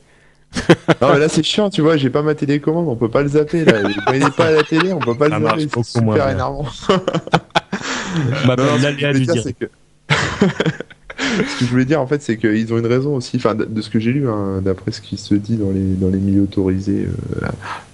Non 1.02 1.14
mais 1.14 1.20
là 1.20 1.30
c'est 1.30 1.42
chiant, 1.44 1.72
tu 1.72 1.82
vois, 1.82 1.98
j'ai 1.98 2.12
pas 2.12 2.22
ma 2.22 2.36
télécommande, 2.36 2.88
on 2.88 2.96
peut 2.96 3.10
pas 3.10 3.24
le 3.24 3.30
zapper 3.30 3.66
là. 3.66 3.82
Il 4.14 4.22
est 4.22 4.30
pas 4.36 4.46
à 4.46 4.52
la 4.52 4.62
télé, 4.64 4.94
on 4.94 5.00
peut 5.00 5.16
pas 5.18 5.28
Ça 5.30 5.40
le 5.40 5.46
zapper, 5.48 5.68
c'est 5.74 5.84
super 5.84 6.14
bien. 6.14 6.30
énervant. 6.30 6.68
L'aléa 8.48 8.92
voulais 8.92 9.14
du 9.14 9.26
dire, 9.26 9.34
direct. 9.34 9.42
c'est 9.44 9.54
que 9.54 9.66
ce 11.48 11.56
que 11.58 11.66
je 11.66 11.70
voulais 11.72 11.86
dire 11.86 12.02
en 12.02 12.08
fait, 12.08 12.22
c'est 12.22 12.38
qu'ils 12.38 12.74
ont 12.74 12.78
une 12.78 12.86
raison 12.88 13.16
aussi, 13.16 13.38
enfin 13.38 13.56
de 13.56 13.66
de 13.66 13.82
ce 13.82 13.90
que 13.90 14.00
j'ai 14.00 14.12
lu, 14.12 14.28
hein, 14.30 14.62
d'après 14.62 14.92
ce 14.92 15.02
qui 15.02 15.18
se 15.18 15.36
dit 15.36 15.58
dans 15.58 15.72
les 15.72 15.96
dans 15.96 16.10
les 16.10 16.20
milieux 16.20 16.44
autorisés 16.44 17.08
euh, 17.08 17.48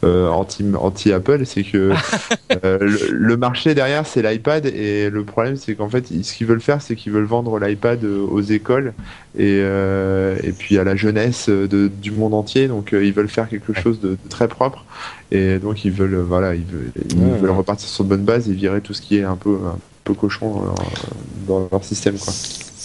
euh, 0.06 0.30
anti 0.30 0.66
anti 0.80 1.12
Apple, 1.14 1.46
c'est 1.46 1.64
que 1.64 1.94
euh, 2.66 2.78
le, 2.82 3.10
le 3.12 3.38
marché 3.38 3.76
derrière 3.76 4.06
c'est 4.08 4.22
l'iPad 4.22 4.66
et 4.68 5.10
le 5.10 5.24
problème 5.26 5.56
c'est 5.58 5.76
qu'en 5.76 5.90
fait 5.90 6.08
ce 6.24 6.34
qu'ils 6.34 6.48
veulent 6.48 6.62
faire 6.62 6.82
c'est 6.82 6.96
qu'ils 6.96 7.12
veulent 7.14 7.26
vendre 7.26 7.60
l'iPad 7.60 8.04
aux 8.06 8.42
écoles 8.42 8.94
et 9.38 9.60
euh, 9.64 10.38
et 10.44 10.52
puis 10.54 10.78
à 10.78 10.84
la 10.84 10.96
jeunesse 10.96 11.50
de, 11.50 11.88
du 11.88 12.12
monde 12.12 12.34
entier, 12.34 12.68
donc 12.68 12.90
ils 12.94 13.14
veulent 13.14 13.30
faire 13.30 13.50
quelque 13.50 13.74
chose 13.74 14.00
de, 14.00 14.12
de 14.12 14.30
très 14.30 14.48
propre 14.48 14.86
et 15.32 15.60
donc 15.60 15.86
ils 15.86 15.92
veulent 15.92 16.18
voilà 16.18 16.56
ils 16.56 16.66
veulent, 16.66 16.92
ils 16.96 17.16
Ouais, 17.16 17.40
veulent 17.40 17.52
ouais. 17.52 17.52
repartir 17.52 17.88
sur 17.90 18.04
de 18.04 18.10
bonnes 18.10 18.26
bases 18.26 18.50
et 18.50 18.54
virer 18.54 18.82
tout 18.82 18.94
ce 18.94 19.02
qui 19.02 19.18
est 19.18 19.24
un 19.24 19.36
peu 19.38 19.56
un 19.66 19.80
peu 20.04 20.14
cochon 20.14 20.54
dans 20.54 20.66
leur, 20.66 20.90
dans 21.48 21.68
leur 21.72 21.84
système 21.84 22.18
quoi. 22.20 22.34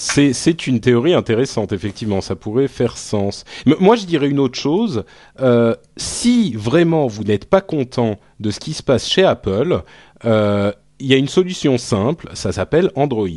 C'est 0.04 0.34
c'est 0.34 0.66
une 0.66 0.80
théorie 0.80 1.14
intéressante, 1.14 1.72
effectivement, 1.72 2.20
ça 2.20 2.36
pourrait 2.36 2.68
faire 2.68 2.98
sens. 2.98 3.44
Mais 3.64 3.74
moi, 3.80 3.96
je 3.96 4.04
dirais 4.04 4.28
une 4.28 4.38
autre 4.38 4.58
chose. 4.58 5.04
Euh, 5.40 5.74
si 5.96 6.52
vraiment 6.54 7.06
vous 7.06 7.24
n'êtes 7.24 7.46
pas 7.46 7.62
content 7.62 8.18
de 8.38 8.50
ce 8.50 8.60
qui 8.60 8.74
se 8.74 8.82
passe 8.82 9.08
chez 9.08 9.24
Apple, 9.24 9.82
euh, 10.26 10.72
il 11.00 11.06
y 11.06 11.14
a 11.14 11.16
une 11.16 11.28
solution 11.28 11.78
simple, 11.78 12.28
ça 12.34 12.52
s'appelle 12.52 12.90
Android. 12.96 13.28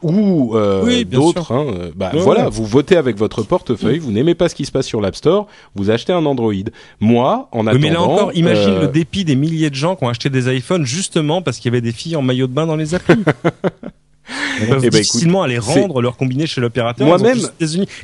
Ou 0.00 0.56
euh, 0.56 0.84
Oui, 0.84 1.04
d'autres. 1.04 1.50
Hein, 1.50 1.90
bah, 1.96 2.12
Ouais, 2.14 2.20
voilà, 2.20 2.44
ouais. 2.44 2.50
vous 2.50 2.64
votez 2.64 2.96
avec 2.96 3.16
votre 3.16 3.42
portefeuille, 3.42 3.98
vous 3.98 4.12
n'aimez 4.12 4.36
pas 4.36 4.48
ce 4.48 4.54
qui 4.54 4.64
se 4.64 4.70
passe 4.70 4.86
sur 4.86 5.00
l'App 5.00 5.16
Store, 5.16 5.48
vous 5.74 5.90
achetez 5.90 6.12
un 6.12 6.24
Android. 6.24 6.52
Moi, 7.00 7.48
en 7.50 7.66
attendant, 7.66 7.82
mais 7.82 7.92
là 7.92 8.02
encore, 8.02 8.30
imagine 8.34 8.78
le 8.78 8.86
dépit 8.86 9.24
des 9.24 9.34
milliers 9.34 9.70
de 9.70 9.74
gens 9.74 9.96
qui 9.96 10.04
ont 10.04 10.08
acheté 10.08 10.30
des 10.30 10.56
iPhones 10.56 10.86
justement 10.86 11.42
parce 11.42 11.58
qu'il 11.58 11.72
y 11.72 11.74
avait 11.74 11.80
des 11.80 11.92
filles 11.92 12.14
en 12.14 12.22
maillot 12.22 12.46
de 12.46 12.52
bain 12.52 12.66
dans 12.66 12.76
les 12.76 12.94
applis. 12.94 13.16
Ils 14.60 14.66
peuvent 14.66 14.80
Eh 14.84 14.90
ben, 14.90 15.00
difficilement 15.00 15.42
aller 15.42 15.58
rendre 15.58 16.00
leur 16.02 16.16
combiné 16.16 16.46
chez 16.46 16.60
l'opérateur. 16.60 17.06
Moi-même- 17.06 17.38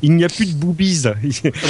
il 0.02 0.12
n'y 0.12 0.24
a 0.24 0.28
plus 0.28 0.46
de 0.46 0.52
boobies. 0.54 1.02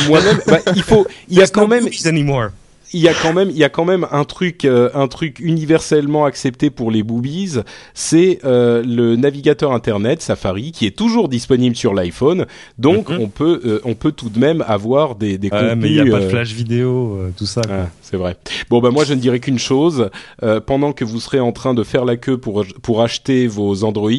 moi-même, 0.09 0.39
bah, 0.47 0.59
il 0.77 0.83
faut, 0.83 1.07
il 1.29 1.39
y 1.39 1.43
a 1.43 1.47
quand 1.47 1.67
même, 1.69 1.89
anymore. 2.05 2.49
Il 2.95 3.01
y 3.01 3.09
a 3.09 3.13
quand 3.15 3.33
même, 3.35 3.51
il 3.51 3.57
y 3.59 3.65
a 3.65 3.69
quand 3.69 3.85
même 3.85 4.07
un 4.11 4.25
truc, 4.25 4.65
euh, 4.65 4.89
un 4.95 5.09
truc 5.09 5.39
universellement 5.41 6.25
accepté 6.25 6.71
pour 6.71 6.91
les 6.91 7.03
boobies, 7.03 7.59
c'est 7.93 8.39
euh, 8.45 8.83
le 8.83 9.17
navigateur 9.17 9.73
internet 9.73 10.23
Safari 10.23 10.73
qui 10.73 10.87
est 10.87 10.97
toujours 10.97 11.29
disponible 11.29 11.77
sur 11.77 11.93
l'iPhone. 11.93 12.47
Donc 12.79 13.11
Mhm. 13.11 13.19
on 13.21 13.29
peut, 13.29 13.61
euh, 13.67 13.81
on 13.85 13.95
peut 13.95 14.13
tout 14.13 14.31
de 14.31 14.39
même 14.39 14.65
avoir 14.67 15.17
des, 15.17 15.37
des 15.39 15.51
contenus. 15.51 15.77
mais 15.77 15.89
il 15.91 16.03
n'y 16.03 16.09
a 16.09 16.13
pas 16.13 16.21
de 16.21 16.25
euh, 16.27 16.31
flash 16.31 16.53
vidéo, 16.53 17.19
euh, 17.21 17.31
tout 17.37 17.47
ça. 17.47 17.61
ah, 17.69 17.89
c'est 18.01 18.17
vrai. 18.17 18.37
Bon 18.71 18.81
bah 18.81 18.91
moi 18.91 19.05
je 19.05 19.13
ne 19.15 19.19
dirais 19.21 19.41
qu'une 19.41 19.59
chose. 19.59 20.09
Euh, 20.43 20.61
pendant 20.61 20.93
que 20.93 21.05
vous 21.05 21.21
serez 21.21 21.41
en 21.41 21.53
train 21.53 21.75
de 21.75 21.83
faire 21.83 22.05
la 22.05 22.17
queue 22.17 22.39
pour 22.39 22.65
pour 22.83 23.03
acheter 23.03 23.47
vos 23.49 23.85
Android, 23.85 24.11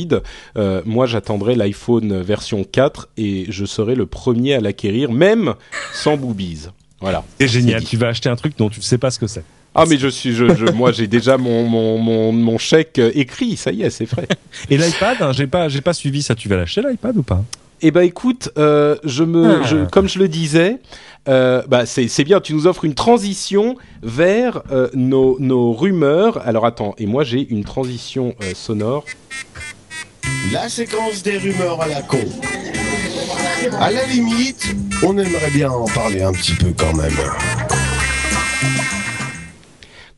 euh, 0.58 0.82
moi 0.86 1.06
j'attendrai 1.06 1.56
l'iPhone 1.56 2.22
version 2.22 2.64
4 2.70 3.08
et 3.18 3.46
je 3.50 3.66
serai 3.66 3.96
le 3.96 4.06
premier 4.06 4.54
à 4.56 4.60
l'acquérir, 4.60 5.12
même 5.12 5.54
sans 5.94 6.18
boobies. 6.18 6.68
Voilà. 7.06 7.24
C'est 7.40 7.48
génial. 7.48 7.84
Tu 7.84 7.98
vas 7.98 8.08
acheter 8.08 8.30
un 8.30 8.36
truc 8.36 8.58
dont 8.58 8.68
tu 8.70 8.80
ne 8.80 8.84
sais 8.84 8.98
pas 8.98 9.12
ce 9.12 9.20
que 9.20 9.28
c'est. 9.28 9.44
Ah 9.76 9.84
mais 9.88 9.98
je 9.98 10.08
suis, 10.08 10.34
je, 10.34 10.56
je- 10.56 10.72
moi 10.72 10.92
j'ai 10.92 11.06
déjà 11.06 11.38
mon, 11.38 11.68
mon, 11.68 11.98
mon, 12.00 12.32
mon 12.32 12.58
chèque 12.58 12.98
euh, 12.98 13.12
écrit, 13.14 13.58
ça 13.58 13.72
y 13.72 13.84
est, 13.84 13.90
c'est 13.92 14.06
frais. 14.08 14.28
Et 14.70 14.78
l'iPad, 14.78 15.18
hein, 15.22 15.32
j'ai 15.34 15.48
pas, 15.48 15.68
j'ai 15.70 15.82
pas 15.82 15.94
suivi 15.94 16.24
ça. 16.24 16.34
Tu 16.34 16.48
vas 16.50 16.56
l'acheter 16.56 16.82
l'iPad 16.82 17.16
ou 17.18 17.24
pas? 17.24 17.44
Eh 17.82 17.92
ben 17.92 18.02
écoute, 18.02 18.50
euh, 18.58 18.96
je 19.04 19.24
me, 19.26 19.60
Ah. 19.62 19.68
je, 19.68 19.86
comme 19.86 20.08
je 20.08 20.18
le 20.18 20.28
disais, 20.30 20.78
euh, 21.28 21.62
bah 21.68 21.86
c'est 21.86 22.08
c'est 22.08 22.24
bien. 22.24 22.40
Tu 22.40 22.54
nous 22.54 22.66
offres 22.68 22.86
une 22.86 22.96
transition 22.96 23.76
vers 24.02 24.64
euh, 24.72 24.88
nos, 24.96 25.38
nos 25.40 25.74
rumeurs. 25.74 26.42
Alors 26.48 26.66
attends, 26.66 26.96
et 26.98 27.06
moi 27.06 27.24
j'ai 27.26 27.46
une 27.48 27.66
transition 27.66 28.34
euh, 28.42 28.54
sonore. 28.56 29.04
La 30.54 30.70
séquence 30.70 31.22
des 31.22 31.38
rumeurs 31.38 31.82
à 31.82 31.88
la 31.88 32.02
con. 32.02 32.20
À 33.80 33.92
la 33.92 34.06
limite, 34.06 34.76
on 35.04 35.18
aimerait 35.18 35.52
bien 35.52 35.70
en 35.72 35.86
parler 35.86 36.22
un 36.22 36.32
petit 36.34 36.54
peu 36.54 36.74
quand 36.78 36.94
même. 36.94 37.14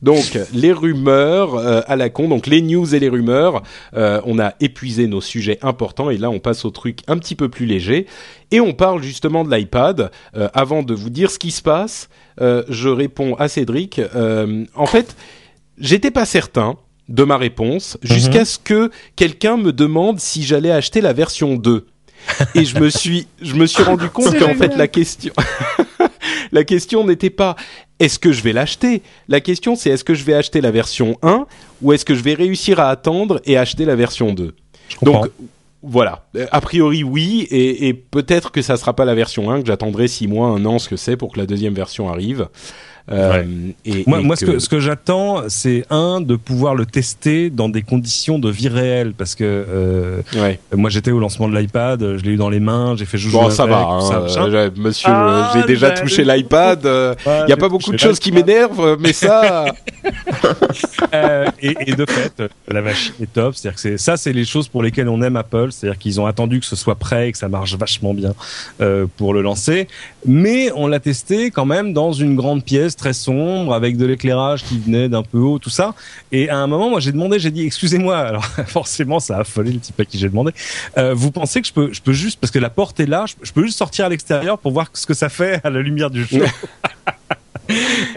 Donc 0.02 0.38
les 0.52 0.72
rumeurs 0.72 1.54
euh, 1.54 1.80
à 1.86 1.96
la 1.96 2.08
con, 2.08 2.28
donc 2.28 2.46
les 2.46 2.62
news 2.62 2.94
et 2.94 3.00
les 3.00 3.08
rumeurs. 3.08 3.62
Euh, 3.94 4.20
on 4.24 4.38
a 4.38 4.54
épuisé 4.60 5.06
nos 5.06 5.20
sujets 5.20 5.58
importants 5.62 6.10
et 6.10 6.18
là 6.18 6.30
on 6.30 6.38
passe 6.38 6.64
au 6.64 6.70
truc 6.70 7.00
un 7.06 7.18
petit 7.18 7.34
peu 7.34 7.48
plus 7.48 7.66
léger 7.66 8.06
et 8.50 8.60
on 8.60 8.72
parle 8.72 9.02
justement 9.02 9.44
de 9.44 9.54
l'iPad. 9.54 10.10
Euh, 10.36 10.48
avant 10.54 10.82
de 10.82 10.94
vous 10.94 11.10
dire 11.10 11.30
ce 11.30 11.38
qui 11.38 11.50
se 11.50 11.62
passe, 11.62 12.08
euh, 12.40 12.62
je 12.68 12.88
réponds 12.88 13.34
à 13.36 13.48
Cédric. 13.48 13.98
Euh, 13.98 14.64
en 14.74 14.86
fait, 14.86 15.16
j'étais 15.78 16.10
pas 16.10 16.24
certain 16.24 16.76
de 17.08 17.24
ma 17.24 17.36
réponse 17.36 17.98
jusqu'à 18.02 18.44
ce 18.44 18.58
que 18.58 18.90
quelqu'un 19.16 19.56
me 19.56 19.72
demande 19.72 20.20
si 20.20 20.42
j'allais 20.42 20.70
acheter 20.70 21.00
la 21.00 21.12
version 21.12 21.56
2. 21.56 21.86
Et 22.54 22.64
je 22.64 22.78
me 22.78 22.90
suis, 22.90 23.26
je 23.40 23.54
me 23.54 23.66
suis 23.66 23.82
rendu 23.82 24.08
compte 24.10 24.38
qu'en 24.38 24.54
fait 24.54 24.76
la 24.76 24.88
question, 24.88 25.32
la 26.52 26.64
question 26.64 27.04
n'était 27.04 27.30
pas 27.30 27.56
est-ce 27.98 28.18
que 28.18 28.32
je 28.32 28.42
vais 28.42 28.52
l'acheter? 28.52 29.02
La 29.28 29.40
question 29.40 29.76
c'est 29.76 29.90
est-ce 29.90 30.04
que 30.04 30.14
je 30.14 30.24
vais 30.24 30.34
acheter 30.34 30.60
la 30.60 30.70
version 30.70 31.18
1 31.22 31.46
ou 31.82 31.92
est-ce 31.92 32.04
que 32.04 32.14
je 32.14 32.22
vais 32.22 32.34
réussir 32.34 32.80
à 32.80 32.90
attendre 32.90 33.40
et 33.44 33.56
acheter 33.56 33.84
la 33.84 33.96
version 33.96 34.32
2 34.32 34.54
Je 34.88 34.96
comprends. 34.96 35.22
Donc 35.22 35.30
voilà, 35.82 36.26
a 36.50 36.60
priori 36.60 37.04
oui, 37.04 37.46
et, 37.50 37.86
et 37.86 37.94
peut-être 37.94 38.50
que 38.50 38.62
ça 38.62 38.76
sera 38.76 38.94
pas 38.94 39.04
la 39.04 39.14
version 39.14 39.50
1, 39.50 39.60
que 39.60 39.66
j'attendrai 39.68 40.08
6 40.08 40.26
mois, 40.26 40.48
un 40.48 40.64
an, 40.64 40.80
ce 40.80 40.88
que 40.88 40.96
c'est, 40.96 41.16
pour 41.16 41.32
que 41.32 41.38
la 41.38 41.46
deuxième 41.46 41.74
version 41.74 42.08
arrive. 42.08 42.48
Euh, 43.10 43.42
et, 43.84 44.04
Moi, 44.06 44.20
et 44.20 44.22
moi 44.22 44.36
ce 44.36 44.44
que, 44.44 44.58
ce 44.58 44.68
que 44.68 44.80
j'attends, 44.80 45.42
c'est 45.48 45.84
un 45.90 46.20
de 46.20 46.36
pouvoir 46.36 46.74
le 46.74 46.84
tester 46.84 47.48
dans 47.50 47.68
des 47.68 47.82
conditions 47.82 48.38
de 48.38 48.50
vie 48.50 48.68
réelle, 48.68 49.12
parce 49.16 49.34
que 49.34 49.44
euh, 49.44 50.20
Ouais. 50.36 50.58
moi 50.76 50.90
j'étais 50.90 51.10
au 51.10 51.18
lancement 51.18 51.48
de 51.48 51.56
l'iPad, 51.56 52.00
je 52.18 52.22
l'ai 52.24 52.32
eu 52.32 52.36
dans 52.36 52.50
les 52.50 52.60
mains, 52.60 52.94
j'ai 52.96 53.04
fait 53.06 53.18
joujou 53.18 53.38
Bon, 53.38 53.50
ça 53.50 53.66
va, 53.66 53.80
hein, 53.80 54.00
ça, 54.28 54.42
euh, 54.42 54.70
monsieur, 54.76 55.08
Ah, 55.10 55.52
j'ai 55.54 55.64
déjà 55.64 55.90
touché 55.92 56.24
l'iPad. 56.24 56.80
Il 56.84 56.88
Ouais, 57.28 57.46
n'y 57.46 57.52
a 57.52 57.56
pas 57.56 57.68
beaucoup 57.68 57.92
de 57.92 57.98
choses 57.98 58.18
qui 58.18 58.30
m'énervent, 58.32 58.96
mais 59.00 59.12
ça, 59.12 59.64
Euh, 61.14 61.46
et, 61.62 61.74
et 61.86 61.94
de 61.94 62.04
fait, 62.06 62.32
euh, 62.40 62.48
la 62.68 62.82
machine 62.82 63.14
est 63.22 63.32
top. 63.32 63.54
C'est-à-dire 63.54 63.76
que 63.76 63.80
c'est, 63.80 63.98
ça, 63.98 64.16
c'est 64.16 64.32
les 64.32 64.44
choses 64.44 64.68
pour 64.68 64.82
lesquelles 64.82 65.08
on 65.08 65.22
aime 65.22 65.36
Apple. 65.36 65.68
C'est-à-dire 65.70 65.98
qu'ils 65.98 66.20
ont 66.20 66.26
attendu 66.26 66.60
que 66.60 66.66
ce 66.66 66.76
soit 66.76 66.96
prêt 66.96 67.28
et 67.28 67.32
que 67.32 67.38
ça 67.38 67.48
marche 67.48 67.74
vachement 67.76 68.14
bien 68.14 68.34
euh, 68.80 69.06
pour 69.16 69.32
le 69.34 69.42
lancer. 69.42 69.88
Mais 70.26 70.70
on 70.74 70.86
l'a 70.86 71.00
testé 71.00 71.50
quand 71.50 71.64
même 71.64 71.92
dans 71.92 72.12
une 72.12 72.36
grande 72.36 72.62
pièce 72.64 72.94
très 72.98 73.14
sombre 73.14 73.72
avec 73.72 73.96
de 73.96 74.04
l'éclairage 74.04 74.64
qui 74.64 74.78
venait 74.78 75.08
d'un 75.08 75.22
peu 75.22 75.38
haut, 75.38 75.58
tout 75.58 75.70
ça. 75.70 75.94
Et 76.32 76.50
à 76.50 76.58
un 76.58 76.66
moment, 76.66 76.90
moi, 76.90 77.00
j'ai 77.00 77.12
demandé, 77.12 77.38
j'ai 77.38 77.50
dit, 77.50 77.64
excusez-moi. 77.64 78.18
Alors 78.28 78.44
forcément, 78.66 79.20
ça 79.20 79.38
a 79.38 79.40
affolé 79.40 79.72
le 79.72 79.80
type 79.80 79.98
à 79.98 80.04
qui 80.04 80.18
j'ai 80.18 80.28
demandé. 80.28 80.52
Euh, 80.98 81.14
vous 81.14 81.30
pensez 81.30 81.62
que 81.62 81.66
je 81.66 81.72
peux, 81.72 81.92
je 81.92 82.02
peux 82.02 82.12
juste 82.12 82.38
parce 82.40 82.50
que 82.50 82.58
la 82.58 82.70
porte 82.70 83.00
est 83.00 83.06
là, 83.06 83.24
je, 83.26 83.34
je 83.42 83.52
peux 83.52 83.62
juste 83.64 83.78
sortir 83.78 84.04
à 84.04 84.08
l'extérieur 84.10 84.58
pour 84.58 84.72
voir 84.72 84.90
ce 84.92 85.06
que 85.06 85.14
ça 85.14 85.28
fait 85.28 85.60
à 85.64 85.70
la 85.70 85.80
lumière 85.80 86.10
du 86.10 86.24
jour? 86.24 86.42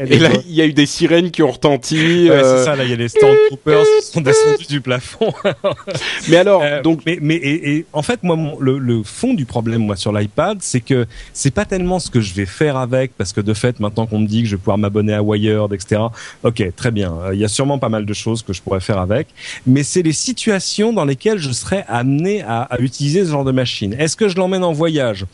Et 0.07 0.17
là, 0.19 0.29
il 0.47 0.53
y 0.55 0.61
a 0.61 0.65
eu 0.65 0.73
des 0.73 0.85
sirènes 0.85 1.29
qui 1.31 1.43
ont 1.43 1.51
retenti. 1.51 1.95
Ouais, 2.29 2.31
euh, 2.31 2.57
c'est 2.59 2.65
ça, 2.65 2.75
là, 2.75 2.83
il 2.85 2.89
y 2.89 2.93
a 2.93 2.95
les 2.95 3.09
Stormtroopers 3.09 3.83
qui 3.99 4.05
sont 4.07 4.21
descendus 4.21 4.67
du 4.67 4.81
plafond. 4.81 5.33
Mais 6.29 6.37
alors, 6.37 6.61
Euh, 6.63 6.81
donc, 6.81 7.01
mais, 7.05 7.17
mais 7.21 7.35
et, 7.35 7.71
et 7.77 7.85
en 7.93 8.01
fait, 8.01 8.23
moi, 8.23 8.35
mon- 8.35 8.59
le, 8.59 8.77
le 8.77 9.03
fond 9.03 9.33
du 9.33 9.45
problème, 9.45 9.81
moi, 9.81 9.95
sur 9.95 10.11
l'iPad, 10.13 10.57
c'est 10.61 10.79
que 10.81 11.05
c'est 11.33 11.51
pas 11.53 11.65
tellement 11.65 11.99
ce 11.99 12.09
que 12.09 12.21
je 12.21 12.33
vais 12.33 12.45
faire 12.45 12.77
avec, 12.77 13.11
parce 13.17 13.33
que 13.33 13.41
de 13.41 13.53
fait, 13.53 13.79
maintenant 13.79 14.05
qu'on 14.05 14.19
me 14.19 14.27
dit 14.27 14.43
que 14.43 14.47
je 14.47 14.55
vais 14.55 14.59
pouvoir 14.59 14.77
m'abonner 14.77 15.13
à 15.13 15.21
Wired, 15.23 15.73
etc. 15.73 16.01
Ok, 16.43 16.63
très 16.75 16.91
bien. 16.91 17.13
Euh, 17.25 17.33
Il 17.33 17.39
y 17.39 17.45
a 17.45 17.47
sûrement 17.49 17.79
pas 17.79 17.89
mal 17.89 18.05
de 18.05 18.13
choses 18.13 18.43
que 18.43 18.53
je 18.53 18.61
pourrais 18.61 18.79
faire 18.79 18.99
avec, 18.99 19.27
mais 19.65 19.83
c'est 19.83 20.01
les 20.01 20.13
situations 20.13 20.93
dans 20.93 21.05
lesquelles 21.05 21.39
je 21.39 21.51
serais 21.51 21.83
amené 21.87 22.41
à, 22.43 22.61
à 22.63 22.79
utiliser 22.79 23.25
ce 23.25 23.31
genre 23.31 23.43
de 23.45 23.51
machine. 23.51 23.93
Est-ce 23.99 24.15
que 24.15 24.27
je 24.29 24.35
l'emmène 24.37 24.63
en 24.63 24.71
voyage? 24.73 25.25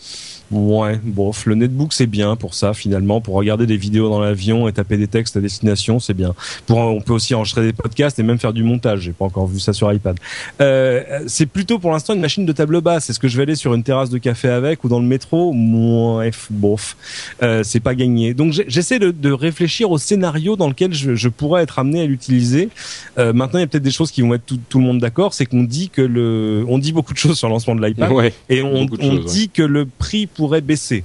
Ouais, 0.50 1.00
bof, 1.04 1.46
le 1.46 1.56
netbook 1.56 1.92
c'est 1.92 2.08
bien 2.08 2.36
pour 2.38 2.54
ça 2.54 2.74
finalement, 2.74 3.20
pour 3.20 3.36
regarder 3.36 3.66
des 3.66 3.76
vidéos 3.78 4.10
dans 4.10 4.20
l'avion 4.22 4.68
et 4.68 4.74
taper 4.74 4.96
des 4.98 5.08
textes 5.08 5.36
à 5.36 5.42
destination, 5.42 6.00
c'est 6.00 6.14
bien. 6.14 6.34
Pour, 6.66 6.78
on 6.78 7.02
peut 7.02 7.14
aussi 7.14 7.36
enregistrer 7.36 7.64
des 7.64 7.74
podcasts 7.74 8.18
et 8.20 8.24
même 8.24 8.40
faire 8.40 8.54
du 8.54 8.64
montage. 8.64 9.02
J'ai 9.02 9.12
pas 9.12 9.26
encore 9.26 9.48
vu 9.48 9.60
ça 9.60 9.74
sur 9.74 9.92
iPad. 9.92 10.18
Euh, 10.62 11.04
c'est 11.28 11.46
plutôt 11.48 11.80
pour 11.80 11.92
l'instant 11.92 12.14
une 12.14 12.22
machine 12.22 12.46
de 12.46 12.52
table 12.54 12.80
basse. 12.82 13.10
Est-ce 13.10 13.20
que 13.20 13.28
je 13.28 13.36
vais 13.36 13.44
aller 13.44 13.56
sur 13.56 13.74
une 13.74 13.84
terrasse 13.84 14.10
de 14.10 14.18
café 14.18 14.48
avec 14.48 14.84
ou 14.84 14.90
dans 14.90 15.00
le 15.00 15.06
métro? 15.06 15.54
Ouais, 15.54 16.32
bof, 16.50 16.96
euh, 17.44 17.64
c'est 17.64 17.80
pas 17.82 17.96
gagné. 17.96 18.34
Donc 18.34 18.54
j'essaie 18.68 19.00
de, 19.00 19.12
de 19.12 19.32
réfléchir 19.32 19.92
au 19.92 19.98
scénario 19.98 20.56
dans 20.56 20.68
lequel 20.70 20.94
je, 20.94 21.16
je 21.16 21.30
pourrais 21.30 21.64
être 21.64 21.80
amené 21.80 22.02
à 22.02 22.06
l'utiliser. 22.06 22.70
Euh, 23.18 23.34
maintenant, 23.34 23.60
il 23.60 23.64
y 23.64 23.66
a 23.66 23.68
peut-être 23.68 23.84
des 23.84 23.92
choses 23.92 24.12
qui 24.12 24.22
vont 24.22 24.30
mettre 24.30 24.46
tout, 24.46 24.60
tout 24.70 24.80
le 24.80 24.86
monde 24.86 25.00
d'accord. 25.00 25.34
C'est 25.34 25.46
qu'on 25.46 25.64
dit 25.64 25.90
que 25.90 26.02
le, 26.02 26.66
on 26.70 26.78
dit 26.80 26.94
beaucoup 26.94 27.14
de 27.14 27.18
choses 27.18 27.38
sur 27.38 27.48
le 27.48 27.54
lancement 27.54 27.76
de 27.76 27.86
l'iPad. 27.86 28.12
ouais. 28.12 28.34
Et 28.50 28.62
on, 28.62 28.86
Beaucoup 28.86 28.98
de 28.98 29.04
on 29.04 29.12
choses, 29.18 29.26
ouais. 29.26 29.32
dit 29.32 29.50
que 29.50 29.64
le 29.64 29.86
prix 29.86 30.28
pourrait 30.38 30.62
baisser, 30.62 31.04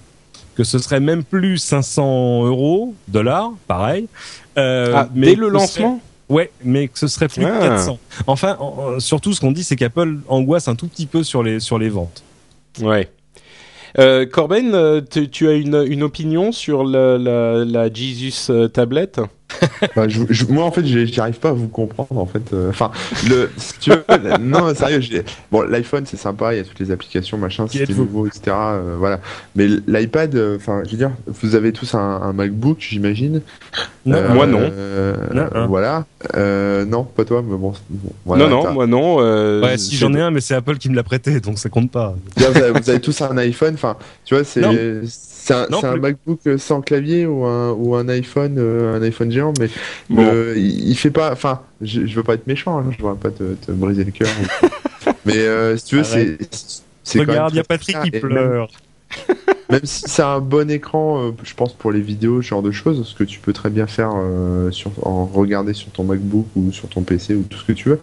que 0.55 0.63
ce 0.63 0.79
serait 0.79 1.01
même 1.01 1.25
plus 1.25 1.59
500 1.59 2.45
euros, 2.47 2.95
dollars, 3.09 3.51
pareil. 3.67 4.07
Euh, 4.59 4.93
Ah, 4.95 5.09
mais 5.15 5.29
dès 5.29 5.35
le 5.35 5.47
serait- 5.49 5.53
lancement 5.53 6.01
Ouais, 6.29 6.51
mais 6.65 6.89
que 6.89 6.99
ce 6.99 7.09
serait 7.09 7.29
plus 7.29 7.45
Ah. 7.45 7.57
de 7.59 7.61
400. 7.69 7.99
Enfin, 8.27 8.57
en- 8.61 8.95
en- 8.97 9.01
surtout 9.01 9.33
ce 9.35 9.41
qu'on 9.41 9.53
dit, 9.53 9.65
c'est 9.65 9.77
qu'Apple 9.77 10.19
angoisse 10.29 10.67
un 10.69 10.75
tout 10.77 10.87
petit 10.87 11.05
peu 11.07 11.23
sur 11.25 11.43
les 11.43 11.61
sur 11.61 11.79
les 11.79 11.91
ventes. 11.91 12.23
Ouais. 12.81 13.11
Euh, 13.99 14.25
Corben, 14.25 14.73
euh, 14.75 15.03
tu, 15.03 15.29
tu 15.29 15.49
as 15.49 15.53
une, 15.53 15.85
une 15.87 16.03
opinion 16.03 16.51
sur 16.53 16.85
la, 16.85 17.19
la, 17.19 17.65
la 17.67 17.93
Jesus 17.93 18.51
tablette? 18.73 19.21
Bah, 19.97 20.09
je- 20.09 20.21
je- 20.31 20.45
moi, 20.47 20.65
en 20.65 20.71
fait, 20.71 20.85
j'arrive 20.87 21.39
pas 21.39 21.51
à 21.51 21.53
vous 21.53 21.69
comprendre. 21.69 22.17
En 22.19 22.27
fait, 22.27 22.53
Euh, 22.53 22.71
enfin, 22.71 22.91
le, 23.29 23.51
si 23.57 23.79
tu 23.81 23.91
veux, 23.91 24.05
non, 24.41 24.75
sérieux. 24.75 25.25
Bon, 25.51 25.63
l'iPhone, 25.63 26.05
c'est 26.07 26.17
sympa. 26.17 26.55
Il 26.55 26.59
y 26.59 26.61
a 26.61 26.65
toutes 26.65 26.79
les 26.81 26.91
applications, 26.91 27.37
machin, 27.39 27.67
êtes-vous 27.67 28.05
nouveau, 28.05 28.27
etc. 28.27 28.43
euh, 28.49 28.95
voilà. 28.99 29.21
Mais 29.57 29.67
l'iPad, 29.87 30.35
euh, 30.35 30.57
enfin, 30.57 30.83
je 30.85 30.91
veux 30.93 30.97
dire, 30.97 31.11
vous 31.27 31.55
avez 31.55 31.73
tous 31.73 31.95
un, 31.95 31.99
un 32.23 32.33
MacBook, 32.33 32.79
j'imagine. 32.81 33.41
Non, 34.07 34.17
Euh, 34.17 34.35
moi, 34.35 34.47
non. 34.47 34.59
euh, 34.61 35.15
Non, 35.33 35.47
hein. 35.55 35.67
Voilà. 35.69 36.07
Euh, 36.37 36.85
non, 36.85 37.05
pas 37.05 37.25
toi, 37.25 37.43
mais 37.45 37.57
bon. 37.57 37.73
bon, 37.91 38.11
voilà, 38.25 38.45
Non, 38.49 38.65
non, 38.65 38.73
moi 38.73 38.87
non. 38.87 39.17
euh, 39.21 39.63
ouais, 39.63 39.79
si 39.79 39.97
j'en 39.97 40.13
ai 40.15 40.21
un, 40.21 40.31
mais 40.31 40.41
c'est 40.41 40.55
Apple 40.55 40.77
qui 40.77 40.89
me 40.89 40.95
l'a 40.97 41.03
prêté, 41.03 41.41
donc 41.41 41.59
ça 41.59 41.69
compte 41.69 41.91
pas. 41.91 42.15
Vous 42.37 42.45
avez, 42.45 42.71
vous 42.71 42.91
avez 42.91 43.01
tous 43.01 43.21
un 43.23 43.37
iPhone, 43.39 43.75
enfin, 43.75 43.97
tu 44.25 44.35
vois, 44.35 44.45
c'est 44.45 44.65
un, 44.65 45.67
Non 45.71 45.83
un. 45.85 45.97
MacBook 45.97 46.41
sans 46.59 46.81
clavier 46.83 47.27
ou 47.27 47.45
un, 47.45 47.73
ou 47.73 47.95
un 47.97 48.09
iPhone, 48.09 48.57
euh, 48.59 48.97
un 48.97 49.03
iPhone 49.03 49.31
géant, 49.33 49.42
mais 49.59 49.69
Bon. 50.11 50.31
le- 50.31 50.57
il, 50.57 50.91
il 50.91 50.97
fait 50.97 51.11
pas. 51.11 51.33
Enfin, 51.33 51.63
je, 51.81 52.07
je 52.07 52.15
veux 52.15 52.23
pas 52.23 52.35
être 52.35 52.47
méchant, 52.47 52.79
hein, 52.79 52.91
je 52.97 53.03
veux 53.05 53.15
pas 53.15 53.31
te, 53.31 53.55
te 53.55 53.73
briser 53.73 54.05
le 54.05 54.11
cœur. 54.13 54.29
mais 55.25 55.39
euh, 55.39 55.77
si 55.77 55.85
tu 55.87 55.97
veux, 55.97 56.05
c'est. 56.05 56.39
Regarde, 57.19 57.53
il 57.55 57.57
y 57.57 57.61
a 57.61 57.65
Patrick 57.65 57.97
qui 58.03 58.11
pleure. 58.13 58.69
Même 59.73 59.81
si 59.85 60.03
c'est 60.07 60.23
un 60.23 60.41
bon 60.41 60.71
écran, 60.71 61.19
euh, 61.19 61.31
je 61.43 61.55
pense 61.55 61.73
pour 61.73 61.93
les 61.93 62.03
vidéos, 62.03 62.43
ce 62.43 62.49
genre 62.49 62.61
de 62.61 62.71
choses, 62.71 63.07
ce 63.09 63.15
que 63.15 63.25
tu 63.25 63.41
peux 63.41 63.55
très 63.55 63.71
bien 63.71 63.87
faire 63.87 64.11
euh, 64.15 64.71
sur, 64.71 64.91
en 65.03 65.25
regarder 65.25 65.73
sur 65.73 65.91
ton 65.91 66.05
MacBook 66.05 66.45
ou 66.55 66.73
sur 66.73 66.91
ton 66.91 67.01
PC 67.01 67.35
ou 67.35 67.45
tout 67.45 67.59
ce 67.59 67.65
que 67.65 67.73
tu 67.73 67.89
veux. 67.89 68.01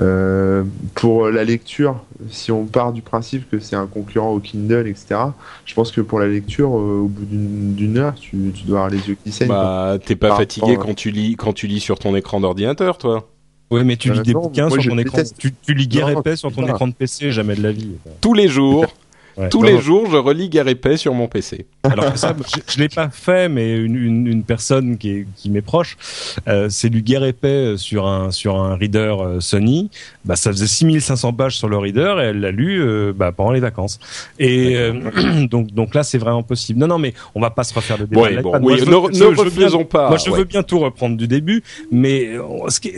Euh, 0.00 0.64
pour 0.94 1.28
la 1.28 1.44
lecture, 1.44 2.02
si 2.30 2.50
on 2.50 2.64
part 2.64 2.94
du 2.94 3.02
principe 3.02 3.50
que 3.50 3.58
c'est 3.58 3.76
un 3.76 3.86
concurrent 3.86 4.32
au 4.32 4.40
Kindle, 4.40 4.86
etc., 4.88 5.20
je 5.66 5.74
pense 5.74 5.92
que 5.92 6.00
pour 6.00 6.20
la 6.20 6.26
lecture, 6.26 6.70
euh, 6.70 7.02
au 7.02 7.08
bout 7.08 7.26
d'une 7.26 7.98
heure, 7.98 8.14
tu, 8.14 8.52
tu 8.54 8.64
dois 8.64 8.78
avoir 8.78 8.90
les 8.90 9.06
yeux 9.06 9.18
qui 9.22 9.30
saignent. 9.30 9.48
Bah, 9.48 9.98
t'es 10.02 10.16
pas 10.16 10.34
fatigué 10.34 10.78
quand 10.80 10.94
tu 10.94 11.10
lis 11.10 11.36
quand 11.36 11.52
tu 11.52 11.66
lis 11.66 11.80
sur 11.80 11.98
ton 11.98 12.16
écran 12.16 12.40
d'ordinateur, 12.40 12.96
toi 12.96 13.28
Ouais, 13.70 13.84
mais 13.84 13.98
tu 13.98 14.10
lis 14.10 14.22
des 14.22 14.32
bouquins 14.32 14.70
sur 14.70 14.82
ton 14.82 14.98
écran. 14.98 15.18
Tu, 15.38 15.52
tu 15.52 15.74
lis 15.74 15.86
guère 15.86 16.08
épais 16.08 16.36
sur 16.36 16.50
ton 16.50 16.66
écran 16.66 16.88
de 16.88 16.94
PC, 16.94 17.30
jamais 17.30 17.56
de 17.56 17.62
la 17.62 17.72
vie. 17.72 17.90
Tous 18.22 18.32
les 18.32 18.48
jours, 18.48 18.86
Ouais. 19.40 19.48
tous 19.48 19.60
Non, 19.60 19.66
les 19.68 19.74
non. 19.74 19.80
jours, 19.80 20.10
je 20.10 20.16
relis 20.16 20.48
Guerre 20.48 20.68
épais 20.68 20.96
sur 20.96 21.14
mon 21.14 21.26
PC. 21.28 21.66
Alors 21.84 22.12
que 22.12 22.18
ça, 22.18 22.34
je, 22.54 22.60
je 22.74 22.78
l'ai 22.78 22.88
pas 22.88 23.08
fait, 23.10 23.48
mais 23.48 23.76
une, 23.76 23.96
une, 23.96 24.26
une 24.26 24.42
personne 24.42 24.98
qui 24.98 25.10
est 25.10 25.26
qui 25.36 25.48
m'est 25.50 25.62
proche, 25.62 25.96
euh, 26.48 26.68
c'est 26.68 26.90
du 26.90 27.00
guerre 27.02 27.24
épais 27.24 27.74
sur 27.76 28.06
un 28.06 28.30
sur 28.30 28.56
un 28.56 28.76
reader 28.76 29.14
euh, 29.20 29.40
Sony. 29.40 29.90
Bah, 30.24 30.36
ça 30.36 30.50
faisait 30.52 30.66
6500 30.66 31.32
pages 31.32 31.56
sur 31.56 31.68
le 31.68 31.78
reader 31.78 32.16
et 32.20 32.24
elle 32.26 32.40
l'a 32.40 32.50
lu 32.50 32.82
euh, 32.82 33.12
bah, 33.16 33.32
pendant 33.32 33.52
les 33.52 33.60
vacances. 33.60 33.98
Et 34.38 34.76
euh, 34.76 35.46
donc 35.50 35.72
donc 35.72 35.94
là, 35.94 36.02
c'est 36.02 36.18
vraiment 36.18 36.42
possible. 36.42 36.78
Non 36.78 36.86
non, 36.88 36.98
mais 36.98 37.14
on 37.34 37.40
va 37.40 37.50
pas 37.50 37.64
se 37.64 37.72
refaire 37.72 37.96
le 37.98 38.06
débat. 38.06 38.30
Et 38.30 38.36
bon, 38.42 38.52
oui, 38.56 38.60
Moi, 38.62 38.74
ne, 38.74 38.80
veux- 38.80 39.08
ne 39.30 39.34
bien- 39.34 39.44
refaisons 39.44 39.84
pas. 39.84 40.08
moi, 40.08 40.18
je 40.18 40.30
ouais. 40.30 40.38
veux 40.38 40.44
bien 40.44 40.62
tout 40.62 40.78
reprendre 40.78 41.16
du 41.16 41.26
début, 41.28 41.62
mais 41.90 42.26
euh, 42.36 42.42
ce 42.68 42.80
qui- 42.80 42.92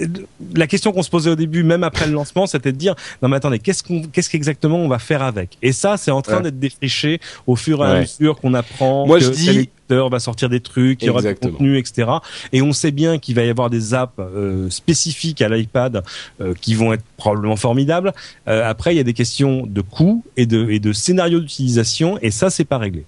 la 0.56 0.66
question 0.66 0.92
qu'on 0.92 1.02
se 1.02 1.10
posait 1.10 1.30
au 1.30 1.36
début, 1.36 1.62
même 1.62 1.84
après 1.84 2.06
le 2.06 2.12
lancement, 2.12 2.46
c'était 2.46 2.72
de 2.72 2.76
dire 2.78 2.94
non 3.22 3.28
mais 3.28 3.36
attendez, 3.36 3.58
qu'est-ce 3.60 3.82
qu'on, 3.82 4.02
qu'est-ce 4.02 4.28
qu'exactement 4.30 4.78
on 4.78 4.88
va 4.88 4.98
faire 4.98 5.22
avec? 5.22 5.56
Et 5.62 5.72
ça, 5.72 5.96
c'est 5.96 6.10
en 6.10 6.20
train 6.22 6.31
D'être 6.40 6.58
défriché 6.58 7.20
au 7.46 7.56
fur 7.56 7.84
et 7.84 7.88
à 7.88 8.00
mesure 8.00 8.40
qu'on 8.40 8.54
apprend. 8.54 9.06
Moi, 9.06 9.18
que 9.18 9.24
je 9.26 9.30
dis- 9.30 9.68
va 10.10 10.18
sortir 10.20 10.48
des 10.48 10.60
trucs, 10.60 11.02
il 11.02 11.06
y 11.06 11.10
aura 11.10 11.20
du 11.20 11.34
contenu, 11.34 11.76
etc. 11.78 12.08
Et 12.52 12.62
on 12.62 12.72
sait 12.72 12.90
bien 12.92 13.18
qu'il 13.18 13.34
va 13.34 13.42
y 13.44 13.50
avoir 13.50 13.68
des 13.70 13.92
apps 13.94 14.14
euh, 14.18 14.70
spécifiques 14.70 15.42
à 15.42 15.48
l'iPad 15.48 16.02
euh, 16.40 16.54
qui 16.60 16.74
vont 16.74 16.92
être 16.92 17.04
probablement 17.16 17.56
formidables. 17.56 18.12
Euh, 18.48 18.68
après, 18.68 18.94
il 18.94 18.96
y 18.96 19.00
a 19.00 19.04
des 19.04 19.12
questions 19.12 19.66
de 19.66 19.80
coût 19.82 20.24
et 20.36 20.46
de, 20.46 20.70
et 20.70 20.78
de 20.78 20.92
scénario 20.92 21.40
d'utilisation, 21.40 22.18
et 22.22 22.30
ça, 22.30 22.48
c'est 22.50 22.64
pas 22.64 22.78
réglé. 22.78 23.04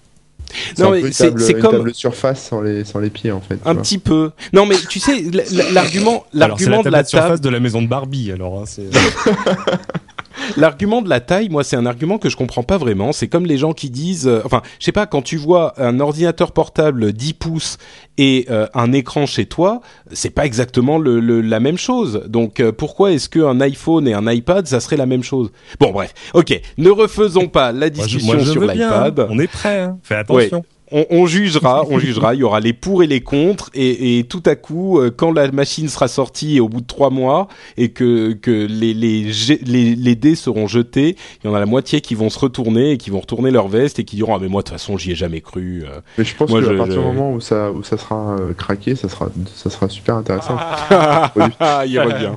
C'est 0.75 0.83
Non, 0.83 0.91
mais 0.91 1.11
c'est- 1.11 1.29
table, 1.31 1.59
comme- 1.59 1.71
table 1.71 1.93
surface 1.95 2.43
sans 2.49 2.61
les, 2.61 2.85
sans 2.85 2.99
les 2.99 3.09
pieds, 3.09 3.31
en 3.31 3.41
fait. 3.41 3.57
Un 3.65 3.75
petit 3.75 3.97
peu. 3.97 4.31
Non, 4.53 4.65
mais 4.67 4.75
tu 4.89 4.99
sais, 4.99 5.23
l'argument, 5.73 6.25
l'argument 6.33 6.77
la 6.77 6.83
de 6.83 6.89
la 6.89 6.91
tablette 6.99 7.07
surface 7.07 7.29
table, 7.29 7.41
de 7.41 7.49
la 7.49 7.59
maison 7.59 7.81
de 7.81 7.87
Barbie. 7.87 8.31
Alors, 8.31 8.59
hein, 8.59 8.63
c'est 8.67 8.83
l'argument 10.57 11.01
de 11.01 11.09
la 11.09 11.19
taille, 11.19 11.49
moi, 11.49 11.63
c'est 11.63 11.75
un 11.75 11.85
argument 11.85 12.17
que 12.17 12.29
je 12.29 12.35
comprends 12.37 12.63
pas 12.63 12.77
vraiment. 12.77 13.11
C'est 13.11 13.27
comme 13.27 13.45
les 13.45 13.57
gens 13.57 13.73
qui 13.73 13.89
disent, 13.89 14.27
euh, 14.27 14.41
enfin, 14.45 14.61
je 14.79 14.85
sais 14.85 14.91
pas, 14.91 15.05
quand 15.05 15.21
tu 15.21 15.37
vois 15.37 15.73
un 15.81 15.99
ordinateur 15.99 16.51
portable 16.51 17.13
10 17.13 17.33
pouces 17.33 17.77
et 18.17 18.45
euh, 18.49 18.67
un 18.73 18.91
écran 18.93 19.25
chez 19.25 19.45
toi, 19.45 19.81
c'est 20.11 20.29
pas 20.29 20.45
exactement 20.45 20.97
le, 20.97 21.19
le- 21.19 21.41
la 21.41 21.59
même 21.59 21.77
chose. 21.77 22.23
Donc, 22.27 22.59
euh, 22.59 22.71
pourquoi 22.71 23.11
est-ce 23.11 23.29
qu'un 23.29 23.59
iPhone 23.61 24.07
et 24.07 24.13
un 24.13 24.31
iPad, 24.31 24.65
ça 24.67 24.79
serait 24.79 24.97
la 24.97 25.05
même 25.05 25.23
chose? 25.23 25.51
Bon, 25.79 25.91
bref, 25.91 26.13
ok, 26.33 26.59
ne 26.77 26.89
refaisons 26.89 27.47
pas 27.47 27.71
la 27.71 27.79
Moi, 27.79 27.87
je- 27.89 27.89
discussion 28.17 28.33
moi, 28.33 28.43
je 28.43 28.51
sur 28.51 28.61
l'iPad. 28.61 29.27
On 29.29 29.39
est 29.39 29.47
prêt. 29.47 29.81
Hein. 29.81 29.97
Fais 30.03 30.15
attention. 30.15 30.63
On, 30.91 31.05
on 31.09 31.25
jugera, 31.25 31.83
on 31.89 31.97
jugera. 31.99 32.33
Il 32.35 32.41
y 32.41 32.43
aura 32.43 32.59
les 32.59 32.73
pour 32.73 33.01
et 33.03 33.07
les 33.07 33.21
contre, 33.21 33.69
et, 33.73 34.19
et 34.19 34.23
tout 34.23 34.43
à 34.45 34.55
coup, 34.55 34.99
euh, 34.99 35.09
quand 35.15 35.31
la 35.31 35.51
machine 35.51 35.87
sera 35.89 36.07
sortie 36.07 36.59
au 36.59 36.69
bout 36.69 36.81
de 36.81 36.85
trois 36.87 37.09
mois 37.09 37.47
et 37.77 37.89
que 37.89 38.33
que 38.33 38.51
les 38.51 38.93
les 38.93 39.31
les, 39.65 39.95
les 39.95 40.15
dés 40.15 40.35
seront 40.35 40.67
jetés, 40.67 41.15
il 41.43 41.47
y 41.47 41.49
en 41.49 41.55
a 41.55 41.59
la 41.59 41.65
moitié 41.65 42.01
qui 42.01 42.13
vont 42.15 42.29
se 42.29 42.37
retourner 42.39 42.91
et 42.91 42.97
qui 42.97 43.09
vont 43.09 43.19
retourner 43.19 43.51
leur 43.51 43.67
veste 43.67 43.97
et 43.99 44.03
qui 44.03 44.15
diront 44.15 44.35
ah 44.35 44.39
mais 44.41 44.47
moi 44.47 44.61
de 44.61 44.67
toute 44.67 44.73
façon 44.77 44.97
j'y 44.97 45.11
ai 45.11 45.15
jamais 45.15 45.41
cru. 45.41 45.83
euh. 45.85 45.99
Mais 46.17 46.23
je 46.23 46.35
pense 46.35 46.51
qu'à 46.51 46.61
je- 46.61 46.77
partir 46.77 46.95
je- 46.95 46.99
du 46.99 47.05
moment 47.05 47.33
où 47.33 47.41
ça, 47.41 47.71
où 47.71 47.83
ça 47.83 47.97
sera 47.97 48.35
euh, 48.39 48.53
craqué, 48.53 48.95
ça 48.95 49.09
sera, 49.09 49.29
ça 49.55 49.69
sera 49.69 49.89
super 49.89 50.15
intéressant. 50.15 50.57
il 51.87 51.99
revient. 51.99 52.33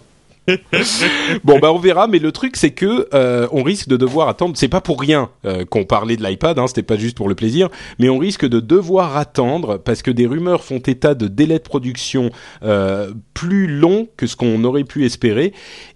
bon 1.44 1.58
bah 1.58 1.72
on 1.72 1.78
verra, 1.78 2.06
mais 2.06 2.18
le 2.18 2.32
truc 2.32 2.56
c'est 2.56 2.70
que 2.70 3.08
euh, 3.14 3.46
on 3.52 3.62
risque 3.62 3.88
de 3.88 3.96
devoir 3.96 4.28
attendre. 4.28 4.56
C'est 4.56 4.68
pas 4.68 4.80
pour 4.80 5.00
rien 5.00 5.30
euh, 5.44 5.64
qu'on 5.64 5.84
parlait 5.84 6.16
de 6.16 6.24
l'iPad, 6.24 6.58
hein, 6.58 6.66
c'était 6.66 6.82
pas 6.82 6.96
juste 6.96 7.16
pour 7.16 7.28
le 7.28 7.34
plaisir, 7.34 7.68
mais 7.98 8.08
on 8.08 8.18
risque 8.18 8.46
de 8.46 8.60
devoir 8.60 9.16
attendre 9.16 9.78
parce 9.78 10.02
que 10.02 10.10
des 10.10 10.26
rumeurs 10.26 10.64
font 10.64 10.78
état 10.78 11.14
de 11.14 11.28
délais 11.28 11.58
de 11.58 11.62
production 11.62 12.30
euh, 12.62 13.12
plus 13.34 13.66
longs 13.66 14.08
que 14.16 14.26
ce 14.26 14.36
qu'on 14.36 14.64
aurait 14.64 14.84
pu 14.84 15.04
espérer, 15.04 15.52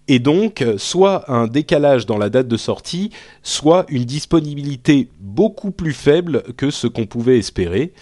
et 0.08 0.18
donc 0.18 0.64
soit 0.76 1.30
un 1.30 1.46
décalage 1.46 2.06
dans 2.06 2.18
la 2.18 2.28
date 2.28 2.48
de 2.48 2.56
sortie, 2.56 3.10
soit 3.42 3.86
une 3.88 4.04
disponibilité 4.04 5.08
beaucoup 5.20 5.70
plus 5.70 5.92
faible 5.92 6.42
que 6.56 6.70
ce 6.70 6.86
qu'on 6.86 7.06
pouvait 7.06 7.38
espérer. 7.38 7.92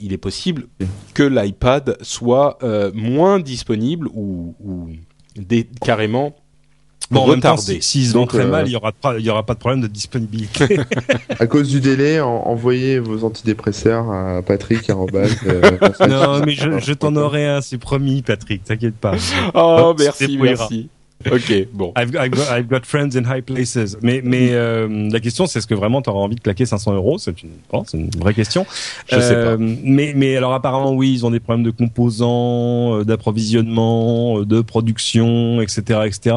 Il 0.00 0.14
est 0.14 0.18
possible 0.18 0.68
que 1.12 1.22
l'iPad 1.22 1.98
soit 2.00 2.58
moins 2.94 3.38
disponible 3.38 4.08
ou 4.14 4.54
dé- 5.36 5.68
carrément 5.84 6.34
Bon, 7.10 7.22
retardé. 7.22 7.80
S'ils 7.80 8.06
se 8.06 8.12
vendent 8.12 8.22
Donc, 8.22 8.28
très 8.28 8.44
euh, 8.44 8.50
mal, 8.50 8.68
il 8.68 8.72
y 8.72 8.76
aura 8.76 8.92
pas, 8.92 9.18
il 9.18 9.24
y 9.24 9.30
aura 9.30 9.44
pas 9.44 9.54
de 9.54 9.58
problème 9.58 9.80
de 9.80 9.88
disponibilité. 9.88 10.78
À 11.40 11.46
cause 11.48 11.68
du 11.68 11.80
délai, 11.80 12.20
en- 12.20 12.28
envoyez 12.46 13.00
vos 13.00 13.24
antidépresseurs 13.24 14.08
à 14.12 14.42
Patrick. 14.42 14.88
arobase, 14.88 15.34
euh, 15.46 15.76
non, 16.08 16.44
mais 16.46 16.52
je, 16.52 16.78
je 16.78 16.92
t'en 16.92 17.16
aurai 17.16 17.46
un, 17.48 17.62
c'est 17.62 17.78
promis, 17.78 18.22
Patrick. 18.22 18.62
T'inquiète 18.62 18.94
pas. 18.94 19.16
Oh, 19.54 19.92
merci, 19.98 20.38
merci. 20.40 20.88
Ok, 21.26 21.66
bon. 21.72 21.92
I've, 21.96 22.14
I've 22.16 22.30
got, 22.30 22.50
I've 22.50 22.68
got 22.68 22.84
friends 22.84 23.10
in 23.14 23.24
high 23.24 23.42
places. 23.42 23.98
Mais, 24.02 24.22
mais 24.24 24.52
euh, 24.52 25.10
la 25.10 25.20
question, 25.20 25.46
c'est 25.46 25.58
est-ce 25.58 25.66
que 25.66 25.74
vraiment 25.74 26.00
tu 26.00 26.08
auras 26.08 26.20
envie 26.20 26.36
de 26.36 26.40
claquer 26.40 26.64
500 26.64 26.94
euros? 26.94 27.18
C'est 27.18 27.42
une, 27.42 27.50
bon, 27.70 27.84
c'est 27.86 27.98
une 27.98 28.10
vraie 28.10 28.32
question. 28.32 28.64
Je 29.06 29.20
sais 29.20 29.34
pas. 29.34 29.56
Mais, 29.58 30.14
mais 30.16 30.36
alors 30.36 30.54
apparemment, 30.54 30.92
oui, 30.92 31.12
ils 31.12 31.26
ont 31.26 31.30
des 31.30 31.40
problèmes 31.40 31.64
de 31.64 31.70
composants, 31.70 33.00
euh, 33.00 33.04
d'approvisionnement, 33.04 34.40
euh, 34.40 34.46
de 34.46 34.62
production, 34.62 35.60
etc., 35.60 36.00
etc. 36.06 36.36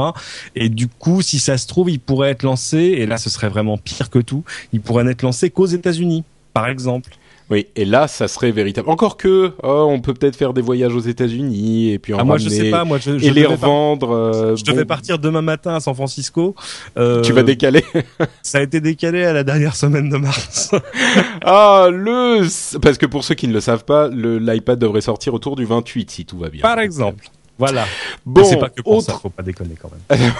Et 0.56 0.68
du 0.68 0.90
coup, 0.90 1.22
si 1.22 1.40
ça 1.40 1.58
se 1.58 1.66
trouve, 1.66 1.90
ils 1.90 2.00
pourraient 2.00 2.32
être 2.32 2.44
lancés. 2.44 2.96
Et 2.98 3.06
là, 3.06 3.18
ce 3.18 3.30
serait 3.30 3.50
vraiment 3.50 3.78
pire 3.78 4.10
que 4.10 4.20
tout. 4.20 4.44
Ils 4.74 4.82
pourraient 4.82 5.06
n'être 5.06 5.22
lancés 5.22 5.50
qu'aux 5.50 5.66
États-Unis, 5.66 6.26
par 6.54 6.68
exemple. 6.68 7.12
Oui, 7.50 7.68
et 7.76 7.86
là, 7.86 8.08
ça 8.08 8.28
serait 8.28 8.52
véritable. 8.52 8.90
Encore 8.90 9.18
que, 9.18 9.52
oh, 9.62 9.86
on 9.90 10.00
peut 10.00 10.14
peut-être 10.14 10.36
faire 10.36 10.54
des 10.54 10.62
voyages 10.62 10.96
aux 10.96 11.00
États-Unis 11.02 11.92
et 11.92 12.00
puis 12.00 12.14
en 12.14 12.20
Ah, 12.20 12.24
moi, 12.24 12.38
je 12.38 12.50
sais 12.50 12.72
pas. 12.72 12.84
Moi, 12.86 12.98
je, 13.00 13.20
je 13.20 13.26
et 13.26 13.32
les 13.32 13.46
revendre. 13.46 14.12
euh, 14.12 14.56
Je 14.56 14.64
bon, 14.64 14.72
devais 14.72 14.86
partir 14.86 15.20
demain 15.20 15.42
matin 15.42 15.76
à 15.76 15.80
San 15.80 15.94
Francisco. 15.94 16.56
Euh, 16.98 17.22
Tu 17.22 17.34
vas 17.34 17.44
décaler. 17.44 17.84
Ça 18.44 18.60
a 18.60 18.62
été 18.62 18.80
décalé 18.82 19.24
à 19.24 19.34
la 19.34 19.44
dernière 19.44 19.76
semaine 19.76 20.10
de 20.10 20.18
mars. 20.18 20.72
ah, 21.44 21.88
le. 21.92 22.48
Parce 22.80 22.98
que 22.98 23.06
pour 23.06 23.24
ceux 23.24 23.36
qui 23.36 23.48
ne 23.48 23.54
le 23.54 23.62
savent 23.62 23.86
pas, 23.86 24.08
le 24.08 24.40
l'iPad 24.40 24.80
devrait 24.80 25.02
sortir 25.02 25.34
autour 25.34 25.56
du 25.56 25.66
28 25.66 26.10
si 26.12 26.26
tout 26.26 26.38
va 26.38 26.50
bien. 26.50 26.62
Par 26.62 26.80
exemple. 26.80 27.26
Voilà. 27.60 27.86
Bon, 28.26 28.44
c'est 28.44 28.58
pas 28.58 28.70
que 28.70 28.82
pour 28.82 29.02
ça, 29.02 29.12
autre. 29.14 29.22
faut 29.22 29.30
pas 29.30 29.44
déconner 29.44 29.76
quand 29.80 29.90
même. 30.10 30.32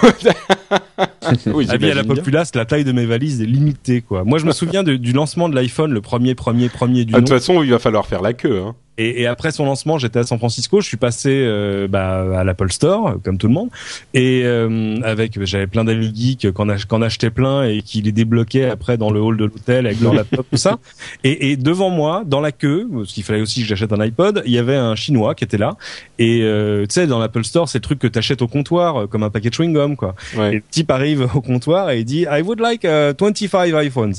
oui, 1.54 1.66
Avis 1.70 1.90
à 1.90 1.94
la 1.94 2.02
bien. 2.02 2.14
populace, 2.14 2.54
la 2.54 2.64
taille 2.64 2.84
de 2.84 2.92
mes 2.92 3.06
valises 3.06 3.40
est 3.40 3.46
limitée, 3.46 4.00
quoi. 4.02 4.24
Moi, 4.24 4.38
je 4.38 4.46
me 4.46 4.52
souviens 4.52 4.82
de- 4.82 4.96
du 4.96 5.12
lancement 5.12 5.48
de 5.48 5.54
l'iPhone, 5.54 5.92
le 5.92 6.00
premier, 6.00 6.34
premier, 6.34 6.68
premier 6.68 7.04
du 7.04 7.14
Ah, 7.14 7.18
De 7.20 7.26
toute 7.26 7.30
façon, 7.38 7.62
il 7.62 7.70
va 7.70 7.78
falloir 7.78 8.06
faire 8.06 8.20
la 8.22 8.32
queue. 8.32 8.60
Hein. 8.62 8.74
Et, 8.96 9.22
et 9.22 9.26
après 9.26 9.50
son 9.50 9.64
lancement, 9.64 9.98
j'étais 9.98 10.20
à 10.20 10.22
San 10.22 10.38
Francisco. 10.38 10.80
Je 10.80 10.86
suis 10.86 10.96
passé 10.96 11.30
euh, 11.30 11.88
bah, 11.88 12.38
à 12.38 12.44
l'Apple 12.44 12.70
Store, 12.70 13.16
comme 13.24 13.38
tout 13.38 13.48
le 13.48 13.52
monde, 13.52 13.68
et 14.14 14.42
euh, 14.44 15.00
avec 15.02 15.42
j'avais 15.44 15.66
plein 15.66 15.84
d'amis 15.84 16.12
geeks 16.14 16.52
qu'en 16.52 16.68
ach- 16.68 16.84
qu'en 16.86 17.02
achetaient 17.02 17.30
plein 17.30 17.64
et 17.64 17.82
qui 17.82 18.02
les 18.02 18.12
débloquaient 18.12 18.70
après 18.70 18.96
dans 18.96 19.10
le 19.10 19.20
hall 19.20 19.36
de 19.36 19.44
l'hôtel 19.46 19.86
avec 19.86 20.00
leur 20.00 20.14
laptop 20.14 20.46
tout 20.50 20.56
ça. 20.56 20.78
Et, 21.24 21.50
et 21.52 21.56
devant 21.56 21.90
moi, 21.90 22.22
dans 22.26 22.40
la 22.40 22.52
queue, 22.52 22.88
parce 22.92 23.12
qu'il 23.12 23.22
fallait 23.24 23.40
aussi 23.40 23.62
que 23.62 23.66
j'achète 23.66 23.92
un 23.92 24.00
iPod, 24.00 24.42
il 24.46 24.52
y 24.52 24.58
avait 24.58 24.76
un 24.76 24.94
chinois 24.94 25.34
qui 25.34 25.44
était 25.44 25.58
là. 25.58 25.76
Et 26.18 26.40
euh, 26.42 26.82
tu 26.86 26.94
sais, 26.94 27.06
dans 27.06 27.18
l'Apple 27.18 27.44
Store, 27.44 27.68
c'est 27.68 27.78
le 27.78 27.82
truc 27.82 27.98
que 27.98 28.06
t'achètes 28.06 28.42
au 28.42 28.48
comptoir, 28.48 28.96
euh, 29.02 29.06
comme 29.06 29.22
un 29.22 29.30
paquet 29.30 29.48
de 29.48 29.54
chewing 29.54 29.72
gum, 29.72 29.96
quoi. 29.96 30.14
Ouais. 30.36 30.50
Et 30.52 30.54
le 30.56 30.62
type 30.70 30.90
arrive 30.90 31.28
au 31.34 31.40
comptoir 31.40 31.90
et 31.90 32.00
il 32.00 32.04
dit 32.04 32.26
I 32.30 32.42
would 32.42 32.60
like 32.60 32.84
uh, 32.84 33.12
25 33.18 33.72
iPhones. 33.82 34.14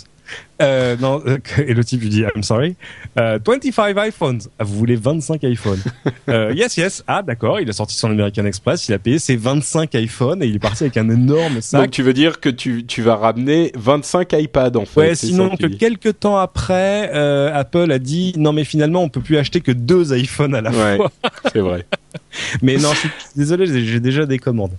Euh, 0.62 0.96
non, 1.00 1.22
euh, 1.28 1.38
et 1.68 1.74
le 1.74 1.84
type 1.84 2.02
lui 2.02 2.10
dit 2.10 2.24
I'm 2.36 2.44
sorry, 2.44 2.76
euh, 3.20 3.40
25 3.46 3.96
iPhones. 4.08 4.40
Ah, 4.58 4.64
vous 4.64 4.76
voulez 4.78 4.96
25 4.96 5.44
iPhones 5.44 5.82
euh, 6.30 6.54
Yes, 6.56 6.78
yes. 6.78 7.04
Ah, 7.08 7.22
d'accord. 7.22 7.60
Il 7.60 7.70
a 7.70 7.74
sorti 7.74 7.96
son 7.96 8.10
American 8.10 8.46
Express, 8.46 8.88
il 8.88 8.94
a 8.94 9.00
payé 9.00 9.20
ses 9.20 9.36
25 9.36 9.94
iPhones 9.96 10.42
et 10.44 10.48
il 10.48 10.56
est 10.56 10.60
parti 10.60 10.84
avec 10.84 10.98
un 10.98 11.10
énorme 11.10 11.62
sac. 11.62 11.82
Donc 11.82 11.92
tu 11.92 12.04
veux 12.04 12.14
dire 12.14 12.40
que 12.40 12.50
tu, 12.50 12.86
tu 12.86 13.02
vas 13.02 13.16
ramener 13.18 13.72
25 13.76 14.32
iPads 14.34 14.78
en 14.78 14.86
fait. 14.86 15.00
Ouais, 15.00 15.16
sinon 15.16 15.56
que 15.58 15.68
quelques 15.68 16.20
temps 16.22 16.38
après, 16.38 17.12
euh, 17.14 17.52
Apple 17.54 17.92
a 17.92 18.00
dit 18.00 18.34
non 18.38 18.54
mais 18.54 18.64
finalement 18.64 19.04
on 19.04 19.10
peut 19.10 19.22
plus 19.22 19.38
acheter 19.38 19.62
que 19.62 19.72
deux 19.72 20.16
iPhones 20.18 20.56
à 20.56 20.62
la 20.62 20.72
Ouais. 20.72 20.98
fois. 20.98 21.12
c'est 21.52 21.60
vrai. 21.60 21.86
Mais 22.62 22.78
non, 22.78 22.92
je 22.94 23.00
suis 23.00 23.10
désolé, 23.36 23.86
j'ai 23.86 24.00
déjà 24.00 24.26
des 24.26 24.40
commandes. 24.40 24.76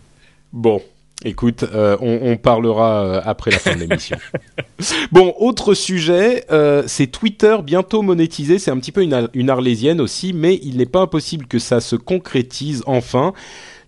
Bon, 0.53 0.83
écoute, 1.25 1.65
euh, 1.73 1.97
on, 2.01 2.37
parlera 2.37 3.05
euh, 3.05 3.21
après 3.25 3.51
la 3.51 3.59
fin 3.59 3.75
de 3.75 3.81
l'émission. 3.81 4.17
bon, 5.13 5.35
autre 5.39 5.75
sujet, 5.75 6.45
euh, 6.51 6.83
c'est 6.87 7.07
Twitter 7.07 7.57
bientôt 7.65 8.03
monétisé. 8.03 8.59
C'est 8.59 8.71
un 8.71 8.79
petit 8.79 8.93
peu 8.93 9.03
une, 9.03 9.15
ar- 9.15 9.29
une 9.35 9.51
arlésienne 9.51 10.01
aussi, 10.01 10.33
mais 10.33 10.61
il 10.63 10.77
n'est 10.77 10.87
pas 10.87 11.01
impossible 11.01 11.47
que 11.47 11.59
ça 11.59 11.81
se 11.81 11.97
concrétise 11.97 12.83
enfin. 12.87 13.33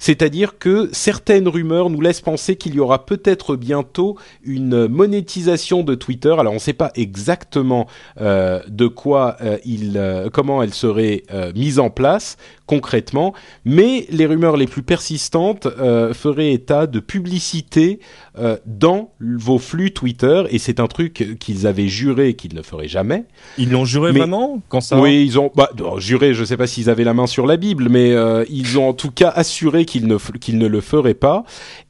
C'est-à-dire 0.01 0.59
que 0.59 0.89
certaines 0.93 1.49
rumeurs 1.49 1.91
nous 1.91 2.01
laissent 2.01 2.21
penser 2.21 2.55
qu'il 2.55 2.75
y 2.75 2.81
aura 2.81 3.05
peut-être 3.05 3.57
bientôt 3.57 4.17
une 4.45 4.87
monétisation 4.87 5.83
de 5.83 5.97
Twitter. 5.97 6.35
Alors 6.39 6.53
on 6.53 6.57
ne 6.57 6.61
sait 6.61 6.73
pas 6.73 6.93
exactement 6.95 7.89
de 8.17 8.87
quoi 8.87 9.39
il, 9.65 10.01
comment 10.33 10.63
elle 10.63 10.73
serait 10.73 11.25
mise 11.57 11.81
en 11.81 11.91
place 11.91 12.37
concrètement, 12.69 13.33
mais 13.65 14.07
les 14.11 14.27
rumeurs 14.27 14.57
les 14.57 14.67
plus 14.67 14.83
persistantes 14.85 15.67
euh, 15.67 16.15
feraient 16.15 16.53
état 16.53 16.87
de 16.87 17.01
publicité 17.01 17.99
euh, 18.39 18.57
dans 18.67 19.11
vos 19.21 19.59
flux 19.59 19.91
Twitter, 19.93 20.45
et 20.51 20.59
c'est 20.59 20.79
un 20.79 20.87
truc 20.87 21.37
qu'ils 21.41 21.67
avaient 21.67 21.89
juré 21.89 22.35
qu'ils 22.35 22.55
ne 22.55 22.63
feraient 22.63 22.87
jamais. 22.87 23.25
Ils 23.57 23.71
l'ont 23.71 23.87
juré 23.87 24.13
Mais- 24.13 24.21
vraiment 24.21 24.63
quand 24.69 24.81
ça 24.83 25.01
Oui, 25.01 25.25
ils 25.25 25.39
ont 25.41 25.51
bah, 25.57 25.71
non, 25.79 25.99
juré. 25.99 26.35
Je 26.35 26.45
sais 26.45 26.57
pas 26.59 26.67
s'ils 26.69 26.91
avaient 26.91 27.05
la 27.05 27.15
main 27.15 27.27
sur 27.27 27.47
la 27.47 27.57
Bible, 27.57 27.89
mais 27.89 28.13
euh, 28.13 28.45
ils 28.51 28.79
ont 28.79 28.89
en 28.91 28.93
tout 28.95 29.11
cas 29.11 29.31
assuré 29.35 29.85
qu'ils 29.87 30.07
ne 30.07 30.19
qu'ils 30.39 30.59
ne 30.59 30.67
le 30.69 30.81
feraient 30.81 31.15
pas. 31.15 31.45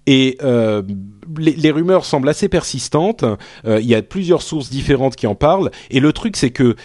Et 0.07 0.39
les, 0.41 1.53
les 1.53 1.71
rumeurs 1.71 2.07
semblent 2.07 2.31
assez 2.31 2.49
persistantes. 2.49 3.25
Il 3.67 3.85
y 3.85 3.95
a 3.95 4.01
plusieurs 4.01 4.41
sources 4.41 4.71
différentes 4.71 5.17
qui 5.17 5.27
en 5.27 5.35
parlent. 5.35 5.71
Et 5.91 6.01
le 6.01 6.15
truc, 6.15 6.37
c'est 6.39 6.49
que 6.51 6.77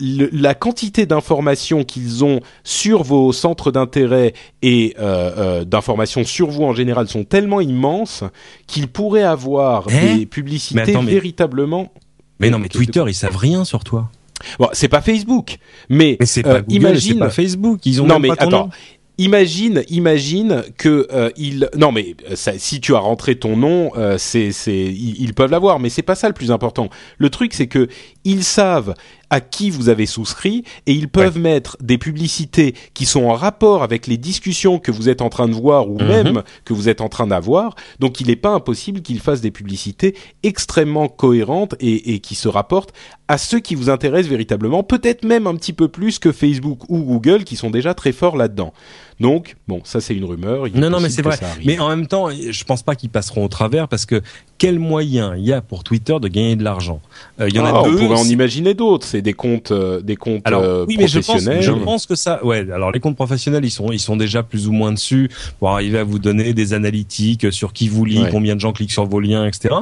le- 0.00 0.30
la 0.32 0.54
quantité 0.54 1.06
d'informations 1.06 1.84
qu'ils 1.84 2.24
ont 2.24 2.40
sur 2.64 3.02
vos 3.02 3.32
centres 3.32 3.70
d'intérêt 3.70 4.32
et 4.62 4.94
euh, 4.98 5.30
euh, 5.36 5.64
d'informations 5.64 6.24
sur 6.24 6.48
vous 6.50 6.64
en 6.64 6.72
général 6.74 7.06
sont 7.08 7.24
tellement 7.24 7.60
immenses 7.60 8.24
qu'ils 8.66 8.88
pourraient 8.88 9.22
avoir 9.22 9.86
Hein 9.88 10.16
des 10.16 10.26
publicités 10.26 10.74
Mais 10.74 10.90
attends, 10.90 11.02
mais- 11.02 11.12
véritablement. 11.12 11.92
Mais 12.38 12.48
non, 12.50 12.58
mais 12.58 12.68
Twitter, 12.68 13.04
ils 13.06 13.14
savent 13.14 13.36
rien 13.36 13.64
sur 13.64 13.84
toi. 13.84 14.10
Bon, 14.58 14.68
c'est 14.72 14.88
pas 14.88 15.02
Facebook, 15.02 15.58
mais, 15.90 16.16
Mais 16.18 16.24
c'est 16.26 16.46
euh, 16.46 16.54
pas 16.54 16.60
Google, 16.62 16.74
imagine. 16.74 17.12
c'est 17.12 17.18
pas 17.18 17.28
Facebook. 17.30 17.80
Ils 17.84 18.00
ont 18.00 18.06
non 18.06 18.14
même 18.14 18.22
mais 18.22 18.28
pas 18.28 18.36
ton 18.36 18.46
attends. 18.48 18.64
nom. 18.66 18.70
Imagine, 19.18 19.82
imagine 19.90 20.62
que 20.78 21.06
euh, 21.12 21.28
il 21.36 21.68
non 21.76 21.92
mais 21.92 22.16
ça, 22.34 22.52
si 22.56 22.80
tu 22.80 22.94
as 22.94 22.98
rentré 23.00 23.34
ton 23.38 23.54
nom, 23.54 23.90
euh, 23.98 24.16
c'est 24.16 24.50
c'est 24.50 24.72
ils, 24.74 25.20
ils 25.20 25.34
peuvent 25.34 25.50
l'avoir, 25.50 25.78
mais 25.78 25.90
c'est 25.90 26.00
pas 26.00 26.14
ça 26.14 26.26
le 26.26 26.32
plus 26.32 26.50
important. 26.50 26.88
Le 27.18 27.28
truc 27.28 27.52
c'est 27.52 27.66
que 27.66 27.88
ils 28.24 28.44
savent 28.44 28.94
à 29.30 29.40
qui 29.40 29.70
vous 29.70 29.88
avez 29.88 30.06
souscrit 30.06 30.64
et 30.86 30.92
ils 30.92 31.08
peuvent 31.08 31.38
mettre 31.38 31.76
des 31.80 31.98
publicités 31.98 32.74
qui 32.94 33.06
sont 33.06 33.24
en 33.24 33.34
rapport 33.34 33.82
avec 33.82 34.06
les 34.06 34.16
discussions 34.16 34.78
que 34.78 34.90
vous 34.90 35.08
êtes 35.08 35.22
en 35.22 35.28
train 35.28 35.48
de 35.48 35.54
voir 35.54 35.88
ou 35.88 35.98
Mhm. 35.98 36.06
même 36.06 36.42
que 36.64 36.72
vous 36.74 36.88
êtes 36.88 37.00
en 37.00 37.08
train 37.08 37.26
d'avoir. 37.28 37.74
Donc 38.00 38.20
il 38.20 38.26
n'est 38.26 38.36
pas 38.36 38.50
impossible 38.50 39.02
qu'ils 39.02 39.20
fassent 39.20 39.40
des 39.40 39.50
publicités 39.50 40.14
extrêmement 40.42 41.08
cohérentes 41.08 41.74
et, 41.80 42.14
et 42.14 42.18
qui 42.20 42.34
se 42.34 42.48
rapportent 42.48 42.92
à 43.28 43.38
ceux 43.38 43.60
qui 43.60 43.76
vous 43.76 43.88
intéressent 43.90 44.30
véritablement, 44.30 44.82
peut-être 44.82 45.24
même 45.24 45.46
un 45.46 45.54
petit 45.54 45.72
peu 45.72 45.86
plus 45.86 46.18
que 46.18 46.32
Facebook 46.32 46.80
ou 46.88 46.98
Google 46.98 47.44
qui 47.44 47.54
sont 47.54 47.70
déjà 47.70 47.94
très 47.94 48.10
forts 48.12 48.36
là-dedans. 48.36 48.72
Donc, 49.20 49.56
bon, 49.68 49.82
ça 49.84 50.00
c'est 50.00 50.14
une 50.14 50.24
rumeur. 50.24 50.66
il 50.66 50.80
Non, 50.80 50.88
non, 50.90 50.98
mais 51.00 51.10
c'est 51.10 51.20
vrai. 51.22 51.38
Mais 51.64 51.78
en 51.78 51.88
même 51.90 52.06
temps, 52.06 52.28
je 52.30 52.64
pense 52.64 52.82
pas 52.82 52.94
qu'ils 52.96 53.10
passeront 53.10 53.44
au 53.44 53.48
travers 53.48 53.86
parce 53.86 54.06
que 54.06 54.22
quel 54.56 54.78
moyen 54.78 55.36
il 55.36 55.44
y 55.44 55.52
a 55.52 55.60
pour 55.60 55.84
Twitter 55.84 56.16
de 56.20 56.26
gagner 56.28 56.56
de 56.56 56.64
l'argent? 56.64 57.00
Euh, 57.40 57.48
Il 57.48 57.54
y 57.54 57.60
en 57.60 57.64
Ah, 57.66 57.80
a 57.80 57.82
deux. 57.84 57.90
on 57.96 57.98
pourrait 57.98 58.18
en 58.18 58.24
imaginer 58.24 58.72
d'autres. 58.74 59.06
C'est 59.06 59.20
des 59.22 59.34
comptes, 59.34 59.72
euh, 59.72 60.00
des 60.00 60.16
comptes 60.16 60.40
Alors 60.46 60.62
euh, 60.62 60.84
oui, 60.88 60.96
mais 60.98 61.06
je 61.06 61.20
pense, 61.20 61.42
je 61.42 61.70
pense 61.72 62.06
que 62.06 62.14
ça, 62.14 62.44
ouais. 62.44 62.66
Alors 62.72 62.90
les 62.92 63.00
comptes 63.00 63.16
professionnels, 63.16 63.64
ils 63.64 63.70
sont, 63.70 63.92
ils 63.92 64.00
sont 64.00 64.16
déjà 64.16 64.42
plus 64.42 64.68
ou 64.68 64.72
moins 64.72 64.92
dessus 64.92 65.30
pour 65.58 65.68
arriver 65.70 65.98
à 65.98 66.04
vous 66.04 66.18
donner 66.18 66.54
des 66.54 66.72
analytiques 66.72 67.52
sur 67.52 67.72
qui 67.74 67.88
vous 67.88 68.04
lit, 68.04 68.22
Ouais. 68.22 68.28
combien 68.30 68.54
de 68.56 68.60
gens 68.60 68.72
cliquent 68.72 68.90
sur 68.92 69.04
vos 69.06 69.20
liens, 69.20 69.46
etc. 69.46 69.74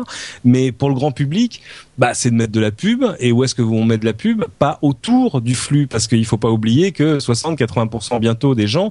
Mais 0.44 0.73
pour 0.73 0.89
le 0.89 0.94
grand 0.97 1.12
public, 1.12 1.60
bah 1.98 2.14
c'est 2.14 2.30
de 2.30 2.34
mettre 2.36 2.52
de 2.52 2.60
la 2.60 2.70
pub. 2.70 3.04
Et 3.20 3.32
où 3.32 3.44
est-ce 3.44 3.54
que 3.54 3.62
vous 3.62 3.74
mettez 3.84 4.00
de 4.00 4.04
la 4.06 4.12
pub? 4.12 4.44
Pas 4.58 4.78
autour 4.82 5.40
du 5.40 5.54
flux, 5.54 5.86
parce 5.86 6.06
qu'il 6.06 6.24
faut 6.24 6.36
pas 6.38 6.50
oublier 6.50 6.92
que 6.92 7.18
60-80% 7.18 8.20
bientôt 8.20 8.54
des 8.54 8.66
gens 8.66 8.90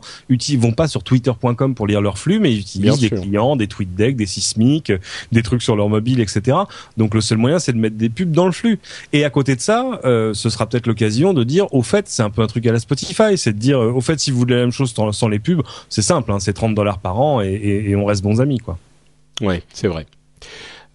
vont 0.60 0.72
pas 0.74 0.88
sur 0.88 1.04
Twitter.com 1.04 1.74
pour 1.76 1.88
lire 1.88 2.02
leur 2.02 2.18
flux, 2.18 2.40
mais 2.40 2.52
ils 2.54 2.60
utilisent 2.60 3.00
des 3.00 3.10
clients, 3.22 3.56
des 3.56 3.68
TweetDeck, 3.68 4.16
des 4.16 4.26
Sismic, 4.26 4.92
des 5.32 5.42
trucs 5.44 5.62
sur 5.64 5.76
leur 5.76 5.90
mobile, 5.90 6.20
etc. 6.20 6.58
Donc 6.98 7.14
le 7.16 7.22
seul 7.22 7.38
moyen, 7.38 7.60
c'est 7.60 7.74
de 7.74 7.78
mettre 7.78 7.96
des 7.98 8.10
pubs 8.10 8.32
dans 8.32 8.46
le 8.46 8.52
flux. 8.52 8.80
Et 9.14 9.24
à 9.24 9.30
côté 9.30 9.56
de 9.56 9.62
ça, 9.62 10.00
euh, 10.06 10.34
ce 10.34 10.50
sera 10.50 10.68
peut-être 10.68 10.88
l'occasion 10.88 11.34
de 11.34 11.44
dire, 11.44 11.74
au 11.74 11.82
fait, 11.84 12.06
c'est 12.08 12.24
un 12.24 12.30
peu 12.30 12.42
un 12.42 12.48
truc 12.48 12.66
à 12.68 12.72
la 12.72 12.80
Spotify, 12.80 13.38
c'est 13.38 13.54
de 13.54 13.60
dire, 13.60 13.80
euh, 13.82 13.92
au 13.92 14.02
fait, 14.02 14.20
si 14.20 14.32
vous 14.32 14.38
voulez 14.40 14.56
la 14.56 14.62
même 14.62 14.72
chose 14.72 14.94
sans, 14.94 15.12
sans 15.12 15.28
les 15.28 15.40
pubs, 15.40 15.62
c'est 15.90 16.02
simple, 16.02 16.32
hein, 16.32 16.40
c'est 16.40 16.54
30 16.54 16.76
dollars 16.76 17.00
par 17.00 17.20
an 17.20 17.42
et, 17.42 17.48
et- 17.48 17.90
et 17.92 17.96
on 17.96 18.06
reste 18.06 18.24
bons 18.24 18.42
amis, 18.42 18.60
quoi. 18.60 18.78
Ouais, 19.42 19.64
c'est 19.74 19.88
vrai. 19.88 20.06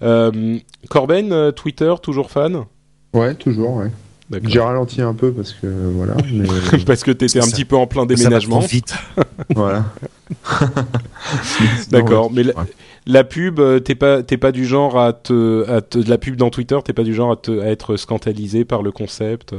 Euh, 0.03 0.59
Corben, 0.89 1.33
euh, 1.33 1.53
Twitter, 1.53 1.93
toujours 2.03 2.31
fan? 2.31 2.65
Ouais, 3.13 3.35
toujours, 3.35 3.77
ouais. 3.77 3.91
D'accord. 4.31 4.49
J'ai 4.49 4.61
ralenti 4.61 5.03
un 5.03 5.13
peu 5.15 5.31
parce 5.33 5.53
que 5.53 5.67
voilà, 5.67 6.15
mais 6.33 6.47
Parce 6.87 7.03
que 7.05 7.11
t'étais 7.11 7.39
un 7.39 7.43
Ça- 7.43 7.51
petit 7.51 7.65
peu 7.67 7.77
en 7.77 7.87
plein 7.87 8.03
Ça 8.03 8.07
va 8.09 8.15
déménagement. 8.15 8.59
trop 8.61 8.67
vite. 8.69 8.95
voilà. 9.55 9.85
D'accord, 11.91 12.31
mais 12.33 12.43
la, 12.43 12.57
Ouais. 12.57 12.65
la 13.07 13.25
pub, 13.25 13.59
euh, 13.61 13.81
t'es 13.81 13.95
pas, 13.95 14.23
t'es 14.23 14.37
pas 14.37 14.53
du 14.53 14.65
genre 14.65 14.99
à 14.99 15.13
te, 15.13 15.69
à 15.69 15.81
te, 15.83 15.99
la 15.99 16.19
pub 16.19 16.37
dans 16.37 16.51
Twitter, 16.51 16.79
t'es 16.85 16.93
pas 16.93 17.03
du 17.05 17.15
genre 17.15 17.33
à, 17.33 17.37
te, 17.37 17.61
à 17.61 17.67
être 17.67 17.97
scandalisé 17.97 18.65
par 18.65 18.83
le 18.83 18.91
concept. 18.93 19.55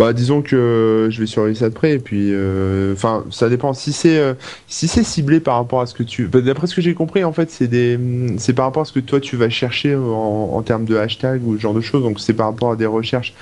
Euh. 0.00 0.04
Bah 0.04 0.12
disons 0.12 0.42
que 0.42 1.08
je 1.10 1.20
vais 1.20 1.26
surveiller 1.26 1.54
ça 1.54 1.68
de 1.70 1.74
près 1.74 1.92
et 1.94 1.98
puis 1.98 2.30
euh, 2.32 2.92
enfin 2.92 3.24
ça 3.30 3.48
dépend. 3.48 3.72
Si 3.72 3.92
c'est 3.92 4.18
euh, 4.18 4.34
si 4.68 4.88
c'est 4.88 5.02
ciblé 5.04 5.40
par 5.40 5.56
rapport 5.56 5.80
à 5.80 5.86
ce 5.86 5.94
que 5.94 6.02
tu 6.02 6.26
bah, 6.26 6.40
d'après 6.42 6.66
ce 6.66 6.74
que 6.74 6.82
j'ai 6.82 6.94
compris 6.94 7.24
en 7.24 7.32
fait 7.32 7.50
c'est 7.50 7.66
des 7.66 7.98
c'est 8.36 8.52
par 8.52 8.66
rapport 8.66 8.82
à 8.82 8.84
ce 8.84 8.92
que 8.92 9.00
toi 9.00 9.20
tu 9.20 9.36
vas 9.36 9.48
chercher 9.48 9.94
en, 9.96 10.50
en 10.52 10.62
termes 10.62 10.84
de 10.84 10.96
hashtag 10.96 11.46
ou 11.46 11.56
ce 11.56 11.62
genre 11.62 11.74
de 11.74 11.80
choses. 11.80 12.02
Donc 12.02 12.20
c'est 12.20 12.34
par 12.34 12.46
rapport 12.46 12.72
à 12.72 12.76
des 12.76 12.86
recherches. 12.86 13.34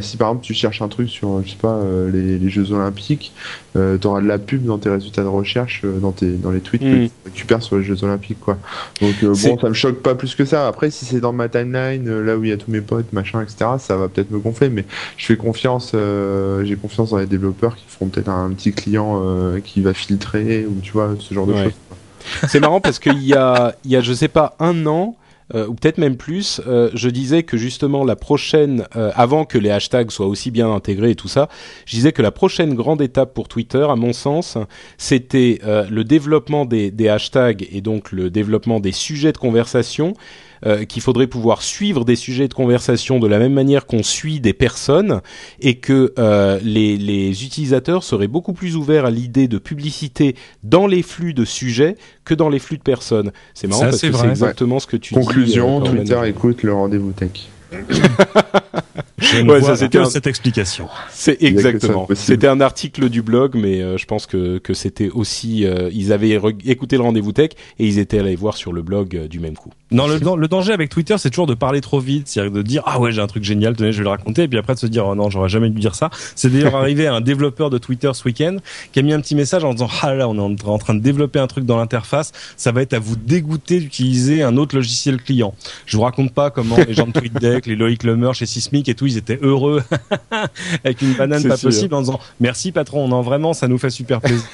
Si 0.00 0.16
par 0.16 0.28
exemple 0.28 0.44
tu 0.44 0.54
cherches 0.54 0.82
un 0.82 0.88
truc 0.88 1.08
sur 1.08 1.42
je 1.44 1.50
sais 1.50 1.56
pas 1.60 1.74
euh, 1.74 2.10
les, 2.10 2.38
les 2.38 2.48
Jeux 2.50 2.72
Olympiques 2.72 3.32
euh, 3.76 3.98
tu 3.98 4.06
auras 4.06 4.20
de 4.20 4.26
la 4.26 4.38
pub 4.38 4.64
dans 4.64 4.78
tes 4.78 4.88
résultats 4.90 5.22
de 5.22 5.28
recherche 5.28 5.82
euh, 5.84 5.98
dans 5.98 6.12
tes 6.12 6.30
dans 6.32 6.50
les 6.50 6.60
tweets 6.60 6.82
que 6.82 6.86
Mm. 6.90 7.08
tu 7.08 7.10
récupères 7.26 7.62
sur 7.62 7.76
les 7.76 7.84
Jeux 7.84 8.02
Olympiques 8.04 8.38
quoi. 8.40 8.58
Donc 9.00 9.14
euh, 9.22 9.34
bon 9.42 9.58
ça 9.58 9.68
me 9.68 9.74
choque 9.74 10.00
pas 10.02 10.14
plus 10.14 10.34
que 10.34 10.44
ça. 10.44 10.66
Après 10.68 10.90
si 10.90 11.04
c'est 11.04 11.20
dans 11.20 11.32
ma 11.32 11.48
timeline 11.48 12.08
euh, 12.08 12.22
là 12.24 12.36
où 12.36 12.44
il 12.44 12.50
y 12.50 12.52
a 12.52 12.56
tous 12.56 12.70
mes 12.70 12.80
potes 12.80 13.12
machin 13.12 13.42
etc 13.42 13.70
ça 13.78 13.96
va 13.96 14.08
peut-être 14.08 14.30
me 14.30 14.38
gonfler. 14.38 14.68
Mais 14.70 14.84
je 15.16 15.26
fais 15.26 15.36
confiance, 15.36 15.92
euh, 16.00 16.64
j'ai 16.64 16.76
confiance 16.76 17.10
dans 17.10 17.18
les 17.18 17.26
développeurs 17.26 17.76
qui 17.76 17.84
feront 17.88 18.06
peut-être 18.06 18.28
un 18.28 18.50
petit 18.50 18.72
client 18.72 19.20
euh, 19.24 19.60
qui 19.60 19.80
va 19.80 19.94
filtrer 19.94 20.66
ou 20.66 20.78
tu 20.82 20.92
vois 20.92 21.14
ce 21.18 21.32
genre 21.34 21.46
de 21.46 21.52
Ouais. 21.52 21.64
choses. 21.64 21.72
C'est 22.48 22.60
marrant 22.60 22.80
parce 22.80 22.98
qu'il 22.98 23.22
y 23.24 23.34
a, 23.34 23.74
il 23.84 23.90
y 23.90 23.96
a, 23.96 24.00
je 24.00 24.12
sais 24.12 24.28
pas, 24.28 24.54
un 24.60 24.86
an, 24.86 25.16
euh, 25.54 25.66
ou 25.66 25.74
peut-être 25.74 25.98
même 25.98 26.16
plus, 26.16 26.60
euh, 26.66 26.90
je 26.94 27.08
disais 27.08 27.42
que 27.42 27.56
justement 27.56 28.04
la 28.04 28.14
prochaine, 28.14 28.84
euh, 28.94 29.10
avant 29.16 29.44
que 29.44 29.58
les 29.58 29.70
hashtags 29.70 30.10
soient 30.12 30.26
aussi 30.28 30.50
bien 30.52 30.70
intégrés 30.72 31.10
et 31.10 31.14
tout 31.16 31.28
ça, 31.28 31.48
je 31.86 31.96
disais 31.96 32.12
que 32.12 32.22
la 32.22 32.30
prochaine 32.30 32.74
grande 32.74 33.02
étape 33.02 33.34
pour 33.34 33.48
Twitter, 33.48 33.84
à 33.88 33.96
mon 33.96 34.12
sens, 34.12 34.58
c'était 34.96 35.60
le 35.64 36.04
développement 36.04 36.66
des, 36.66 36.90
des 36.90 37.08
hashtags 37.08 37.66
et 37.72 37.80
donc 37.80 38.12
le 38.12 38.30
développement 38.30 38.80
des 38.80 38.92
sujets 38.92 39.32
de 39.32 39.38
conversation. 39.38 40.14
Euh, 40.66 40.84
qu'il 40.84 41.02
faudrait 41.02 41.26
pouvoir 41.26 41.62
suivre 41.62 42.04
des 42.04 42.16
sujets 42.16 42.48
de 42.48 42.54
conversation 42.54 43.18
de 43.18 43.26
la 43.26 43.38
même 43.38 43.52
manière 43.52 43.86
qu'on 43.86 44.02
suit 44.02 44.40
des 44.40 44.52
personnes 44.52 45.20
et 45.60 45.76
que 45.76 46.12
euh, 46.18 46.58
les, 46.62 46.96
les 46.96 47.44
utilisateurs 47.44 48.02
seraient 48.04 48.28
beaucoup 48.28 48.52
plus 48.52 48.76
ouverts 48.76 49.04
à 49.06 49.10
l'idée 49.10 49.48
de 49.48 49.58
publicité 49.58 50.34
dans 50.62 50.86
les 50.86 51.02
flux 51.02 51.34
de 51.34 51.44
sujets 51.44 51.96
que 52.24 52.34
dans 52.34 52.48
les 52.48 52.58
flux 52.58 52.76
de 52.78 52.82
personnes. 52.82 53.32
C'est 53.54 53.66
marrant 53.66 53.80
Ça, 53.80 53.86
parce 53.88 53.98
c'est 54.00 54.10
que 54.10 54.16
c'est 54.16 54.28
exactement 54.28 54.78
ce 54.78 54.86
que 54.86 54.96
tu 54.96 55.14
Conclusion, 55.14 55.66
dis. 55.80 55.86
euh, 55.86 55.90
Corben. 55.90 56.04
Twitter 56.06 56.20
écoute 56.28 56.62
le 56.62 56.72
rendez-vous 56.74 57.12
tech. 57.12 57.30
Je 59.18 59.38
ne 59.42 59.50
Ouais, 59.52 59.60
vois 59.60 59.70
ça, 59.70 59.76
c'était 59.76 59.98
que 59.98 60.02
un- 60.04 60.10
cette 60.10 60.26
explication. 60.26 60.88
C'est 61.10 61.42
exactement. 61.42 62.08
C'était 62.14 62.46
un 62.48 62.60
article 62.60 63.08
du 63.10 63.22
blog, 63.22 63.54
mais 63.54 63.80
euh, 63.82 63.96
je 63.98 64.06
pense 64.06 64.26
que, 64.26 64.58
que 64.58 64.72
c'était 64.74 65.10
aussi. 65.10 65.64
euh, 65.66 65.90
ils 65.92 66.12
avaient 66.12 66.38
écouté 66.64 66.96
le 66.96 67.02
rendez-vous 67.02 67.32
tech 67.32 67.50
et 67.78 67.86
ils 67.86 67.98
étaient 67.98 68.18
allés 68.18 68.34
voir 68.34 68.56
sur 68.56 68.72
le 68.72 68.82
blog 68.82 69.14
euh, 69.16 69.28
du 69.28 69.38
même 69.38 69.54
coup. 69.56 69.70
Non, 69.92 70.06
le, 70.06 70.18
le 70.18 70.48
danger 70.48 70.72
avec 70.72 70.88
Twitter, 70.88 71.16
c'est 71.18 71.30
toujours 71.30 71.48
de 71.48 71.54
parler 71.54 71.80
trop 71.80 71.98
vite, 71.98 72.28
c'est-à-dire 72.28 72.52
de 72.52 72.62
dire 72.62 72.82
ah 72.86 73.00
ouais 73.00 73.10
j'ai 73.10 73.20
un 73.20 73.26
truc 73.26 73.42
génial, 73.42 73.74
tenez 73.74 73.90
je 73.90 73.98
vais 73.98 74.04
le 74.04 74.10
raconter, 74.10 74.44
et 74.44 74.48
puis 74.48 74.56
après 74.56 74.74
de 74.74 74.78
se 74.78 74.86
dire 74.86 75.04
oh 75.04 75.16
non 75.16 75.30
j'aurais 75.30 75.48
jamais 75.48 75.68
dû 75.68 75.80
dire 75.80 75.96
ça. 75.96 76.10
C'est 76.36 76.48
d'ailleurs 76.48 76.76
arrivé 76.76 77.08
à 77.08 77.14
un 77.14 77.20
développeur 77.20 77.70
de 77.70 77.78
Twitter 77.78 78.10
ce 78.14 78.22
week-end 78.24 78.58
qui 78.92 79.00
a 79.00 79.02
mis 79.02 79.12
un 79.12 79.20
petit 79.20 79.34
message 79.34 79.64
en 79.64 79.72
disant 79.72 79.88
ah 80.02 80.14
là 80.14 80.28
on 80.28 80.36
est 80.36 80.64
en, 80.64 80.78
train 80.78 80.94
de 80.94 81.00
développer 81.00 81.40
un 81.40 81.48
truc 81.48 81.64
dans 81.64 81.76
l'interface, 81.76 82.30
ça 82.56 82.70
va 82.70 82.82
être 82.82 82.94
à 82.94 83.00
vous 83.00 83.16
dégoûter 83.16 83.80
d'utiliser 83.80 84.42
un 84.42 84.56
autre 84.56 84.76
logiciel 84.76 85.20
client. 85.20 85.54
Je 85.86 85.96
vous 85.96 86.04
raconte 86.04 86.32
pas 86.32 86.50
comment 86.50 86.76
les 86.76 86.94
gens 86.94 87.08
de 87.08 87.12
TweetDeck, 87.12 87.66
les 87.66 87.76
Loïc 87.76 88.04
Lemer 88.04 88.32
chez 88.32 88.46
Sismic 88.46 88.88
et 88.88 88.94
tout, 88.94 89.06
ils 89.06 89.16
étaient 89.16 89.40
heureux 89.42 89.82
avec 90.84 91.02
une 91.02 91.14
banane 91.14 91.42
pas 91.42 91.56
sûr. 91.56 91.68
possible 91.68 91.94
en 91.94 92.02
disant 92.02 92.20
merci 92.38 92.70
patron, 92.70 93.08
non 93.08 93.22
vraiment 93.22 93.54
ça 93.54 93.66
nous 93.66 93.78
fait 93.78 93.90
super 93.90 94.20
plaisir. 94.20 94.46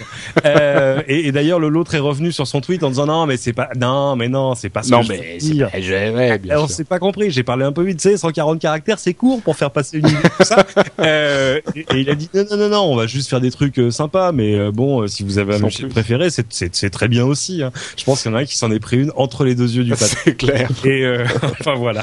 Euh, 0.47 1.03
et 1.09 1.27
et 1.27 1.33
d'ailleurs 1.33 1.61
le 1.61 1.69
l'autre 1.69 1.95
est 1.95 2.01
revenu 2.01 2.33
sur 2.33 2.47
son 2.47 2.63
tweet 2.63 2.83
en 2.83 2.89
disant 2.89 3.07
non 3.07 3.27
mais 3.27 3.37
c'est 3.37 3.53
pas 3.53 3.69
non 3.77 4.17
mais 4.17 4.29
non 4.29 4.55
c'est 4.55 4.71
pas 4.71 4.83
ce 4.83 4.91
non, 4.91 5.01
que 5.01 5.07
je 5.07 5.13
mais 5.13 5.26
c'est 5.39 5.51
dire. 5.51 5.71
pas- 5.71 5.79
ouais, 5.79 6.39
bien 6.39 6.53
Alors 6.55 6.67
sûr. 6.69 6.77
c'est 6.77 6.85
pas 6.89 6.99
compris, 6.99 7.31
j'ai 7.31 7.43
parlé 7.43 7.65
un 7.65 7.73
peu 7.73 7.83
vite, 7.83 7.99
tu 8.01 8.09
sais, 8.11 8.17
140 8.17 8.61
caractères, 8.61 8.99
c'est 8.99 9.15
court 9.15 9.41
pour 9.43 9.57
faire 9.57 9.71
passer 9.71 9.99
une 9.99 10.07
idée 10.09 10.17
tout 10.39 10.45
ça. 10.45 10.65
Euh, 10.99 11.61
et, 11.75 11.81
et 11.81 11.97
il 12.01 12.11
a 12.11 12.15
dit 12.15 12.29
non 12.35 12.45
non 12.51 12.57
non 12.57 12.69
non, 12.69 12.81
on 12.93 12.97
va 12.97 13.07
juste 13.07 13.29
faire 13.29 13.41
des 13.41 13.51
trucs 13.51 13.79
euh, 13.79 13.91
sympas, 13.91 14.33
mais 14.33 14.55
euh, 14.55 14.71
bon, 14.73 15.03
euh, 15.03 15.07
si 15.09 15.23
vous 15.25 15.39
avez 15.39 15.57
un 15.57 15.61
plus. 15.61 15.89
préféré, 15.89 16.31
c'est 16.31 16.47
c'est 16.51 16.75
c'est 16.75 16.91
très 16.91 17.07
bien 17.09 17.25
aussi. 17.25 17.63
hein. 17.63 17.71
Je 17.97 18.05
pense 18.05 18.23
qu'il 18.23 18.31
y 18.31 18.35
en 18.35 18.37
a 18.39 18.41
un 18.41 18.45
qui 18.45 18.57
s'en 18.57 18.71
est 18.73 18.81
pris 18.81 18.97
une 19.03 19.13
entre 19.17 19.45
les 19.45 19.55
deux 19.55 19.71
yeux 19.77 19.85
du 19.85 19.91
patron. 19.97 20.07
C'est 20.25 20.37
clair. 20.37 20.69
Et 20.85 21.05
euh, 21.05 21.25
enfin 21.61 21.75
voilà. 21.75 22.03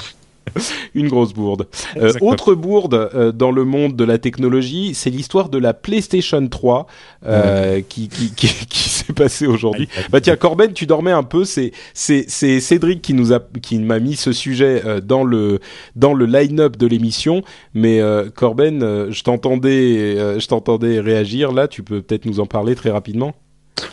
Une 0.95 1.07
grosse 1.07 1.33
bourde. 1.33 1.67
Euh, 1.97 2.13
autre 2.21 2.53
bourde 2.53 3.09
euh, 3.13 3.31
dans 3.31 3.51
le 3.51 3.63
monde 3.63 3.95
de 3.95 4.03
la 4.03 4.17
technologie, 4.17 4.93
c'est 4.93 5.09
l'histoire 5.09 5.49
de 5.49 5.57
la 5.57 5.73
PlayStation 5.73 6.47
3 6.47 6.87
euh, 7.25 7.81
qui, 7.87 8.07
qui, 8.07 8.33
qui, 8.33 8.47
qui 8.69 8.89
s'est 8.89 9.13
passée 9.13 9.47
aujourd'hui. 9.47 9.87
Bah 10.11 10.21
tiens, 10.21 10.35
Corben, 10.35 10.73
tu 10.73 10.85
dormais 10.85 11.11
un 11.11 11.23
peu. 11.23 11.45
C'est 11.45 11.71
c'est 11.93 12.25
c'est 12.27 12.59
Cédric 12.59 13.01
qui 13.01 13.13
nous 13.13 13.33
a 13.33 13.39
qui 13.61 13.79
m'a 13.79 13.99
mis 13.99 14.15
ce 14.15 14.31
sujet 14.31 14.81
euh, 14.85 15.01
dans 15.01 15.23
le 15.23 15.59
dans 15.95 16.13
le 16.13 16.25
line-up 16.25 16.77
de 16.77 16.87
l'émission. 16.87 17.43
Mais 17.73 17.99
euh, 18.01 18.29
Corben, 18.33 18.83
euh, 18.83 19.11
je 19.11 19.23
t'entendais 19.23 20.17
euh, 20.17 20.39
je 20.39 20.47
t'entendais 20.47 20.99
réagir. 20.99 21.51
Là, 21.51 21.67
tu 21.67 21.83
peux 21.83 22.01
peut-être 22.01 22.25
nous 22.25 22.39
en 22.39 22.45
parler 22.45 22.75
très 22.75 22.89
rapidement. 22.89 23.33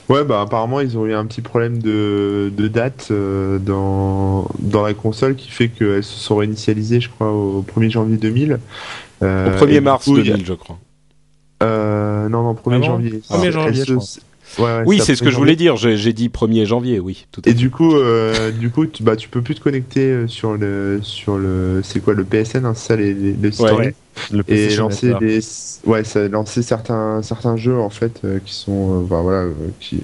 Ouais, 0.08 0.24
bah 0.24 0.40
apparemment 0.42 0.80
ils 0.80 0.96
ont 0.98 1.06
eu 1.06 1.14
un 1.14 1.24
petit 1.26 1.40
problème 1.40 1.78
de, 1.78 2.52
de 2.56 2.68
date 2.68 3.08
euh, 3.10 3.58
dans, 3.58 4.46
dans 4.58 4.82
la 4.82 4.94
console 4.94 5.34
qui 5.36 5.50
fait 5.50 5.68
qu'elles 5.68 6.04
se 6.04 6.18
sont 6.18 6.36
réinitialisées, 6.36 7.00
je 7.00 7.08
crois, 7.08 7.30
au 7.32 7.62
1er 7.62 7.90
janvier 7.90 8.16
2000. 8.16 8.58
Euh, 9.22 9.46
Au 9.48 9.64
1er 9.64 9.70
et 9.70 9.74
du 9.74 9.80
mars 9.82 10.04
coup, 10.04 10.16
il 10.18 10.26
y 10.26 10.28
a- 10.30 10.32
2000, 10.32 10.46
je 10.46 10.54
crois. 10.54 10.78
Euh, 11.62 12.28
non, 12.28 12.42
non, 12.42 12.54
1er 12.54 12.74
Ah 12.74 12.78
bon 12.78 12.82
janvier. 12.84 13.10
1er 13.28 13.44
Elles 13.46 13.52
janvier, 13.52 13.80
se- 13.84 13.86
je 13.86 13.94
crois. 13.94 14.06
Ouais, 14.58 14.64
ouais, 14.64 14.82
Oui, 14.84 15.00
c'est 15.00 15.14
ce 15.16 15.22
1er 15.22 15.24
que 15.24 15.30
je 15.30 15.36
voulais 15.36 15.56
dire. 15.56 15.76
J'ai 15.76 16.12
dit 16.12 16.28
1er 16.28 16.66
janvier, 16.66 17.00
oui. 17.00 17.26
Tout 17.32 17.42
à 17.46 17.50
Et 17.50 17.54
fait. 17.54 17.54
du 17.54 17.70
coup, 17.70 17.96
euh, 17.96 18.50
du 18.50 18.70
coup, 18.70 18.86
tu, 18.86 19.02
bah, 19.02 19.16
tu 19.16 19.28
peux 19.28 19.42
plus 19.42 19.54
te 19.54 19.60
connecter 19.60 20.00
euh, 20.10 20.26
sur 20.28 20.56
le, 20.56 21.00
sur 21.02 21.38
le, 21.38 21.80
c'est 21.84 22.00
quoi 22.00 22.14
le 22.14 22.24
PSN, 22.24 22.64
hein, 22.66 22.74
ça 22.74 22.96
les, 22.96 23.14
les, 23.14 23.32
le 23.32 23.52
site 23.52 23.60
Ouais, 23.60 23.70
en 23.72 23.78
ligne. 23.78 23.88
ouais. 23.88 23.94
Le 24.30 24.42
et 24.48 24.74
lancer 24.76 25.14
des 25.14 25.40
ouais 25.86 26.04
ça 26.04 26.28
lancer 26.28 26.62
certains 26.62 27.22
certains 27.22 27.56
jeux 27.56 27.78
en 27.78 27.90
fait 27.90 28.20
euh, 28.24 28.38
qui 28.44 28.52
sont 28.54 29.02
euh, 29.02 29.06
bah, 29.08 29.20
voilà 29.22 29.46
qui 29.78 30.00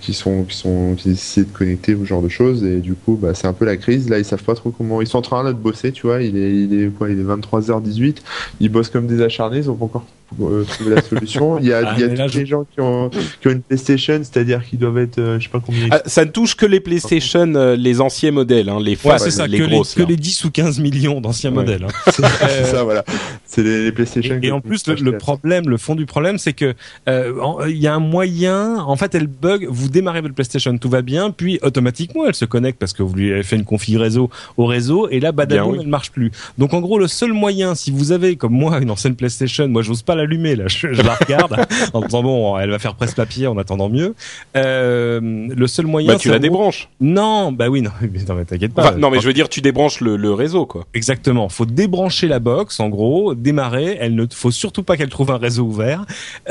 qui 0.00 0.14
sont 0.14 0.44
qui 0.44 0.56
sont 0.56 0.94
qui 0.96 1.10
essaient 1.10 1.44
de 1.44 1.50
connecter 1.52 1.94
ou 1.94 2.00
ce 2.00 2.08
genre 2.08 2.22
de 2.22 2.28
choses 2.28 2.64
et 2.64 2.78
du 2.80 2.94
coup 2.94 3.16
bah 3.16 3.34
c'est 3.34 3.46
un 3.46 3.52
peu 3.52 3.64
la 3.64 3.76
crise 3.76 4.08
là 4.08 4.18
ils 4.18 4.24
savent 4.24 4.42
pas 4.44 4.54
trop 4.54 4.70
comment 4.70 5.00
ils 5.02 5.06
sont 5.06 5.18
en 5.18 5.22
train 5.22 5.42
là, 5.42 5.52
de 5.52 5.58
bosser 5.58 5.92
tu 5.92 6.06
vois 6.06 6.22
il 6.22 6.36
est 6.36 6.54
il 6.64 6.82
est 6.82 6.88
quoi 6.88 7.10
il 7.10 7.18
est 7.20 7.24
23h18 7.24 8.16
ils 8.60 8.70
bossent 8.70 8.90
comme 8.90 9.06
des 9.06 9.20
acharnés 9.22 9.58
ils 9.58 9.70
ont 9.70 9.76
pas 9.76 9.84
encore 9.86 10.06
euh, 10.40 10.64
trouvé 10.64 10.94
la 10.94 11.02
solution 11.02 11.58
il 11.58 11.66
y 11.66 11.72
a 11.72 11.82
Ah, 11.86 11.94
il 11.96 12.00
y 12.00 12.04
a 12.04 12.08
mais 12.08 12.16
là, 12.16 12.26
tous 12.26 12.32
je- 12.32 12.38
les 12.40 12.46
gens 12.46 12.64
qui 12.64 12.80
ont 12.80 13.10
qui 13.40 13.48
ont 13.48 13.50
une 13.50 13.62
PlayStation 13.62 14.18
c'est-à-dire 14.22 14.64
qu'ils 14.64 14.78
doivent 14.78 14.98
être 14.98 15.18
euh, 15.18 15.38
je 15.38 15.44
sais 15.44 15.50
pas 15.50 15.60
combien 15.64 15.88
Ah, 15.90 16.02
ça 16.06 16.24
ne 16.24 16.30
touche 16.30 16.54
que 16.54 16.66
les 16.66 16.80
PlayStation, 16.80 17.52
euh, 17.54 17.76
les 17.76 18.00
anciens 18.00 18.30
modèles, 18.30 18.68
hein, 18.68 18.78
les 18.80 18.90
Ouais, 18.92 18.96
fat, 18.96 19.18
c'est 19.18 19.30
ça, 19.30 19.46
les 19.46 19.58
que, 19.58 19.64
grosses. 19.64 19.96
les, 19.96 20.04
que 20.04 20.08
les 20.08 20.16
10 20.16 20.44
ou 20.44 20.50
15 20.50 20.80
millions 20.80 21.20
d'anciens 21.20 21.50
Ouais. 21.50 21.56
modèles. 21.56 21.84
hein. 21.84 22.10
c'est 22.12 22.64
ça 22.64 22.84
voilà 22.84 23.04
c'est 23.46 23.62
les, 23.62 23.84
les 23.84 23.92
PlayStation 23.92 24.34
Et, 24.36 24.40
qui 24.40 24.46
et 24.48 24.52
en 24.52 24.60
plus, 24.60 24.86
le, 24.88 25.16
problème, 25.16 25.68
le 25.70 25.78
fond 25.78 25.94
du 25.94 26.04
problème, 26.04 26.36
c'est 26.36 26.52
que 26.52 26.74
euh, 27.08 27.32
il 27.68 27.78
y 27.78 27.86
a 27.86 27.94
un 27.94 27.98
moyen. 27.98 28.76
En 28.80 28.96
fait, 28.96 29.14
elle 29.14 29.26
bug. 29.26 29.66
Vous 29.70 29.88
démarrez 29.88 30.20
votre 30.20 30.34
PlayStation, 30.34 30.76
tout 30.76 30.90
va 30.90 31.00
bien, 31.00 31.30
puis 31.30 31.58
automatiquement, 31.62 32.26
elle 32.26 32.34
se 32.34 32.44
connecte 32.44 32.78
parce 32.78 32.92
que 32.92 33.02
vous 33.02 33.14
lui 33.14 33.32
avez 33.32 33.42
fait 33.42 33.56
une 33.56 33.64
config 33.64 33.96
réseau 33.96 34.28
au 34.58 34.66
réseau, 34.66 35.08
et 35.08 35.18
là, 35.18 35.32
badaboum, 35.32 35.72
oui. 35.72 35.78
elle 35.80 35.88
marche 35.88 36.10
plus. 36.12 36.30
Donc, 36.58 36.74
en 36.74 36.80
gros, 36.80 36.98
le 36.98 37.08
seul 37.08 37.32
moyen, 37.32 37.74
si 37.74 37.90
vous 37.90 38.12
avez 38.12 38.36
comme 38.36 38.52
moi 38.52 38.78
une 38.80 38.90
ancienne 38.90 39.16
PlayStation, 39.16 39.66
moi, 39.66 39.80
j'ose 39.80 40.02
pas 40.02 40.14
l'allumer 40.18 40.54
là, 40.56 40.64
je, 40.68 40.92
je 40.92 41.02
la 41.02 41.14
regarde 41.14 41.56
en 41.94 42.00
me 42.00 42.06
disant 42.06 42.22
bon, 42.22 42.58
elle 42.58 42.70
va 42.70 42.78
faire 42.78 42.94
presse-papier 42.94 43.46
en 43.46 43.56
attendant 43.58 43.88
mieux. 43.88 44.14
Euh, 44.56 45.20
le 45.54 45.66
seul 45.66 45.86
moyen, 45.86 46.12
Bah, 46.12 46.18
tu 46.18 46.28
la 46.30 46.38
débranches. 46.38 46.88
Non, 47.00 47.52
bah 47.52 47.68
oui, 47.68 47.82
non, 47.82 47.90
mais, 48.00 48.08
non, 48.28 48.34
mais 48.34 48.44
t'inquiète 48.44 48.74
pas. 48.74 48.88
Enfin, 48.90 48.98
non, 48.98 49.10
mais 49.10 49.20
je 49.20 49.26
veux 49.26 49.32
dire, 49.32 49.48
tu 49.48 49.60
débranches 49.60 50.00
le, 50.00 50.16
le 50.16 50.32
réseau, 50.32 50.66
quoi. 50.66 50.84
Exactement. 50.94 51.48
Faut 51.48 51.64
débrancher 51.66 52.28
la 52.28 52.38
box, 52.38 52.80
en 52.80 52.88
gros, 52.88 53.34
démarrer. 53.34 53.96
Elle 54.00 54.14
ne 54.14 54.26
faut 54.32 54.50
surtout 54.50 54.82
pas 54.82 54.96
qu'elle 54.96 55.08
trouve 55.08 55.30
un 55.30 55.38
réseau 55.38 55.64
ouvert. 55.64 56.04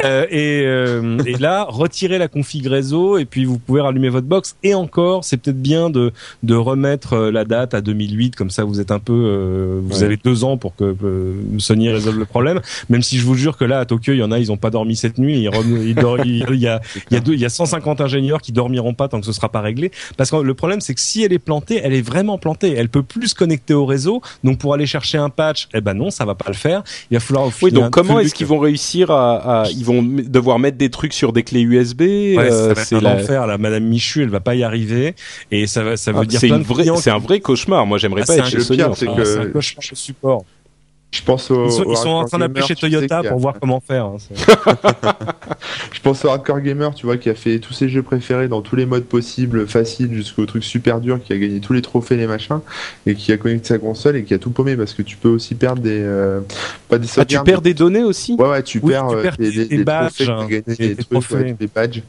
Euh, 0.04 0.26
et, 0.30 0.64
euh, 0.66 1.18
et 1.26 1.34
là, 1.38 1.66
retirer 1.70 2.18
la 2.18 2.28
config 2.28 2.66
réseau 2.68 3.18
et 3.18 3.26
puis 3.26 3.46
vous 3.46 3.60
pouvez 3.60 3.82
rallumer 3.82 4.10
votre 4.10 4.28
box. 4.28 4.56
Et 4.64 4.74
encore, 4.74 5.24
c'est 5.24 5.38
peut-être 5.38 5.62
bien 5.62 5.90
de 5.90 6.12
de 6.44 6.56
remettre 6.56 7.18
la 7.18 7.44
date 7.46 7.74
à 7.74 7.82
2008, 7.82 8.36
comme 8.36 8.50
ça 8.50 8.64
vous 8.64 8.80
êtes 8.80 8.92
un 8.92 9.00
peu, 9.00 9.14
euh, 9.14 9.80
vous 9.84 9.98
Ouais. 10.00 10.04
avez 10.04 10.18
deux 10.18 10.44
ans 10.44 10.58
pour 10.58 10.76
que 10.76 10.96
euh, 11.04 11.34
Sony 11.58 11.90
résolve 11.90 12.20
le 12.20 12.26
problème. 12.26 12.62
Même 12.90 13.02
si 13.02 13.18
je 13.18 13.26
vous 13.26 13.36
jure 13.36 13.57
que 13.58 13.66
là 13.66 13.80
à 13.80 13.86
Tokyo, 13.86 14.14
il 14.14 14.20
y 14.20 14.24
en 14.24 14.32
a, 14.32 14.40
ils 14.40 14.52
ont 14.52 14.58
pas 14.58 14.70
dormi 14.70 14.96
cette 14.96 15.18
nuit. 15.18 15.40
Ils 15.40 15.50
ils 15.66 15.96
il 16.26 16.46
il 16.54 16.60
y 16.60 16.68
a 16.68 16.80
il 17.12 17.14
y 17.14 17.18
a 17.18 17.20
deux, 17.20 17.34
il 17.34 17.40
y 17.40 17.46
a 17.46 17.50
150 17.50 18.02
ingénieurs 18.02 18.42
qui 18.42 18.52
dormiront 18.52 18.94
pas 18.94 19.08
tant 19.08 19.20
que 19.20 19.26
ce 19.26 19.32
sera 19.32 19.50
pas 19.50 19.62
réglé. 19.62 19.92
Parce 20.18 20.32
que 20.32 20.38
le 20.38 20.54
problème, 20.54 20.82
c'est 20.82 20.94
que 20.94 21.00
si 21.02 21.24
elle 21.24 21.34
est 21.34 21.40
plantée, 21.40 21.80
elle 21.84 21.94
est 21.94 22.02
vraiment 22.02 22.38
plantée. 22.38 22.74
Elle 22.78 22.90
peut 22.90 23.04
plus 23.04 23.30
se 23.30 23.36
connecter 23.36 23.74
au 23.74 23.86
réseau. 23.86 24.22
Donc 24.44 24.58
pour 24.60 24.74
aller 24.74 24.86
chercher 24.86 25.18
un 25.18 25.30
patch, 25.30 25.68
eh 25.74 25.82
ben 25.82 25.94
non, 25.94 26.10
ça 26.12 26.26
va 26.26 26.36
pas 26.36 26.50
le 26.50 26.56
faire. 26.56 26.84
Il 27.12 27.16
va 27.16 27.20
falloir. 27.20 27.50
Oui, 27.62 27.72
donc 27.72 27.92
comment 27.92 28.20
est-ce 28.20 28.34
qu'ils 28.36 28.48
vont 28.48 28.60
réussir 28.60 29.12
à, 29.12 29.64
à- 29.64 29.70
ils 29.70 29.84
vont 29.86 30.02
devoir 30.04 30.60
mettre 30.60 30.78
des 30.78 30.90
trucs 30.90 31.14
sur 31.14 31.34
des 31.34 31.44
clés 31.44 31.62
USB 31.62 32.02
Ouais, 32.02 32.38
euh, 32.40 32.50
ça 32.70 32.74
va 32.74 32.82
être 32.82 32.88
c'est 32.88 32.96
un 32.96 33.02
la- 33.02 33.16
enfer. 33.16 33.48
Là, 33.48 33.58
Madame 33.58 33.84
Michu, 33.84 34.24
elle 34.24 34.30
va 34.30 34.40
pas 34.40 34.56
y 34.56 34.64
arriver. 34.64 35.16
Et 35.52 35.68
ça 35.68 35.84
va, 35.84 35.98
ça 35.98 36.12
veut 36.12 36.20
Ah, 36.22 36.26
dire 36.26 36.40
c'est 36.40 37.10
un 37.10 37.18
vrai 37.20 37.40
cauchemar. 37.40 37.86
Moi, 37.86 37.98
j'aimerais 37.98 38.22
Ah, 38.24 38.28
pas 38.28 38.34
c'est 38.34 38.40
être 38.40 38.48
chez 38.48 38.58
le 38.58 38.64
Sony. 38.64 38.82
Ah, 38.82 38.92
c'est 38.96 39.08
un 39.08 39.46
cauchemar 39.48 39.84
de 39.92 39.96
support. 39.96 40.46
Je 41.10 41.22
pense 41.24 41.50
au, 41.52 41.66
Ils 41.66 41.72
sont, 41.72 41.84
au 41.84 41.92
ils 41.92 41.98
sont 41.98 42.10
en 42.10 42.26
train 42.26 42.38
d'appeler 42.38 42.56
gamer, 42.62 42.68
chez 42.68 42.76
Toyota 42.76 43.20
a- 43.20 43.24
pour 43.24 43.40
voir 43.40 43.56
comment 43.60 43.80
faire. 43.80 44.06
hein, 44.06 44.18
Je 45.94 46.02
pense 46.02 46.24
au 46.26 46.30
Hardcore 46.30 46.60
Gamer, 46.62 46.94
tu 46.94 47.06
vois, 47.06 47.18
qui 47.18 47.30
a 47.30 47.34
fait 47.36 47.60
tous 47.60 47.74
ses 47.74 47.88
jeux 47.90 48.04
préférés 48.04 48.48
dans 48.48 48.62
tous 48.62 48.76
les 48.76 48.86
modes 48.86 49.06
possibles, 49.06 49.68
facile 49.68 50.14
jusqu'au 50.14 50.46
truc 50.46 50.64
super 50.64 51.00
dur, 51.00 51.20
qui 51.24 51.34
a 51.34 51.38
gagné 51.38 51.60
tous 51.60 51.74
les 51.74 51.82
trophées, 51.82 52.18
les 52.18 52.28
machins, 52.28 52.60
et 53.06 53.16
qui 53.16 53.32
a 53.32 53.38
connecté 53.38 53.70
sa 53.70 53.80
console 53.80 54.18
et 54.18 54.24
qui 54.26 54.34
a 54.34 54.38
tout 54.38 54.50
paumé 54.52 54.76
parce 54.76 54.94
que 54.94 55.02
tu 55.02 55.16
peux 55.18 55.30
aussi 55.30 55.56
perdre 55.56 55.82
des. 55.82 56.00
euh, 56.02 56.42
pas 56.90 56.98
des 56.98 57.08
Ah, 57.18 57.26
tu 57.26 57.40
perds 57.42 57.62
des 57.62 57.74
données 57.74 58.04
aussi 58.04 58.36
Ouais, 58.38 58.50
ouais, 58.50 58.64
tu 58.64 58.80
Oui, 58.84 58.92
perds, 58.92 59.08
tu 59.08 59.16
euh, 59.16 59.22
perds 59.22 59.38
des, 59.38 59.50
des- 59.52 59.52
des- 59.52 59.66
des 59.66 59.78
des 59.78 59.86
trophées, 59.86 60.26
badges, 60.26 60.28
t'as 60.28 60.46
gagné 60.46 60.62
des- 60.62 60.76
des, 60.76 60.88
des 60.90 60.96
trucs, 60.96 61.12
ouais, 61.12 61.22
trophées. 61.22 61.54
des 61.54 61.68
badges. 61.74 62.02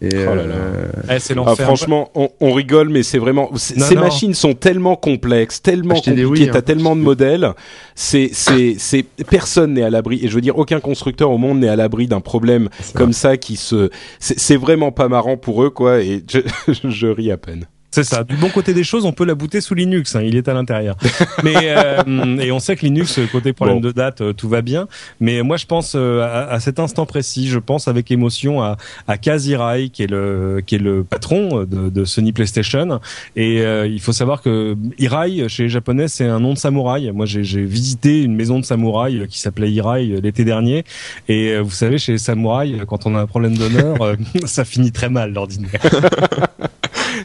Et 0.00 0.10
Oh 0.12 0.34
là 0.34 0.46
là. 0.46 0.54
euh, 0.54 0.86
Eh, 1.10 1.18
c'est 1.18 1.34
Ah, 1.44 1.56
franchement, 1.56 2.10
on, 2.14 2.28
on 2.40 2.52
rigole, 2.52 2.88
mais 2.88 3.02
c'est 3.02 3.18
vraiment. 3.18 3.48
Non, 3.50 3.56
ces 3.58 3.94
non. 3.94 4.00
machines 4.02 4.34
sont 4.34 4.54
tellement 4.54 4.94
complexes, 4.94 5.60
tellement 5.60 5.94
Acheter 5.94 6.22
compliquées. 6.22 6.50
T'as 6.50 6.58
hein. 6.58 6.62
tellement 6.62 6.94
de 6.94 7.00
modèles. 7.00 7.52
C'est, 7.96 8.30
c'est, 8.32 8.76
c'est. 8.78 9.02
Personne 9.28 9.74
n'est 9.74 9.82
à 9.82 9.90
l'abri. 9.90 10.20
Et 10.24 10.28
je 10.28 10.34
veux 10.34 10.40
dire, 10.40 10.56
aucun 10.56 10.78
constructeur 10.80 11.30
au 11.30 11.38
monde 11.38 11.58
n'est 11.58 11.68
à 11.68 11.76
l'abri 11.76 12.06
d'un 12.06 12.20
problème 12.20 12.68
comme 12.94 13.12
ça 13.12 13.36
qui 13.36 13.56
se. 13.56 13.90
C'est, 14.20 14.38
c'est 14.38 14.56
vraiment 14.56 14.92
pas 14.92 15.08
marrant 15.08 15.36
pour 15.36 15.64
eux, 15.64 15.70
quoi. 15.70 16.00
Et 16.00 16.22
je, 16.30 16.38
je 16.88 17.06
ris 17.08 17.32
à 17.32 17.36
peine. 17.36 17.66
C'est 17.90 18.04
ça. 18.04 18.22
Du 18.22 18.36
bon 18.36 18.50
côté 18.50 18.74
des 18.74 18.84
choses, 18.84 19.04
on 19.06 19.12
peut 19.12 19.24
la 19.24 19.34
booter 19.34 19.60
sous 19.60 19.74
Linux. 19.74 20.14
hein, 20.14 20.20
il 20.22 20.36
est 20.36 20.46
à 20.48 20.54
l'intérieur. 20.54 20.96
Mais 21.42 21.54
euh, 21.64 22.36
et 22.40 22.52
on 22.52 22.58
sait 22.58 22.76
que 22.76 22.84
Linux, 22.84 23.18
côté 23.32 23.52
problème 23.54 23.80
Bon. 23.80 23.86
de 23.88 23.92
date, 23.92 24.20
euh, 24.20 24.32
tout 24.34 24.48
va 24.48 24.60
bien. 24.60 24.88
Mais 25.20 25.42
moi, 25.42 25.56
je 25.56 25.64
pense 25.66 25.94
euh, 25.96 26.20
à, 26.22 26.50
à 26.50 26.60
cet 26.60 26.78
instant 26.80 27.06
précis, 27.06 27.48
je 27.48 27.58
pense 27.58 27.88
avec 27.88 28.10
émotion 28.10 28.62
à, 28.62 28.76
à 29.06 29.16
Kaz 29.16 29.46
Hirai, 29.46 29.88
qui 29.88 30.02
est 30.02 30.10
le 30.10 30.62
qui 30.66 30.74
est 30.74 30.78
le 30.78 31.02
patron 31.02 31.64
de, 31.64 31.88
de 31.88 32.04
Sony 32.04 32.32
PlayStation. 32.32 33.00
Et 33.36 33.62
euh, 33.62 33.86
il 33.86 34.00
faut 34.00 34.12
savoir 34.12 34.42
que 34.42 34.76
Hirai 34.98 35.48
chez 35.48 35.64
les 35.64 35.68
Japonais, 35.70 36.08
c'est 36.08 36.26
un 36.26 36.40
nom 36.40 36.52
de 36.52 36.58
samouraï. 36.58 37.10
Moi, 37.12 37.24
j'ai 37.26 37.42
visité 37.64 38.22
une 38.22 38.34
maison 38.34 38.58
de 38.58 38.64
samouraï 38.64 39.20
euh, 39.20 39.26
qui 39.26 39.38
s'appelait 39.40 39.70
Hirai 39.72 40.10
euh, 40.12 40.20
l'été 40.20 40.44
dernier. 40.44 40.84
Et 41.28 41.52
euh, 41.52 41.60
vous 41.62 41.70
savez, 41.70 41.96
chez 41.98 42.12
les 42.12 42.18
samouraïs, 42.18 42.80
euh, 42.80 42.84
quand 42.84 43.06
on 43.06 43.14
a 43.16 43.20
un 43.20 43.26
problème 43.26 43.56
d'honneur, 43.56 44.02
euh, 44.02 44.16
ça 44.44 44.64
finit 44.66 44.92
très 44.92 45.08
mal 45.08 45.32
l'ordinaire. 45.32 45.70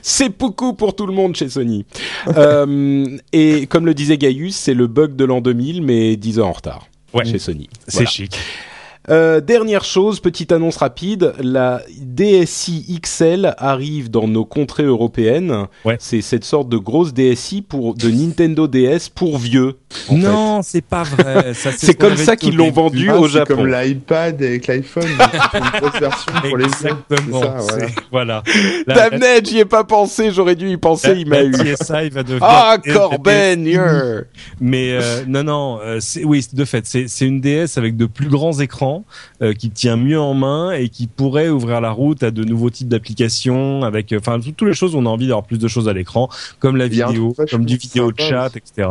C'est 0.06 0.38
beaucoup 0.38 0.74
pour 0.74 0.96
tout 0.96 1.08
le 1.08 1.14
monde 1.14 1.36
chez 1.36 1.50
Sony. 1.50 1.86
euh, 2.38 3.18
et 3.32 3.66
comme 3.68 3.86
le 3.86 3.94
disait 3.94 4.18
Gaius, 4.18 4.54
c'est 4.56 4.74
le 4.74 4.88
bug 4.88 5.16
de 5.16 5.24
l'an 5.26 5.40
2000, 5.42 5.82
mais 5.82 6.18
10 6.18 6.40
ans 6.42 6.50
en 6.50 6.52
retard. 6.52 6.88
Ouais. 7.14 7.26
Chez 7.26 7.40
Sony. 7.40 7.70
C'est 7.88 7.94
Voilà. 8.00 8.10
chic. 8.10 8.38
Euh, 9.10 9.42
dernière 9.42 9.84
chose, 9.84 10.22
petite 10.22 10.54
annonce 10.54 10.78
rapide, 10.78 11.34
la 11.40 11.82
DSi 12.00 13.00
XL 13.04 13.54
arrive 13.58 14.10
dans 14.10 14.28
nos 14.30 14.46
contrées 14.46 14.84
européennes. 14.86 15.66
Ouais. 15.84 15.98
C'est 16.00 16.22
cette 16.22 16.46
sorte 16.46 16.70
de 16.70 16.78
grosse 16.78 17.14
DSi 17.14 17.62
pour 17.62 17.96
de 17.96 18.10
Nintendo 18.10 18.68
DS 18.68 19.10
pour 19.14 19.38
vieux. 19.40 19.78
en 20.08 20.16
non, 20.18 20.62
c'est 20.64 20.86
pas 20.86 21.04
vrai. 21.04 21.54
C'est 21.78 21.96
comme 21.96 22.16
ça 22.18 22.36
qu'ils 22.38 22.56
l'ont 22.56 22.72
vendu 22.72 23.10
ah, 23.10 23.18
au 23.20 23.28
c'est 23.28 23.34
Japon. 23.40 23.56
comme 23.58 23.68
l'iPad 23.68 24.42
avec 24.42 24.68
l'iPhone, 24.68 25.04
c'est 25.52 25.58
une 25.60 25.80
grosse 25.82 26.00
version 26.00 26.32
pour 26.42 26.58
les. 26.58 26.66
Exactement. 26.66 27.42
C'est 27.42 27.46
ça, 27.46 27.58
voilà. 27.60 27.88
c'est- 27.88 27.96
Voilà. 28.12 28.44
La- 28.88 29.44
j'y 29.44 29.60
ai 29.60 29.66
pas 29.66 29.84
pensé, 29.84 30.32
j'aurais 30.32 30.56
dû 30.56 30.70
y 30.70 30.78
penser, 30.78 31.10
la- 31.10 31.14
il 31.16 31.28
m'a 31.28 31.44
eu. 31.44 31.52
TSI 31.52 32.10
va 32.10 32.24
devenir. 32.24 32.40
Ah, 32.44 32.78
Corben. 32.94 33.64
Mais 34.62 34.92
euh, 34.94 35.24
non, 35.28 35.44
non, 35.44 35.80
euh, 35.84 36.00
c'est- 36.00 36.24
oui, 36.24 36.46
de 36.54 36.66
fait, 36.66 36.86
c'est 36.86 37.08
c'est 37.08 37.26
une 37.26 37.42
DS 37.42 37.78
avec 37.78 37.98
de 37.98 38.06
plus 38.06 38.30
grands 38.30 38.60
écrans 38.60 38.93
euh, 39.42 39.54
qui 39.54 39.70
tient 39.70 39.98
mieux 39.98 40.20
en 40.20 40.34
main 40.34 40.72
et 40.72 40.90
qui 40.90 41.08
pourrait 41.08 41.50
ouvrir 41.50 41.82
la 41.82 41.92
route 41.92 42.24
à 42.24 42.32
de 42.32 42.44
nouveaux 42.44 42.70
types 42.70 42.88
d'applications, 42.90 43.84
avec, 43.84 44.12
euh, 44.14 44.20
enfin, 44.20 44.40
tout- 44.40 44.52
toutes 44.52 44.68
les 44.68 44.74
choses 44.74 44.96
où 44.96 45.00
on 45.00 45.06
a 45.06 45.10
envie 45.10 45.28
d'avoir 45.28 45.46
plus 45.46 45.60
de 45.60 45.68
choses 45.68 45.88
à 45.88 45.94
l'écran, 45.94 46.30
comme 46.60 46.78
la 46.78 46.88
vidéo, 46.88 47.36
comme 47.50 47.66
du 47.66 47.78
vidéo 47.78 48.12
chat, 48.18 48.52
etc. 48.56 48.90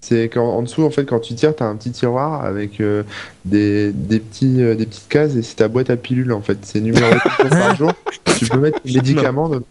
C'est 0.00 0.28
quand 0.28 0.44
en 0.44 0.62
dessous, 0.62 0.84
en 0.84 0.90
fait, 0.90 1.04
quand 1.04 1.18
tu 1.18 1.34
tires, 1.34 1.56
t'as 1.56 1.64
un 1.64 1.74
petit 1.74 1.90
tiroir 1.90 2.44
avec 2.44 2.80
euh, 2.80 3.02
des, 3.44 3.90
des, 3.92 4.20
petits, 4.20 4.62
euh, 4.62 4.76
des 4.76 4.86
petites 4.86 5.08
cases 5.08 5.34
et 5.34 5.42
c'est 5.42 5.56
ta 5.56 5.66
boîte 5.66 5.90
à 5.90 5.96
pilules 5.96 6.32
en 6.32 6.42
fait. 6.42 6.58
C'est 6.62 6.80
numéro 6.80 7.06
par 7.50 7.74
jour. 7.74 7.92
Tu 8.38 8.46
peux 8.46 8.58
mettre 8.58 8.80
tes 8.82 8.92
médicaments 8.92 9.48
dedans. 9.48 9.64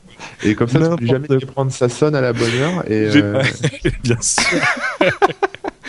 Et 0.44 0.56
comme 0.56 0.68
ça, 0.68 0.80
tu 0.80 0.96
peux 0.98 1.06
jamais 1.06 1.28
t'y 1.28 1.46
prendre, 1.46 1.72
ça 1.72 1.88
sonne 1.88 2.16
à 2.16 2.22
la 2.22 2.34
bonne 2.34 2.54
heure. 2.60 2.84
Et, 2.92 3.10
euh, 3.16 3.42
Bien 4.04 4.18
sûr. 4.22 4.60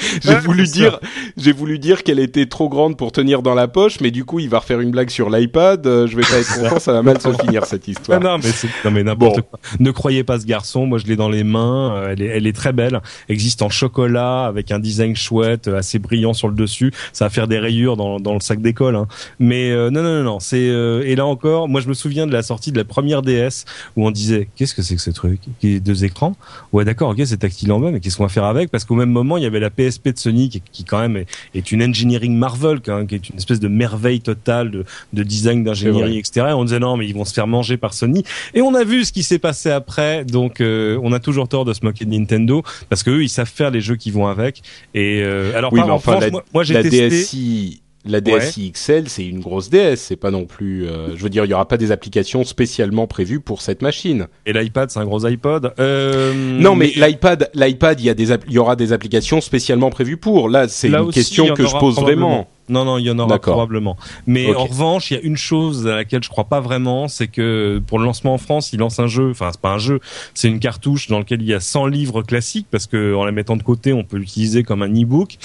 J'ai 0.22 0.30
Ouais, 0.30 0.40
voulu 0.40 0.64
dire, 0.64 0.98
j'ai 1.36 1.52
voulu 1.52 1.78
dire 1.78 2.02
qu'elle 2.02 2.18
était 2.18 2.46
trop 2.46 2.68
grande 2.68 2.96
pour 2.96 3.12
tenir 3.12 3.42
dans 3.42 3.54
la 3.54 3.68
poche, 3.68 4.00
mais 4.00 4.10
du 4.10 4.24
coup, 4.24 4.38
il 4.38 4.48
va 4.48 4.58
refaire 4.60 4.80
une 4.80 4.90
blague 4.90 5.10
sur 5.10 5.30
l'iPad. 5.30 5.86
euh, 5.86 6.06
je 6.06 6.16
vais 6.16 6.22
pas 6.22 6.38
être 6.38 6.62
content, 6.62 6.78
ça 6.78 6.92
va 6.92 7.02
mal 7.02 7.20
se 7.20 7.32
finir 7.32 7.64
cette 7.64 7.86
histoire. 7.88 8.20
non, 8.22 8.38
non 8.84 8.90
mais 8.90 9.02
n'importe 9.04 9.36
Bon. 9.36 9.42
quoi. 9.42 9.58
Ne 9.80 9.90
croyez 9.90 10.24
pas 10.24 10.38
ce 10.40 10.46
garçon. 10.46 10.86
Moi, 10.86 10.98
je 10.98 11.06
l'ai 11.06 11.16
dans 11.16 11.28
les 11.28 11.44
mains. 11.44 11.94
euh, 11.96 12.12
Elle 12.12 12.22
est, 12.22 12.26
elle 12.26 12.46
est 12.46 12.52
très 12.56 12.72
belle. 12.72 13.00
Existe 13.28 13.62
en 13.62 13.68
chocolat 13.70 14.44
avec 14.46 14.70
un 14.70 14.78
design 14.78 15.16
chouette, 15.16 15.68
euh, 15.68 15.78
assez 15.78 15.98
brillant 15.98 16.32
sur 16.34 16.48
le 16.48 16.54
dessus. 16.54 16.92
Ça 17.12 17.26
va 17.26 17.30
faire 17.30 17.48
des 17.48 17.58
rayures 17.58 17.96
dans, 17.96 18.20
dans 18.20 18.34
le 18.34 18.40
sac 18.40 18.60
d'école. 18.60 18.96
Hein. 18.96 19.06
Mais 19.38 19.70
non, 19.74 19.90
non, 20.02 20.02
non, 20.02 20.22
non. 20.22 20.40
C'est 20.40 20.68
euh, 20.68 21.02
et 21.06 21.16
là 21.16 21.26
encore, 21.26 21.68
moi, 21.68 21.80
je 21.80 21.88
me 21.88 21.94
souviens 21.94 22.26
de 22.26 22.32
la 22.32 22.42
sortie 22.42 22.72
de 22.72 22.78
la 22.78 22.84
première 22.84 23.22
DS 23.22 23.64
où 23.96 24.06
on 24.06 24.10
disait 24.10 24.48
qu'est-ce 24.56 24.74
que 24.74 24.82
c'est 24.82 24.94
que 24.96 25.00
ce 25.02 25.10
truc? 25.10 25.40
Deux 25.62 26.04
écrans? 26.04 26.36
Ouais, 26.72 26.84
d'accord, 26.84 27.10
ok, 27.10 27.20
c'est 27.24 27.36
tactile 27.38 27.72
en 27.72 27.80
bas, 27.80 27.90
mais 27.90 28.00
qu'est-ce 28.00 28.16
qu'on 28.16 28.22
va 28.24 28.28
faire 28.28 28.44
avec? 28.44 28.70
Parce 28.70 28.84
qu'au 28.84 28.94
même 28.94 29.10
moment, 29.10 29.36
il 29.36 29.42
y 29.42 29.46
avait 29.46 29.60
la 29.60 29.70
De 30.04 30.18
Sony 30.18 30.48
qui, 30.48 30.62
qui 30.72 30.84
quand 30.84 30.98
même 31.00 31.16
est, 31.16 31.26
est 31.54 31.72
une 31.72 31.82
engineering 31.82 32.36
marvel, 32.36 32.80
quand 32.80 32.96
même, 32.96 33.06
qui 33.06 33.14
est 33.16 33.28
une 33.28 33.36
espèce 33.36 33.60
de 33.60 33.68
merveille 33.68 34.20
totale 34.20 34.70
de, 34.70 34.84
de 35.12 35.22
design, 35.22 35.64
d'ingénierie, 35.64 36.18
etc. 36.18 36.46
Et 36.50 36.52
on 36.52 36.64
disait 36.64 36.78
non, 36.78 36.96
mais 36.96 37.06
ils 37.06 37.14
vont 37.14 37.24
se 37.24 37.32
faire 37.34 37.46
manger 37.46 37.76
par 37.76 37.94
Sony. 37.94 38.22
Et 38.54 38.62
on 38.62 38.74
a 38.74 38.84
vu 38.84 39.04
ce 39.04 39.12
qui 39.12 39.22
s'est 39.22 39.38
passé 39.38 39.70
après, 39.70 40.24
donc 40.24 40.60
euh, 40.60 40.98
on 41.02 41.12
a 41.12 41.20
toujours 41.20 41.48
tort 41.48 41.64
de 41.64 41.72
se 41.72 41.80
moquer 41.84 42.04
de 42.04 42.10
Nintendo 42.10 42.62
parce 42.88 43.02
que 43.02 43.10
eux, 43.10 43.22
ils 43.22 43.28
savent 43.28 43.50
faire 43.52 43.70
les 43.70 43.80
jeux 43.80 43.96
qui 43.96 44.10
vont 44.10 44.26
avec. 44.26 44.62
Et 44.94 45.22
euh, 45.22 45.56
alors, 45.56 45.72
Oui, 45.72 45.80
par 45.80 45.86
mais 45.88 45.92
en 45.92 45.96
enfin, 45.96 46.12
revanche, 46.12 46.24
la- 46.24 46.30
moi, 46.30 46.44
moi, 46.54 46.64
j'ai 46.64 46.74
testé. 46.82 47.08
DSi, 47.08 47.82
la 48.10 48.20
DSi 48.20 48.72
XL, 48.72 49.08
c'est 49.08 49.26
une 49.26 49.40
grosse 49.40 49.70
DS. 49.70 49.96
C'est 49.96 50.16
pas 50.16 50.30
non 50.30 50.44
plus. 50.44 50.86
euh, 50.86 51.16
je 51.16 51.22
veux 51.22 51.30
dire, 51.30 51.44
il 51.44 51.50
y 51.50 51.54
aura 51.54 51.68
pas 51.68 51.76
des 51.76 51.92
applications 51.92 52.44
spécialement 52.44 53.06
prévues 53.06 53.40
pour 53.40 53.62
cette 53.62 53.82
machine. 53.82 54.26
Et 54.46 54.52
l'iPad, 54.52 54.90
c'est 54.90 54.98
un 54.98 55.04
gros 55.04 55.24
iPod? 55.26 55.72
Euh, 55.78 56.32
Non, 56.34 56.74
mais 56.74 56.92
l'iPad, 56.96 57.50
l'iPad, 57.54 58.00
il 58.00 58.06
y 58.06 58.10
a 58.10 58.14
des, 58.14 58.32
il 58.48 58.52
y 58.52 58.58
aura 58.58 58.76
des 58.76 58.92
applications 58.92 59.40
spécialement 59.40 59.90
prévues 59.90 60.16
pour. 60.16 60.48
Là, 60.48 60.68
c'est 60.68 60.88
une 60.88 60.96
aussi, 60.96 61.14
question 61.14 61.54
que 61.54 61.66
je 61.66 61.76
pose 61.76 61.96
vraiment. 61.96 62.48
Non, 62.68 62.84
non, 62.84 62.98
il 62.98 63.04
y 63.04 63.10
en 63.10 63.18
aura 63.20 63.38
probablement. 63.38 63.96
Mais 64.26 64.52
en 64.54 64.64
revanche, 64.64 65.10
il 65.10 65.14
y 65.14 65.20
a 65.20 65.22
une 65.22 65.36
chose 65.36 65.86
à 65.86 65.94
laquelle 65.94 66.24
je 66.24 66.28
crois 66.28 66.44
pas 66.44 66.60
vraiment, 66.60 67.06
c'est 67.06 67.28
que 67.28 67.80
pour 67.86 67.98
le 68.00 68.04
lancement 68.04 68.34
en 68.34 68.38
France, 68.38 68.72
ils 68.72 68.80
lancent 68.80 68.98
un 68.98 69.06
jeu. 69.06 69.30
Enfin, 69.30 69.50
c'est 69.52 69.60
pas 69.60 69.70
un 69.70 69.78
jeu, 69.78 70.00
c'est 70.34 70.48
une 70.48 70.58
cartouche 70.58 71.06
dans 71.06 71.18
laquelle 71.18 71.42
il 71.42 71.48
y 71.48 71.54
a 71.54 71.60
100 71.60 71.86
livres 71.86 72.22
classiques 72.22 72.66
parce 72.70 72.86
que 72.86 73.14
en 73.14 73.24
la 73.24 73.30
mettant 73.30 73.56
de 73.56 73.62
côté, 73.62 73.92
on 73.92 74.02
peut 74.02 74.16
l'utiliser 74.16 74.64
comme 74.64 74.82
un 74.82 74.90
e-book. 74.92 75.38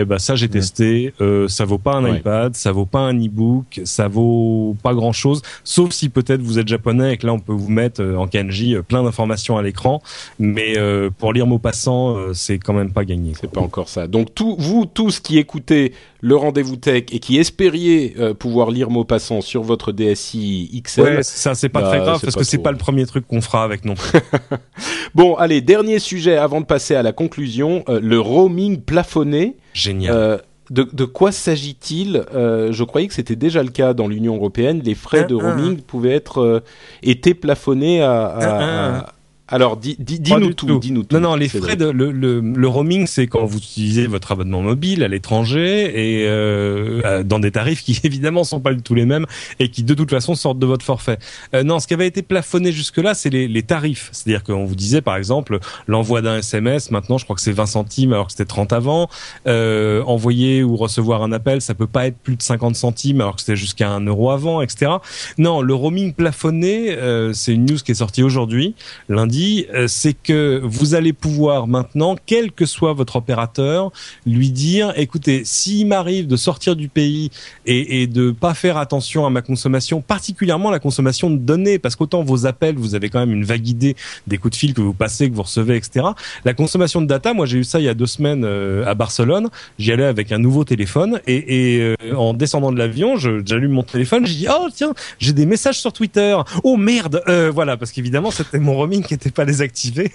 Eh 0.00 0.04
ben 0.04 0.18
ça 0.20 0.36
j'ai 0.36 0.48
testé, 0.48 1.12
euh, 1.20 1.48
ça 1.48 1.64
vaut 1.64 1.78
pas 1.78 1.94
un 1.96 2.04
Ouais. 2.04 2.18
iPad, 2.18 2.54
ça 2.54 2.70
vaut 2.70 2.86
pas 2.86 3.00
un 3.00 3.18
e-book, 3.18 3.80
ça 3.82 4.06
vaut 4.06 4.76
pas 4.80 4.94
grand 4.94 5.10
chose, 5.12 5.42
sauf 5.64 5.90
si 5.90 6.08
peut-être 6.08 6.40
vous 6.40 6.60
êtes 6.60 6.68
japonais 6.68 7.14
et 7.14 7.16
que 7.16 7.26
là 7.26 7.32
on 7.32 7.40
peut 7.40 7.52
vous 7.52 7.68
mettre 7.68 8.00
euh, 8.00 8.14
en 8.16 8.28
kanji 8.28 8.76
euh, 8.76 8.82
plein 8.82 9.02
d'informations 9.02 9.58
à 9.58 9.62
l'écran, 9.62 10.00
mais 10.38 10.78
euh, 10.78 11.10
pour 11.10 11.32
lire 11.32 11.48
mot 11.48 11.58
passant, 11.58 12.16
euh, 12.16 12.32
c'est 12.32 12.58
quand 12.60 12.74
même 12.74 12.92
pas 12.92 13.04
gagné. 13.04 13.32
C'est 13.40 13.50
pas 13.50 13.60
encore 13.60 13.88
ça. 13.88 14.06
Donc 14.06 14.32
tout, 14.36 14.54
vous 14.56 14.86
tous 14.86 15.18
qui 15.18 15.36
écoutez 15.38 15.92
le 16.20 16.34
rendez-vous 16.36 16.76
tech 16.76 17.04
et 17.12 17.18
qui 17.20 17.38
espériez 17.38 18.14
euh, 18.18 18.34
pouvoir 18.34 18.70
lire 18.70 18.90
Maupassant 18.90 19.40
sur 19.40 19.62
votre 19.62 19.92
DSi 19.92 20.82
XL. 20.84 21.02
Ouais, 21.02 21.22
ça 21.22 21.54
c'est 21.54 21.68
pas 21.68 21.80
Bah, 21.82 21.88
très 21.88 21.98
grave 22.00 22.20
parce 22.20 22.34
que 22.34 22.44
c'est 22.44 22.58
pas 22.58 22.72
le 22.72 22.78
premier 22.78 23.06
truc 23.06 23.26
qu'on 23.26 23.40
fera 23.40 23.62
avec 23.64 23.84
non. 23.84 23.94
Bon, 25.14 25.34
allez, 25.36 25.60
dernier 25.60 25.98
sujet 25.98 26.36
avant 26.36 26.60
de 26.60 26.66
passer 26.66 26.94
à 26.94 27.02
la 27.02 27.12
conclusion, 27.12 27.84
euh, 27.88 28.00
le 28.02 28.20
roaming 28.20 28.80
plafonné. 28.80 29.56
Génial. 29.74 30.14
Euh, 30.14 30.38
de, 30.70 30.86
de 30.92 31.04
quoi 31.06 31.32
s'agit-il? 31.32 32.24
Euh, 32.34 32.72
Je 32.72 32.84
croyais 32.84 33.08
que 33.08 33.14
c'était 33.14 33.36
déjà 33.36 33.62
le 33.62 33.70
cas 33.70 33.94
dans 33.94 34.06
l'Union 34.06 34.36
européenne. 34.36 34.82
Les 34.84 34.94
frais 34.94 35.24
de 35.24 35.34
Ah, 35.34 35.40
ah. 35.42 35.54
roaming 35.54 35.80
pouvaient 35.80 36.14
être 36.14 36.42
euh, 36.42 36.60
étaient 37.02 37.34
plafonnés 37.34 38.02
à. 38.02 38.26
à- 38.26 38.38
Ah, 38.42 38.98
à- 38.98 39.12
Alors, 39.50 39.78
dis, 39.78 39.96
dis, 39.98 40.20
dis-nous 40.20 40.52
tout, 40.52 40.78
dis-nous 40.78 41.04
tout. 41.04 41.16
Non, 41.16 41.30
non, 41.30 41.34
les 41.34 41.48
frais 41.48 41.74
de 41.74 41.86
le, 41.86 42.12
le, 42.12 42.40
le 42.40 42.68
roaming, 42.68 43.06
c'est 43.06 43.26
quand 43.26 43.46
vous 43.46 43.56
utilisez 43.56 44.06
votre 44.06 44.30
abonnement 44.30 44.60
mobile 44.60 45.02
à 45.02 45.08
l'étranger 45.08 46.20
et 46.20 46.26
euh, 46.28 47.22
dans 47.22 47.38
des 47.38 47.50
tarifs 47.50 47.82
qui 47.82 47.98
évidemment 48.04 48.44
sont 48.44 48.60
pas 48.60 48.74
du 48.74 48.82
tout 48.82 48.94
les 48.94 49.06
mêmes 49.06 49.24
et 49.58 49.70
qui 49.70 49.82
de 49.82 49.94
toute 49.94 50.10
façon 50.10 50.34
sortent 50.34 50.58
de 50.58 50.66
votre 50.66 50.84
forfait. 50.84 51.18
Euh, 51.54 51.62
non, 51.62 51.80
ce 51.80 51.86
qui 51.86 51.94
avait 51.94 52.06
été 52.06 52.20
plafonné 52.20 52.72
jusque-là, 52.72 53.14
c'est 53.14 53.30
les, 53.30 53.48
les 53.48 53.62
tarifs. 53.62 54.10
C'est-à-dire 54.12 54.44
qu'on 54.44 54.66
vous 54.66 54.76
disait 54.76 55.00
par 55.00 55.16
exemple 55.16 55.58
l'envoi 55.86 56.20
d'un 56.20 56.38
SMS, 56.38 56.90
maintenant 56.90 57.16
je 57.16 57.24
crois 57.24 57.34
que 57.34 57.42
c'est 57.42 57.52
20 57.52 57.64
centimes 57.64 58.12
alors 58.12 58.26
que 58.26 58.32
c'était 58.32 58.44
30 58.44 58.74
avant. 58.74 59.08
Euh, 59.46 60.02
envoyer 60.04 60.62
ou 60.62 60.76
recevoir 60.76 61.22
un 61.22 61.32
appel, 61.32 61.62
ça 61.62 61.74
peut 61.74 61.86
pas 61.86 62.06
être 62.06 62.18
plus 62.18 62.36
de 62.36 62.42
50 62.42 62.76
centimes 62.76 63.22
alors 63.22 63.36
que 63.36 63.40
c'était 63.40 63.56
jusqu'à 63.56 63.88
1 63.88 64.04
euro 64.04 64.30
avant, 64.30 64.60
etc. 64.60 64.92
Non, 65.38 65.62
le 65.62 65.72
roaming 65.72 66.12
plafonné, 66.12 66.92
euh, 66.92 67.32
c'est 67.32 67.54
une 67.54 67.64
news 67.64 67.78
qui 67.78 67.92
est 67.92 67.94
sortie 67.94 68.22
aujourd'hui, 68.22 68.74
lundi 69.08 69.37
euh, 69.74 69.86
c'est 69.88 70.14
que 70.14 70.60
vous 70.62 70.94
allez 70.94 71.12
pouvoir 71.12 71.66
maintenant, 71.66 72.16
quel 72.26 72.52
que 72.52 72.66
soit 72.66 72.92
votre 72.92 73.16
opérateur, 73.16 73.90
lui 74.26 74.50
dire, 74.50 74.92
écoutez, 74.96 75.42
s'il 75.44 75.86
m'arrive 75.86 76.26
de 76.26 76.36
sortir 76.36 76.76
du 76.76 76.88
pays 76.88 77.30
et, 77.66 78.02
et 78.02 78.06
de 78.06 78.30
pas 78.30 78.54
faire 78.54 78.76
attention 78.76 79.26
à 79.26 79.30
ma 79.30 79.42
consommation, 79.42 80.00
particulièrement 80.00 80.70
la 80.70 80.78
consommation 80.78 81.30
de 81.30 81.36
données, 81.36 81.78
parce 81.78 81.96
qu'autant 81.96 82.22
vos 82.22 82.46
appels, 82.46 82.76
vous 82.76 82.94
avez 82.94 83.08
quand 83.08 83.20
même 83.20 83.32
une 83.32 83.44
vague 83.44 83.68
idée 83.68 83.96
des 84.26 84.38
coups 84.38 84.52
de 84.52 84.58
fil 84.58 84.74
que 84.74 84.80
vous 84.80 84.94
passez, 84.94 85.30
que 85.30 85.34
vous 85.34 85.42
recevez, 85.42 85.76
etc. 85.76 86.06
La 86.44 86.54
consommation 86.54 87.00
de 87.00 87.06
data, 87.06 87.34
moi 87.34 87.46
j'ai 87.46 87.58
eu 87.58 87.64
ça 87.64 87.80
il 87.80 87.84
y 87.84 87.88
a 87.88 87.94
deux 87.94 88.06
semaines 88.06 88.44
euh, 88.44 88.86
à 88.86 88.94
Barcelone. 88.94 89.48
J'y 89.78 89.92
allais 89.92 90.04
avec 90.04 90.32
un 90.32 90.38
nouveau 90.38 90.64
téléphone 90.64 91.20
et, 91.26 91.78
euh, 91.80 92.14
en 92.16 92.34
descendant 92.34 92.72
de 92.72 92.78
l'avion, 92.78 93.16
j'allume 93.16 93.72
mon 93.72 93.82
téléphone, 93.82 94.26
je 94.26 94.32
dis 94.32 94.46
oh 94.50 94.68
tiens, 94.74 94.94
j'ai 95.18 95.32
des 95.32 95.46
messages 95.46 95.80
sur 95.80 95.92
Twitter. 95.92 96.36
Oh 96.64 96.76
merde, 96.76 97.22
voilà 97.52 97.76
parce 97.76 97.92
qu'évidemment 97.92 98.30
c'était 98.30 98.58
mon 98.58 98.74
roaming 98.74 99.02
qui 99.02 99.14
pas 99.30 99.44
désactivé. 99.44 100.12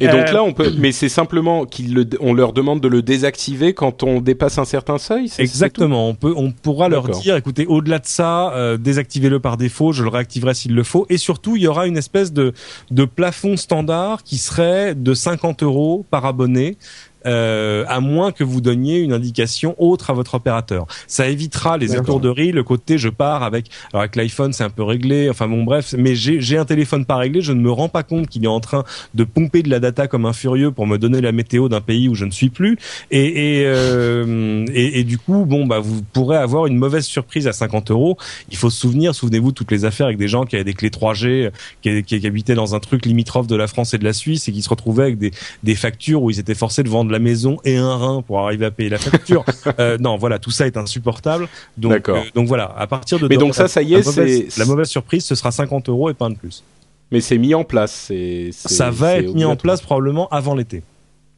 Et 0.00 0.06
donc 0.06 0.28
euh, 0.28 0.32
là, 0.32 0.42
on 0.42 0.52
peut, 0.52 0.72
mais 0.78 0.92
c'est 0.92 1.08
simplement 1.08 1.66
qu'on 1.66 2.32
leur 2.32 2.52
demande 2.52 2.80
de 2.80 2.88
le 2.88 3.02
désactiver 3.02 3.74
quand 3.74 4.02
on 4.02 4.20
dépasse 4.20 4.58
un 4.58 4.64
certain 4.64 4.98
seuil. 4.98 5.30
Exactement. 5.38 6.08
On 6.08 6.14
peut, 6.14 6.32
on 6.34 6.50
pourra 6.50 6.88
leur 6.88 7.08
dire, 7.08 7.36
écoutez, 7.36 7.66
au-delà 7.66 7.98
de 7.98 8.06
ça, 8.06 8.52
euh, 8.54 8.78
désactivez-le 8.78 9.38
par 9.40 9.56
défaut. 9.56 9.92
Je 9.92 10.02
le 10.02 10.08
réactiverai 10.08 10.54
s'il 10.54 10.74
le 10.74 10.82
faut. 10.82 11.06
Et 11.10 11.18
surtout, 11.18 11.56
il 11.56 11.62
y 11.62 11.66
aura 11.66 11.86
une 11.86 11.98
espèce 11.98 12.32
de 12.32 12.54
de 12.90 13.04
plafond 13.04 13.56
standard 13.56 14.22
qui 14.22 14.38
serait 14.38 14.94
de 14.94 15.12
50 15.12 15.62
euros 15.62 16.06
par 16.10 16.24
abonné 16.24 16.78
euh, 17.26 17.84
à 17.88 18.00
moins 18.00 18.32
que 18.32 18.44
vous 18.44 18.60
donniez 18.60 18.98
une 18.98 19.12
indication 19.12 19.74
autre 19.78 20.10
à 20.10 20.12
votre 20.12 20.34
opérateur. 20.34 20.86
Ça 21.06 21.28
évitera 21.28 21.78
les 21.78 21.94
étourderies, 21.94 22.52
le 22.52 22.62
côté 22.62 22.98
je 22.98 23.08
pars 23.08 23.42
avec. 23.42 23.66
Alors 23.92 24.02
avec 24.02 24.16
l'iPhone 24.16 24.52
c'est 24.52 24.64
un 24.64 24.70
peu 24.70 24.82
réglé, 24.82 25.28
enfin 25.30 25.48
bon 25.48 25.64
bref, 25.64 25.94
mais 25.96 26.14
j'ai 26.14 26.58
un 26.58 26.64
téléphone 26.64 27.04
pas 27.04 27.16
réglé, 27.16 27.40
je 27.40 27.52
ne 27.52 27.60
me 27.60 27.70
rends 27.70 27.88
pas 27.88 28.02
compte 28.02 28.28
qu'il 28.28 28.44
est 28.44 28.48
en 28.48 28.60
train 28.60 28.84
de 29.14 29.24
pomper 29.24 29.62
de 29.62 29.70
la 29.70 29.80
data 29.80 30.06
comme 30.06 30.26
un 30.26 30.32
furieux 30.32 30.70
pour 30.70 30.86
me 30.86 30.98
donner 30.98 31.20
la 31.20 31.32
météo 31.32 31.68
d'un 31.68 31.80
pays 31.80 32.08
où 32.08 32.14
je 32.14 32.24
ne 32.24 32.30
suis 32.30 32.50
plus, 32.50 32.78
et 33.10 33.60
et, 33.60 33.62
euh, 33.66 34.64
et, 34.72 35.00
et 35.00 35.04
du 35.04 35.18
coup 35.18 35.44
bon 35.44 35.66
bah 35.66 35.78
vous 35.78 36.02
pourrez 36.12 36.36
avoir 36.36 36.66
une 36.66 36.76
mauvaise 36.76 37.04
surprise 37.04 37.46
à 37.46 37.52
50 37.52 37.90
euros. 37.90 38.16
Il 38.50 38.56
faut 38.56 38.70
se 38.70 38.80
souvenir, 38.80 39.14
souvenez-vous 39.14 39.52
toutes 39.52 39.70
les 39.70 39.84
affaires 39.84 40.06
avec 40.06 40.18
des 40.18 40.28
gens 40.28 40.44
qui 40.44 40.56
avaient 40.56 40.64
des 40.64 40.74
clés 40.74 40.90
3G, 40.90 41.50
qui, 41.82 42.02
qui, 42.02 42.20
qui 42.20 42.26
habitaient 42.26 42.54
dans 42.54 42.74
un 42.74 42.80
truc 42.80 43.06
limitrophe 43.06 43.46
de 43.46 43.56
la 43.56 43.66
France 43.66 43.94
et 43.94 43.98
de 43.98 44.04
la 44.04 44.12
Suisse 44.12 44.48
et 44.48 44.52
qui 44.52 44.62
se 44.62 44.68
retrouvaient 44.68 45.04
avec 45.04 45.18
des, 45.18 45.32
des 45.62 45.74
factures 45.74 46.22
où 46.22 46.30
ils 46.30 46.38
étaient 46.38 46.54
forcés 46.54 46.82
de 46.82 46.88
vendre 46.88 47.09
la 47.10 47.18
maison 47.18 47.58
et 47.64 47.76
un 47.76 47.96
rein 47.96 48.22
pour 48.22 48.40
arriver 48.40 48.66
à 48.66 48.70
payer 48.70 48.88
la 48.88 48.98
facture. 48.98 49.44
euh, 49.78 49.98
non, 49.98 50.16
voilà, 50.16 50.38
tout 50.38 50.50
ça 50.50 50.66
est 50.66 50.76
insupportable. 50.76 51.48
Donc, 51.76 52.08
euh, 52.08 52.20
donc 52.34 52.48
voilà, 52.48 52.74
à 52.76 52.86
partir 52.86 53.18
de. 53.18 53.28
Mais 53.28 53.36
donc 53.36 53.54
ça, 53.54 53.68
ça 53.68 53.82
y 53.82 53.94
est, 53.94 54.02
c'est 54.02 54.48
la 54.58 54.64
mauvaise 54.64 54.88
surprise, 54.88 55.24
ce 55.24 55.34
sera 55.34 55.50
50 55.50 55.88
euros 55.88 56.10
et 56.10 56.14
pas 56.14 56.28
de 56.28 56.34
plus. 56.34 56.62
Mais 57.10 57.20
c'est 57.20 57.38
mis 57.38 57.54
en 57.54 57.64
place. 57.64 58.06
C'est 58.08 58.50
ça 58.52 58.90
va 58.90 59.16
être 59.16 59.34
mis 59.34 59.44
en 59.44 59.56
place 59.56 59.80
probablement 59.80 60.28
avant 60.28 60.54
l'été. 60.54 60.82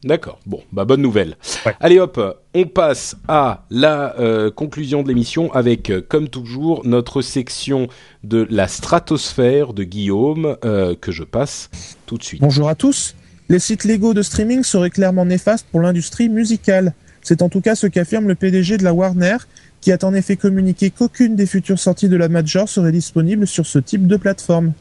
D'accord. 0.03 0.39
Bon, 0.45 0.61
bah 0.73 0.83
bonne 0.83 1.01
nouvelle. 1.01 1.37
Allez 1.79 1.99
hop, 1.99 2.19
on 2.53 2.65
passe 2.65 3.15
à 3.27 3.63
la 3.69 4.19
euh, 4.19 4.51
conclusion 4.51 5.01
de 5.01 5.07
l'émission 5.07 5.51
avec, 5.53 5.89
euh, 5.89 6.01
comme 6.01 6.27
toujours, 6.27 6.85
notre 6.85 7.21
section 7.21 7.87
de 8.23 8.45
la 8.49 8.67
stratosphère 8.67 9.73
de 9.73 9.83
Guillaume 9.83 10.57
euh, 10.65 10.95
que 10.99 11.11
je 11.11 11.23
passe 11.23 11.69
tout 12.05 12.17
de 12.17 12.23
suite. 12.23 12.41
Bonjour 12.41 12.67
à 12.67 12.75
tous. 12.75 13.15
Les 13.49 13.59
sites 13.59 13.83
légaux 13.83 14.13
de 14.13 14.21
streaming 14.21 14.63
seraient 14.63 14.89
clairement 14.89 15.25
néfastes 15.25 15.67
pour 15.69 15.81
l'industrie 15.81 16.29
musicale. 16.29 16.93
C'est 17.21 17.41
en 17.41 17.49
tout 17.49 17.61
cas 17.61 17.75
ce 17.75 17.87
qu'affirme 17.87 18.27
le 18.27 18.35
PDG 18.35 18.77
de 18.77 18.83
la 18.83 18.93
Warner, 18.93 19.37
qui 19.81 19.91
a 19.91 19.97
en 20.03 20.13
effet 20.13 20.37
communiqué 20.37 20.91
qu'aucune 20.91 21.35
des 21.35 21.45
futures 21.45 21.79
sorties 21.79 22.07
de 22.07 22.15
la 22.15 22.29
Major 22.29 22.69
serait 22.69 22.93
disponible 22.93 23.45
sur 23.45 23.65
ce 23.65 23.79
type 23.79 24.07
de 24.07 24.15
plateforme. 24.15 24.71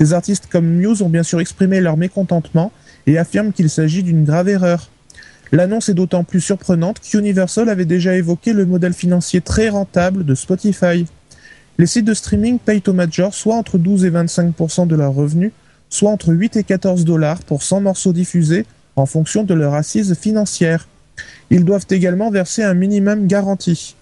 Des 0.00 0.12
artistes 0.12 0.48
comme 0.50 0.66
Muse 0.66 1.00
ont 1.00 1.08
bien 1.08 1.22
sûr 1.22 1.40
exprimé 1.40 1.80
leur 1.80 1.96
mécontentement 1.96 2.72
et 3.06 3.18
affirment 3.18 3.52
qu'il 3.52 3.70
s'agit 3.70 4.02
d'une 4.02 4.24
grave 4.24 4.48
erreur. 4.48 4.90
L'annonce 5.52 5.88
est 5.88 5.94
d'autant 5.94 6.24
plus 6.24 6.40
surprenante 6.40 7.00
qu'Universal 7.00 7.68
avait 7.68 7.84
déjà 7.84 8.16
évoqué 8.16 8.52
le 8.52 8.66
modèle 8.66 8.94
financier 8.94 9.40
très 9.40 9.68
rentable 9.68 10.24
de 10.24 10.34
Spotify. 10.34 11.06
Les 11.78 11.86
sites 11.86 12.04
de 12.04 12.14
streaming 12.14 12.58
payent 12.58 12.82
aux 12.88 12.92
majors 12.92 13.34
soit 13.34 13.54
entre 13.54 13.78
12 13.78 14.04
et 14.04 14.10
25% 14.10 14.88
de 14.88 14.96
leurs 14.96 15.14
revenus, 15.14 15.52
soit 15.90 16.10
entre 16.10 16.32
8 16.32 16.56
et 16.56 16.64
14 16.64 17.04
dollars 17.04 17.42
pour 17.42 17.62
100 17.62 17.82
morceaux 17.82 18.12
diffusés 18.12 18.66
en 18.96 19.06
fonction 19.06 19.44
de 19.44 19.54
leur 19.54 19.74
assise 19.74 20.14
financière. 20.14 20.88
Ils 21.50 21.64
doivent 21.64 21.86
également 21.90 22.30
verser 22.30 22.62
un 22.62 22.74
minimum 22.74 23.26
garanti. 23.26 23.94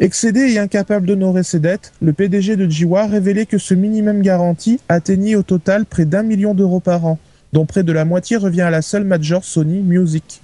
Excédé 0.00 0.52
et 0.52 0.58
incapable 0.58 1.06
d'honorer 1.06 1.42
ses 1.42 1.58
dettes, 1.58 1.92
le 2.00 2.12
PDG 2.12 2.54
de 2.54 2.70
Jiwa 2.70 3.06
révélait 3.06 3.46
que 3.46 3.58
ce 3.58 3.74
minimum 3.74 4.22
garanti 4.22 4.78
atteignait 4.88 5.34
au 5.34 5.42
total 5.42 5.84
près 5.86 6.04
d'un 6.04 6.22
million 6.22 6.54
d'euros 6.54 6.78
par 6.78 7.04
an, 7.04 7.18
dont 7.52 7.66
près 7.66 7.82
de 7.82 7.92
la 7.92 8.04
moitié 8.04 8.36
revient 8.36 8.62
à 8.62 8.70
la 8.70 8.80
seule 8.80 9.04
major 9.04 9.44
Sony 9.44 9.80
Music. 9.80 10.40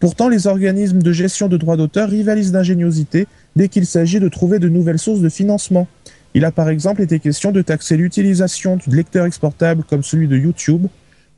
Pourtant, 0.00 0.28
les 0.28 0.46
organismes 0.46 1.02
de 1.02 1.12
gestion 1.12 1.48
de 1.48 1.56
droits 1.56 1.76
d'auteur 1.76 2.10
rivalisent 2.10 2.52
d'ingéniosité 2.52 3.26
dès 3.56 3.68
qu'il 3.68 3.86
s'agit 3.86 4.20
de 4.20 4.28
trouver 4.28 4.58
de 4.58 4.68
nouvelles 4.68 4.98
sources 4.98 5.20
de 5.20 5.28
financement. 5.28 5.88
Il 6.34 6.44
a 6.44 6.52
par 6.52 6.68
exemple 6.68 7.02
été 7.02 7.18
question 7.18 7.50
de 7.50 7.60
taxer 7.60 7.96
l'utilisation 7.96 8.76
du 8.76 8.94
lecteur 8.94 9.26
exportable 9.26 9.82
comme 9.82 10.02
celui 10.02 10.28
de 10.28 10.36
YouTube. 10.36 10.86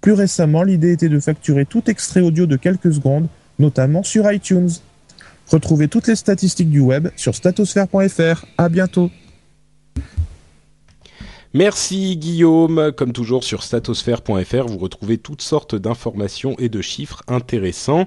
Plus 0.00 0.12
récemment, 0.12 0.62
l'idée 0.62 0.92
était 0.92 1.08
de 1.08 1.20
facturer 1.20 1.64
tout 1.64 1.88
extrait 1.88 2.20
audio 2.20 2.46
de 2.46 2.56
quelques 2.56 2.92
secondes, 2.92 3.28
notamment 3.58 4.02
sur 4.02 4.30
iTunes. 4.30 4.70
Retrouvez 5.48 5.88
toutes 5.88 6.08
les 6.08 6.16
statistiques 6.16 6.70
du 6.70 6.80
web 6.80 7.08
sur 7.16 7.34
statosphère.fr. 7.34 8.44
À 8.58 8.68
bientôt. 8.68 9.10
Merci 11.54 12.16
Guillaume. 12.16 12.92
Comme 12.96 13.12
toujours 13.12 13.44
sur 13.44 13.62
statosphère.fr, 13.62 14.66
vous 14.66 14.78
retrouvez 14.78 15.18
toutes 15.18 15.42
sortes 15.42 15.74
d'informations 15.74 16.54
et 16.58 16.68
de 16.68 16.80
chiffres 16.80 17.22
intéressants. 17.28 18.06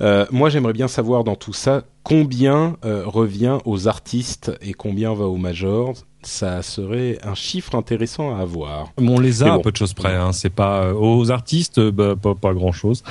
Euh, 0.00 0.26
moi, 0.30 0.50
j'aimerais 0.50 0.72
bien 0.72 0.88
savoir 0.88 1.24
dans 1.24 1.36
tout 1.36 1.52
ça 1.52 1.84
combien 2.04 2.76
euh, 2.84 3.02
revient 3.04 3.58
aux 3.64 3.88
artistes 3.88 4.52
et 4.60 4.72
combien 4.72 5.14
va 5.14 5.24
aux 5.24 5.36
majors 5.36 5.94
ça 6.26 6.62
serait 6.62 7.18
un 7.22 7.34
chiffre 7.34 7.74
intéressant 7.74 8.36
à 8.36 8.40
avoir. 8.40 8.92
On 8.98 9.18
les 9.20 9.42
a 9.42 9.54
à 9.54 9.58
peu 9.58 9.70
de 9.70 9.76
choses 9.76 9.94
près. 9.94 10.14
Hein. 10.14 10.32
C'est 10.32 10.50
pas 10.50 10.84
euh, 10.84 10.94
aux 10.94 11.30
artistes, 11.30 11.80
bah, 11.80 12.14
pas, 12.20 12.34
pas, 12.34 12.52
grand 12.54 12.72
chose. 12.72 13.02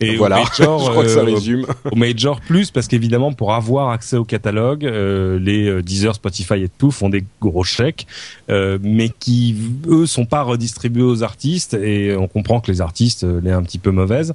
Et 0.00 0.16
voilà. 0.16 0.36
Major, 0.36 0.78
je 0.84 0.90
crois 0.90 1.02
que 1.04 1.08
ça 1.08 1.20
euh, 1.20 1.24
résume. 1.24 1.66
Au 1.90 1.96
major 1.96 2.40
plus 2.40 2.70
parce 2.70 2.88
qu'évidemment 2.88 3.32
pour 3.32 3.54
avoir 3.54 3.90
accès 3.90 4.16
au 4.16 4.24
catalogue, 4.24 4.84
euh, 4.84 5.38
les 5.38 5.82
Deezer, 5.82 6.14
Spotify 6.14 6.64
et 6.64 6.68
tout 6.68 6.90
font 6.90 7.08
des 7.08 7.24
gros 7.40 7.64
chèques, 7.64 8.06
mais 8.48 9.08
qui 9.08 9.56
eux 9.88 10.06
sont 10.06 10.26
pas 10.26 10.42
redistribués 10.42 11.02
aux 11.02 11.22
artistes 11.22 11.74
et 11.74 12.16
on 12.16 12.28
comprend 12.28 12.60
que 12.60 12.70
les 12.70 12.80
artistes 12.80 13.26
les 13.42 13.50
un 13.50 13.62
petit 13.62 13.78
peu 13.78 13.90
mauvaises. 13.90 14.34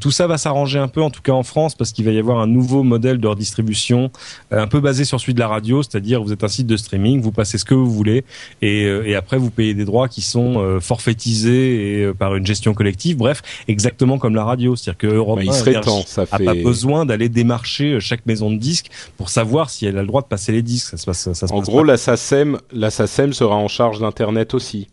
tout 0.00 0.10
ça 0.10 0.26
va 0.26 0.38
s'arranger 0.38 0.78
un 0.78 0.88
peu 0.88 1.02
en 1.02 1.10
tout 1.10 1.22
cas 1.22 1.32
en 1.32 1.42
France 1.42 1.74
parce 1.74 1.92
qu'il 1.92 2.04
va 2.04 2.10
y 2.12 2.18
avoir 2.18 2.38
un 2.38 2.46
nouveau 2.46 2.82
modèle 2.82 3.18
de 3.18 3.26
redistribution 3.26 4.10
un 4.50 4.66
peu 4.66 4.80
basé 4.80 5.04
sur 5.04 5.20
celui 5.20 5.34
de 5.34 5.40
la 5.40 5.48
radio, 5.48 5.82
c'est-à-dire 5.82 6.22
vous 6.22 6.32
êtes 6.32 6.44
un 6.44 6.48
site 6.48 6.66
de 6.66 6.76
streaming, 6.76 7.20
vous 7.20 7.32
passez 7.32 7.58
ce 7.58 7.64
que 7.64 7.74
vous 7.74 7.90
voulez 7.90 8.24
et, 8.60 8.84
euh, 8.84 9.06
et 9.06 9.14
après 9.14 9.38
vous 9.38 9.50
payez 9.50 9.74
des 9.74 9.84
droits 9.84 10.08
qui 10.08 10.20
sont 10.20 10.58
euh, 10.58 10.80
forfaitisés 10.80 12.00
et 12.00 12.04
euh, 12.04 12.14
par 12.14 12.34
une 12.36 12.46
gestion 12.46 12.74
collective. 12.74 13.16
Bref, 13.16 13.42
exactement 13.68 14.18
comme 14.18 14.34
la 14.34 14.44
radio, 14.44 14.76
c'est-à-dire 14.76 14.98
que 14.98 15.06
Europe 15.06 15.38
bah, 15.38 15.44
il 15.44 15.52
serait 15.52 15.80
temps, 15.80 16.02
ça 16.06 16.26
fait... 16.26 16.34
a 16.34 16.38
pas 16.38 16.54
besoin 16.54 17.06
d'aller 17.06 17.28
démarcher 17.28 17.98
chaque 18.00 18.26
maison 18.26 18.50
de 18.50 18.56
disques 18.56 18.90
pour 19.16 19.30
savoir 19.30 19.70
si 19.70 19.86
elle 19.86 19.98
a 19.98 20.02
le 20.02 20.06
droit 20.06 20.22
de 20.22 20.26
passer 20.26 20.52
les 20.52 20.62
disques. 20.62 20.90
Ça 20.90 20.96
se 20.96 21.06
passe, 21.06 21.32
ça 21.32 21.46
se 21.46 21.52
en 21.52 21.60
gros, 21.60 21.84
la 21.84 21.96
SACEM, 21.96 22.58
la 22.72 22.90
SACEM 22.90 23.31
sera 23.32 23.56
en 23.56 23.68
charge 23.68 24.00
d'internet 24.00 24.54
aussi. 24.54 24.88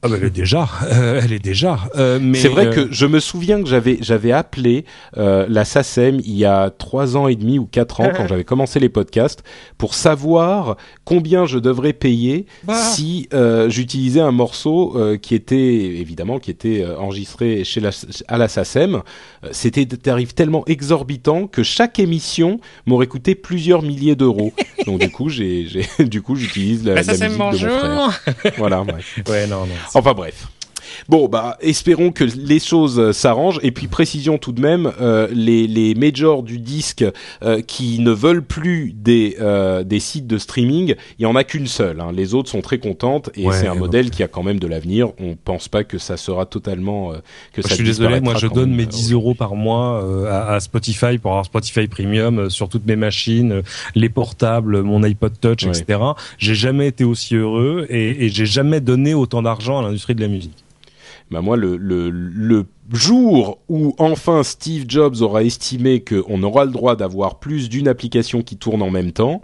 Ah 0.00 0.06
bah 0.06 0.14
elle 0.16 0.28
est 0.28 0.30
déjà, 0.30 0.68
euh, 0.84 1.20
elle 1.20 1.32
est 1.32 1.40
déjà. 1.40 1.80
Euh, 1.96 2.20
mais 2.22 2.38
c'est 2.38 2.46
vrai 2.46 2.68
euh, 2.68 2.72
que 2.72 2.88
je 2.92 3.04
me 3.04 3.18
souviens 3.18 3.60
que 3.60 3.68
j'avais 3.68 3.98
j'avais 4.00 4.30
appelé 4.30 4.84
euh, 5.16 5.44
la 5.48 5.64
SACEM 5.64 6.20
il 6.24 6.36
y 6.36 6.44
a 6.44 6.70
trois 6.70 7.16
ans 7.16 7.26
et 7.26 7.34
demi 7.34 7.58
ou 7.58 7.66
quatre 7.66 8.00
ans 8.00 8.12
quand 8.16 8.26
j'avais 8.28 8.44
commencé 8.44 8.78
les 8.78 8.90
podcasts 8.90 9.42
pour 9.76 9.94
savoir 9.94 10.76
combien 11.04 11.46
je 11.46 11.58
devrais 11.58 11.94
payer 11.94 12.46
bah. 12.62 12.76
si 12.76 13.28
euh, 13.34 13.68
j'utilisais 13.70 14.20
un 14.20 14.30
morceau 14.30 14.96
qui 15.20 15.34
était 15.34 15.56
évidemment 15.56 16.38
qui 16.38 16.52
était 16.52 16.86
enregistré 16.96 17.64
chez 17.64 17.80
la 17.80 17.90
à 18.28 18.38
la 18.38 18.46
SACEM. 18.46 19.02
C'était 19.50 19.84
des 19.84 19.96
tarifs 19.96 20.32
tellement 20.32 20.64
exorbitants 20.66 21.48
que 21.48 21.64
chaque 21.64 21.98
émission 21.98 22.60
m'aurait 22.86 23.08
coûté 23.08 23.34
plusieurs 23.34 23.82
milliers 23.82 24.14
d'euros. 24.14 24.52
Donc 24.86 25.00
du 25.00 25.10
coup 25.10 25.28
j'ai 25.28 25.66
du 25.98 26.22
coup 26.22 26.36
j'utilise 26.36 26.84
la, 26.84 26.94
la, 26.94 27.02
la 27.02 27.28
musique 27.28 27.32
de 27.32 27.94
mon 27.94 28.10
frère. 28.10 28.20
Voilà. 28.58 28.82
Ouais, 28.82 28.94
ouais 29.28 29.46
non 29.48 29.66
non. 29.66 29.74
Enfin 29.94 30.12
bref. 30.14 30.48
Bon, 31.08 31.28
bah, 31.28 31.56
espérons 31.60 32.12
que 32.12 32.24
les 32.24 32.58
choses 32.58 32.98
euh, 32.98 33.12
s'arrangent. 33.12 33.60
Et 33.62 33.70
puis, 33.70 33.86
précision 33.86 34.38
tout 34.38 34.52
de 34.52 34.60
même, 34.60 34.92
euh, 35.00 35.28
les, 35.32 35.66
les 35.66 35.94
majors 35.94 36.42
du 36.42 36.58
disque 36.58 37.04
euh, 37.42 37.60
qui 37.62 37.98
ne 38.00 38.10
veulent 38.10 38.44
plus 38.44 38.92
des, 38.94 39.36
euh, 39.40 39.84
des 39.84 40.00
sites 40.00 40.26
de 40.26 40.38
streaming, 40.38 40.94
il 41.18 41.22
y 41.22 41.26
en 41.26 41.36
a 41.36 41.44
qu'une 41.44 41.66
seule. 41.66 42.00
Hein. 42.00 42.12
Les 42.12 42.34
autres 42.34 42.50
sont 42.50 42.60
très 42.60 42.78
contentes 42.78 43.30
et 43.34 43.46
ouais, 43.46 43.54
c'est 43.54 43.66
un 43.66 43.74
modèle 43.74 44.10
qui 44.10 44.22
a 44.22 44.28
quand 44.28 44.42
même 44.42 44.58
de 44.58 44.66
l'avenir. 44.66 45.12
On 45.18 45.36
pense 45.36 45.68
pas 45.68 45.84
que 45.84 45.98
ça 45.98 46.16
sera 46.16 46.46
totalement 46.46 47.12
euh, 47.12 47.16
que 47.52 47.60
moi, 47.60 47.62
ça. 47.62 47.68
Je 47.70 47.74
suis 47.74 47.84
désolé, 47.84 48.20
moi, 48.20 48.34
je 48.36 48.46
donne 48.46 48.74
mes 48.74 48.86
10 48.86 49.12
euros 49.12 49.34
par 49.34 49.54
mois 49.54 50.04
à, 50.28 50.54
à, 50.54 50.60
Spotify 50.60 51.18
pour 51.18 51.32
avoir 51.32 51.44
Spotify 51.44 51.86
Premium 51.86 52.50
sur 52.50 52.68
toutes 52.68 52.86
mes 52.86 52.96
machines, 52.96 53.62
les 53.94 54.08
portables, 54.08 54.82
mon 54.82 55.02
iPod 55.02 55.38
Touch, 55.40 55.64
ouais. 55.64 55.70
etc. 55.70 56.00
J'ai 56.38 56.54
jamais 56.54 56.88
été 56.88 57.04
aussi 57.04 57.36
heureux 57.36 57.86
et, 57.88 58.24
et 58.24 58.28
j'ai 58.28 58.46
jamais 58.46 58.80
donné 58.80 59.14
autant 59.14 59.42
d'argent 59.42 59.78
à 59.78 59.82
l'industrie 59.82 60.14
de 60.14 60.20
la 60.20 60.28
musique. 60.28 60.64
Bah 61.30 61.40
moi, 61.42 61.56
le, 61.56 61.76
le, 61.76 62.10
le 62.10 62.64
jour 62.92 63.58
où 63.68 63.94
enfin 63.98 64.42
Steve 64.42 64.84
Jobs 64.88 65.16
aura 65.20 65.42
estimé 65.42 66.02
qu'on 66.02 66.42
aura 66.42 66.64
le 66.64 66.70
droit 66.70 66.96
d'avoir 66.96 67.38
plus 67.38 67.68
d'une 67.68 67.86
application 67.88 68.42
qui 68.42 68.56
tourne 68.56 68.80
en 68.82 68.90
même 68.90 69.12
temps, 69.12 69.42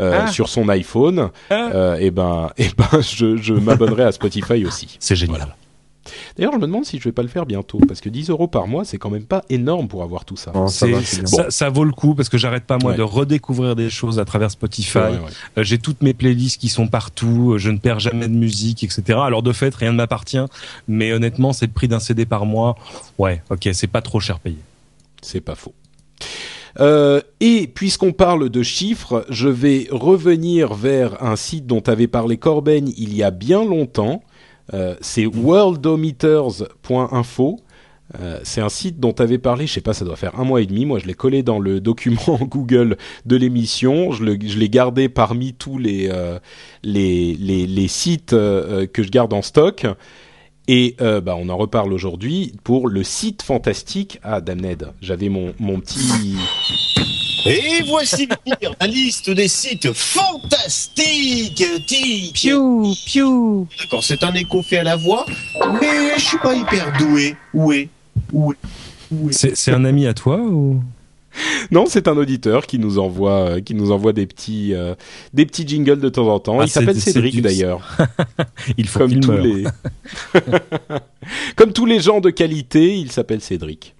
euh, 0.00 0.20
Ah. 0.22 0.26
sur 0.28 0.48
son 0.48 0.68
iPhone, 0.68 1.30
Ah. 1.50 1.70
euh, 1.74 1.96
et 1.96 2.10
ben, 2.10 2.50
et 2.58 2.68
ben, 2.76 3.00
je, 3.00 3.36
je 3.36 3.54
m'abonnerai 3.54 4.04
à 4.04 4.12
Spotify 4.12 4.64
aussi. 4.64 4.96
C'est 5.00 5.16
génial. 5.16 5.38
Voilà. 5.38 5.56
D'ailleurs, 6.36 6.52
je 6.52 6.58
me 6.58 6.66
demande 6.66 6.84
si 6.84 6.98
je 6.98 7.04
vais 7.04 7.12
pas 7.12 7.22
le 7.22 7.28
faire 7.28 7.46
bientôt, 7.46 7.78
parce 7.88 8.00
que 8.00 8.08
10 8.08 8.30
euros 8.30 8.46
par 8.46 8.66
mois, 8.66 8.84
c'est 8.84 8.98
quand 8.98 9.10
même 9.10 9.24
pas 9.24 9.42
énorme 9.48 9.88
pour 9.88 10.02
avoir 10.02 10.24
tout 10.24 10.36
ça. 10.36 10.52
Non, 10.54 10.66
ça 10.68 10.86
va, 10.86 11.70
vaut 11.70 11.84
le 11.84 11.92
coup 11.92 12.14
parce 12.14 12.28
que 12.28 12.38
j'arrête 12.38 12.64
pas 12.64 12.78
moi 12.78 12.92
Ouais. 12.92 12.96
de 12.98 13.02
redécouvrir 13.02 13.74
des 13.76 13.88
choses 13.90 14.18
à 14.18 14.24
travers 14.24 14.50
Spotify. 14.50 14.98
Ouais, 14.98 15.04
ouais. 15.10 15.18
Euh, 15.58 15.62
J'ai 15.64 15.78
toutes 15.78 16.02
mes 16.02 16.12
playlists 16.14 16.60
qui 16.60 16.68
sont 16.68 16.88
partout. 16.88 17.52
euh, 17.54 17.58
Je 17.58 17.70
ne 17.70 17.78
perds 17.78 18.00
jamais 18.00 18.28
de 18.28 18.34
musique, 18.34 18.84
etc. 18.84 19.18
Alors 19.22 19.42
de 19.42 19.52
fait, 19.52 19.74
rien 19.74 19.92
ne 19.92 19.96
m'appartient. 19.96 20.44
Mais 20.88 21.12
honnêtement, 21.12 21.52
c'est 21.52 21.66
le 21.66 21.72
prix 21.72 21.88
d'un 21.88 22.00
CD 22.00 22.26
par 22.26 22.44
mois. 22.46 22.76
Ouais, 23.18 23.42
ok, 23.50 23.68
c'est 23.72 23.86
pas 23.86 24.02
trop 24.02 24.20
cher 24.20 24.40
payé. 24.40 24.58
C'est 25.22 25.40
pas 25.40 25.54
faux. 25.54 25.72
Euh, 26.80 27.20
et 27.40 27.68
puisqu'on 27.68 28.12
parle 28.12 28.50
de 28.50 28.62
chiffres, 28.62 29.24
je 29.30 29.48
vais 29.48 29.86
revenir 29.90 30.74
vers 30.74 31.22
un 31.22 31.36
site 31.36 31.66
dont 31.66 31.80
avait 31.86 32.08
parlé 32.08 32.36
Corben 32.36 32.88
il 32.96 33.14
y 33.14 33.22
a 33.22 33.30
bien 33.30 33.64
longtemps. 33.64 34.22
Euh, 34.72 34.94
c'est 35.00 35.26
worldometers.info. 35.26 37.60
Euh, 38.20 38.38
c'est 38.42 38.60
un 38.60 38.68
site 38.68 39.00
dont 39.00 39.12
avait 39.12 39.38
parlé, 39.38 39.66
je 39.66 39.72
sais 39.72 39.80
pas, 39.80 39.94
ça 39.94 40.04
doit 40.04 40.16
faire 40.16 40.38
un 40.38 40.44
mois 40.44 40.60
et 40.60 40.66
demi. 40.66 40.84
Moi, 40.84 40.98
je 40.98 41.06
l'ai 41.06 41.14
collé 41.14 41.42
dans 41.42 41.58
le 41.58 41.80
document 41.84 42.38
Google 42.42 42.98
de 43.26 43.36
l'émission. 43.36 44.12
Je, 44.12 44.24
l'ai 44.24 44.68
gardé 44.68 45.08
parmi 45.08 45.54
tous 45.54 45.78
les 45.78 46.10
euh, 46.10 46.38
sites 47.88 48.30
que 48.30 49.02
je 49.02 49.10
garde 49.10 49.32
en 49.32 49.42
stock. 49.42 49.86
Et 50.66 50.96
bah, 50.98 51.36
on 51.38 51.50
en 51.50 51.58
reparle 51.58 51.92
aujourd'hui 51.92 52.54
pour 52.64 52.88
le 52.88 53.02
site 53.02 53.42
fantastique. 53.42 54.18
Ah, 54.22 54.40
Damned, 54.40 54.92
j'avais 55.02 55.28
mon 55.28 55.52
petit. 55.80 56.36
Et 57.46 57.82
voici 57.86 58.26
la 58.80 58.86
liste 58.86 59.30
des 59.30 59.48
sites 59.48 59.92
fantastiques. 59.92 61.64
Piou, 62.32 62.94
piou. 63.06 63.68
D'accord, 63.78 64.02
c'est 64.02 64.22
un 64.24 64.34
écho 64.34 64.62
fait 64.62 64.78
à 64.78 64.82
la 64.82 64.96
voix, 64.96 65.26
mais 65.80 66.16
je 66.16 66.22
suis 66.22 66.38
pas 66.38 66.54
hyper 66.54 66.92
doué. 66.98 67.36
Où 67.52 67.72
est 67.72 67.88
Où 68.32 68.52
est 68.52 68.56
Où 69.10 69.30
est 69.30 69.54
C'est 69.54 69.72
un 69.72 69.84
ami 69.84 70.06
à 70.06 70.14
toi 70.14 70.38
ou? 70.38 70.82
Non, 71.72 71.86
c'est 71.88 72.06
un 72.06 72.16
auditeur 72.16 72.64
qui 72.66 72.78
nous 72.78 72.98
envoie, 73.00 73.56
euh, 73.56 73.60
qui 73.60 73.74
nous 73.74 73.90
envoie 73.90 74.12
des 74.12 74.24
petits, 74.26 74.72
euh, 74.72 74.94
des 75.32 75.44
petits 75.44 75.66
jingles 75.66 75.98
de 75.98 76.08
temps 76.08 76.28
en 76.28 76.38
temps. 76.38 76.60
Ah, 76.60 76.64
Il 76.64 76.70
s'appelle 76.70 77.00
Cédric 77.00 77.42
d'ailleurs, 77.42 77.96
Il 78.78 78.86
faut 78.86 79.00
comme 79.00 79.18
tous 79.18 79.32
meure. 79.32 79.42
les, 79.44 79.64
comme 81.56 81.72
tous 81.72 81.86
les 81.86 81.98
gens 82.00 82.20
de 82.20 82.30
qualité, 82.30 82.96
il 82.96 83.10
s'appelle 83.10 83.40
Cédric. 83.40 83.96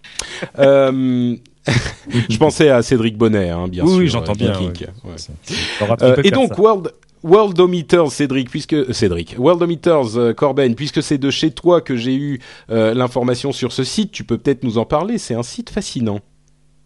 Euh, 0.60 1.34
je 2.28 2.36
pensais 2.36 2.68
à 2.68 2.82
Cédric 2.82 3.16
Bonnet, 3.16 3.50
hein, 3.50 3.68
bien 3.68 3.84
Oui, 3.84 3.90
sûr. 3.90 3.98
oui, 3.98 4.08
j'entends 4.08 4.32
bien, 4.32 4.58
ouais. 4.60 4.72
Ouais. 5.04 5.96
Euh, 6.02 6.16
et 6.24 6.30
donc. 6.30 6.58
World 6.58 6.92
Worldometers, 7.22 8.12
Cédric, 8.12 8.50
puisque 8.50 8.74
euh, 8.74 8.92
Cédric, 8.92 9.36
Worldometers, 9.38 10.18
euh, 10.18 10.34
Corben, 10.34 10.74
puisque 10.74 11.02
c'est 11.02 11.16
de 11.16 11.30
chez 11.30 11.52
toi 11.52 11.80
que 11.80 11.96
j'ai 11.96 12.14
eu 12.14 12.38
euh, 12.70 12.92
l'information 12.92 13.50
sur 13.50 13.72
ce 13.72 13.82
site, 13.82 14.12
tu 14.12 14.24
peux 14.24 14.36
peut-être 14.36 14.62
nous 14.62 14.76
en 14.76 14.84
parler. 14.84 15.16
C'est 15.16 15.34
un 15.34 15.42
site 15.42 15.70
fascinant. 15.70 16.20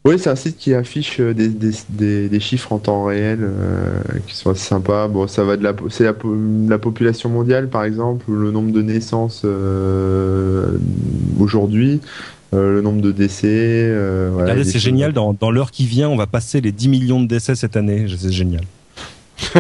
Oui, 0.06 0.16
c'est 0.16 0.30
un 0.30 0.36
site 0.36 0.56
qui 0.56 0.74
affiche 0.74 1.20
des, 1.20 1.48
des, 1.48 1.72
des, 1.88 2.28
des 2.28 2.40
chiffres 2.40 2.72
en 2.72 2.78
temps 2.78 3.04
réel 3.04 3.40
euh, 3.42 4.00
qui 4.28 4.36
sont 4.36 4.50
assez 4.50 4.64
sympas. 4.64 5.08
Bon, 5.08 5.26
ça 5.26 5.42
va 5.42 5.56
de 5.56 5.64
la, 5.64 5.74
c'est 5.90 6.04
la, 6.04 6.14
la 6.68 6.78
population 6.78 7.28
mondiale, 7.30 7.68
par 7.68 7.82
exemple, 7.82 8.24
le 8.30 8.52
nombre 8.52 8.70
de 8.70 8.80
naissances 8.80 9.42
euh, 9.44 10.78
aujourd'hui, 11.40 12.00
euh, 12.54 12.74
le 12.74 12.80
nombre 12.80 13.00
de 13.02 13.12
décès. 13.12 13.46
euh, 13.50 14.28
voilà, 14.32 14.44
Regardez, 14.52 14.64
des 14.64 14.70
c'est 14.70 14.78
génial. 14.78 15.12
Dans, 15.12 15.32
dans 15.34 15.50
l'heure 15.50 15.70
qui 15.70 15.86
vient, 15.86 16.08
on 16.08 16.16
va 16.16 16.26
passer 16.26 16.60
les 16.60 16.72
10 16.72 16.88
millions 16.88 17.20
de 17.22 17.26
décès 17.28 17.54
cette 17.54 17.76
année. 17.76 18.06
C'est 18.18 18.32
génial. 18.32 18.62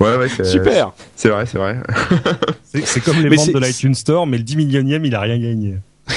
Ouais, 0.00 0.28
Super. 0.42 0.92
C'est 1.14 1.28
vrai, 1.28 1.44
c'est 1.46 1.58
vrai. 1.58 1.76
C'est 2.84 3.00
comme 3.04 3.18
les 3.22 3.28
Mais 3.30 3.36
ventes 3.36 3.52
de 3.52 3.58
l'iTunes 3.58 3.94
Store, 3.94 4.26
mais 4.26 4.38
le 4.38 4.42
10 4.44 4.56
millionième, 4.56 5.04
il 5.04 5.14
a 5.14 5.20
rien 5.20 5.38
gagné. 5.38 5.74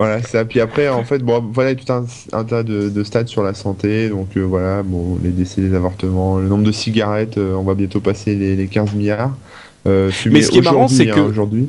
Voilà, 0.00 0.22
ça. 0.22 0.44
Puis 0.44 0.60
après, 0.60 0.88
en 0.88 1.02
fait, 1.02 1.18
bon, 1.18 1.42
voilà, 1.52 1.74
tout 1.74 1.92
un, 1.92 2.04
un 2.32 2.44
tas 2.44 2.62
de, 2.62 2.88
de 2.88 3.02
stats 3.02 3.26
sur 3.26 3.42
la 3.42 3.52
santé. 3.52 4.08
Donc 4.08 4.28
euh, 4.36 4.42
voilà, 4.42 4.84
bon, 4.84 5.18
les 5.24 5.30
décès, 5.30 5.60
les 5.60 5.74
avortements, 5.74 6.38
le 6.38 6.46
nombre 6.46 6.62
de 6.62 6.70
cigarettes, 6.70 7.36
euh, 7.36 7.54
on 7.54 7.64
va 7.64 7.74
bientôt 7.74 7.98
passer 7.98 8.36
les, 8.36 8.54
les 8.54 8.68
15 8.68 8.92
milliards. 8.94 9.34
Euh, 9.88 10.10
Mais 10.26 10.42
ce 10.42 10.50
qui 10.52 10.58
est 10.58 10.62
marrant, 10.62 10.86
c'est 10.86 11.10
hein, 11.10 11.14
que- 11.16 11.20
aujourd'hui. 11.20 11.68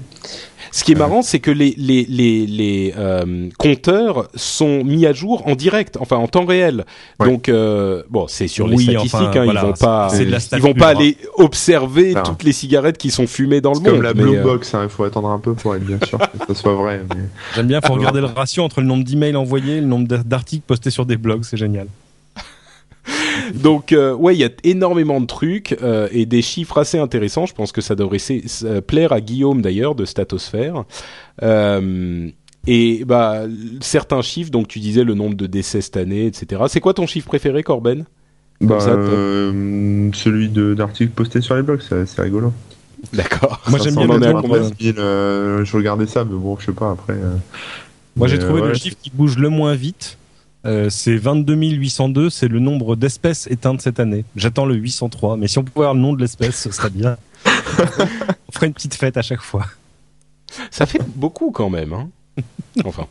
Ce 0.72 0.84
qui 0.84 0.92
est 0.92 0.96
marrant, 0.96 1.22
c'est 1.22 1.40
que 1.40 1.52
les 1.52 1.74
les 1.78 2.06
les, 2.08 2.46
les 2.46 2.94
euh, 2.98 3.50
compteurs 3.58 4.28
sont 4.36 4.84
mis 4.84 5.06
à 5.06 5.14
jour 5.14 5.48
en 5.48 5.56
direct, 5.56 5.98
enfin 6.00 6.18
en 6.18 6.28
temps 6.28 6.46
réel. 6.46 6.86
Ouais. 7.20 7.28
Donc 7.28 7.50
euh, 7.50 8.04
bon, 8.10 8.28
c'est 8.28 8.48
sur 8.48 8.68
les 8.68 8.76
Oui, 8.78 8.84
statistiques, 8.84 9.14
enfin, 9.16 9.26
hein, 9.40 9.44
voilà, 9.46 9.62
ils 9.62 9.66
vont 9.68 9.74
pas, 9.74 10.10
ils 10.54 10.62
vont 10.62 10.74
pas 10.74 10.88
hein. 10.88 10.90
aller 10.90 11.18
observer 11.36 12.14
Non. 12.14 12.24
toutes 12.24 12.44
les 12.44 12.52
cigarettes 12.52 12.98
qui 12.98 13.12
sont 13.12 13.28
fumées 13.28 13.62
dans 13.62 13.74
le 13.74 13.80
monde. 13.80 13.90
comme 13.90 14.02
la 14.04 14.14
Blue 14.14 14.38
euh, 14.38 14.44
Box, 14.44 14.74
hein, 14.74 14.82
il 14.84 14.90
faut 14.90 15.04
attendre 15.04 15.30
un 15.30 15.40
peu 15.40 15.54
pour 15.54 15.76
être 15.76 15.84
bien 15.86 15.98
sûr 16.08 16.18
que 16.20 16.26
ça 16.48 16.54
soit 16.54 16.76
vrai. 16.76 17.02
Mais... 17.10 17.22
J'aime 17.56 17.68
bien, 17.68 17.82
faut 17.82 17.94
regarder 17.94 18.20
le 18.22 18.28
ratio 18.28 18.64
entre 18.64 18.82
le 18.82 18.88
nombre 18.88 19.04
d'emails 19.04 19.36
envoyés 19.36 19.78
et 19.78 19.82
le 19.82 19.88
nombre 19.88 20.08
d'a- 20.08 20.24
d'articles 20.24 20.64
postés 20.66 20.92
sur 20.92 21.06
des 21.06 21.18
blogs, 21.18 21.44
c'est 21.44 21.58
génial. 21.58 21.88
Donc 23.54 23.92
euh, 23.92 24.14
ouais, 24.14 24.36
il 24.36 24.40
y 24.40 24.44
a 24.44 24.50
énormément 24.64 25.20
de 25.22 25.26
trucs 25.26 25.78
euh, 25.82 26.08
et 26.12 26.26
des 26.26 26.42
chiffres 26.42 26.78
assez 26.78 26.98
intéressants. 26.98 27.46
Je 27.46 27.54
pense 27.54 27.72
que 27.72 27.82
ça 27.82 27.96
devrait 27.96 28.20
plaire 28.88 29.12
à 29.14 29.22
Guillaume 29.22 29.62
d'ailleurs 29.62 29.96
de 29.96 30.06
Statosphère. 30.06 30.84
Euh, 31.44 32.30
et 32.68 33.04
bah 33.06 33.44
certains 33.82 34.22
chiffres, 34.22 34.52
donc 34.52 34.68
tu 34.68 34.80
disais 34.80 35.04
le 35.04 35.14
nombre 35.14 35.36
de 35.36 35.48
décès 35.48 35.82
cette 35.82 35.98
année, 35.98 36.26
etc. 36.26 36.64
C'est 36.68 36.82
quoi 36.82 36.94
ton 36.94 37.08
chiffre 37.08 37.28
préféré, 37.28 37.64
Corben? 37.64 38.06
Bah, 38.62 38.80
ça, 38.82 38.92
euh, 38.92 40.10
celui 40.14 40.50
de 40.50 40.74
d'articles 40.74 41.14
postés 41.14 41.40
sur 41.42 41.56
les 41.56 41.62
blogs, 41.62 41.82
c'est 41.82 42.22
rigolo. 42.22 42.52
D'accord. 43.14 43.62
Moi, 43.70 43.80
j'aime 43.82 43.96
bien 43.96 44.08
on 44.08 44.10
en 44.12 44.18
le 44.18 44.24
est 44.24 44.28
à 44.28 44.34
nombre, 44.34 44.42
combien 44.42 44.64
euh, 44.64 44.70
000, 44.78 44.98
euh, 45.00 45.64
je 45.64 45.78
regardais 45.78 46.06
ça, 46.06 46.26
mais 46.26 46.38
bon, 46.38 46.58
je 46.60 46.66
sais 46.66 46.72
pas 46.74 46.92
après. 46.92 47.14
euh, 47.14 47.36
Moi, 48.18 48.28
j'ai 48.28 48.38
trouvé 48.38 48.62
euh, 48.62 48.68
le 48.68 48.74
chiffre 48.74 48.98
qui 49.02 49.10
bouge 49.10 49.38
le 49.38 49.48
moins 49.48 49.74
vite. 49.76 50.18
Euh, 50.66 50.90
c'est 50.90 51.16
22 51.16 51.56
802, 51.56 52.30
c'est 52.30 52.48
le 52.50 52.60
nombre 52.60 52.96
d'espèces 52.96 53.48
éteintes 53.48 53.82
cette 53.82 54.00
année. 54.00 54.26
J'attends 54.36 54.66
le 54.66 54.76
803, 54.76 55.38
mais 55.38 55.48
si 55.48 55.58
on 55.58 55.64
pouvait 55.64 55.86
avoir 55.86 55.94
le 55.96 56.02
nom 56.02 56.14
de 56.14 56.20
l'espèce, 56.20 56.62
ce 56.62 56.72
serait 56.72 56.90
bien. 56.90 57.18
on 57.46 58.52
ferait 58.52 58.68
une 58.68 58.74
petite 58.74 58.96
fête 58.96 59.16
à 59.18 59.22
chaque 59.22 59.42
fois. 59.42 59.66
Ça 60.72 60.86
fait 60.86 61.02
beaucoup 61.16 61.52
quand 61.52 61.70
même. 61.70 61.94
Hein 61.94 62.10
enfin. 62.86 63.08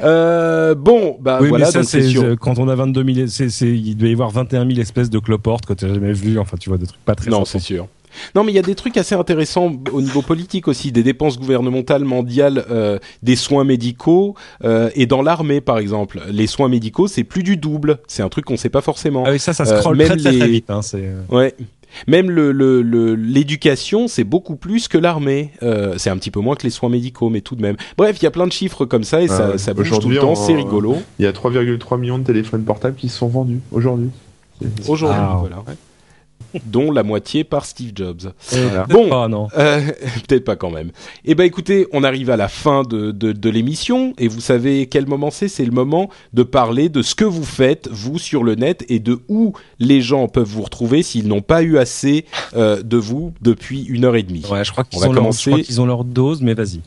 Euh, 0.00 0.74
bon, 0.74 1.16
bah 1.20 1.38
oui, 1.40 1.48
voilà, 1.48 1.66
mais 1.66 1.72
ça, 1.72 1.78
donc 1.80 1.88
c'est 1.88 2.02
sûr. 2.08 2.22
euh, 2.24 2.36
quand 2.36 2.58
on 2.58 2.68
a 2.68 2.74
22 2.74 3.14
000, 3.14 3.26
c'est, 3.28 3.48
c'est, 3.50 3.68
il 3.70 3.94
doit 3.96 4.08
y 4.08 4.12
avoir 4.12 4.30
21 4.30 4.66
000 4.66 4.80
espèces 4.80 5.10
de 5.10 5.18
cloportes 5.18 5.66
que 5.66 5.72
tu 5.74 5.86
jamais 5.86 6.12
vu. 6.12 6.38
Enfin, 6.38 6.56
tu 6.58 6.68
vois 6.70 6.78
des 6.78 6.86
trucs 6.86 7.04
pas 7.04 7.14
très 7.14 7.30
Non, 7.30 7.44
sympas. 7.44 7.50
c'est 7.50 7.58
sûr. 7.74 7.88
Non, 8.34 8.44
mais 8.44 8.52
il 8.52 8.54
y 8.54 8.58
a 8.58 8.62
des 8.62 8.74
trucs 8.74 8.96
assez 8.96 9.14
intéressants 9.14 9.72
au 9.92 10.00
niveau 10.02 10.22
politique 10.22 10.68
aussi, 10.68 10.92
des 10.92 11.02
dépenses 11.02 11.38
gouvernementales 11.38 12.04
mondiales, 12.04 12.64
euh, 12.70 12.98
des 13.22 13.36
soins 13.36 13.64
médicaux 13.64 14.34
euh, 14.64 14.90
et 14.94 15.06
dans 15.06 15.22
l'armée 15.22 15.60
par 15.60 15.78
exemple. 15.78 16.20
Les 16.30 16.46
soins 16.46 16.68
médicaux, 16.68 17.06
c'est 17.08 17.24
plus 17.24 17.42
du 17.42 17.56
double. 17.56 17.98
C'est 18.06 18.22
un 18.22 18.28
truc 18.28 18.44
qu'on 18.44 18.56
sait 18.56 18.68
pas 18.70 18.80
forcément. 18.82 19.24
Ah 19.26 19.32
oui, 19.32 19.38
ça, 19.38 19.52
ça 19.52 19.64
Euh, 19.64 19.78
scrolle 19.78 19.96
même 19.96 20.08
très, 20.08 20.16
très, 20.36 20.48
vite. 20.48 20.70
Hein, 20.70 20.82
c'est, 20.82 20.98
euh, 21.02 21.20
Ouais. 21.30 21.54
Même 22.08 22.28
le 22.28 22.50
le- 22.50 22.82
le- 22.82 23.14
l'éducation, 23.14 24.08
c'est 24.08 24.24
beaucoup 24.24 24.56
plus 24.56 24.88
que 24.88 24.98
l'armée. 24.98 25.52
Euh, 25.62 25.94
c'est 25.96 26.10
un 26.10 26.16
petit 26.16 26.32
peu 26.32 26.40
moins 26.40 26.56
que 26.56 26.64
les 26.64 26.70
soins 26.70 26.88
médicaux, 26.88 27.28
mais 27.30 27.40
tout 27.40 27.54
de 27.54 27.62
même. 27.62 27.76
Bref, 27.96 28.16
il 28.20 28.24
y 28.24 28.26
a 28.26 28.32
plein 28.32 28.48
de 28.48 28.52
chiffres 28.52 28.84
comme 28.84 29.04
ça 29.04 29.22
et 29.22 29.28
ça, 29.28 29.42
Euh, 29.50 29.58
ça 29.58 29.74
bouge 29.74 29.90
tout 30.00 30.08
le 30.08 30.18
temps. 30.18 30.34
C'est 30.34 30.56
rigolo. 30.56 30.96
Il 31.20 31.24
y 31.24 31.28
a 31.28 31.32
3,3 31.32 31.96
millions 31.98 32.18
de 32.18 32.24
téléphones 32.24 32.64
portables 32.64 32.96
qui 32.96 33.08
se 33.08 33.18
sont 33.18 33.28
vendus 33.28 33.60
aujourd'hui. 33.70 34.10
Aujourd'hui, 34.88 35.18
Ah. 35.20 35.36
voilà. 35.38 35.62
Dont 36.66 36.92
la 36.92 37.02
moitié 37.02 37.42
par 37.42 37.64
Steve 37.64 37.90
Jobs. 37.96 38.32
Voilà. 38.50 38.84
Bon, 38.84 39.10
Ah 39.12 39.26
non. 39.26 39.48
Euh, 39.58 39.80
Peut-être 40.28 40.44
pas 40.44 40.54
quand 40.54 40.70
même. 40.70 40.92
Eh 41.24 41.34
ben 41.34 41.42
écoutez, 41.42 41.88
on 41.92 42.04
arrive 42.04 42.30
à 42.30 42.36
la 42.36 42.46
fin 42.46 42.82
de, 42.84 43.10
de, 43.10 43.32
de 43.32 43.50
l'émission 43.50 44.12
et 44.18 44.28
vous 44.28 44.40
savez 44.40 44.86
quel 44.86 45.08
moment 45.08 45.32
c'est? 45.32 45.48
C'est 45.48 45.64
le 45.64 45.72
moment 45.72 46.10
de 46.32 46.44
parler 46.44 46.88
de 46.88 47.02
ce 47.02 47.16
que 47.16 47.24
vous 47.24 47.42
faites, 47.44 47.88
vous, 47.90 48.20
sur 48.20 48.44
le 48.44 48.54
net 48.54 48.84
et 48.88 49.00
de 49.00 49.18
où 49.28 49.52
les 49.80 50.00
gens 50.00 50.28
peuvent 50.28 50.46
vous 50.46 50.62
retrouver 50.62 51.02
s'ils 51.02 51.26
n'ont 51.26 51.42
pas 51.42 51.62
eu 51.64 51.76
assez 51.76 52.24
euh, 52.54 52.80
de 52.84 52.96
vous 52.98 53.32
depuis 53.42 53.82
une 53.86 54.04
heure 54.04 54.14
et 54.14 54.22
demie. 54.22 54.44
Ouais, 54.48 54.64
je 54.64 54.70
crois 54.70 54.84
On 54.84 54.88
qu'ils 54.90 55.00
va 55.00 55.08
ont, 55.08 55.12
leur, 55.12 55.22
je 55.22 55.26
commencer. 55.26 55.50
crois 55.50 55.62
qu'ils 55.62 55.80
ont 55.80 55.86
leur 55.86 56.04
dose, 56.04 56.40
mais 56.40 56.54
vas-y. 56.54 56.82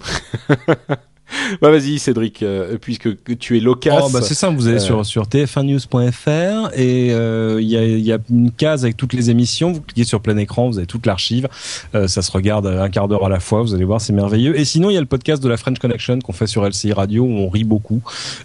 bah 1.62 1.72
vas-y 1.72 2.00
Cédric, 2.00 2.44
euh, 2.44 2.78
puisque 2.80 3.10
tu 3.38 3.58
es 3.58 3.60
local. 3.60 4.00
Oh, 4.04 4.10
bah 4.12 4.22
c'est 4.22 4.34
simple, 4.34 4.58
vous 4.58 4.68
allez 4.68 4.80
sur 4.80 5.06
sur 5.06 5.24
tf1news.fr 5.24 6.72
et 6.78 7.08
il 7.08 7.68
y, 7.68 7.78
a, 7.78 7.86
y 7.86 8.12
a 8.12 8.18
une 8.30 8.52
case 8.52 8.84
avec 8.84 8.98
toutes 8.98 9.14
les 9.14 9.30
émissions. 9.30 9.72
Vous 9.72 9.82
cliquez 9.82 10.04
sur 10.04 10.22
plein 10.22 10.38
écran, 10.38 10.70
vous 10.70 10.78
avez 10.78 10.88
toute 10.88 11.06
l'archive. 11.06 11.48
ça 11.94 12.22
se 12.22 12.32
regarde 12.32 12.68
un 12.68 12.90
quart 12.90 13.08
d'heure 13.08 13.26
à 13.26 13.30
la 13.30 13.40
fois. 13.40 13.62
Vous 13.62 13.74
allez 13.74 13.86
voir, 13.86 14.02
c'est 14.02 14.14
merveilleux. 14.14 14.58
Et 14.60 14.66
sinon, 14.66 14.90
il 14.90 14.94
y 14.94 14.98
a 14.98 15.02
le 15.02 15.06
podcast 15.06 15.42
de 15.44 15.50
la 15.50 15.58
French 15.58 15.80
Connection 15.80 16.20
qu'on 16.20 16.34
fait 16.34 16.48
sur 16.48 16.68
LCI 16.68 16.94
Radio 16.94 17.24
où 17.24 17.32
on 17.32 17.50
rit 17.50 17.64
beaucoup. 17.64 18.02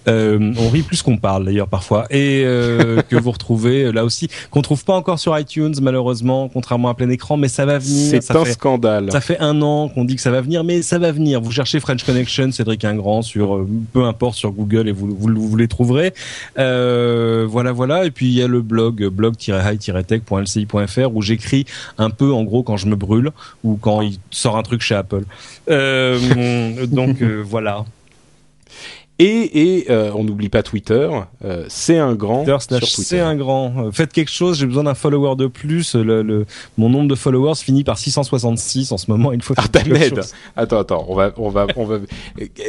on 0.06 0.68
rit 0.70 0.82
plus 0.82 1.02
qu'on 1.02 1.18
parle 1.18 1.44
d'ailleurs 1.44 1.68
parfois 1.68 2.06
et 2.10 2.42
que 3.08 3.16
vous 3.16 3.30
retrouvez 3.30 3.92
là 3.92 4.04
aussi 4.04 4.28
qu'on 4.50 4.62
trouve 4.62 4.84
pas 4.84 4.94
encore 4.94 5.18
sur 5.18 5.38
iTunes 5.38 5.74
malheureusement, 5.80 6.48
contrairement 6.48 6.88
à 6.88 6.94
plein 6.94 7.10
écran, 7.10 7.36
mais 7.36 7.48
ça 7.48 7.66
va 7.66 7.78
venir. 7.78 8.22
C'est 8.22 8.30
un 8.30 8.44
scandale. 8.44 9.10
Ça 9.12 9.20
fait 9.20 9.38
un 9.40 9.60
an 9.62 9.88
qu'on 9.88 10.04
dit 10.04 10.16
que 10.16 10.22
ça 10.22 10.30
va 10.30 10.40
venir, 10.40 10.64
mais 10.64 10.82
ça 10.82 10.98
va 10.98 11.12
venir. 11.12 11.40
Vous 11.40 11.52
cherchez 11.52 11.80
French 11.80 12.04
Connection, 12.04 12.50
Cédric 12.52 12.71
Ingrand 12.84 13.22
sur 13.22 13.56
euh, 13.56 13.66
peu 13.92 14.04
importe 14.04 14.36
sur 14.36 14.52
Google 14.52 14.88
et 14.88 14.92
vous 14.92 15.14
vous, 15.14 15.48
vous 15.48 15.56
les 15.56 15.68
trouverez. 15.68 16.14
Euh, 16.58 17.46
voilà 17.48 17.72
voilà. 17.72 18.04
Et 18.04 18.10
puis 18.10 18.26
il 18.26 18.34
y 18.34 18.42
a 18.42 18.48
le 18.48 18.62
blog 18.62 19.06
blog-high-tech.lci.fr 19.06 21.14
où 21.14 21.22
j'écris 21.22 21.66
un 21.98 22.10
peu 22.10 22.32
en 22.32 22.44
gros 22.44 22.62
quand 22.62 22.76
je 22.76 22.86
me 22.86 22.96
brûle 22.96 23.30
ou 23.64 23.78
quand 23.80 24.02
il 24.02 24.18
sort 24.30 24.56
un 24.56 24.62
truc 24.62 24.82
chez 24.82 24.94
Apple. 24.94 25.24
Euh, 25.70 26.86
donc 26.90 27.22
euh, 27.22 27.42
voilà. 27.44 27.84
Et, 29.18 29.78
et 29.78 29.90
euh, 29.90 30.10
on 30.14 30.24
n'oublie 30.24 30.48
pas 30.48 30.62
Twitter, 30.62 31.08
euh, 31.44 31.64
c'est 31.68 31.98
un 31.98 32.14
grand 32.14 32.44
C'est 32.84 33.20
un 33.20 33.36
grand. 33.36 33.86
Euh, 33.86 33.90
faites 33.92 34.12
quelque 34.12 34.30
chose, 34.30 34.58
j'ai 34.58 34.66
besoin 34.66 34.84
d'un 34.84 34.94
follower 34.94 35.36
de 35.36 35.46
plus. 35.46 35.94
Le, 35.94 36.22
le, 36.22 36.46
mon 36.78 36.88
nombre 36.88 37.08
de 37.08 37.14
followers 37.14 37.56
finit 37.56 37.84
par 37.84 37.98
666 37.98 38.90
en 38.90 38.98
ce 38.98 39.10
moment. 39.10 39.32
Il 39.32 39.42
faut. 39.42 39.54
Artamed, 39.56 40.20
attends, 40.56 40.78
attends, 40.78 41.04
on 41.08 41.14
va, 41.14 41.32
on 41.36 41.50
va, 41.50 41.66
on 41.76 41.84
va. 41.84 41.98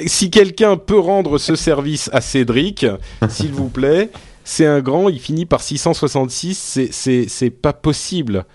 si 0.06 0.30
quelqu'un 0.30 0.78
peut 0.78 1.00
rendre 1.00 1.38
ce 1.38 1.56
service 1.56 2.10
à 2.14 2.22
Cédric, 2.22 2.86
s'il 3.30 3.52
vous 3.52 3.70
plaît, 3.70 4.10
c'est 4.44 4.66
un 4.66 4.82
grand. 4.82 5.10
Il 5.10 5.20
finit 5.20 5.46
par 5.46 5.62
666. 5.62 6.58
C'est, 6.58 6.90
c'est, 6.92 7.26
c'est 7.30 7.50
pas 7.50 7.74
possible. 7.74 8.46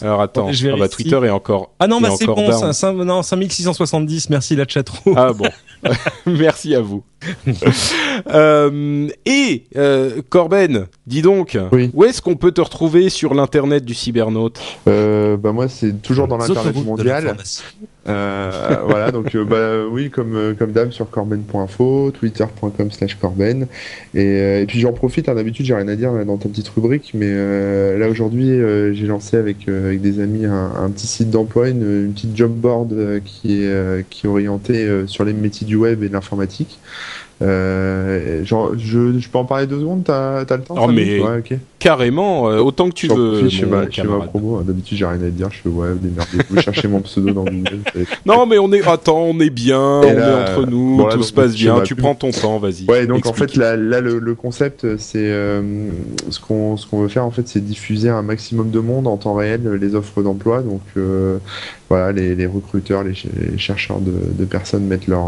Alors 0.00 0.20
attends, 0.20 0.52
je 0.52 0.68
ah 0.68 0.76
bah, 0.76 0.88
Twitter 0.88 1.20
est 1.24 1.30
encore. 1.30 1.72
Ah 1.78 1.86
non, 1.86 2.00
bah 2.00 2.10
c'est 2.16 2.26
bon, 2.26 2.48
non, 3.04 3.22
5670, 3.22 4.30
merci 4.30 4.56
la 4.56 4.66
chatroom. 4.66 5.14
Ah 5.16 5.32
bon, 5.32 5.48
merci 6.26 6.74
à 6.74 6.80
vous. 6.80 7.04
euh, 8.32 9.08
et 9.26 9.64
euh, 9.76 10.22
Corben, 10.28 10.86
dis 11.06 11.22
donc, 11.22 11.58
où 11.94 12.04
est-ce 12.04 12.22
qu'on 12.22 12.36
peut 12.36 12.52
te 12.52 12.60
retrouver 12.60 13.08
sur 13.08 13.34
l'internet 13.34 13.84
du 13.84 13.94
cybernaute? 13.94 14.60
Euh, 14.86 15.36
Bah 15.36 15.52
moi, 15.52 15.68
c'est 15.68 16.00
toujours 16.02 16.28
dans 16.28 16.38
l'internet 16.38 16.74
mondial. 16.84 17.36
Euh, 18.08 18.76
voilà, 18.86 19.10
donc 19.10 19.34
euh, 19.34 19.44
bah 19.44 19.86
oui, 19.90 20.08
comme 20.08 20.34
euh, 20.34 20.54
comme 20.54 20.72
d'hab 20.72 20.92
sur 20.92 21.10
corben.info, 21.10 22.10
twitter.com/corben, 22.12 23.66
et, 24.14 24.62
et, 24.62 24.66
puis 24.66 24.80
j'en 24.80 24.92
profite. 24.92 25.28
Hein, 25.28 25.34
D'habitude, 25.34 25.66
j'ai 25.66 25.74
rien 25.74 25.88
à 25.88 25.96
dire 25.96 26.12
dans 26.24 26.38
ta 26.38 26.48
petite 26.48 26.68
rubrique, 26.68 27.10
mais 27.14 27.28
là 27.98 28.08
aujourd'hui, 28.08 28.48
j'ai 28.92 29.06
lancé 29.06 29.36
avec 29.36 29.68
avec 29.68 30.00
des 30.00 30.20
amis 30.20 30.46
un, 30.46 30.72
un 30.76 30.90
petit 30.90 31.06
site 31.06 31.30
d'emploi, 31.30 31.68
une, 31.68 32.06
une, 32.06 32.12
petite 32.12 32.36
job 32.36 32.52
board 32.52 33.20
qui 33.24 33.62
est 33.62 34.08
qui 34.08 34.26
est 34.26 34.30
orientée 34.30 34.88
sur 35.06 35.24
les 35.24 35.32
métiers 35.32 35.66
du 35.66 35.76
web 35.76 36.02
et 36.02 36.08
de 36.08 36.14
l'informatique. 36.14 36.78
Euh, 37.40 38.44
genre, 38.44 38.72
je, 38.76 39.18
je 39.18 39.28
peux 39.28 39.38
en 39.38 39.44
parler 39.44 39.66
deux 39.66 39.80
secondes? 39.80 40.04
T'as 40.04 40.40
as 40.40 40.56
le 40.56 40.62
temps 40.62 40.74
oh, 40.76 40.88
mais 40.88 41.20
ouais, 41.20 41.42
carrément, 41.78 42.48
euh, 42.48 42.58
autant 42.58 42.88
que 42.88 42.94
tu 42.94 43.08
veux. 43.08 43.48
Je 43.48 43.60
fais 43.60 43.66
ma, 43.66 43.86
promo. 44.26 44.60
D'habitude, 44.62 44.98
j'ai 44.98 45.06
rien 45.06 45.22
à 45.22 45.30
dire. 45.30 45.48
Je 45.50 45.58
fais 45.58 45.68
ouais, 45.68 45.88
démerdez-vous, 46.00 46.60
cherchez 46.60 46.88
mon 46.88 47.00
pseudo 47.00 47.32
dans 47.32 47.44
Google. 47.44 47.80
non, 48.26 48.46
mais 48.46 48.58
on 48.58 48.72
est, 48.72 48.86
attends, 48.86 49.22
on 49.22 49.38
est 49.40 49.50
bien, 49.50 49.80
on 49.80 50.02
est 50.02 50.50
entre 50.50 50.66
nous, 50.66 51.06
tout 51.10 51.22
se 51.22 51.32
passe 51.32 51.54
bien. 51.54 51.80
Tu 51.80 51.94
prends 51.94 52.14
ton 52.14 52.30
temps, 52.30 52.58
vas-y. 52.58 52.84
Ouais, 52.88 53.06
donc 53.06 53.26
en 53.26 53.32
fait, 53.32 53.56
là, 53.56 53.76
là 53.76 54.00
le, 54.00 54.18
le, 54.18 54.34
concept, 54.34 54.96
c'est 54.98 55.30
euh, 55.30 55.90
ce 56.30 56.40
qu'on 56.40 56.76
ce 56.76 56.86
qu'on 56.86 57.00
veut 57.00 57.08
faire 57.08 57.24
en 57.24 57.30
fait, 57.30 57.48
c'est 57.48 57.64
diffuser 57.64 58.08
un 58.08 58.22
maximum 58.22 58.70
de 58.70 58.80
monde 58.80 59.06
en 59.06 59.16
temps 59.16 59.34
réel 59.34 59.68
les 59.80 59.94
offres 59.94 60.22
d'emploi. 60.22 60.62
Donc 60.62 60.82
euh, 60.96 61.38
voilà, 61.88 62.12
les, 62.12 62.34
les 62.34 62.46
recruteurs, 62.46 63.02
les, 63.02 63.14
les, 63.50 63.58
chercheurs 63.58 64.00
de, 64.00 64.12
de 64.38 64.44
personnes 64.44 64.84
mettent 64.84 65.06
leur 65.06 65.26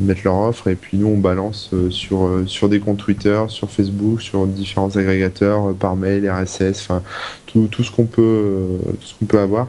mettent 0.00 0.24
leur 0.24 0.36
offre 0.36 0.68
et 0.68 0.74
puis 0.74 0.96
nous 0.96 1.08
on 1.08 1.18
balance 1.18 1.70
sur 1.90 2.30
sur 2.46 2.68
des 2.68 2.80
comptes 2.80 2.98
Twitter, 2.98 3.40
sur 3.48 3.70
Facebook, 3.70 4.22
sur 4.22 4.46
différents 4.46 4.94
agrégateurs 4.96 5.74
par 5.74 5.87
mail, 5.96 6.30
RSS, 6.30 6.80
enfin 6.82 7.02
tout, 7.46 7.68
tout 7.70 7.84
ce 7.84 7.90
qu'on 7.90 8.04
peut 8.04 8.66
tout 9.00 9.06
ce 9.06 9.14
qu'on 9.18 9.26
peut 9.26 9.40
avoir. 9.40 9.68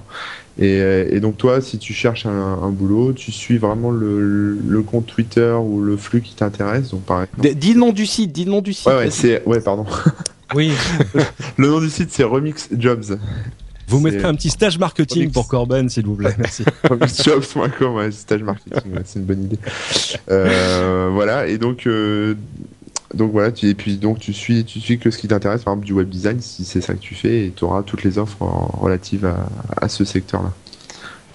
Et, 0.62 0.78
et, 1.12 1.22
donc 1.22 1.38
toi, 1.38 1.62
si 1.62 1.78
tu 1.78 1.94
cherches 1.94 2.26
un, 2.26 2.60
un, 2.62 2.70
boulot, 2.70 3.14
tu 3.14 3.32
suis 3.32 3.58
vraiment 3.58 3.92
le, 3.92 4.58
le 4.68 4.82
compte 4.82 5.06
Twitter 5.06 5.54
ou 5.54 5.82
le 5.82 5.96
flux 5.96 6.20
qui 6.20 6.36
t'intéresse. 6.36 6.90
Donc 6.90 7.04
pareil. 7.04 7.28
Dis 7.38 7.74
le 7.74 7.80
nom 7.80 7.94
du 7.94 8.06
site, 8.06 8.34
dis 8.34 8.44
le 8.44 8.52
nom 8.52 8.62
du 8.62 8.74
site. 8.74 8.88
Ouais, 8.88 8.98
ouais, 8.98 9.10
c'est 9.10 9.44
ouais, 9.46 9.62
pardon. 9.62 9.86
Oui. 10.56 10.72
le 11.58 11.68
nom 11.68 11.80
du 11.80 11.90
site 11.90 12.12
c'est 12.12 12.24
Remix 12.24 12.70
Jobs. 12.76 13.20
Vous 13.88 14.00
mettrez 14.00 14.26
un 14.26 14.36
petit 14.36 14.52
stage 14.52 14.78
marketing 14.78 15.32
pour 15.32 15.48
Corben, 15.48 15.90
s'il 15.90 16.06
vous 16.06 16.16
plaît. 16.16 16.36
Merci. 16.38 16.64
Jobs.com, 17.24 17.96
ouais, 17.96 18.12
stage 18.12 18.44
marketing, 18.44 18.94
ouais, 18.94 19.02
c'est 19.04 19.18
une 19.18 19.26
bonne 19.26 19.46
idée. 19.46 19.60
Euh, 20.30 21.10
voilà, 21.12 21.48
et 21.48 21.58
donc, 21.58 21.88
euh, 21.88 22.36
donc 23.14 23.32
voilà, 23.32 23.52
tu, 23.52 23.68
et 23.68 23.74
puis 23.74 23.98
donc 23.98 24.20
tu 24.20 24.34
suis, 24.34 24.66
tu 24.66 24.80
suis 24.80 25.00
que 25.00 25.12
ce 25.12 25.18
qui 25.18 25.28
t'intéresse, 25.28 25.64
par 25.64 25.74
exemple 25.74 25.88
du 25.88 25.94
web 25.94 26.10
design, 26.10 26.40
si 26.42 26.64
c'est 26.66 26.82
ça 26.82 26.94
que 26.94 27.00
tu 27.00 27.16
fais, 27.16 27.48
et 27.48 27.54
tu 27.56 27.64
auras 27.64 27.84
toutes 27.84 28.04
les 28.04 28.18
offres 28.18 28.42
relatives 28.42 29.26
à, 29.26 29.50
à 29.82 29.90
ce 29.90 30.06
secteur-là. 30.06 30.54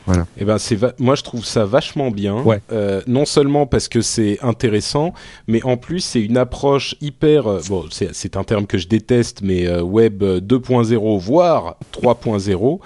Voilà. 0.06 0.22
Et 0.36 0.42
eh 0.42 0.44
ben 0.44 0.58
c'est 0.58 0.78
moi 1.00 1.14
je 1.14 1.22
trouve 1.22 1.44
ça 1.44 1.64
vachement 1.64 2.10
bien. 2.10 2.42
Ouais. 2.42 2.60
Euh, 2.72 3.00
non 3.06 3.24
seulement 3.24 3.66
parce 3.66 3.88
que 3.88 4.02
c'est 4.02 4.38
intéressant, 4.42 5.14
mais 5.46 5.62
en 5.64 5.76
plus 5.76 6.00
c'est 6.00 6.20
une 6.20 6.36
approche 6.36 6.94
hyper. 7.00 7.46
Euh, 7.46 7.60
bon, 7.68 7.86
c'est 7.90 8.36
un 8.36 8.44
terme 8.44 8.66
que 8.66 8.76
je 8.76 8.86
déteste, 8.86 9.40
mais 9.42 9.66
euh, 9.66 9.82
web 9.82 10.22
2.0 10.22 11.18
voire 11.18 11.76
3.0. 11.92 12.80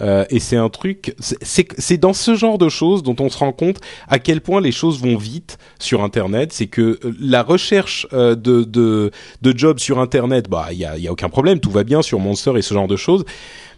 Euh, 0.00 0.24
et 0.30 0.40
c'est 0.40 0.56
un 0.56 0.68
truc, 0.68 1.14
c'est 1.20 1.98
dans 1.98 2.12
ce 2.12 2.34
genre 2.34 2.58
de 2.58 2.68
choses 2.68 3.02
dont 3.02 3.16
on 3.20 3.28
se 3.28 3.38
rend 3.38 3.52
compte 3.52 3.78
à 4.08 4.18
quel 4.18 4.40
point 4.40 4.60
les 4.60 4.72
choses 4.72 5.00
vont 5.00 5.16
vite 5.16 5.58
sur 5.78 6.02
Internet. 6.02 6.52
C'est 6.52 6.66
que 6.66 6.98
euh, 7.04 7.14
la 7.20 7.42
recherche 7.42 8.06
euh, 8.12 8.34
de, 8.34 8.64
de, 8.64 9.10
de 9.42 9.58
jobs 9.58 9.78
sur 9.78 9.98
Internet, 9.98 10.48
bah 10.48 10.68
il 10.72 10.78
y 10.78 10.84
a, 10.84 10.96
y 10.96 11.08
a 11.08 11.12
aucun 11.12 11.28
problème, 11.28 11.60
tout 11.60 11.70
va 11.70 11.84
bien 11.84 12.02
sur 12.02 12.18
Monster 12.20 12.52
et 12.56 12.62
ce 12.62 12.74
genre 12.74 12.88
de 12.88 12.96
choses. 12.96 13.24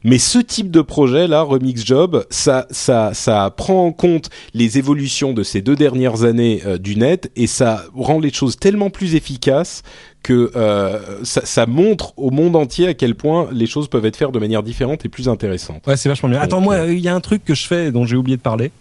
Mais 0.06 0.18
ce 0.18 0.38
type 0.38 0.70
de 0.70 0.82
projet 0.82 1.26
là, 1.26 1.40
Remix 1.40 1.82
Job, 1.84 2.26
ça, 2.28 2.66
ça, 2.70 3.14
ça 3.14 3.50
prend 3.56 3.86
en 3.86 3.92
compte 3.92 4.28
les 4.52 4.76
évolutions 4.76 5.32
de 5.32 5.42
ces 5.42 5.62
deux 5.62 5.76
dernières 5.76 6.24
années 6.24 6.62
euh, 6.66 6.76
du 6.76 6.96
net 6.96 7.32
et 7.36 7.46
ça 7.46 7.84
rend 7.94 8.20
les 8.20 8.32
choses 8.32 8.56
tellement 8.56 8.90
plus 8.90 9.14
efficaces 9.14 9.82
que 10.24 10.50
euh, 10.56 11.22
ça, 11.22 11.42
ça, 11.44 11.66
montre 11.66 12.14
au 12.16 12.30
monde 12.30 12.56
entier 12.56 12.88
à 12.88 12.94
quel 12.94 13.14
point 13.14 13.46
les 13.52 13.66
choses 13.66 13.88
peuvent 13.88 14.06
être 14.06 14.16
faites 14.16 14.32
de 14.32 14.38
manière 14.38 14.62
différente 14.62 15.04
et 15.04 15.10
plus 15.10 15.28
intéressante. 15.28 15.86
Ouais, 15.86 15.98
c'est 15.98 16.08
vachement 16.08 16.30
bien. 16.30 16.40
Attends, 16.40 16.62
moi, 16.62 16.76
euh, 16.76 16.94
il 16.94 17.00
y 17.00 17.08
a 17.08 17.14
un 17.14 17.20
truc 17.20 17.44
que 17.44 17.54
je 17.54 17.66
fais 17.66 17.92
dont 17.92 18.06
j'ai 18.06 18.16
oublié 18.16 18.38
de 18.38 18.42
parler, 18.42 18.72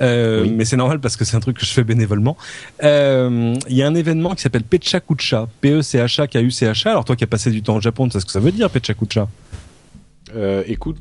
euh, 0.00 0.42
oui. 0.42 0.50
mais 0.50 0.64
c'est 0.64 0.76
normal 0.76 0.98
parce 0.98 1.16
que 1.16 1.24
c'est 1.24 1.36
un 1.36 1.40
truc 1.40 1.56
que 1.56 1.64
je 1.64 1.70
fais 1.70 1.84
bénévolement. 1.84 2.36
Euh, 2.82 3.54
il 3.68 3.76
y 3.76 3.82
a 3.82 3.86
un 3.86 3.94
événement 3.94 4.34
qui 4.34 4.42
s'appelle 4.42 4.64
Pechakucha, 4.64 5.46
P-E-C-H-A-K-U-C-H-A. 5.60 6.90
Alors 6.90 7.04
toi 7.04 7.14
qui 7.14 7.22
as 7.22 7.28
passé 7.28 7.52
du 7.52 7.62
temps 7.62 7.76
au 7.76 7.80
Japon, 7.80 8.06
tu 8.06 8.14
sais 8.14 8.20
ce 8.20 8.26
que 8.26 8.32
ça 8.32 8.40
veut 8.40 8.52
dire, 8.52 8.68
Pechakucha 8.68 9.28
euh, 10.36 10.62
écoute, 10.66 11.00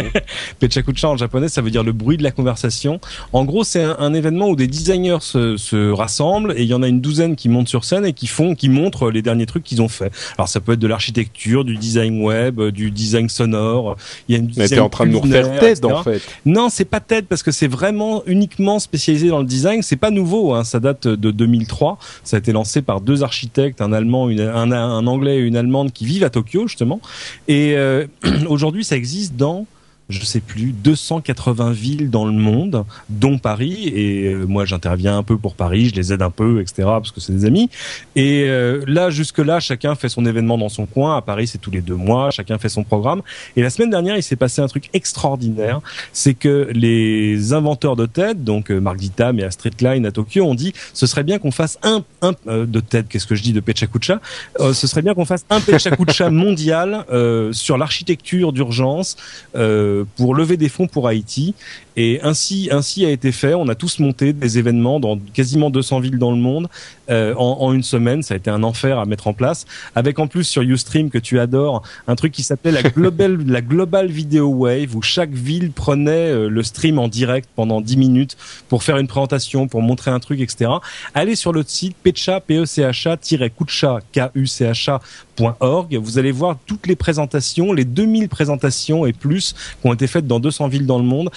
Pechakucha 0.58 1.08
en 1.08 1.16
japonais, 1.16 1.48
ça 1.48 1.62
veut 1.62 1.70
dire 1.70 1.82
le 1.82 1.92
bruit 1.92 2.16
de 2.16 2.22
la 2.22 2.30
conversation. 2.30 3.00
En 3.32 3.44
gros, 3.44 3.64
c'est 3.64 3.82
un, 3.82 3.96
un, 3.98 4.14
événement 4.14 4.48
où 4.48 4.56
des 4.56 4.66
designers 4.66 5.18
se, 5.20 5.56
se, 5.56 5.90
rassemblent 5.90 6.54
et 6.56 6.62
il 6.62 6.68
y 6.68 6.74
en 6.74 6.82
a 6.82 6.88
une 6.88 7.00
douzaine 7.00 7.36
qui 7.36 7.48
montent 7.48 7.68
sur 7.68 7.84
scène 7.84 8.04
et 8.04 8.12
qui 8.12 8.26
font, 8.26 8.54
qui 8.54 8.68
montrent 8.68 9.10
les 9.10 9.22
derniers 9.22 9.46
trucs 9.46 9.64
qu'ils 9.64 9.82
ont 9.82 9.88
fait. 9.88 10.12
Alors 10.38 10.48
ça 10.48 10.60
peut 10.60 10.72
être 10.72 10.78
de 10.78 10.86
l'architecture, 10.86 11.64
du 11.64 11.76
design 11.76 12.22
web, 12.22 12.60
du 12.60 12.90
design 12.90 13.28
sonore. 13.28 13.96
Il 14.28 14.34
y 14.34 14.38
a 14.38 14.40
une. 14.40 14.50
Mais 14.56 14.68
t'es 14.68 14.78
en 14.78 14.88
train 14.88 15.06
de 15.06 15.12
nous 15.12 15.20
refaire 15.20 15.58
TED 15.58 15.84
en 15.84 16.02
fait. 16.02 16.22
Non, 16.44 16.68
c'est 16.68 16.84
pas 16.84 17.00
TED 17.00 17.26
parce 17.26 17.42
que 17.42 17.50
c'est 17.50 17.68
vraiment 17.68 18.22
uniquement 18.26 18.78
spécialisé 18.78 19.28
dans 19.28 19.40
le 19.40 19.46
design. 19.46 19.82
C'est 19.82 19.96
pas 19.96 20.10
nouveau, 20.10 20.54
hein, 20.54 20.64
ça 20.64 20.80
date 20.80 21.06
de 21.06 21.30
2003. 21.30 21.98
Ça 22.24 22.36
a 22.36 22.38
été 22.38 22.52
lancé 22.52 22.82
par 22.82 23.00
deux 23.00 23.22
architectes, 23.22 23.80
un 23.80 23.92
allemand, 23.92 24.28
une, 24.28 24.40
un, 24.40 24.72
un 24.72 25.06
anglais 25.06 25.36
et 25.36 25.40
une 25.40 25.56
allemande 25.56 25.92
qui 25.92 26.06
vivent 26.06 26.24
à 26.24 26.30
Tokyo 26.30 26.66
justement. 26.66 27.00
Et 27.48 27.74
euh, 27.76 28.06
aujourd'hui, 28.56 28.84
ça 28.84 28.96
existe 28.96 29.36
dans 29.36 29.66
je 30.08 30.24
sais 30.24 30.40
plus, 30.40 30.72
280 30.72 31.72
villes 31.72 32.10
dans 32.10 32.24
le 32.26 32.32
monde, 32.32 32.84
dont 33.08 33.38
Paris. 33.38 33.88
Et 33.92 34.26
euh, 34.26 34.44
moi, 34.46 34.64
j'interviens 34.64 35.18
un 35.18 35.24
peu 35.24 35.36
pour 35.36 35.54
Paris, 35.54 35.88
je 35.88 35.94
les 35.96 36.12
aide 36.12 36.22
un 36.22 36.30
peu, 36.30 36.60
etc., 36.60 36.84
parce 36.84 37.10
que 37.10 37.20
c'est 37.20 37.32
des 37.32 37.44
amis. 37.44 37.68
Et 38.14 38.44
euh, 38.44 38.84
là, 38.86 39.10
jusque-là, 39.10 39.58
chacun 39.58 39.96
fait 39.96 40.08
son 40.08 40.24
événement 40.24 40.58
dans 40.58 40.68
son 40.68 40.86
coin. 40.86 41.16
À 41.16 41.22
Paris, 41.22 41.48
c'est 41.48 41.58
tous 41.58 41.72
les 41.72 41.80
deux 41.80 41.96
mois, 41.96 42.30
chacun 42.30 42.56
fait 42.58 42.68
son 42.68 42.84
programme. 42.84 43.22
Et 43.56 43.62
la 43.62 43.70
semaine 43.70 43.90
dernière, 43.90 44.16
il 44.16 44.22
s'est 44.22 44.36
passé 44.36 44.62
un 44.62 44.68
truc 44.68 44.90
extraordinaire. 44.92 45.80
C'est 46.12 46.34
que 46.34 46.68
les 46.72 47.52
inventeurs 47.52 47.96
de 47.96 48.06
TED, 48.06 48.44
donc 48.44 48.70
euh, 48.70 48.78
Mark 48.78 48.98
Vitam 48.98 49.40
et 49.40 49.44
Astrid 49.44 49.74
Klein 49.74 50.04
à 50.04 50.12
Tokyo, 50.12 50.44
ont 50.44 50.54
dit 50.54 50.72
ce 50.94 51.06
serait 51.06 51.24
bien 51.24 51.38
qu'on 51.38 51.50
fasse 51.50 51.78
un, 51.82 52.04
un 52.22 52.34
de 52.46 52.80
TED, 52.80 53.06
qu'est-ce 53.08 53.26
que 53.26 53.34
je 53.34 53.42
dis, 53.42 53.52
de 53.52 53.60
Pechakucha, 53.60 54.20
ce 54.58 54.86
serait 54.86 55.02
bien 55.02 55.14
qu'on 55.14 55.24
fasse 55.24 55.44
un 55.50 55.60
Pechakucha 55.60 56.30
mondial 56.30 57.04
sur 57.52 57.78
l'architecture 57.78 58.52
d'urgence. 58.52 59.16
Euh, 59.56 59.95
pour 60.16 60.34
lever 60.34 60.56
des 60.56 60.68
fonds 60.68 60.86
pour 60.86 61.08
Haïti. 61.08 61.54
Et 61.96 62.20
ainsi, 62.22 62.68
ainsi 62.70 63.04
a 63.06 63.10
été 63.10 63.32
fait. 63.32 63.54
On 63.54 63.68
a 63.68 63.74
tous 63.74 63.98
monté 63.98 64.32
des 64.32 64.58
événements 64.58 65.00
dans 65.00 65.18
quasiment 65.32 65.70
200 65.70 66.00
villes 66.00 66.18
dans 66.18 66.30
le 66.30 66.36
monde 66.36 66.68
euh, 67.08 67.34
en, 67.36 67.58
en, 67.60 67.72
une 67.72 67.82
semaine. 67.82 68.22
Ça 68.22 68.34
a 68.34 68.36
été 68.36 68.50
un 68.50 68.62
enfer 68.62 68.98
à 68.98 69.06
mettre 69.06 69.28
en 69.28 69.32
place. 69.32 69.64
Avec 69.94 70.18
en 70.18 70.26
plus 70.26 70.44
sur 70.44 70.62
Ustream 70.62 71.08
que 71.08 71.18
tu 71.18 71.40
adores, 71.40 71.82
un 72.06 72.14
truc 72.14 72.32
qui 72.32 72.42
s'appelait 72.42 72.72
la 72.72 72.82
Global, 72.82 73.38
la 73.46 73.62
Global 73.62 74.08
Video 74.08 74.48
Wave, 74.48 74.94
où 74.94 75.02
chaque 75.02 75.30
ville 75.30 75.72
prenait 75.72 76.30
euh, 76.30 76.48
le 76.48 76.62
stream 76.62 76.98
en 76.98 77.08
direct 77.08 77.48
pendant 77.56 77.80
10 77.80 77.96
minutes 77.96 78.36
pour 78.68 78.82
faire 78.82 78.98
une 78.98 79.08
présentation, 79.08 79.66
pour 79.66 79.80
montrer 79.80 80.10
un 80.10 80.20
truc, 80.20 80.40
etc. 80.40 80.70
Allez 81.14 81.34
sur 81.34 81.52
le 81.52 81.62
site 81.66 81.96
pecha, 82.02 82.40
p 82.40 82.58
e 82.58 82.66
c 82.66 82.82
h 82.82 83.08
a 83.08 83.48
kucha 83.48 84.00
k 84.12 84.30
u 84.34 84.46
c 84.46 84.66
h 84.66 84.90
a.org. 84.90 85.96
Vous 85.96 86.18
allez 86.18 86.32
voir 86.32 86.58
toutes 86.66 86.86
les 86.86 86.96
présentations, 86.96 87.72
les 87.72 87.84
2000 87.84 88.28
présentations 88.28 89.06
et 89.06 89.12
plus 89.12 89.54
qui 89.80 89.86
ont 89.88 89.94
été 89.94 90.06
faites 90.06 90.26
dans 90.26 90.40
200 90.40 90.68
villes 90.68 90.86
dans 90.86 90.98
le 90.98 91.04
monde. 91.04 91.30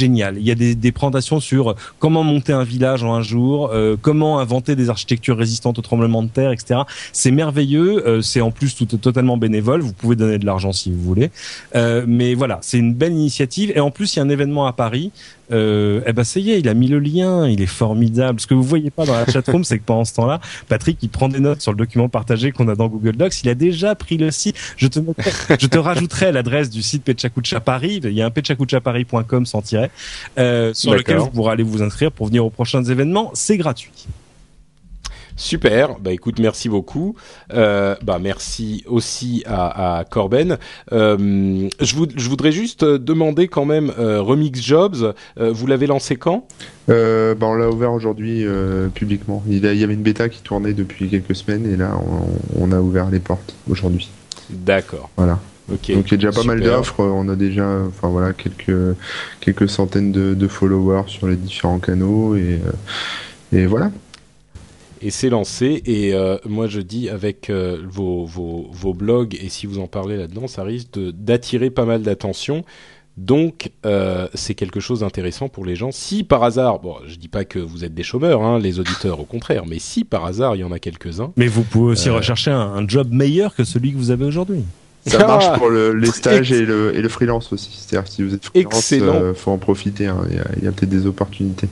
Génial. 0.00 0.38
Il 0.38 0.46
y 0.46 0.50
a 0.50 0.54
des, 0.54 0.74
des, 0.74 0.92
présentations 0.92 1.40
sur 1.40 1.74
comment 1.98 2.24
monter 2.24 2.52
un 2.52 2.64
village 2.64 3.04
en 3.04 3.14
un 3.14 3.22
jour, 3.22 3.70
euh, 3.72 3.96
comment 4.00 4.40
inventer 4.40 4.74
des 4.74 4.88
architectures 4.88 5.36
résistantes 5.36 5.78
au 5.78 5.82
tremblement 5.82 6.22
de 6.22 6.28
terre, 6.28 6.52
etc. 6.52 6.80
C'est 7.12 7.30
merveilleux. 7.30 8.06
Euh, 8.06 8.22
c'est 8.22 8.40
en 8.40 8.50
plus 8.50 8.74
tout, 8.74 8.86
totalement 8.86 9.36
bénévole. 9.36 9.82
Vous 9.82 9.92
pouvez 9.92 10.16
donner 10.16 10.38
de 10.38 10.46
l'argent 10.46 10.72
si 10.72 10.90
vous 10.90 11.02
voulez. 11.02 11.30
Euh, 11.74 12.04
mais 12.08 12.34
voilà, 12.34 12.58
c'est 12.62 12.78
une 12.78 12.94
belle 12.94 13.12
initiative. 13.12 13.72
Et 13.74 13.80
en 13.80 13.90
plus, 13.90 14.14
il 14.14 14.18
y 14.18 14.20
a 14.20 14.24
un 14.24 14.30
événement 14.30 14.66
à 14.66 14.72
Paris 14.72 15.12
euh, 15.52 16.00
eh 16.06 16.12
ben 16.12 16.24
ça 16.24 16.40
y 16.40 16.50
est, 16.50 16.60
il 16.60 16.68
a 16.68 16.74
mis 16.74 16.88
le 16.88 16.98
lien, 16.98 17.48
il 17.48 17.60
est 17.60 17.66
formidable. 17.66 18.40
Ce 18.40 18.46
que 18.46 18.54
vous 18.54 18.62
voyez 18.62 18.90
pas 18.90 19.04
dans 19.04 19.14
la 19.14 19.26
chatroom, 19.26 19.64
c'est 19.64 19.78
que 19.78 19.84
pendant 19.84 20.04
ce 20.04 20.14
temps-là, 20.14 20.40
Patrick 20.68 20.98
il 21.02 21.08
prend 21.08 21.28
des 21.28 21.40
notes 21.40 21.60
sur 21.60 21.72
le 21.72 21.78
document 21.78 22.08
partagé 22.08 22.52
qu'on 22.52 22.68
a 22.68 22.74
dans 22.74 22.88
Google 22.88 23.16
Docs. 23.16 23.42
Il 23.42 23.48
a 23.48 23.54
déjà 23.54 23.94
pris 23.94 24.16
le 24.16 24.30
site. 24.30 24.56
Je 24.76 24.86
te 24.86 25.00
je 25.58 25.66
te 25.66 25.78
rajouterai 25.78 26.32
l'adresse 26.32 26.70
du 26.70 26.82
site 26.82 27.04
Pechakucha 27.04 27.60
Paris. 27.60 28.00
Il 28.04 28.12
y 28.12 28.22
a 28.22 28.26
un 28.26 28.30
pechakuchapari.com 28.30 29.46
sans 29.46 29.62
tiret 29.62 29.90
euh, 30.38 30.72
sur 30.74 30.94
lequel 30.94 31.18
vous 31.18 31.30
pourrez 31.30 31.52
aller 31.52 31.62
vous 31.62 31.82
inscrire 31.82 32.12
pour 32.12 32.26
venir 32.26 32.44
aux 32.44 32.50
prochains 32.50 32.84
événements. 32.84 33.30
C'est 33.34 33.56
gratuit. 33.56 34.06
Super. 35.40 35.98
Bah 35.98 36.12
écoute, 36.12 36.38
merci 36.38 36.68
beaucoup. 36.68 37.16
Euh, 37.54 37.96
bah 38.02 38.18
merci 38.20 38.84
aussi 38.86 39.42
à, 39.46 40.00
à 40.00 40.04
Corben. 40.04 40.58
Euh, 40.92 41.68
je, 41.80 41.96
vous, 41.96 42.06
je 42.14 42.28
voudrais 42.28 42.52
juste 42.52 42.84
demander 42.84 43.48
quand 43.48 43.64
même 43.64 43.90
euh, 43.98 44.20
Remix 44.20 44.60
Jobs. 44.60 45.14
Euh, 45.38 45.50
vous 45.50 45.66
l'avez 45.66 45.86
lancé 45.86 46.16
quand? 46.16 46.46
Euh, 46.90 47.34
bah 47.34 47.46
on 47.46 47.54
l'a 47.54 47.70
ouvert 47.70 47.90
aujourd'hui 47.90 48.44
euh, 48.44 48.88
publiquement. 48.88 49.42
Il, 49.48 49.64
y 49.64 49.82
avait 49.82 49.94
une 49.94 50.02
bêta 50.02 50.28
qui 50.28 50.42
tournait 50.42 50.74
depuis 50.74 51.08
quelques 51.08 51.34
semaines 51.34 51.72
et 51.72 51.76
là 51.76 51.92
on, 51.96 52.66
on 52.66 52.70
a 52.70 52.78
ouvert 52.78 53.08
les 53.08 53.20
portes 53.20 53.54
aujourd'hui. 53.70 54.10
D'accord. 54.50 55.08
Voilà. 55.16 55.38
Okay. 55.72 55.94
Donc 55.94 56.08
il 56.08 56.10
y 56.10 56.14
a 56.14 56.16
déjà 56.18 56.32
pas 56.32 56.42
Super. 56.42 56.56
mal 56.56 56.60
d'offres. 56.62 57.00
On 57.02 57.30
a 57.30 57.34
déjà, 57.34 57.66
enfin 57.88 58.08
voilà, 58.08 58.34
quelques 58.34 58.94
quelques 59.40 59.70
centaines 59.70 60.12
de, 60.12 60.34
de 60.34 60.48
followers 60.48 61.04
sur 61.06 61.28
les 61.28 61.36
différents 61.36 61.78
canaux 61.78 62.36
et 62.36 62.58
et 63.52 63.64
voilà 63.64 63.90
et 65.00 65.10
c'est 65.10 65.30
lancé. 65.30 65.82
Et 65.86 66.14
euh, 66.14 66.36
moi, 66.44 66.66
je 66.66 66.80
dis 66.80 67.08
avec 67.08 67.50
euh, 67.50 67.78
vos, 67.88 68.24
vos, 68.24 68.68
vos, 68.70 68.94
blogs, 68.94 69.36
et 69.40 69.48
si 69.48 69.66
vous 69.66 69.78
en 69.78 69.86
parlez 69.86 70.16
là-dedans, 70.16 70.46
ça 70.46 70.62
risque 70.62 70.98
d'attirer 70.98 71.70
pas 71.70 71.84
mal 71.84 72.02
d'attention. 72.02 72.64
Donc, 73.16 73.70
euh, 73.84 74.28
c'est 74.34 74.54
quelque 74.54 74.80
chose 74.80 75.00
d'intéressant 75.00 75.48
pour 75.48 75.64
les 75.64 75.76
gens. 75.76 75.90
Si 75.92 76.24
par 76.24 76.42
hasard, 76.42 76.78
bon, 76.78 76.96
je 77.06 77.16
dis 77.16 77.28
pas 77.28 77.44
que 77.44 77.58
vous 77.58 77.84
êtes 77.84 77.92
des 77.92 78.02
chômeurs, 78.02 78.42
hein, 78.42 78.58
les 78.58 78.80
auditeurs, 78.80 79.20
au 79.20 79.24
contraire, 79.24 79.64
mais 79.66 79.78
si 79.78 80.04
par 80.04 80.24
hasard, 80.24 80.56
il 80.56 80.60
y 80.60 80.64
en 80.64 80.72
a 80.72 80.78
quelques-uns. 80.78 81.32
Mais 81.36 81.46
vous 81.46 81.62
pouvez 81.62 81.92
aussi 81.92 82.08
rechercher 82.08 82.50
un, 82.50 82.60
un, 82.60 82.88
job 82.88 83.12
meilleur 83.12 83.54
que 83.54 83.64
celui 83.64 83.92
que 83.92 83.98
vous 83.98 84.10
avez 84.10 84.24
aujourd'hui. 84.24 84.64
Ça 85.06 85.18
marche 85.26 85.52
pour 85.58 85.68
le, 85.68 85.92
les 85.92 86.10
stages 86.10 86.52
et 86.52 86.64
le, 86.64 86.96
et 86.96 87.02
le 87.02 87.08
freelance 87.08 87.52
aussi. 87.52 87.70
C'est-à-dire 87.72 88.10
si 88.10 88.22
vous 88.22 88.34
êtes 88.34 88.44
freelance, 88.44 88.90
il 88.90 89.02
euh, 89.02 89.34
faut 89.34 89.50
en 89.50 89.58
profiter. 89.58 90.06
Hein. 90.06 90.24
Il 90.30 90.36
y 90.64 90.66
a, 90.66 90.70
a 90.70 90.72
peut-être 90.72 90.88
des 90.88 91.06
opportunités. 91.06 91.68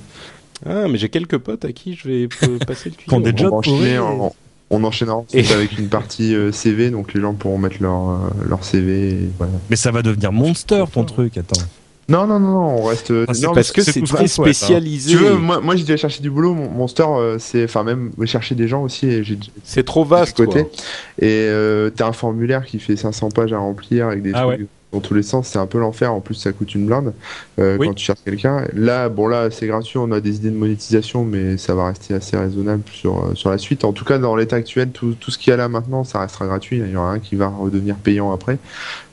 Ah, 0.66 0.89
mais 0.89 0.98
j'ai 0.98 1.09
quelques 1.09 1.39
potes 1.39 1.64
à 1.64 1.72
qui 1.72 1.94
je 1.94 2.09
vais 2.09 2.28
passer 2.66 2.90
le 2.90 2.97
tuyau. 2.97 3.20
Des 3.20 3.36
jobs 3.36 3.52
on, 3.52 4.26
on, 4.26 4.32
on 4.70 4.85
enchaînera 4.85 5.24
et... 5.32 5.51
avec 5.52 5.78
une 5.78 5.89
partie 5.89 6.35
euh, 6.35 6.52
CV, 6.52 6.90
donc 6.90 7.14
les 7.14 7.20
gens 7.20 7.35
pourront 7.35 7.59
mettre 7.59 7.76
leur, 7.80 8.10
euh, 8.10 8.16
leur 8.48 8.64
CV. 8.64 9.10
Et 9.10 9.30
voilà. 9.39 9.52
Mais 9.70 9.76
ça 9.76 9.90
va 9.90 10.02
devenir 10.02 10.32
monster 10.32 10.85
ton 10.93 11.05
truc, 11.05 11.39
attends. 11.39 11.62
Non, 12.10 12.26
non, 12.26 12.40
non, 12.40 12.52
non, 12.52 12.78
on 12.78 12.85
reste. 12.85 13.12
Ah, 13.28 13.32
non, 13.43 13.52
parce 13.52 13.70
que 13.70 13.82
c'est 13.82 14.01
très 14.01 14.28
spécialisé. 14.28 15.10
Tu 15.10 15.18
veux, 15.18 15.36
moi, 15.36 15.60
moi 15.60 15.76
j'ai 15.76 15.82
déjà 15.82 15.98
cherché 15.98 16.22
du 16.22 16.30
boulot. 16.30 16.55
Mon 16.55 16.70
Monster, 16.70 17.05
euh, 17.06 17.39
c'est, 17.39 17.64
enfin 17.64 17.85
même 17.85 18.12
chercher 18.24 18.55
des 18.55 18.66
gens 18.66 18.82
aussi. 18.82 19.06
Et 19.06 19.24
j'ai. 19.24 19.39
C'est 19.62 19.85
trop 19.85 20.05
vaste. 20.05 20.39
Côté. 20.39 20.62
Quoi. 20.62 20.70
Et 21.18 21.47
euh, 21.48 21.90
t'as 21.90 22.06
un 22.06 22.12
formulaire 22.12 22.64
qui 22.64 22.78
fait 22.78 22.97
500 22.97 23.28
pages 23.30 23.52
à 23.52 23.59
remplir 23.59 24.09
avec 24.09 24.22
des 24.22 24.32
ah 24.32 24.44
trucs 24.44 24.60
ouais. 24.60 24.66
Dans 24.93 25.01
tous 25.01 25.15
les 25.15 25.23
sens. 25.23 25.48
C'est 25.48 25.59
un 25.59 25.66
peu 25.66 25.78
l'enfer. 25.78 26.12
En 26.12 26.20
plus, 26.20 26.35
ça 26.35 26.52
coûte 26.52 26.74
une 26.74 26.86
blinde 26.86 27.12
euh, 27.59 27.77
oui. 27.78 27.86
quand 27.86 27.94
tu 27.94 28.05
cherches 28.05 28.20
quelqu'un. 28.24 28.65
Là, 28.73 29.09
bon, 29.09 29.27
là, 29.27 29.51
c'est 29.51 29.66
gratuit. 29.66 29.98
On 29.98 30.10
a 30.12 30.20
des 30.20 30.36
idées 30.36 30.51
de 30.51 30.56
monétisation, 30.56 31.24
mais 31.24 31.59
ça 31.59 31.74
va 31.74 31.86
rester 31.86 32.15
assez 32.15 32.36
raisonnable 32.36 32.82
sur 32.93 33.19
euh, 33.19 33.35
sur 33.35 33.51
la 33.51 33.59
suite. 33.59 33.85
En 33.85 33.93
tout 33.93 34.05
cas, 34.05 34.19
dans 34.19 34.36
l'état 34.36 34.56
actuel, 34.56 34.90
tout, 34.90 35.15
tout 35.19 35.31
ce 35.31 35.39
qu'il 35.39 35.51
y 35.51 35.55
a 35.55 35.56
là 35.56 35.69
maintenant, 35.69 36.05
ça 36.05 36.20
restera 36.20 36.47
gratuit. 36.47 36.78
Il 36.78 36.90
y 36.90 36.97
aura 36.97 37.10
un 37.10 37.19
qui 37.19 37.36
va 37.36 37.48
redevenir 37.48 37.97
payant 37.97 38.32
après. 38.32 38.59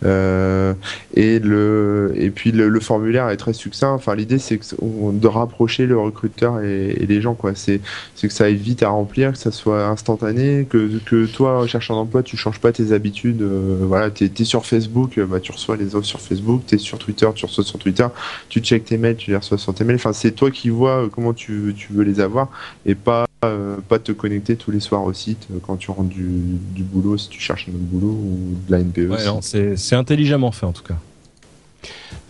Euh, 0.06 0.74
et 1.14 1.40
le 1.40 2.14
et 2.16 2.30
puis 2.30 2.52
le, 2.52 2.70
le, 2.70 2.80
formulaire 2.80 3.30
est 3.30 3.38
très 3.38 3.54
succinct. 3.54 3.92
Enfin, 3.92 4.16
l'idée 4.16 4.40
c'est 4.40 4.60
de 4.82 5.28
rapprocher 5.28 5.86
le 5.86 5.98
recruteur 5.98 6.62
et, 6.62 6.92
et 6.92 7.06
les 7.06 7.22
gens 7.22 7.34
quoi. 7.34 7.52
C'est 7.56 7.82
c'est 8.16 8.28
que 8.28 8.34
ça 8.34 8.46
aille 8.46 8.56
vite 8.56 8.84
à 8.84 8.90
remplir, 8.90 9.32
que 9.32 9.38
ça 9.38 9.52
soit 9.52 9.88
instantané, 9.88 10.68
que 10.70 11.00
que 11.06 11.26
toi 11.26 11.66
cherchant 11.68 11.96
d'emploi, 11.96 12.24
tu 12.24 12.38
changes 12.38 12.60
pas 12.60 12.72
tes 12.72 12.92
habitudes. 12.92 13.42
Euh, 13.42 13.80
voilà, 13.82 14.10
t'es 14.10 14.32
es 14.38 14.44
sur 14.44 14.66
Facebook, 14.66 15.20
bah 15.20 15.40
tu 15.40 15.52
reçois 15.52 15.65
les 15.74 15.96
offres 15.96 16.06
sur 16.06 16.22
Facebook. 16.22 16.62
T'es 16.68 16.78
sur 16.78 17.00
Twitter, 17.00 17.28
tu 17.34 17.46
reçois 17.46 17.64
sur 17.64 17.80
Twitter. 17.80 18.06
Tu 18.50 18.60
checkes 18.60 18.86
tes 18.86 18.98
mails, 18.98 19.16
tu 19.16 19.32
les 19.32 19.38
reçois 19.38 19.58
sur 19.58 19.74
tes 19.74 19.84
mails. 19.84 19.96
Enfin, 19.96 20.14
c'est 20.14 20.32
toi 20.32 20.52
qui 20.52 20.70
vois 20.70 21.10
comment 21.12 21.34
tu 21.34 21.74
tu 21.76 21.94
veux 21.94 22.04
les 22.04 22.20
avoir 22.20 22.50
et 22.86 22.94
pas 22.94 23.26
euh, 23.44 23.78
pas 23.90 24.00
te 24.00 24.12
connecter 24.12 24.56
tous 24.56 24.72
les 24.72 24.80
soirs 24.80 25.04
au 25.04 25.14
site 25.14 25.48
euh, 25.52 25.58
quand 25.66 25.78
tu 25.78 25.90
rentres 25.92 26.10
du, 26.10 26.30
du 26.74 26.84
boulot 26.84 27.18
si 27.18 27.30
tu 27.30 27.40
cherches 27.40 27.68
un 27.70 27.74
autre 27.74 27.84
boulot 27.84 28.14
ou 28.14 28.56
de 28.68 28.72
la 28.72 28.80
NPE. 28.80 29.10
Ouais, 29.10 29.76
c'est 29.76 29.96
intelligemment 29.96 30.52
fait 30.52 30.66
en 30.66 30.72
tout 30.72 30.84
cas. 30.84 30.96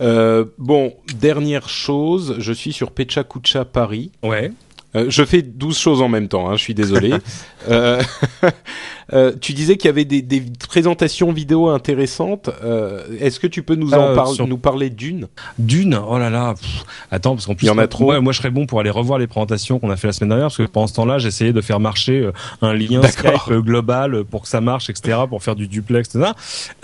Euh, 0.00 0.44
bon, 0.58 0.94
dernière 1.18 1.68
chose, 1.68 2.36
je 2.38 2.52
suis 2.52 2.72
sur 2.72 2.90
Pechakucha 2.90 3.64
Paris. 3.64 4.10
Ouais. 4.22 4.52
Euh, 4.94 5.06
je 5.08 5.24
fais 5.24 5.42
12 5.42 5.76
choses 5.76 6.02
en 6.02 6.08
même 6.08 6.28
temps, 6.28 6.48
hein, 6.48 6.56
je 6.56 6.62
suis 6.62 6.74
désolé. 6.74 7.14
euh, 7.68 8.02
euh, 9.12 9.32
tu 9.40 9.52
disais 9.52 9.76
qu'il 9.76 9.86
y 9.86 9.90
avait 9.90 10.04
des, 10.04 10.22
des, 10.22 10.42
présentations 10.68 11.32
vidéo 11.32 11.68
intéressantes. 11.68 12.50
Euh, 12.64 13.04
est-ce 13.20 13.38
que 13.38 13.46
tu 13.46 13.62
peux 13.62 13.74
nous 13.74 13.94
en 13.94 14.14
par 14.14 14.28
sur... 14.28 14.46
nous 14.46 14.58
parler 14.58 14.90
d'une? 14.90 15.28
D'une? 15.58 15.94
Oh 15.94 16.18
là 16.18 16.30
là 16.30 16.54
Pff, 16.54 16.84
Attends, 17.10 17.34
parce 17.34 17.46
qu'en 17.46 17.54
plus, 17.54 17.66
il 17.66 17.68
y 17.68 17.72
en 17.72 17.78
a 17.78 17.86
trop. 17.86 18.10
Ouais, 18.10 18.20
moi, 18.20 18.32
je 18.32 18.38
serais 18.38 18.50
bon 18.50 18.66
pour 18.66 18.80
aller 18.80 18.90
revoir 18.90 19.18
les 19.18 19.26
présentations 19.26 19.78
qu'on 19.78 19.90
a 19.90 19.96
fait 19.96 20.08
la 20.08 20.12
semaine 20.12 20.30
dernière, 20.30 20.46
parce 20.46 20.56
que 20.56 20.64
pendant 20.64 20.86
ce 20.86 20.94
temps-là, 20.94 21.18
j'essayais 21.18 21.52
de 21.52 21.60
faire 21.60 21.80
marcher 21.80 22.20
euh, 22.20 22.32
un 22.62 22.74
lien 22.74 23.02
Skype 23.02 23.52
global 23.60 24.24
pour 24.24 24.42
que 24.42 24.48
ça 24.48 24.60
marche, 24.60 24.90
etc., 24.90 25.18
pour 25.28 25.42
faire 25.42 25.54
du 25.54 25.68
duplex, 25.68 26.08
etc. 26.08 26.32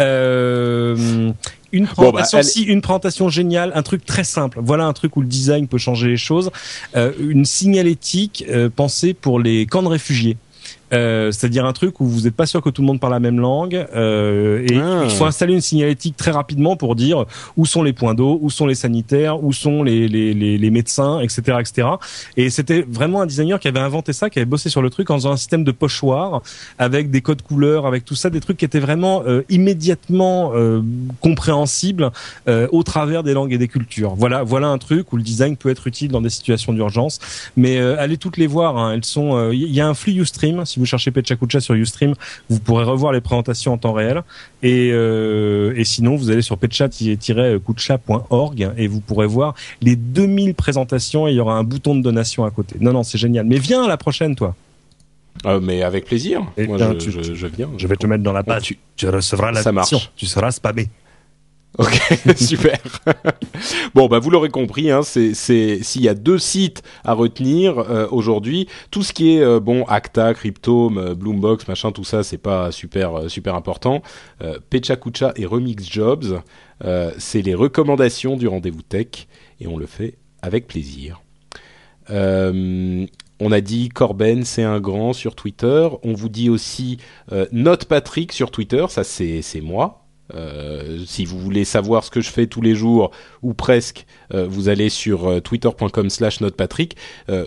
Euh, 0.01 1.33
une 1.73 1.87
présentation, 1.87 2.39
bon, 2.39 2.43
bah, 2.43 2.49
si, 2.49 2.63
une 2.63 2.83
présentation 2.83 3.29
géniale, 3.31 3.73
un 3.75 3.83
truc 3.83 4.05
très 4.05 4.25
simple. 4.25 4.59
Voilà 4.63 4.85
un 4.85 4.93
truc 4.93 5.17
où 5.17 5.23
le 5.23 5.27
design 5.27 5.67
peut 5.67 5.79
changer 5.79 6.09
les 6.09 6.17
choses. 6.19 6.51
Euh, 6.97 7.13
une 7.19 7.47
signalétique 7.47 8.45
euh, 8.51 8.69
pensée 8.69 9.15
pour 9.15 9.41
les 9.41 9.67
camps 9.67 9.83
de 9.83 9.89
réfugiés. 9.89 10.37
Euh, 10.93 11.33
c'est-à-dire 11.33 11.65
un 11.65 11.73
truc 11.73 12.01
où 12.01 12.07
vous 12.07 12.23
n'êtes 12.23 12.35
pas 12.35 12.47
sûr 12.47 12.61
que 12.63 12.71
tout 12.71 12.83
le 12.83 12.87
monde 12.87 13.01
parle 13.01 13.13
la 13.13 13.21
même 13.21 13.41
langue 13.41 13.87
euh, 13.95 14.67
et 14.69 14.79
ah. 14.79 15.03
il 15.05 15.11
faut 15.11 15.25
installer 15.25 15.55
une 15.55 15.61
signalétique 15.61 16.17
très 16.17 16.31
rapidement 16.31 16.77
pour 16.77 16.97
dire 16.97 17.25
où 17.57 17.67
sont 17.67 17.83
les 17.83 17.93
points 17.93 18.15
d'eau, 18.15 18.39
où 18.43 18.51
sont 18.51 18.67
les 18.67 18.75
sanitaires, 18.75 19.43
où 19.43 19.53
sont 19.53 19.83
les, 19.83 20.09
les, 20.09 20.35
les, 20.35 20.59
les 20.59 20.71
médecins, 20.71 21.21
etc., 21.21 21.59
etc. 21.61 21.89
Et 22.37 22.51
c'était 22.51 22.85
vraiment 22.89 23.23
un 23.23 23.27
designer 23.27 23.59
qui 23.59 23.69
avait 23.69 23.81
inventé 23.81 24.13
ça, 24.13 24.31
qui 24.31 24.39
avait 24.39 24.47
bossé 24.47 24.69
sur 24.69 24.83
le 24.83 24.91
truc 24.91 25.11
en 25.11 25.15
faisant 25.15 25.33
un 25.33 25.37
système 25.37 25.65
de 25.65 25.73
pochoir 25.73 26.43
avec 26.79 27.11
des 27.11 27.21
codes 27.21 27.43
couleurs, 27.43 27.87
avec 27.87 28.05
tout 28.05 28.15
ça, 28.15 28.31
des 28.31 28.41
trucs 28.41 28.57
qui 28.57 28.65
étaient 28.65 28.81
vraiment 28.81 29.23
euh, 29.27 29.43
immédiatement 29.49 30.53
euh, 30.55 30.83
compréhensibles 31.21 32.11
euh, 32.49 32.69
au 32.73 32.83
travers 32.83 33.23
des 33.23 33.33
langues 33.33 33.53
et 33.53 33.59
des 33.59 33.69
cultures. 33.69 34.15
Voilà, 34.15 34.43
voilà 34.43 34.69
un 34.69 34.79
truc 34.79 35.13
où 35.13 35.17
le 35.17 35.23
design 35.23 35.57
peut 35.57 35.71
être 35.71 35.87
utile 35.87 36.11
dans 36.11 36.21
des 36.21 36.31
situations 36.31 36.73
d'urgence. 36.73 37.19
Mais 37.57 37.79
euh, 37.79 37.99
allez 37.99 38.19
toutes 38.19 38.37
les 38.37 38.47
voir. 38.47 38.77
Hein, 38.77 38.93
elles 38.95 39.05
sont. 39.05 39.51
Il 39.51 39.73
y 39.73 39.81
a 39.81 39.89
un 39.89 39.95
si 40.65 40.79
vous 40.79 40.82
cherchez 40.87 41.11
Pechakucha 41.11 41.61
sur 41.61 41.75
Ustream, 41.75 42.15
vous 42.49 42.61
pourrez 42.61 42.85
revoir 42.85 43.13
les 43.13 43.21
présentations 43.21 43.73
en 43.73 43.79
temps 43.79 43.93
réel. 43.93 44.23
Et, 44.63 44.91
euh, 44.93 45.75
et 45.77 45.85
sinon, 45.85 46.15
vous 46.17 46.31
allez 46.31 46.43
sur 46.43 46.59
pecha-kucha.org 46.59 48.73
et 48.77 48.87
vous 48.87 49.01
pourrez 49.01 49.27
voir 49.27 49.55
les 49.81 49.97
2000 49.97 50.55
présentations 50.55 51.27
et 51.29 51.33
il 51.33 51.37
y 51.37 51.41
aura 51.41 51.55
un 51.55 51.65
bouton 51.65 51.95
de 51.95 52.03
donation 52.03 52.45
à 52.45 52.51
côté. 52.51 52.77
Non, 52.81 52.93
non, 52.93 53.03
c'est 53.03 53.19
génial. 53.19 53.47
Mais 53.47 53.59
viens 53.59 53.85
à 53.85 53.89
la 53.89 53.97
prochaine, 53.97 54.37
toi. 54.37 54.55
Euh, 55.47 55.61
mais 55.61 55.83
avec 55.83 56.05
plaisir. 56.05 56.43
Et 56.57 56.67
Moi, 56.67 56.77
bien, 56.77 56.93
je, 56.93 56.99
tu, 56.99 57.11
je, 57.11 57.35
je, 57.35 57.47
viens. 57.47 57.71
Je 57.77 57.87
vais 57.87 57.97
te 57.97 58.07
mettre 58.07 58.23
dans 58.23 58.33
la 58.33 58.43
page. 58.43 58.63
Tu, 58.63 58.79
tu, 58.97 59.09
recevras 59.09 59.51
la 59.51 59.63
Ça 59.63 59.73
marche. 59.73 60.13
Tu 60.15 60.27
seras 60.27 60.51
spammé. 60.51 60.89
Ok, 61.79 61.99
super. 62.37 62.79
bon, 63.95 64.07
bah 64.07 64.19
vous 64.19 64.29
l'aurez 64.29 64.51
compris, 64.51 64.91
hein, 64.91 65.01
s'il 65.03 66.03
y 66.03 66.09
a 66.09 66.15
deux 66.15 66.39
sites 66.39 66.83
à 67.03 67.15
retenir 67.15 67.79
euh, 67.79 68.07
aujourd'hui, 68.11 68.69
tout 68.91 69.03
ce 69.03 69.15
qui 69.15 69.37
est 69.37 69.43
euh, 69.43 69.59
bon 69.59 69.85
Acta, 69.85 70.35
Cryptome, 70.35 70.99
euh, 70.99 71.15
Bloombox, 71.15 71.67
machin, 71.69 71.91
tout 71.91 72.05
ça, 72.05 72.23
c'est 72.23 72.37
pas 72.37 72.71
super 72.73 73.55
important. 73.55 74.03
Euh, 74.43 74.59
Pechakucha 74.69 75.33
et 75.37 75.47
Remix 75.47 75.91
Jobs, 75.91 76.43
c'est 77.17 77.43
les 77.43 77.55
recommandations 77.55 78.37
du 78.37 78.49
rendez-vous 78.49 78.83
tech 78.83 79.29
et 79.61 79.69
on 79.69 79.79
le 79.79 79.87
fait 79.87 80.15
avec 80.43 80.67
plaisir. 80.67 81.23
on 82.11 83.53
a 83.53 83.61
dit 83.61 83.89
Corben, 83.89 84.45
c'est 84.45 84.65
un 84.65 84.81
grand 84.81 85.13
sur 85.13 85.37
Twitter. 85.37 85.89
On 86.03 86.13
vous 86.13 86.29
dit 86.29 86.51
aussi 86.51 86.99
Note 87.53 87.85
Patrick 87.85 88.33
sur 88.33 88.51
Twitter, 88.51 88.85
ça 88.89 89.05
c'est 89.05 89.61
moi, 89.63 90.02
euh, 90.35 90.99
si 91.07 91.25
vous 91.25 91.39
voulez 91.39 91.65
savoir 91.65 92.05
ce 92.05 92.11
que 92.11 92.21
je 92.21 92.31
fais 92.31 92.47
tous 92.47 92.61
les 92.63 92.75
jours 92.75 93.11
ou 93.43 93.55
presque, 93.55 94.07
euh, 94.35 94.47
vous 94.49 94.69
allez 94.69 94.89
sur 94.89 95.29
euh, 95.29 95.41
twitter.com/slash 95.41 96.41
notepatrick. 96.41 96.97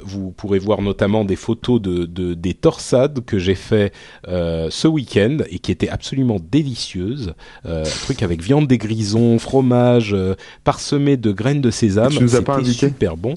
vous 0.04 0.32
pourrez 0.32 0.60
voir 0.60 0.82
notamment 0.82 1.26
des 1.26 1.36
photos 1.36 1.82
de, 1.82 2.06
de 2.06 2.34
des 2.34 2.54
torsades 2.54 3.24
que 3.26 3.40
j'ai 3.40 3.56
fait 3.56 3.94
ce 4.26 4.88
week-end 4.88 5.38
et 5.50 5.60
qui 5.60 5.72
étaient 5.72 5.90
absolument 5.90 6.38
délicieuses. 6.40 7.34
un 7.66 7.84
truc 7.84 8.24
avec 8.24 8.42
viande 8.42 8.68
des 8.68 8.78
grisons, 8.78 9.40
fromage 9.40 10.16
parsemé 10.64 11.18
de 11.18 11.32
graines 11.32 11.62
de 11.62 11.72
sésame. 11.72 12.12
C'était 12.12 12.28
super 12.74 13.18
bon. 13.18 13.36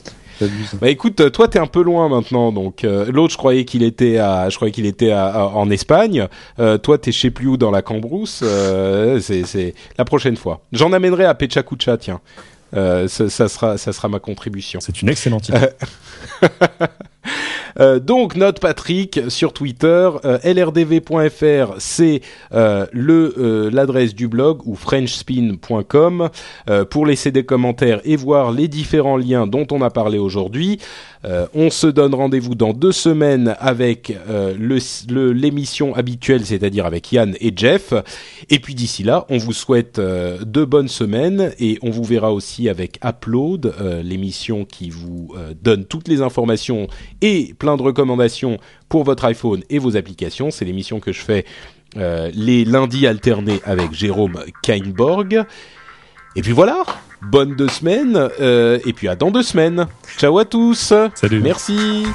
Bah 0.81 0.89
écoute, 0.89 1.31
toi 1.33 1.49
t'es 1.49 1.59
un 1.59 1.67
peu 1.67 1.83
loin 1.83 2.09
maintenant, 2.09 2.53
donc 2.53 2.85
euh, 2.85 3.11
l'autre 3.11 3.33
je 3.33 3.39
croyais 3.39 3.65
qu'il 3.65 3.83
était 3.83 4.19
à, 4.19 4.49
je 4.49 4.57
croyais 4.57 4.73
qu'il 4.73 4.87
était 4.87 5.11
à, 5.11 5.47
en 5.47 5.71
Espagne. 5.71 6.29
Euh, 6.59 6.79
toi 6.79 6.99
t'es 6.99 7.13
je 7.13 7.19
sais 7.19 7.31
plus 7.31 7.49
où 7.49 7.57
dans 7.57 7.71
la 7.71 7.83
Cambrousse. 7.83 8.41
Euh, 8.43 9.21
c'est 9.21 9.75
la 9.97 10.05
prochaine 10.05 10.37
fois. 10.37 10.61
J'en 10.73 10.93
amènerai 10.93 11.25
à 11.25 11.35
Pechacucha, 11.35 11.97
tiens. 11.97 12.21
Euh, 12.77 13.09
ça, 13.09 13.31
ça, 13.31 13.49
sera, 13.49 13.79
ça 13.79 13.93
sera 13.93 14.09
ma 14.09 14.19
contribution. 14.19 14.81
C'est 14.81 15.01
une 15.01 15.09
excellente 15.09 15.49
idée. 15.49 15.69
Euh, 17.81 18.01
donc 18.01 18.35
note 18.35 18.61
Patrick 18.61 19.21
sur 19.29 19.53
Twitter, 19.53 20.11
euh, 20.25 20.39
lrdv.fr 20.43 21.75
c'est 21.79 22.21
euh, 22.53 22.87
le 22.93 23.69
l'adresse 23.73 24.15
du 24.15 24.29
blog 24.29 24.67
ou 24.67 24.75
frenchspin.com 24.75 26.31
pour 26.91 27.07
laisser 27.07 27.31
des 27.31 27.45
commentaires 27.45 28.01
et 28.05 28.17
voir 28.17 28.53
les 28.53 28.69
différents 28.69 29.17
liens 29.17 29.47
dont 29.47 29.67
on 29.71 29.83
a 29.83 29.91
parlé 29.91 30.19
aujourd'hui. 30.19 30.79
On 31.25 31.71
se 31.71 31.87
donne 31.87 32.15
rendez-vous 32.15 32.55
dans 32.55 32.73
deux 32.73 32.93
semaines 32.93 33.57
avec 33.59 34.17
l'émission 35.09 35.95
habituelle, 35.95 36.47
c'est-à-dire 36.47 36.87
avec 36.87 37.11
Yann 37.13 37.35
et 37.41 37.53
Jeff. 37.55 37.93
Et 38.51 38.59
puis 38.59 38.75
d'ici 38.75 39.03
là, 39.03 39.27
on 39.29 39.39
vous 39.39 39.53
souhaite 39.53 39.99
de 40.01 40.65
bonnes 40.65 40.89
semaines 40.89 41.53
et 41.59 41.79
on 41.83 41.91
vous 41.91 42.05
verra 42.05 42.33
aussi 42.33 42.69
avec 42.69 43.01
Upload, 43.05 43.75
l'émission 44.03 44.65
qui 44.65 44.91
vous 44.91 45.35
donne 45.63 45.85
toutes 45.85 46.09
les 46.09 46.23
informations 46.23 46.89
et 47.21 47.55
plein 47.59 47.77
de 47.77 47.83
recommandations 47.83 48.59
pour 48.89 49.05
votre 49.05 49.25
iPhone 49.25 49.63
et 49.71 49.79
vos 49.79 49.97
applications. 49.97 50.51
C'est 50.51 50.65
l'émission 50.65 51.01
que 51.01 51.13
je 51.13 51.21
fais 51.21 51.45
euh, 51.97 52.31
les 52.35 52.65
lundis 52.65 53.07
alternés 53.07 53.61
avec 53.65 53.93
Jérôme 53.93 54.45
Kainborg. 54.63 55.45
Et 56.37 56.43
puis 56.43 56.53
voilà, 56.53 56.85
bonne 57.23 57.55
deux 57.55 57.69
semaines, 57.69 58.29
euh, 58.41 58.79
et 58.85 58.93
puis 58.93 59.09
à 59.09 59.17
dans 59.17 59.31
deux 59.31 59.43
semaines. 59.43 59.87
Ciao 60.19 60.39
à 60.39 60.45
tous. 60.45 60.93
Salut. 61.15 61.41
Merci. 61.41 62.07